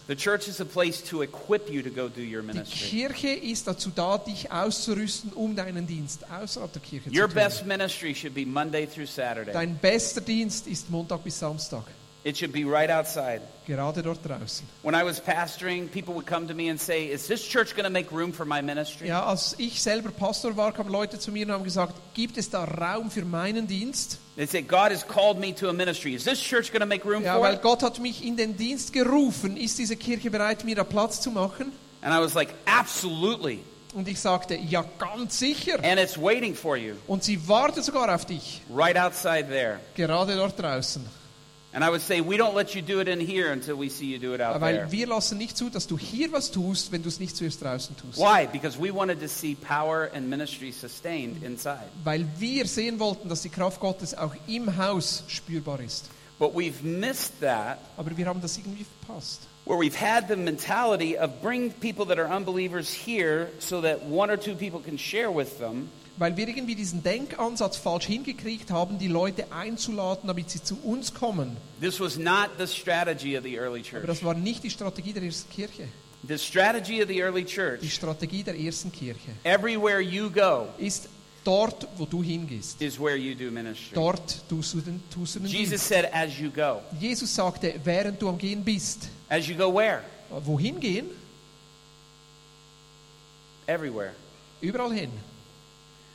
Die. 2.65 2.89
Kirche 2.89 3.29
ist 3.29 3.67
dazu 3.67 3.90
da, 3.95 4.19
dich 4.19 4.51
auszurüsten, 4.53 5.33
um 5.33 5.55
deinen 5.57 5.87
Dienst 5.87 6.25
außerhalb 6.31 6.73
der 6.73 6.83
Kirche 6.83 7.09
Your 7.11 7.29
zu 7.29 7.35
tun. 7.35 7.35
best 7.35 7.67
ministry 7.67 8.15
should 8.15 8.35
be 8.35 8.45
Monday 8.47 8.87
through 8.87 9.07
Saturday. 9.07 9.53
Dein 9.53 9.77
bester 9.77 10.21
Dienst 10.21 10.67
ist 10.67 10.91
Montag 10.91 11.23
bis 11.25 11.39
Samstag, 11.39 11.85
It 12.23 12.37
should 12.37 12.53
be 12.53 12.65
right 12.67 12.91
outside. 12.91 13.41
gerade 13.67 14.03
dort 14.03 14.19
draußen. 14.23 14.67
When 14.83 14.95
I 14.95 15.03
was 15.03 15.19
pastoring, 15.19 15.89
people 15.89 16.13
would 16.15 16.27
come 16.27 16.47
to 16.49 16.53
me 16.55 16.69
and 16.71 16.79
say, 16.79 17.07
Is 17.11 17.27
this 17.27 17.41
church 17.43 17.75
going 17.75 17.85
to 17.87 17.91
make 17.91 18.13
room 18.13 18.31
for 18.35 18.45
my 18.45 18.61
ministry? 18.61 19.09
Ja, 19.09 19.25
als 19.25 19.55
ich 19.57 19.81
selber 19.81 20.11
Pastor 20.11 20.55
war, 20.55 20.73
kamen 20.73 20.93
Leute 20.93 21.19
zu 21.19 21.33
mir 21.33 21.47
und 21.47 21.53
haben 21.53 21.65
gesagt, 21.65 21.95
gibt 22.13 22.37
es 22.37 22.51
da 22.51 22.65
Raum 22.65 23.11
für 23.11 23.25
meinen 23.25 23.67
Dienst? 23.67 24.19
They 24.37 24.47
say, 24.47 24.61
God 24.61 24.91
has 24.93 25.07
called 25.07 25.39
me 25.39 25.55
to 25.55 25.71
a 25.71 25.73
ministry. 25.73 26.15
Is 26.15 26.25
this 26.25 26.39
church 26.41 26.71
going 26.73 26.81
to 26.83 26.87
make 26.87 27.07
room 27.07 27.23
Ja, 27.25 27.37
for 27.37 27.43
weil 27.43 27.55
it? 27.55 27.63
Gott 27.63 27.83
hat 27.83 27.99
mich 28.01 28.23
in 28.23 28.37
den 28.37 28.55
Dienst 28.55 28.93
gerufen. 28.93 29.57
Ist 29.57 29.79
diese 29.79 29.97
Kirche 29.97 30.31
bereit, 30.31 30.63
mir 30.65 30.77
da 30.77 30.85
Platz 30.85 31.23
zu 31.23 31.31
machen? 31.31 31.73
And 32.03 32.15
I 32.15 32.19
was 32.23 32.35
like, 32.35 32.51
Absolutely. 32.67 33.61
Und 33.93 34.07
ich 34.07 34.21
sagte, 34.21 34.55
ja, 34.57 34.85
ganz 34.99 35.39
sicher. 35.39 35.75
And 35.83 35.99
it's 35.99 36.17
waiting 36.17 36.55
for 36.55 36.77
you 36.77 36.95
Und 37.07 37.25
sie 37.25 37.49
wartet 37.49 37.85
sogar 37.85 38.15
auf 38.15 38.25
dich, 38.25 38.63
right 38.73 38.97
outside 38.97 39.47
there. 39.49 39.81
gerade 39.95 40.37
dort 40.37 40.59
draußen. 40.61 41.05
And 41.73 41.85
I 41.85 41.89
would 41.89 42.01
say, 42.01 42.21
We 42.21 42.37
don't 42.37 42.57
let 42.57 42.75
you 42.75 42.83
do 42.83 43.01
it 43.01 43.07
in 43.07 43.21
here 43.21 43.53
until 43.53 43.77
we 43.79 43.89
see 43.89 44.07
you 44.07 44.19
do 44.19 44.35
it 44.35 44.41
out 44.41 44.55
there. 44.55 44.61
Weil 44.61 44.91
wir 44.91 45.07
lassen 45.07 45.39
nicht 45.39 45.57
zu, 45.57 45.71
dass 45.71 45.87
du 45.87 45.97
hier 45.97 46.33
was 46.33 46.51
tust, 46.51 46.91
wenn 46.91 47.03
du 47.03 47.09
es 47.09 47.21
nicht 47.21 47.37
zuerst 47.37 47.63
draußen 47.63 47.97
tust. 47.97 48.19
Why? 48.19 48.49
Because 48.51 48.77
we 48.77 48.93
wanted 48.93 49.21
to 49.21 49.29
see 49.29 49.55
power 49.55 50.11
and 50.13 50.29
ministry 50.29 50.73
sustained 50.73 51.43
inside. 51.45 51.85
Weil 52.03 52.27
wir 52.39 52.67
sehen 52.67 52.99
wollten, 52.99 53.29
dass 53.29 53.43
die 53.43 53.51
Kraft 53.51 53.79
Gottes 53.79 54.17
auch 54.17 54.35
im 54.49 54.77
Haus 54.77 55.23
spürbar 55.29 55.79
ist. 55.81 56.07
But 56.41 56.55
we've 56.55 56.83
missed 56.83 57.41
that 57.41 57.79
Aber 57.97 58.17
wir 58.17 58.27
haben 58.27 58.41
das 58.41 58.57
irgendwie 58.57 58.87
verpasst. 59.05 59.43
Where 59.65 59.79
we've 59.79 59.95
had 60.01 60.29
the 60.29 60.37
mentality 60.37 61.17
of 61.17 61.41
bring 61.43 61.71
people 61.71 62.05
that 62.07 62.19
are 62.19 62.29
unbelievers 62.29 62.93
here 62.93 63.49
so 63.59 63.81
that 63.83 64.03
one 64.05 64.31
or 64.31 64.37
two 64.37 64.55
people 64.55 64.81
can 64.81 64.97
share 64.99 65.31
with 65.31 65.59
them. 65.59 65.89
Weil 66.17 66.37
wir 66.37 66.49
irgendwie 66.49 66.75
diesen 66.75 67.03
Denkansatz 67.03 67.79
falsch 67.79 68.05
hingekriegt 68.07 68.71
haben, 68.71 68.99
die 68.99 69.09
Leute 69.09 69.51
einzuladen, 69.53 70.27
damit 70.27 70.51
sie 70.51 70.63
zu 70.63 70.77
uns 70.83 71.15
kommen. 71.15 71.57
This 71.81 71.99
was 71.99 72.19
not 72.19 72.51
the 72.59 72.67
strategy 72.67 73.39
of 73.39 73.45
the 73.45 73.57
early 73.59 73.83
Aber 73.93 74.07
das 74.07 74.19
church. 74.19 74.25
war 74.27 74.35
nicht 74.35 74.63
die 74.63 74.71
Strategie 74.71 75.13
der 75.15 75.23
ersten 75.23 75.51
Kirche. 75.51 75.89
The 76.29 76.37
strategy 76.37 77.01
of 77.03 77.09
the 77.09 77.23
early 77.23 77.45
church. 77.47 77.81
Die 77.81 77.87
church, 77.87 77.95
Strategie 77.95 78.43
der 78.43 78.59
ersten 78.59 78.93
Kirche 78.93 79.31
everywhere 79.45 80.01
you 80.01 80.29
go, 80.31 80.67
ist 80.77 81.09
dort, 81.45 81.89
wo 81.97 82.05
du 82.05 82.23
hingehst. 82.23 82.83
is 82.83 83.01
where 83.01 83.17
you 83.17 83.35
do 83.35 83.51
ministry. 83.51 83.95
Dort 83.95 84.47
tust 84.51 84.75
du 84.75 84.81
den, 84.83 85.03
tust 85.11 85.37
du 85.37 85.39
den 85.39 85.49
Jesus 85.49 85.71
Dienst. 85.71 85.89
said, 85.89 86.05
as 86.13 86.39
you 86.39 86.51
go. 86.51 86.83
Jesus 87.01 87.35
sagte, 87.35 87.81
während 87.83 88.21
du 88.21 88.29
am 88.29 88.37
Gehen 88.37 88.63
bist. 88.63 89.09
As 89.31 89.47
you 89.49 89.55
go 89.57 89.71
where? 89.75 90.03
Wohin 90.31 90.81
gehen? 90.81 91.07
Everywhere. 93.67 94.13
Überall 94.61 94.93
hin. 94.93 95.11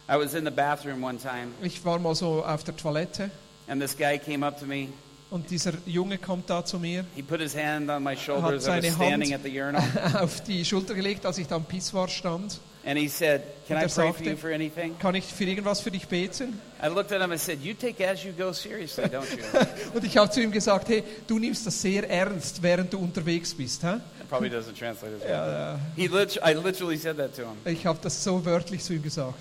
I 0.07 0.17
was 0.17 0.35
in 0.35 0.43
the 0.45 0.51
bathroom 0.51 1.01
one 1.03 1.17
time, 1.17 1.53
Ich 1.63 1.83
war 1.83 1.97
mal 1.97 2.13
so 2.13 2.43
auf 2.45 2.63
der 2.63 2.75
Toilette 2.77 3.31
and 3.67 3.81
this 3.81 3.95
guy 3.97 4.19
came 4.19 4.45
up 4.45 4.59
to 4.59 4.65
me. 4.67 4.89
und 5.31 5.49
dieser 5.49 5.73
Junge 5.87 6.19
kommt 6.19 6.47
da 6.49 6.63
zu 6.63 6.77
mir, 6.77 7.05
He 7.15 7.23
put 7.23 7.39
his 7.39 7.55
hand 7.55 7.89
on 7.89 8.03
my 8.03 8.15
shoulder 8.15 8.53
Hat 8.53 8.61
seine 8.61 8.95
Hand- 8.95 10.15
auf 10.15 10.41
die 10.43 10.63
Schulter 10.63 10.93
gelegt, 10.93 11.25
als 11.25 11.39
ich 11.39 11.47
da 11.47 11.55
am 11.55 11.65
Pissoir 11.65 12.07
stand. 12.07 12.59
And 12.85 12.97
he 12.97 13.07
said, 13.09 13.41
Can 13.67 13.77
Und 13.77 13.81
I 13.81 13.85
er 13.85 13.89
pray 13.89 13.89
for 13.89 14.13
sagte- 14.13 14.29
you 14.31 14.37
for 14.37 14.49
anything? 14.51 14.97
Kann 14.99 15.15
ich 15.15 15.25
für 15.25 15.43
irgendwas 15.45 15.79
für 15.81 15.91
dich 15.91 16.07
beten? 16.07 16.59
I 16.83 16.87
looked 16.87 17.11
at 17.11 17.21
him 17.21 17.31
and 17.31 17.39
said, 17.41 17.59
You 17.63 17.73
take 17.73 18.05
as 18.07 18.23
you 18.23 18.31
go 18.31 18.51
seriously, 18.53 19.05
don't 19.05 19.25
you? 19.31 19.43
Und 19.93 20.03
ich 20.03 20.15
habe 20.17 20.29
zu 20.29 20.41
ihm 20.41 20.51
gesagt, 20.51 20.87
hey, 20.89 21.03
du 21.27 21.39
nimmst 21.39 21.65
das 21.65 21.81
sehr 21.81 22.09
ernst, 22.09 22.61
während 22.61 22.93
du 22.93 22.99
unterwegs 22.99 23.53
bist. 23.53 23.83
Hä? 23.83 23.97
Probably 24.29 24.49
doesn't 24.49 24.77
translate 24.77 25.15
as 25.15 25.21
well. 25.21 25.29
Ja, 25.29 25.79
He 25.95 26.07
lit- 26.07 26.39
I 26.45 26.53
literally 26.53 26.97
said 26.97 27.17
that 27.17 27.35
to 27.35 27.43
him. 27.43 27.57
äh, 27.65 27.71
ich 27.71 27.85
habe 27.85 27.99
das 28.01 28.23
so 28.23 28.43
wörtlich 28.45 28.83
zu 28.83 28.93
ihm 28.93 29.03
gesagt. 29.03 29.39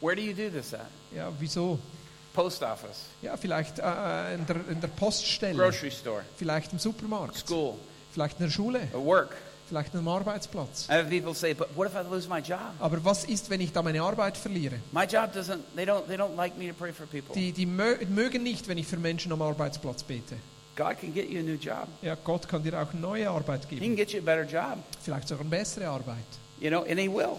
Where 0.00 0.14
do 0.14 0.22
you 0.22 0.32
do 0.34 0.50
this 0.50 0.74
at? 0.74 0.80
Ja, 1.14 1.32
wieso? 1.40 1.78
Post 2.34 2.62
office, 2.62 3.06
Ja, 3.22 3.34
vielleicht 3.38 3.78
äh, 3.78 4.34
in, 4.34 4.46
der, 4.46 4.56
in 4.70 4.78
der 4.80 4.88
Poststelle, 4.88 5.56
grocery 5.56 5.90
store, 5.90 6.22
vielleicht 6.36 6.70
im 6.72 6.78
Supermarkt, 6.78 7.38
school, 7.38 7.74
vielleicht 8.12 8.38
in 8.38 8.44
der 8.44 8.50
Schule, 8.52 8.80
at 8.80 8.92
work. 8.94 9.30
Vielleicht 9.68 9.94
einem 9.94 10.08
Arbeitsplatz. 10.08 10.86
People 11.08 11.34
say, 11.34 11.54
But 11.54 11.68
what 11.76 11.88
if 11.88 11.94
I 11.94 12.08
lose 12.08 12.28
my 12.28 12.38
job? 12.40 12.60
Aber 12.78 13.04
was 13.04 13.24
ist, 13.24 13.50
wenn 13.50 13.60
ich 13.60 13.72
da 13.72 13.82
meine 13.82 14.02
Arbeit 14.02 14.36
verliere? 14.36 14.76
My 14.92 15.04
job 15.04 15.34
doesn't, 15.34 15.60
they 15.74 15.84
don't, 15.84 16.06
they 16.06 16.16
don't 16.16 16.36
like 16.36 16.56
me 16.56 16.68
to 16.68 16.74
pray 16.74 16.92
for 16.92 17.06
people. 17.06 17.34
Die, 17.34 17.52
die 17.52 17.66
mö 17.66 17.96
mögen 18.08 18.42
nicht, 18.42 18.68
wenn 18.68 18.78
ich 18.78 18.86
für 18.86 18.96
Menschen 18.96 19.32
am 19.32 19.42
Arbeitsplatz 19.42 20.02
bete. 20.02 20.36
God 20.76 20.98
can 21.00 21.12
get 21.14 21.30
you 21.30 21.40
a 21.40 21.42
new 21.42 21.56
job. 21.56 21.88
Ja, 22.02 22.16
Gott 22.22 22.46
kann 22.48 22.62
dir 22.62 22.80
auch 22.80 22.90
eine 22.92 23.00
neue 23.00 23.30
Arbeit 23.30 23.64
He 23.68 23.76
geben. 23.76 23.86
can 23.86 23.96
get 23.96 24.12
you 24.12 24.18
a 24.20 24.22
better 24.22 24.44
job. 24.44 24.78
Vielleicht 25.02 25.26
sogar 25.28 25.40
eine 25.40 25.50
bessere 25.50 25.88
Arbeit. 25.88 26.16
You 26.60 26.68
know, 26.70 26.82
and 26.82 26.98
He 27.00 27.08
will. 27.08 27.38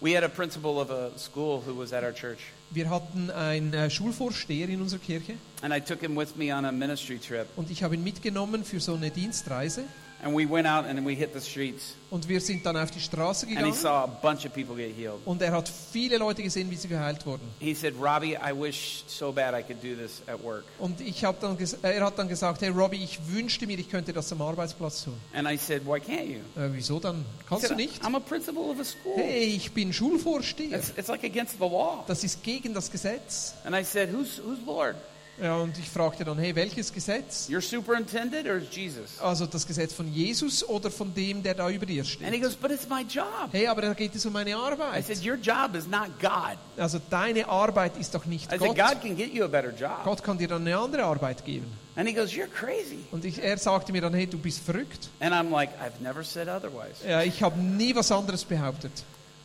We 0.00 0.14
had 0.14 0.22
a 0.22 0.28
principal 0.28 0.78
of 0.78 0.90
a 0.90 1.10
school 1.18 1.62
who 1.66 1.74
was 1.78 1.92
at 1.92 2.04
our 2.04 2.12
church, 2.12 2.38
Wir 2.70 2.90
hatten 2.90 3.30
einen 3.30 3.72
äh, 3.72 3.88
Schulvorsteher 3.88 4.68
in 4.68 4.82
unserer 4.82 5.00
Kirche 5.00 5.34
and 5.62 5.72
I 5.74 5.80
took 5.80 6.00
him 6.00 6.14
with 6.16 6.36
me 6.36 6.52
on 6.54 6.64
a 6.66 6.72
ministry 6.72 7.18
trip. 7.18 7.46
und 7.56 7.70
ich 7.70 7.82
habe 7.82 7.94
ihn 7.94 8.04
mitgenommen 8.04 8.64
für 8.64 8.80
so 8.80 8.94
eine 8.94 9.10
Dienstreise. 9.10 9.84
And 10.22 10.34
we 10.34 10.48
went 10.48 10.66
out 10.66 10.86
and 10.86 11.04
we 11.06 11.12
hit 11.14 11.34
the 11.34 11.40
streets, 11.40 11.94
Und 12.10 12.26
wir 12.28 12.40
sind 12.40 12.64
dann 12.64 12.78
auf 12.78 12.90
die 12.90 13.00
Straße 13.00 13.44
and 13.46 13.50
he 13.50 13.56
gegangen 13.56 13.74
saw 13.74 14.04
a 14.04 14.06
bunch 14.06 14.46
of 14.46 14.54
people 14.54 14.74
get 14.74 14.96
healed. 14.96 15.18
und 15.26 15.42
er 15.42 15.52
hat 15.52 15.68
viele 15.92 16.16
Leute 16.16 16.42
gesehen, 16.42 16.70
wie 16.70 16.76
sie 16.76 16.88
geheilt 16.88 17.26
wurden. 17.26 17.42
He 17.58 17.74
said, 17.74 17.92
Robbie, 18.00 18.34
I 18.36 18.52
wish 18.58 19.04
so 19.06 19.32
bad 19.32 19.52
I 19.52 19.62
could 19.62 19.82
do 19.82 19.94
this 19.94 20.22
at 20.26 20.42
work. 20.42 20.64
Und 20.78 20.98
ich 21.02 21.22
hab 21.26 21.40
dann 21.40 21.58
ges- 21.58 21.76
er 21.82 22.02
hat 22.02 22.18
dann 22.18 22.28
gesagt, 22.28 22.62
hey 22.62 22.70
Robbie, 22.70 23.04
ich 23.04 23.18
wünschte 23.34 23.66
mir, 23.66 23.78
ich 23.78 23.90
könnte 23.90 24.14
das 24.14 24.32
am 24.32 24.40
Arbeitsplatz 24.40 25.04
tun. 25.04 25.14
And 25.34 25.46
I 25.46 25.58
said, 25.58 25.84
Why 25.84 25.98
can't 25.98 26.24
you? 26.26 26.38
Äh, 26.58 26.70
wieso 26.72 26.98
dann? 27.00 27.16
He 27.16 27.44
Kannst 27.46 27.64
du 27.64 27.68
said, 27.68 27.76
nicht? 27.76 28.02
I'm 28.02 28.16
a 28.16 28.20
principal 28.20 28.70
of 28.70 28.80
a 28.80 28.84
school. 28.84 29.16
Hey, 29.16 29.44
ich 29.56 29.72
bin 29.72 29.92
Schulvorsteher. 29.92 30.78
It's, 30.78 30.90
it's 30.96 31.08
like 31.08 31.24
against 31.24 31.54
the 31.58 31.66
law. 31.66 32.02
Das 32.06 32.24
ist 32.24 32.42
gegen 32.42 32.72
das 32.72 32.90
Gesetz. 32.90 33.52
And 33.64 33.76
I 33.76 33.84
said, 33.84 34.10
Who's, 34.10 34.40
who's 34.42 34.58
Lord? 34.64 34.96
Ja, 35.42 35.56
und 35.56 35.76
ich 35.78 35.88
fragte 35.90 36.24
dann, 36.24 36.38
hey, 36.38 36.54
welches 36.54 36.92
Gesetz? 36.92 37.48
Your 37.50 37.60
superintendent 37.60 38.46
or 38.48 38.58
Jesus? 38.58 39.18
Also 39.20 39.46
das 39.46 39.66
Gesetz 39.66 39.92
von 39.92 40.12
Jesus 40.12 40.66
oder 40.68 40.90
von 40.90 41.12
dem, 41.12 41.42
der 41.42 41.54
da 41.54 41.68
über 41.70 41.86
dir 41.86 42.02
And 42.02 42.08
he 42.08 42.26
steht? 42.28 42.42
goes, 42.42 42.54
But 42.54 42.70
it's 42.70 42.88
my 42.88 43.02
job. 43.02 43.48
Hey, 43.50 43.66
aber 43.66 43.82
da 43.82 43.94
geht 43.94 44.14
es 44.14 44.24
um 44.26 44.32
meine 44.32 44.50
I 44.50 44.54
Arbeit. 44.54 45.06
said, 45.06 45.24
Your 45.26 45.36
job 45.36 45.74
is 45.74 45.86
not 45.88 46.20
God. 46.20 46.56
Also 46.76 47.00
deine 47.10 47.48
Arbeit 47.48 47.96
ist 47.98 48.14
doch 48.14 48.24
nicht 48.26 48.46
I 48.52 48.58
said, 48.58 48.60
Gott. 48.60 48.76
God 48.76 49.00
can 49.02 49.16
get 49.16 49.32
you 49.32 49.44
a 49.44 49.48
better 49.48 49.70
job. 49.72 50.04
Gott 50.04 50.22
kann 50.22 50.38
dir 50.38 50.48
dann 50.48 50.62
eine 50.62 50.76
andere 50.78 51.02
Arbeit 51.04 51.44
geben. 51.44 51.66
And 51.96 52.08
he 52.08 52.14
goes, 52.14 52.30
You're 52.32 52.48
crazy. 52.48 52.98
Und 53.10 53.24
ich, 53.24 53.42
er 53.42 53.56
sagte 53.58 53.92
mir 53.92 54.00
dann, 54.02 54.14
hey, 54.14 54.26
du 54.26 54.38
bist 54.38 54.60
verrückt. 54.60 55.08
And 55.20 55.32
I'm 55.34 55.50
like, 55.50 55.70
I've 55.80 56.00
never 56.02 56.22
said 56.24 56.48
otherwise. 56.48 57.06
Ja, 57.08 57.22
ich 57.22 57.42
habe 57.42 57.58
nie 57.60 57.94
was 57.94 58.10
anderes 58.12 58.44
behauptet. 58.44 58.92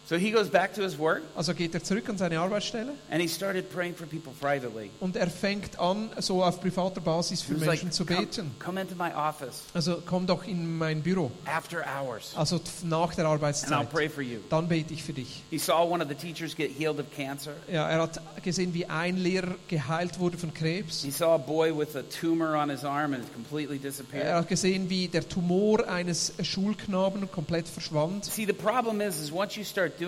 So 0.10 0.16
he 0.18 0.32
goes 0.32 0.50
back 0.50 0.74
to 0.74 0.82
his 0.82 0.98
work 0.98 1.22
Also 1.36 1.54
geht 1.54 1.76
er 1.76 1.84
zurück 1.84 2.10
an 2.10 2.18
seine 2.18 2.40
Arbeitsstelle 2.40 2.94
and 3.12 3.22
he 3.22 3.28
started 3.28 3.72
praying 3.72 3.94
for 3.94 4.08
people 4.08 4.34
privately. 4.42 4.90
und 5.00 5.16
er 5.16 5.30
fängt 5.30 5.78
an, 5.80 6.10
so 6.18 6.44
auf 6.44 6.60
privater 6.60 7.00
Basis 7.00 7.44
für 7.44 7.54
Menschen 7.54 7.68
like, 7.90 7.94
zu 7.94 8.06
come, 8.08 8.22
beten. 8.22 8.52
come 8.58 8.82
into 8.82 8.96
my 8.96 9.14
office 9.14 9.66
Also 9.72 10.02
komm 10.04 10.26
doch 10.26 10.48
in 10.48 10.80
mein 10.80 11.04
Büro, 11.04 11.30
after 11.46 11.84
hours 11.86 12.32
also 12.36 12.60
nach 12.86 13.14
der 13.14 13.26
and 13.26 13.34
I'll 13.34 13.34
Arbeitszeit. 13.36 13.90
pray 13.92 14.10
for 14.10 14.24
you. 14.24 14.40
Dann 14.50 14.68
bete 14.68 14.96
ich 14.96 15.04
für 15.04 15.14
dich. 15.14 15.44
He 15.52 15.60
saw 15.60 15.84
one 15.88 16.02
of 16.02 16.10
the 16.10 16.16
teachers 16.16 16.56
get 16.56 16.72
healed 16.76 17.00
of 17.00 17.06
cancer. 17.16 17.54
Ja, 17.72 17.88
er 17.88 18.02
hat 18.02 18.20
gesehen, 18.44 18.74
wie 18.74 18.88
ein 18.88 19.16
Lehrer 19.16 19.54
geheilt 19.68 20.18
wurde 20.18 20.40
von 20.40 20.52
Krebs. 20.56 21.04
He 21.04 21.12
saw 21.12 21.36
a 21.36 21.38
boy 21.38 21.72
with 21.72 21.96
a 21.96 22.02
tumor 22.02 22.56
on 22.58 22.72
his 22.72 22.84
arm 22.84 23.14
and 23.14 23.24
it 23.24 23.32
completely 23.32 23.76
Er 23.76 23.80
disappeared. 23.92 24.34
hat 24.34 24.48
gesehen, 24.48 24.90
wie 24.90 25.08
der 25.08 25.30
Tumor 25.30 25.88
eines 25.88 26.34
Schulknaben 26.42 27.30
komplett 27.32 27.68
verschwand. 27.68 28.26
See, 28.26 28.48
the 28.48 28.54
problem 28.54 29.02
is, 29.02 29.20
is 29.22 29.32
once 29.32 29.56
you 29.56 29.64
start 29.64 29.99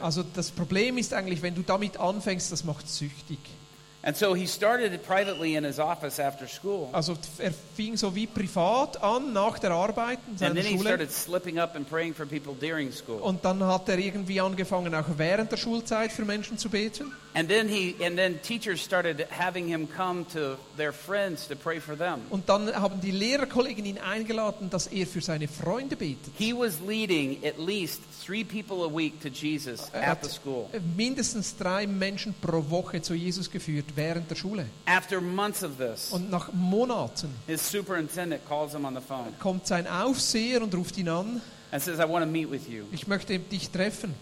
Also 0.00 0.22
das 0.34 0.50
Problem 0.50 0.98
ist 0.98 1.14
eigentlich, 1.14 1.42
wenn 1.42 1.54
du 1.54 1.62
damit 1.62 1.98
anfängst, 1.98 2.52
das 2.52 2.64
macht 2.64 2.88
süchtig. 2.88 3.38
And 4.06 4.16
so 4.16 4.34
he 4.34 4.46
started 4.46 4.92
it 4.92 5.04
privately 5.04 5.56
in 5.56 5.64
his 5.64 5.80
office 5.80 6.20
after 6.20 6.46
school. 6.46 6.88
Also 6.92 7.16
er 7.38 7.50
fing 7.74 7.96
so 7.96 8.14
wie 8.14 8.28
privat 8.28 9.02
an, 9.02 9.32
nach 9.32 9.58
der 9.58 9.72
Arbeit 9.72 10.20
in 10.26 10.30
And 10.34 10.38
seiner 10.38 10.54
then 10.54 10.64
he 10.64 10.76
Schule. 10.76 10.84
started 10.86 11.10
slipping 11.10 11.58
up 11.58 11.74
and 11.74 11.88
praying 11.90 12.14
for 12.14 12.24
people 12.24 12.54
during 12.54 12.92
school. 12.92 13.18
Und 13.20 13.44
dann 13.44 13.64
hat 13.64 13.88
er 13.88 13.98
irgendwie 13.98 14.40
angefangen, 14.40 14.94
auch 14.94 15.06
während 15.16 15.50
der 15.50 15.56
Schulzeit 15.56 16.12
für 16.12 16.24
Menschen 16.24 16.56
zu 16.56 16.68
beten. 16.70 17.10
And 17.34 17.48
then 17.50 17.68
he 17.68 17.96
and 18.00 18.16
then 18.16 18.40
teachers 18.42 18.80
started 18.82 19.26
having 19.30 19.66
him 19.66 19.88
come 19.94 20.24
to 20.32 20.56
their 20.76 20.92
friends 20.92 21.48
to 21.48 21.56
pray 21.56 21.80
for 21.80 21.96
them. 21.98 22.20
Und 22.30 22.48
dann 22.48 22.72
haben 22.76 23.00
die 23.00 23.10
Lehrerkollegen 23.10 23.84
ihn 23.84 23.98
eingeladen, 23.98 24.70
dass 24.70 24.86
er 24.86 25.06
für 25.08 25.20
seine 25.20 25.48
Freunde 25.48 25.96
betet. 25.96 26.32
He 26.38 26.54
was 26.54 26.78
leading 26.86 27.44
at 27.44 27.58
least 27.58 28.00
three 28.24 28.44
people 28.44 28.84
a 28.86 28.88
week 28.88 29.20
to 29.20 29.28
Jesus 29.28 29.90
Er 29.92 30.12
at 30.12 30.22
the 30.22 30.28
hat 30.28 30.32
school. 30.32 30.68
mindestens 30.96 31.56
drei 31.56 31.88
Menschen 31.88 32.34
pro 32.40 32.70
Woche 32.70 33.02
zu 33.02 33.12
Jesus 33.14 33.50
geführt 33.50 33.95
während 33.96 34.30
der 34.30 34.36
Schule. 34.36 34.66
After 34.86 35.20
months 35.20 35.64
of 35.64 35.72
this, 35.78 36.12
Und 36.12 36.30
nach 36.30 36.52
Monaten 36.52 37.34
his 37.46 37.68
superintendent 37.68 38.46
calls 38.48 38.72
him 38.72 38.84
on 38.84 38.94
the 38.94 39.00
phone 39.00 39.34
kommt 39.40 39.66
sein 39.66 39.86
Aufseher 39.86 40.62
und 40.62 40.74
ruft 40.74 40.96
ihn 40.98 41.08
an, 41.08 41.40
and 41.70 41.82
says, 41.82 41.98
"I 41.98 42.08
want 42.08 42.24
to 42.24 42.30
meet 42.30 42.50
with 42.50 42.68
you." 42.68 42.84
ich 42.92 43.06
möchte 43.06 43.38
dich 43.38 43.70
treffen. 43.70 44.14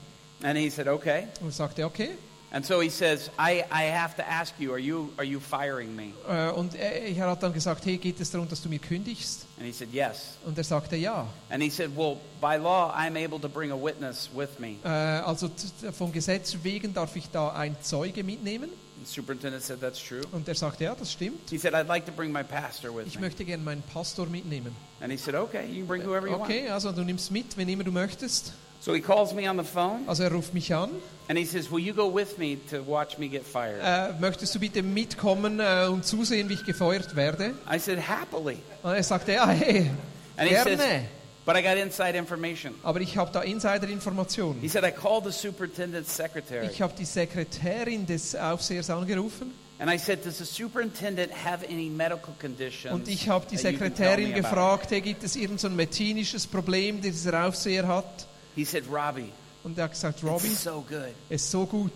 And 0.43 0.57
he 0.59 0.71
said, 0.71 0.87
"Okay." 0.89 1.29
Und 1.41 1.49
er 1.49 1.53
sagte, 1.53 1.85
okay. 1.85 2.11
And 2.51 2.65
so 2.65 2.81
he 2.81 2.89
says, 2.89 3.31
"I, 3.37 3.65
I 3.73 3.91
have 3.91 4.15
to 4.17 4.23
ask 4.23 4.55
you, 4.61 4.71
are 4.71 4.79
you 4.79 5.09
are 5.17 5.25
you 5.27 5.41
firing 5.41 5.97
me?" 5.97 6.13
Äh, 6.29 6.51
Und 6.53 6.77
er 6.77 7.03
er 7.03 7.31
hat 7.31 7.43
dann 7.43 7.53
gesagt, 7.53 7.85
hey, 7.85 7.97
geht 7.97 8.21
es 8.21 8.31
darum, 8.31 8.49
dass 8.49 8.63
du 8.63 8.69
mir 8.69 8.79
kündigst? 8.79 9.47
And 9.59 9.67
he 9.67 9.73
said, 9.73 9.89
"Yes." 9.93 10.35
Und 10.47 10.57
er 10.57 10.63
sagte, 10.63 10.95
ja. 10.95 11.27
And 11.51 11.61
he 11.63 11.69
said, 11.71 11.91
"Well, 11.97 12.19
by 12.41 12.57
law, 12.57 12.93
I'm 12.95 13.17
able 13.17 13.41
to 13.41 13.49
bring 13.49 13.73
a 13.73 13.77
witness 13.77 14.29
with 14.33 14.51
me." 14.61 14.77
Äh, 14.85 14.89
Also 14.89 15.49
t- 15.49 15.91
vom 15.93 16.13
Gesetz 16.13 16.57
wegen 16.63 16.95
darf 16.95 17.17
ich 17.17 17.29
da 17.31 17.49
einen 17.49 17.77
Zeuge 17.83 18.23
mitnehmen. 18.23 18.71
Superintendent 19.07 19.63
said, 19.63 19.81
"That's 19.81 20.03
true." 20.03 20.23
Und 20.33 20.47
er 20.49 20.55
sagte, 20.55 20.85
ja, 20.85 20.95
das 20.95 21.13
stimmt. 21.13 21.51
He 21.51 21.59
said, 21.59 21.75
"I'd 21.75 21.87
like 21.89 22.07
to 22.07 22.13
bring 22.13 22.33
my 22.33 22.43
pastor 22.43 22.95
with 22.95 23.07
Ich 23.07 23.15
me." 23.17 23.23
möchte 23.23 23.45
gerne 23.45 23.63
meinen 23.63 23.83
Pastor 23.93 24.27
mitnehmen. 24.27 24.75
And 25.01 25.11
he 25.13 25.19
said, 25.19 25.35
"Okay, 25.35 25.67
you 25.67 25.79
can 25.81 25.87
bring 25.89 26.03
whoever 26.05 26.27
you 26.27 26.33
want." 26.39 26.45
Okay, 26.45 26.69
also 26.69 26.93
du 26.93 27.03
nimmst 27.03 27.31
mit, 27.31 27.57
wenn 27.57 27.69
immer 27.69 27.85
du 27.85 27.93
möchtest. 27.93 28.53
So 28.81 28.93
he 28.95 29.01
calls 29.01 29.33
me 29.33 29.49
on 29.49 29.57
the 29.57 29.65
phone 29.65 30.07
Also 30.07 30.25
er 30.25 30.33
ruft 30.33 30.53
mich 30.53 30.75
an. 30.75 30.91
and 31.29 31.39
he 31.39 31.45
says, 31.47 31.71
"Will 31.71 31.79
you 31.81 31.95
go 31.95 32.15
with 32.15 32.37
me 32.37 32.59
to 32.71 32.87
watch 32.87 33.17
me 33.19 33.29
get 33.29 33.47
fired?" 33.47 33.81
Äh, 33.83 34.13
möchtest 34.21 34.55
du 34.55 34.59
bitte 34.61 34.83
mitkommen 34.83 35.59
äh, 35.59 35.87
und 35.91 36.05
zusehen, 36.05 36.49
wie 36.51 36.55
ich 36.55 36.65
gefeuert 36.67 37.17
werde? 37.17 37.55
I 37.73 37.79
said, 37.79 37.99
"Happily." 38.07 38.59
Und 38.83 38.93
er 38.93 39.03
sagte, 39.03 39.33
ja, 39.33 39.49
hey, 39.49 39.91
And 40.37 40.49
he 40.51 40.55
says, 40.57 40.79
gerne. 40.79 41.07
"But 41.47 41.57
I 41.57 41.63
got 41.63 41.77
inside 41.77 42.17
information." 42.17 42.75
Aber 42.83 43.01
ich 43.01 43.17
habe 43.17 43.31
da 43.33 43.43
He 43.43 43.51
Insider-Informationen. 43.53 44.61
said, 44.69 44.85
"I 44.85 44.91
called 44.93 45.25
the 45.25 45.33
superintendent's 45.33 46.15
secretary." 46.15 46.67
Ich 46.67 46.81
habe 46.81 46.95
die 46.99 47.05
Sekretärin 47.05 48.07
des 48.07 48.35
Aufsehers 48.35 48.91
angerufen 48.91 49.53
And 49.79 49.91
I 49.93 49.99
said, 49.99 50.25
Does 50.25 50.39
the 50.39 50.45
superintendent 50.45 51.33
have 51.45 51.67
any 51.69 51.91
medical 51.91 52.33
conditions? 52.41 52.95
und 52.95 53.09
ich 53.09 53.29
habe 53.29 53.45
die 53.51 53.57
Sekretärin 53.57 54.31
me 54.31 54.37
about?" 54.39 54.43
gefragt, 54.49 54.91
hey, 54.93 55.01
gibt 55.01 55.25
es 55.25 55.35
irgendein 55.35 55.59
so 55.59 55.67
ein 55.69 55.77
medizinisches 55.77 56.47
Problem, 56.47 57.01
das 57.03 57.11
dieser 57.11 57.45
Aufseher 57.47 57.87
hat? 57.89 58.27
He 58.55 58.65
said, 58.65 58.85
Robbie, 58.89 59.31
Und 59.65 59.77
er 59.77 59.85
hat 59.85 59.91
gesagt, 59.91 60.23
Robbie, 60.23 60.47
it's 60.47 60.63
so 60.63 60.81
good. 60.89 61.09
es 61.29 61.43
ist 61.43 61.51
so 61.51 61.67
gut. 61.67 61.93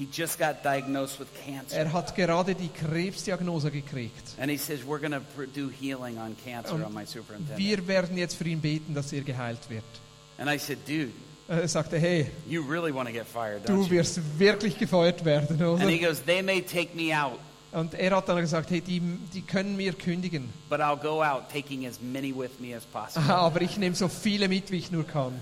He 0.00 0.08
just 0.10 0.38
got 0.38 0.64
diagnosed 0.64 1.20
with 1.20 1.28
cancer. 1.44 1.76
Er 1.76 1.92
hat 1.92 2.16
gerade 2.16 2.54
die 2.54 2.70
Krebsdiagnose 2.70 3.70
gekriegt. 3.70 4.34
And 4.40 4.50
he 4.50 4.56
says, 4.56 4.80
We're 4.82 4.98
going 4.98 5.12
to 5.12 5.20
do 5.54 5.68
healing 5.68 6.16
on 6.16 6.34
cancer 6.42 6.72
Und 6.72 6.84
on 6.84 6.94
my 6.94 7.04
superintendent. 7.04 7.58
Wir 7.58 7.86
werden 7.86 8.16
jetzt 8.16 8.36
für 8.36 8.48
ihn 8.48 8.62
beten, 8.62 8.94
dass 8.94 9.12
er 9.12 9.20
geheilt 9.20 9.68
wird. 9.68 9.84
And 10.38 10.48
I 10.48 10.56
said, 10.58 10.78
Dude, 10.88 11.12
Er 11.48 11.68
sagte, 11.68 11.98
hey, 11.98 12.30
you 12.48 12.62
really 12.62 12.94
want 12.94 13.08
to 13.08 13.12
get 13.12 13.26
fired, 13.26 13.68
du 13.68 13.74
don't 13.74 13.84
you? 13.84 13.90
wirst 13.90 14.20
wirklich 14.38 14.78
gefeuert 14.78 15.22
werden, 15.22 15.56
oder? 15.56 15.82
And 15.82 15.90
he 15.90 15.98
goes, 15.98 16.22
They 16.24 16.40
may 16.42 16.62
take 16.62 16.94
me 16.94 17.12
out, 17.14 17.38
Und 17.72 17.92
er 17.92 18.16
hat 18.16 18.26
dann 18.26 18.40
gesagt, 18.40 18.70
hey, 18.70 18.80
die, 18.80 19.02
die 19.34 19.42
können 19.42 19.76
mir 19.76 19.92
kündigen, 19.92 20.48
but 20.70 20.80
I'll 20.80 20.96
go 20.96 21.22
out 21.22 21.50
taking 21.52 21.86
as 21.86 22.00
many 22.00 22.34
with 22.34 22.58
me 22.58 22.74
as 22.74 22.84
possible. 22.86 23.30
aber 23.34 23.60
ich 23.60 23.76
nehme 23.76 23.94
so 23.94 24.08
viele 24.08 24.48
mit, 24.48 24.70
wie 24.70 24.78
ich 24.78 24.90
nur 24.90 25.06
kann. 25.06 25.32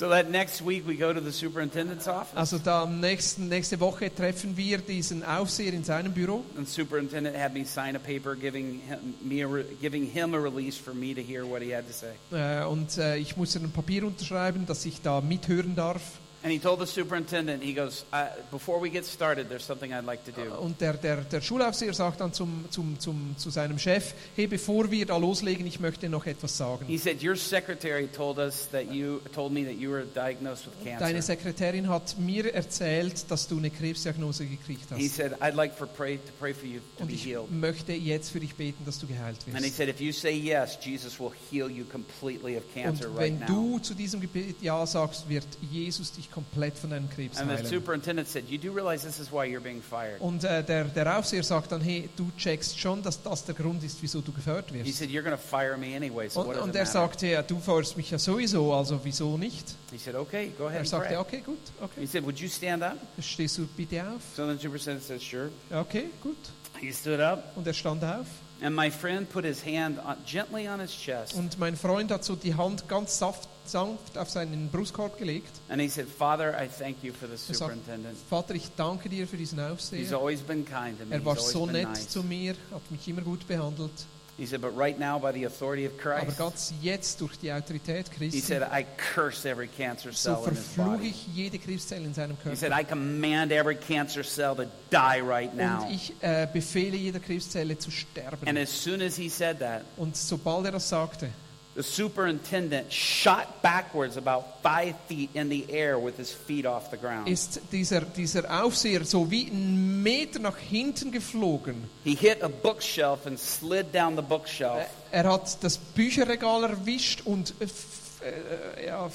So 0.00 0.08
that 0.08 0.30
next 0.30 0.62
week 0.62 0.86
we 0.88 0.96
go 0.96 1.12
to 1.12 1.20
the 1.20 1.30
superintendent's 1.30 2.08
office. 2.08 2.34
Also 2.34 2.56
da 2.58 2.86
nächsten, 2.86 3.48
nächste 3.50 3.78
Woche 3.80 4.08
treffen 4.08 4.56
wir 4.56 4.78
diesen 4.78 5.22
Aufseher 5.22 5.74
in 5.74 5.84
seinem 5.84 6.14
Büro 6.14 6.42
And 6.56 6.66
the 6.66 6.72
superintendent 6.72 7.36
had 7.36 7.52
me 7.52 7.66
sign 7.66 7.96
a 7.96 7.98
paper 7.98 8.34
giving 8.34 8.80
him, 8.80 9.14
me 9.22 9.42
a 9.42 9.62
giving 9.82 10.06
him 10.06 10.32
a 10.34 10.38
release 10.40 10.78
for 10.78 10.94
me 10.94 11.12
to 11.14 11.20
hear 11.20 11.44
what 11.44 11.60
he 11.60 11.74
had 11.74 11.84
to 11.86 11.92
say. 11.92 12.14
äh, 12.32 12.64
und 12.64 12.96
äh, 12.96 13.18
ich 13.18 13.36
musste 13.36 13.58
ein 13.58 13.70
Papier 13.72 14.04
unterschreiben, 14.06 14.64
dass 14.64 14.86
ich 14.86 15.02
da 15.02 15.20
mithören 15.20 15.76
darf. 15.76 16.00
And 16.42 16.50
he 16.50 16.58
told 16.58 16.80
the 16.80 16.86
superintendent, 16.86 17.62
he 17.62 17.74
goes, 17.74 18.04
before 18.50 18.80
we 18.80 18.88
get 18.88 19.04
started, 19.04 19.50
there's 19.50 19.62
something 19.64 19.92
I'd 19.92 20.06
like 20.06 20.24
to 20.24 20.32
do. 20.32 20.50
Und 20.58 20.80
der, 20.80 20.94
der, 20.94 21.16
der 21.18 21.42
Schulaufseher 21.42 21.92
sagt 21.92 22.22
dann 22.22 22.32
zum, 22.32 22.64
zum, 22.70 22.98
zum, 22.98 23.34
zu 23.36 23.50
seinem 23.50 23.78
Chef, 23.78 24.14
hey, 24.36 24.46
bevor 24.46 24.90
wir 24.90 25.04
da 25.04 25.18
loslegen, 25.18 25.66
ich 25.66 25.80
möchte 25.80 26.08
noch 26.08 26.24
etwas 26.24 26.56
sagen. 26.56 26.86
He 26.86 26.96
said, 26.96 27.22
Your 27.22 27.36
secretary 27.36 28.06
told 28.08 28.38
us 28.38 28.68
that 28.72 28.90
you 28.90 29.20
told 29.34 29.52
me 29.52 29.64
that 29.64 29.74
you 29.78 29.90
were 29.90 30.04
diagnosed 30.06 30.64
with 30.66 30.72
Deine 30.82 30.98
cancer. 30.98 31.22
Sekretärin 31.22 31.88
hat 31.90 32.18
mir 32.18 32.54
erzählt, 32.54 33.30
dass 33.30 33.46
du 33.46 33.58
eine 33.58 33.68
Krebsdiagnose 33.70 34.46
gekriegt 34.46 34.86
He 34.96 35.04
hast. 35.08 35.16
said, 35.16 35.34
I'd 35.42 35.54
like 35.54 35.74
for 35.76 35.86
pray 35.86 36.16
to 36.16 36.32
pray 36.38 36.54
for 36.54 36.64
you 36.66 36.80
to 36.96 37.02
Und 37.02 37.08
be 37.08 37.14
ich 37.16 37.26
healed. 37.26 37.50
möchte 37.50 37.92
jetzt 37.92 38.30
für 38.30 38.40
dich 38.40 38.54
beten, 38.54 38.82
dass 38.86 38.98
du 38.98 39.06
geheilt 39.06 39.36
And 39.48 39.58
he 39.58 39.64
wirst. 39.64 39.76
said, 39.76 39.90
if 39.90 40.00
you 40.00 40.12
say 40.12 40.32
yes, 40.34 40.78
Jesus 40.82 41.20
will 41.20 41.32
heal 41.50 41.68
you 41.70 41.84
completely 41.84 42.56
of 42.56 42.62
cancer 42.72 43.10
Und 43.10 43.18
right 43.18 43.32
wenn 43.32 43.40
now. 43.40 43.46
du 43.46 43.78
zu 43.80 43.92
diesem 43.92 44.22
Gebet 44.22 44.62
Ja 44.62 44.86
sagst, 44.86 45.28
wird 45.28 45.46
Jesus 45.70 46.12
dich 46.12 46.29
komplett 46.32 46.76
von 46.78 46.90
deinem 46.90 47.08
Krebs 47.10 47.38
And 47.38 47.50
the 47.50 47.56
heilen. 47.56 47.66
superintendent 47.66 48.28
said, 48.28 48.44
You 48.48 48.58
do 48.58 48.72
realize 48.72 49.04
this 49.06 49.18
is 49.18 49.30
why 49.32 49.44
you're 49.46 49.60
being 49.60 49.82
fired. 49.82 50.20
Und 50.20 50.44
äh, 50.44 50.62
der, 50.64 50.84
der 50.84 51.18
Aufseher 51.18 51.42
sagt 51.42 51.72
dann, 51.72 51.80
hey, 51.80 52.08
du 52.16 52.30
checkst 52.36 52.78
schon, 52.78 53.02
dass 53.02 53.22
das 53.22 53.44
der 53.44 53.54
Grund 53.54 53.82
ist, 53.84 53.98
wieso 54.02 54.20
du 54.20 54.32
gefeuert 54.32 54.70
He 54.70 54.84
wirst. 54.84 54.98
said, 54.98 55.10
You're 55.10 55.22
going 55.22 55.36
to 55.36 55.42
fire 55.42 55.76
me 55.76 55.96
anyway, 55.96 56.28
so 56.28 56.40
Und, 56.40 56.54
does 56.54 56.62
und 56.62 56.70
it 56.70 56.74
er 56.76 56.80
matter? 56.82 56.92
sagte, 56.92 57.26
ja, 57.26 57.42
du 57.42 57.58
feuerst 57.58 57.96
mich 57.96 58.10
ja 58.10 58.18
sowieso, 58.18 58.72
also 58.74 59.00
wieso 59.02 59.36
nicht? 59.36 59.66
He 59.90 59.98
said, 59.98 60.14
Okay, 60.14 60.52
go 60.56 60.64
ahead 60.66 60.74
Er 60.76 60.80
and 60.80 60.88
sagte, 60.88 61.08
pray. 61.08 61.16
okay, 61.16 61.40
gut, 61.44 61.58
He 61.78 61.84
okay. 61.84 62.06
said, 62.06 62.24
Would 62.24 62.38
you 62.38 62.48
stand 62.48 62.82
up? 62.82 62.96
Stehst 63.20 63.58
du 63.58 63.66
bitte 63.66 64.02
auf? 64.06 64.20
So 64.36 64.46
the 64.46 64.54
superintendent 64.60 65.02
said, 65.04 65.20
Sure. 65.20 65.50
Okay, 65.72 66.06
gut. 66.22 66.36
He 66.80 66.92
stood 66.92 67.20
up, 67.20 67.56
Und 67.56 67.66
er 67.66 67.74
stand 67.74 68.02
auf. 68.04 68.26
And 68.62 68.74
my 68.76 68.90
friend 68.90 69.28
put 69.28 69.44
his 69.44 69.64
hand 69.64 69.98
on, 70.04 70.16
gently 70.26 70.68
on 70.68 70.80
his 70.80 70.90
chest, 70.92 71.34
Und 71.34 71.58
mein 71.58 71.76
Freund 71.76 72.10
hat 72.10 72.24
so 72.24 72.36
die 72.36 72.54
Hand 72.54 72.88
ganz 72.88 73.18
saft, 73.18 73.48
sanft 73.64 74.18
auf 74.18 74.28
seinen 74.30 74.68
Brustkorb 74.70 75.16
gelegt. 75.18 75.50
and 75.68 75.80
he 75.80 75.88
said, 75.88 76.06
Father, 76.08 76.52
I 76.60 76.66
thank 76.68 77.02
you 77.02 77.12
for 77.12 77.26
the 77.28 77.34
Er 77.34 77.38
sagt, 77.38 77.58
superintendent. 77.58 78.16
Vater, 78.28 78.54
ich 78.54 78.68
danke 78.76 79.08
dir 79.08 79.26
für 79.28 79.36
diesen 79.36 79.58
He's 79.58 79.70
Aufseher. 79.72 80.16
always 80.18 80.40
been 80.40 80.64
kind 80.64 80.98
to 80.98 81.04
me. 81.06 81.12
Er 81.12 81.18
He's 81.18 81.24
war 81.26 81.36
always 81.36 81.52
so 81.52 81.64
been 81.66 81.72
nett 81.72 81.88
nice. 81.88 82.08
zu 82.08 82.22
mir, 82.22 82.54
hat 82.72 82.90
mich 82.90 83.06
immer 83.08 83.22
gut 83.22 83.46
behandelt. 83.46 83.92
He 84.40 84.46
said, 84.46 84.62
But 84.62 84.74
right 84.74 84.98
now, 84.98 85.18
by 85.18 85.32
the 85.32 85.44
authority 85.44 85.84
of 85.84 85.92
Aber 86.02 86.22
Christ, 86.24 86.38
ganz 86.38 86.72
jetzt 86.80 87.20
durch 87.20 87.36
die 87.38 87.52
Autorität 87.52 88.08
he 88.08 88.16
Christi, 88.16 88.40
said, 88.40 88.62
I 88.62 88.86
curse 89.14 89.44
every 89.46 89.68
cancer 89.68 90.12
so 90.14 90.34
cell 90.34 90.44
in 90.48 90.56
his 90.56 90.64
verfluche 90.74 90.96
body. 90.96 91.08
ich 91.10 91.26
jede 91.34 91.58
Krebszelle 91.58 92.06
in 92.06 92.14
seinem 92.14 92.38
He 92.44 92.56
said, 92.56 92.70
Körper. 92.72 92.80
I 92.80 92.84
command 92.84 93.52
every 93.52 93.76
cancer 93.76 94.24
cell 94.24 94.54
to 94.56 94.64
die 94.90 95.20
right 95.20 95.54
now. 95.54 95.82
Und 95.84 95.92
ich 95.92 96.14
äh, 96.22 96.46
befehle 96.50 96.96
jeder 96.96 97.20
Krebszelle 97.20 97.76
zu 97.76 97.90
And 97.90 97.94
sterben. 97.94 98.56
as 98.56 98.70
soon 98.70 99.02
as 99.02 99.14
he 99.16 99.28
said 99.28 99.58
that, 99.60 99.82
Und 99.98 100.16
sobald 100.16 100.64
er 100.64 100.72
das 100.72 100.88
sagte, 100.88 101.28
the 101.76 101.82
superintendent 101.82 102.92
shot 102.92 103.62
backwards 103.62 104.16
about 104.16 104.60
five 104.62 104.94
feet 105.06 105.30
in 105.34 105.48
the 105.48 105.64
air 105.70 105.98
with 105.98 106.16
his 106.16 106.30
feet 106.32 106.66
off 106.66 106.90
the 106.90 106.96
ground. 106.96 107.28
ist 107.28 107.60
dieser, 107.70 108.00
dieser 108.00 108.62
Aufseher 108.62 109.04
so 109.04 109.30
wie 109.30 109.46
einen 109.46 110.02
Meter 110.02 110.40
nach 110.40 110.56
hinten 110.58 111.12
geflogen. 111.12 111.84
He 112.04 112.14
hit 112.14 112.42
a 112.42 112.48
bookshelf 112.48 113.26
and 113.26 113.38
slid 113.38 113.92
down 113.94 114.16
the 114.16 114.22
bookshelf. 114.22 114.86
Er 115.12 115.24
hat 115.32 115.62
das 115.62 115.78
Bücherregal 115.78 116.64
erwischt 116.64 117.22
und 117.24 117.54
äh, 117.60 117.64
äh, 117.64 118.86
ja, 118.86 119.08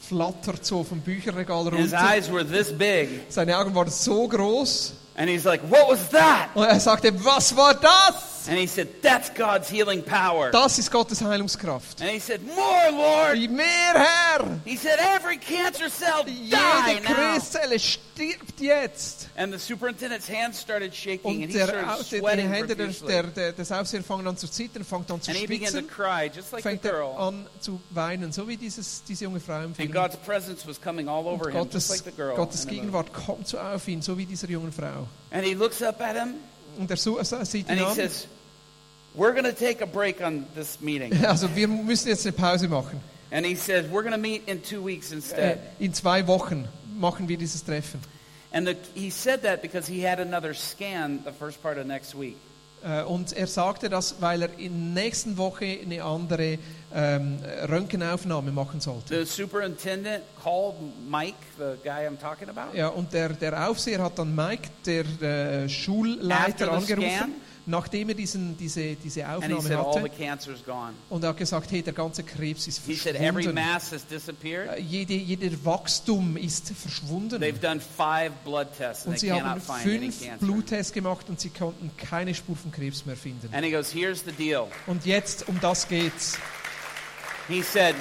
flattert 0.00 0.64
so 0.66 0.82
vom 0.84 1.00
Bücherregal 1.00 1.64
His 1.76 1.92
runter. 1.92 2.10
eyes 2.10 2.30
were 2.30 2.44
this 2.44 2.72
big. 2.76 3.08
Seine 3.28 3.56
Augen 3.56 3.74
waren 3.74 3.90
so 3.90 4.26
groß. 4.28 4.94
And 5.16 5.30
he's 5.30 5.44
like, 5.44 5.62
What 5.70 5.88
was 5.88 6.08
that? 6.10 6.48
Und 6.54 6.64
er 6.66 6.80
sagte, 6.80 7.12
was 7.24 7.54
war 7.56 7.74
das? 7.74 8.48
And 8.48 8.58
he 8.58 8.66
said, 8.66 9.00
That's 9.00 9.32
God's 9.32 9.70
healing 9.70 10.02
power. 10.02 10.50
Das 10.50 10.78
ist 10.78 10.90
Gottes 10.90 11.22
Heilungskraft. 11.22 12.00
And 12.00 12.10
he 12.10 12.18
said, 12.18 12.42
More, 12.44 12.90
Lord. 12.90 13.38
Mehr 13.50 13.94
Herr! 13.94 14.60
He 14.64 14.76
said, 14.76 14.98
Every 14.98 15.38
cancer 15.38 15.88
cell 15.88 16.24
die 16.26 16.50
Jede. 16.50 17.00
Krebszelle 17.02 17.78
stirbt 17.78 18.60
jetzt. 18.60 19.28
And 19.36 19.52
the 19.52 19.58
superintendent's 19.58 20.28
hands 20.28 20.60
started 20.60 20.92
shaking 20.94 21.42
and 21.42 21.44
Und 21.44 21.48
he 21.50 21.58
der, 21.58 21.68
started 21.68 22.10
die, 22.10 22.18
sweating 22.18 22.48
Hände 22.48 22.76
profusely. 22.76 23.08
der, 23.08 23.22
der, 23.22 23.52
des 23.52 23.72
Aufsehers 23.72 24.04
fangen 24.04 24.26
an 24.26 24.36
zu 24.36 24.46
zittern, 24.48 24.84
fangen 24.84 25.06
an 25.10 25.22
zu 25.22 25.30
And 25.30 25.38
he 25.40 25.46
began 25.46 25.72
to 25.72 25.82
cry, 25.82 26.28
just 26.34 26.52
like 26.52 26.62
the 26.64 26.68
fängt 26.70 26.84
er 26.84 26.90
girl. 26.92 27.16
an 27.16 27.46
zu 27.60 27.80
weinen, 27.90 28.30
so 28.32 28.46
wie 28.46 28.56
dieses, 28.56 29.02
diese 29.04 29.24
junge 29.24 29.40
Frau 29.40 29.58
im 29.60 29.64
And 29.66 29.76
Film. 29.76 29.92
God's 29.92 30.16
presence 30.16 30.66
was 30.66 30.78
coming 30.80 31.08
all 31.08 31.26
over 31.26 31.46
Und 31.46 31.52
him, 31.52 31.68
just 31.72 31.88
Gottes, 31.88 31.90
like 31.90 32.04
the 32.04 32.10
girl. 32.12 32.36
Gottes 32.36 32.62
the. 32.62 32.68
Gegenwart 32.68 33.12
kommt 33.14 33.46
so 33.48 33.58
auf 33.58 33.88
ihn, 33.88 34.02
so 34.02 34.18
wie 34.18 34.26
dieser 34.26 34.48
jungen 34.48 34.72
Frau. 34.72 35.03
And 35.30 35.44
he 35.44 35.54
looks 35.54 35.82
up 35.82 36.00
at 36.00 36.16
him 36.16 36.34
Und 36.78 36.90
er 36.90 36.96
sieht 36.96 37.68
and 37.68 37.78
ihn 37.78 37.84
he 37.84 37.90
an. 37.90 37.94
says, 37.94 38.26
We're 39.14 39.32
going 39.32 39.44
to 39.44 39.52
take 39.52 39.80
a 39.80 39.86
break 39.86 40.20
on 40.20 40.46
this 40.54 40.80
meeting. 40.80 41.12
Also 41.24 41.48
wir 41.54 41.68
müssen 41.68 42.08
jetzt 42.08 42.26
eine 42.26 42.32
Pause 42.32 42.68
machen. 42.68 43.00
And 43.30 43.44
he 43.46 43.54
says, 43.54 43.86
We're 43.86 44.02
going 44.02 44.12
to 44.12 44.18
meet 44.18 44.42
in 44.48 44.62
two 44.62 44.82
weeks 44.84 45.10
Äh, 45.12 45.14
instead. 45.16 45.58
in 45.78 45.92
zwei 45.94 46.26
Wochen 46.26 46.66
machen 46.98 47.28
wir 47.28 47.36
dieses 47.36 47.64
Treffen. 47.64 48.00
And 48.52 48.66
the, 48.68 48.76
he 48.94 49.10
said 49.10 49.42
that 49.42 49.62
because 49.62 49.86
he 49.88 50.00
had 50.06 50.20
another 50.20 50.54
scan 50.54 51.22
the 51.24 51.32
first 51.32 51.60
part 51.62 51.76
of 51.78 51.86
next 51.86 52.14
week. 52.14 52.36
Äh, 52.84 53.02
Und 53.04 53.32
er 53.32 53.46
sagte 53.46 53.88
das, 53.88 54.16
weil 54.20 54.42
er 54.42 54.58
in 54.58 54.94
der 54.94 55.04
nächsten 55.04 55.36
Woche 55.38 55.78
eine 55.82 56.02
andere 56.02 56.58
ähm, 56.94 57.38
Röntgenaufnahme 57.68 58.52
machen 58.52 58.80
sollte. 58.80 59.24
The 59.24 59.30
superintendent 59.30 60.22
called 60.42 60.74
Mike, 61.08 61.34
the 61.58 61.76
guy 61.82 62.06
I'm 62.06 62.18
talking 62.18 62.48
about. 62.48 62.76
Ja, 62.76 62.88
und 62.88 63.12
der, 63.12 63.30
der 63.30 63.68
Aufseher 63.68 64.02
hat 64.02 64.18
dann 64.18 64.34
Mike, 64.34 64.68
der 64.84 65.04
äh, 65.64 65.68
Schulleiter, 65.68 66.72
angerufen, 66.72 67.10
scan? 67.10 67.30
Nachdem 67.66 68.10
er 68.10 68.14
diesen, 68.14 68.56
diese, 68.56 68.94
diese 68.96 69.24
And 69.26 69.44
he 69.44 69.52
Aufnahme 69.54 69.62
said, 69.62 69.78
hatte. 69.78 70.94
Und 71.10 71.22
er 71.22 71.28
hat 71.30 71.36
gesagt, 71.36 71.70
hey, 71.70 71.82
der 71.82 71.92
ganze 71.92 72.22
Krebs 72.22 72.66
ist 72.66 72.84
said, 72.84 73.16
verschwunden. 73.16 73.58
disappeared. 74.10 74.78
Äh, 74.78 74.80
Jede, 74.80 75.14
jeder 75.14 75.64
Wachstum 75.64 76.36
ist 76.36 76.70
verschwunden. 76.70 77.42
They've 77.42 77.60
done 77.60 77.80
five 77.80 78.32
blood 78.44 78.68
tests 78.76 79.06
and 79.06 79.14
Und 79.14 79.20
they 79.20 79.28
sie 79.28 79.32
haben 79.32 79.60
cannot 79.60 79.62
find 79.82 80.02
any 80.02 80.12
fünf. 80.12 80.38
Bluttests 80.40 80.92
gemacht 80.92 81.28
und 81.28 81.40
sie 81.40 81.50
konnten 81.50 81.90
keine 81.96 82.34
Spur 82.34 82.56
von 82.56 82.70
Krebs 82.72 83.06
mehr 83.06 83.16
finden. 83.16 83.48
And 83.52 83.64
he 83.64 83.70
goes, 83.70 83.92
Here's 83.92 84.22
the 84.24 84.32
deal. 84.32 84.66
Und 84.86 85.06
jetzt, 85.06 85.48
um 85.48 85.58
das 85.60 85.88
geht's. 85.88 86.38
He 87.48 87.62
said, 87.62 87.94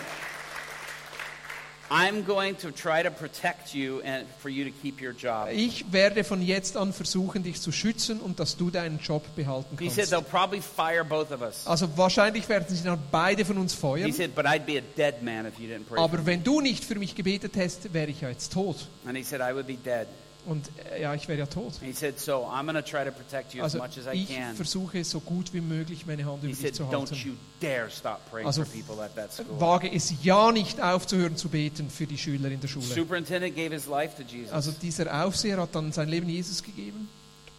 I'm 1.90 2.26
going 2.26 2.56
to 2.60 2.72
try 2.72 3.04
to 3.04 3.12
protect 3.12 3.76
you 3.76 4.02
and 4.04 4.26
for 4.40 4.50
you 4.50 4.64
to 4.64 4.72
keep 4.82 5.02
your 5.02 5.12
job. 5.14 5.50
Ich 5.52 5.92
werde 5.92 6.24
von 6.24 6.42
jetzt 6.42 6.76
an 6.78 6.92
versuchen, 6.94 7.44
dich 7.44 7.62
zu 7.62 7.72
schützen 7.72 8.20
und 8.20 8.40
dass 8.40 8.58
du 8.58 8.70
deinen 8.72 9.00
Job 9.00 9.24
behalten 9.36 9.78
He 9.78 9.90
said 9.90 10.10
kannst. 10.10 10.14
they'll 10.14 10.22
probably 10.24 10.62
fire 10.62 11.04
both 11.04 11.32
of 11.32 11.42
us. 11.42 11.68
Also 11.68 11.88
wahrscheinlich 11.98 12.48
werden 12.50 12.66
sie 12.70 12.84
dann 12.84 13.00
beide 13.12 13.46
von 13.46 13.58
uns 13.58 13.74
He 13.74 13.80
feuern. 13.80 14.12
said, 14.14 14.34
but 14.34 14.46
I'd 14.46 14.66
be 14.66 14.78
a 14.78 14.82
dead 14.98 15.22
man 15.22 15.46
if 15.46 15.60
you 15.60 15.68
didn't 15.68 15.86
pray. 15.86 15.98
for 15.98 16.00
Aber 16.00 16.18
me." 16.20 16.26
wenn 16.26 16.44
du 16.44 16.62
nicht 16.62 16.84
für 16.84 16.96
mich 16.96 17.14
gebetet 17.16 17.56
hättest, 17.56 17.94
wäre 17.94 18.10
ich 18.10 18.22
ja 18.22 18.30
jetzt 18.30 18.54
tot. 18.54 18.78
And 19.06 19.16
he 19.18 19.24
said, 19.24 19.42
I 19.42 19.54
would 19.54 19.68
be 19.68 19.76
dead. 19.76 20.08
Und 20.46 20.70
äh, 20.92 21.02
ja, 21.02 21.14
ich 21.14 21.28
wäre 21.28 21.40
ja 21.40 21.46
tot. 21.46 21.74
He 21.82 21.94
said, 21.94 22.20
so 22.20 22.46
I'm 22.46 22.64
going 22.66 22.76
to 22.76 22.82
try 22.82 23.06
to 23.06 23.12
protect 23.12 23.54
you 23.54 23.64
as 23.64 23.74
Also 23.76 23.78
much 23.78 23.98
as 23.98 24.14
I 24.14 24.24
ich 24.24 24.28
can. 24.36 24.56
versuche 24.56 25.04
so 25.04 25.20
gut 25.22 25.54
wie 25.54 25.62
möglich 25.62 26.06
meine 26.06 26.26
Hand 26.26 26.44
über 26.44 26.54
dich 26.54 26.74
zu 26.74 26.84
don't 26.84 27.10
halten. 27.12 27.16
you 27.16 27.34
dare 27.62 27.90
stop 27.90 28.20
praying 28.30 28.46
Also 28.48 28.66
for 28.66 28.74
people 28.74 29.02
at 29.04 29.16
that 29.16 29.32
school. 29.34 29.46
Wage 29.60 29.90
es 29.94 30.14
ja 30.22 30.52
nicht 30.52 30.82
aufzuhören 30.82 31.38
zu 31.38 31.48
beten 31.50 31.90
für 31.90 32.06
die 32.08 32.18
Schüler 32.18 32.50
in 32.52 32.60
der 32.60 32.68
Schule. 32.68 32.86
Superintendent 32.86 33.56
gave 33.56 33.74
his 33.74 33.88
life 33.88 34.16
to 34.22 34.24
Jesus. 34.30 34.52
Also 34.52 34.72
dieser 34.72 35.26
Aufseher 35.26 35.58
hat 35.62 35.74
dann 35.76 35.92
sein 35.94 36.10
Leben 36.10 36.28
Jesus 36.28 36.62
gegeben. 36.62 37.08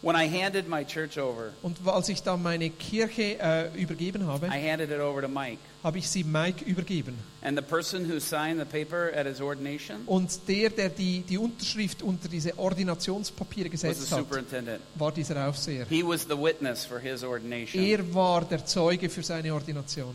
When 0.05 0.15
I 0.15 0.27
handed 0.27 0.69
my 0.69 0.83
church 0.85 1.17
over, 1.17 1.51
Und 1.63 1.77
als 1.87 2.09
ich 2.09 2.21
dann 2.21 2.43
meine 2.43 2.69
Kirche 2.69 3.39
äh, 3.39 3.73
übergeben 3.73 4.27
habe, 4.27 4.45
I 4.45 4.69
handed 4.69 4.91
it 4.91 4.99
over 4.99 5.19
to 5.23 5.27
Mike. 5.27 5.57
habe 5.83 5.97
ich 5.97 6.07
sie 6.07 6.23
Mike 6.23 6.63
übergeben. 6.63 7.17
And 7.41 7.57
the 7.57 7.63
person 7.63 8.07
who 8.07 8.19
signed 8.19 8.59
the 8.59 8.65
paper 8.65 9.11
at 9.17 9.25
his 9.25 9.41
ordination 9.41 10.03
Und 10.05 10.29
der, 10.47 10.69
der 10.69 10.89
die, 10.89 11.21
die 11.21 11.39
Unterschrift 11.39 12.03
unter 12.03 12.27
diese 12.29 12.55
Ordinationspapiere 12.55 13.71
was 13.73 13.81
the 13.81 13.87
gesetzt 13.87 14.11
hat, 14.11 14.19
superintendent. 14.19 14.81
war 14.93 15.11
dieser 15.11 15.47
Aufseher. 15.47 15.87
He 15.89 16.03
was 16.03 16.21
the 16.29 16.37
witness 16.37 16.85
for 16.85 16.99
his 16.99 17.23
ordination. 17.23 17.83
Er 17.83 18.13
war 18.13 18.45
der 18.45 18.63
Zeuge 18.63 19.09
für 19.09 19.23
seine 19.23 19.51
Ordination. 19.55 20.13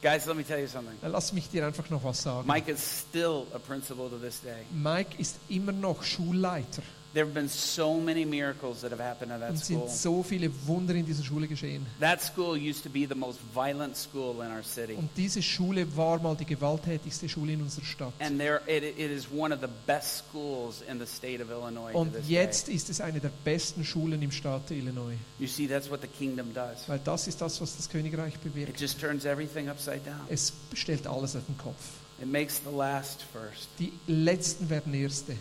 Guys, 0.00 0.26
let 0.26 0.36
me 0.36 0.44
tell 0.44 0.60
you 0.60 0.68
something. 0.68 0.94
Lass 1.02 1.32
mich 1.32 1.50
dir 1.50 1.66
einfach 1.66 1.90
noch 1.90 2.04
was 2.04 2.22
sagen. 2.22 2.46
Mike 2.46 2.70
is 2.70 3.04
still 3.08 3.48
a 3.52 3.58
principal 3.58 4.08
to 4.08 4.16
this 4.16 4.40
day. 4.42 4.62
Mike 4.72 5.20
ist 5.20 5.38
immer 5.48 5.72
noch 5.72 6.04
Schulleiter. 6.04 6.82
There 7.18 7.26
have 7.26 7.34
been 7.34 7.48
so 7.48 7.94
many 7.98 8.24
miracles 8.24 8.82
that 8.82 8.92
have 8.92 9.00
happened 9.00 9.32
at 9.32 9.40
that 9.40 9.50
Und 9.50 9.58
school. 9.58 9.88
sind 9.88 9.90
so 9.90 10.22
viele 10.22 10.48
Wunder 10.68 10.94
in 10.94 11.04
dieser 11.04 11.24
Schule 11.24 11.48
geschehen. 11.48 11.84
That 11.98 12.22
school 12.22 12.56
used 12.56 12.84
to 12.84 12.88
be 12.88 13.08
the 13.08 13.16
most 13.16 13.40
violent 13.52 13.96
school 13.96 14.40
in 14.40 14.52
our 14.52 14.62
city. 14.62 14.92
Und 14.94 15.10
diese 15.16 15.42
Schule 15.42 15.84
war 15.96 16.20
mal 16.22 16.36
die 16.36 16.44
gewalttätigste 16.44 17.28
Schule 17.28 17.54
in 17.54 17.62
unserer 17.62 17.84
Stadt. 17.84 18.12
And 18.20 18.38
there, 18.38 18.60
it, 18.68 18.84
it 18.84 19.10
is 19.10 19.26
one 19.36 19.52
of 19.52 19.60
the 19.60 19.66
best 19.84 20.28
schools 20.28 20.80
in 20.88 21.00
the 21.00 21.06
state 21.06 21.42
of 21.42 21.50
Illinois 21.50 21.92
Und 21.92 22.14
jetzt 22.28 22.68
ist 22.68 22.88
es 22.88 23.00
eine 23.00 23.18
der 23.18 23.32
besten 23.42 23.84
Schulen 23.84 24.22
im 24.22 24.30
Staat 24.30 24.70
Illinois. 24.70 25.14
day. 25.14 25.44
You 25.44 25.48
see, 25.48 25.66
that's 25.66 25.90
what 25.90 26.00
the 26.00 26.06
kingdom 26.06 26.54
does. 26.54 26.88
Weil 26.88 27.00
das 27.00 27.26
ist 27.26 27.40
das, 27.40 27.60
was 27.60 27.76
das 27.76 27.88
Königreich 27.88 28.36
It 28.36 28.44
bewirkt. 28.44 28.80
just 28.80 29.00
turns 29.00 29.24
everything 29.24 29.68
upside 29.68 30.02
down. 30.04 30.20
Es 30.28 30.52
stellt 30.72 31.04
alles 31.08 31.34
auf 31.34 31.44
den 31.46 31.58
Kopf. 31.58 31.82
It 32.22 32.30
makes 32.30 32.60
the 32.64 32.70
last 32.72 33.24
first. 33.32 33.66
Die 33.80 33.92
Letzten 34.06 34.70
werden 34.70 34.94
Erste. 34.94 35.34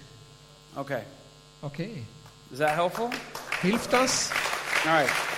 Okay. 0.76 1.04
Okay. 1.64 2.04
Is 2.52 2.60
that 2.60 2.76
helpful? 2.76 3.10
Hilft 3.62 3.92
das? 3.92 4.32
All 4.86 4.94
right. 4.94 5.37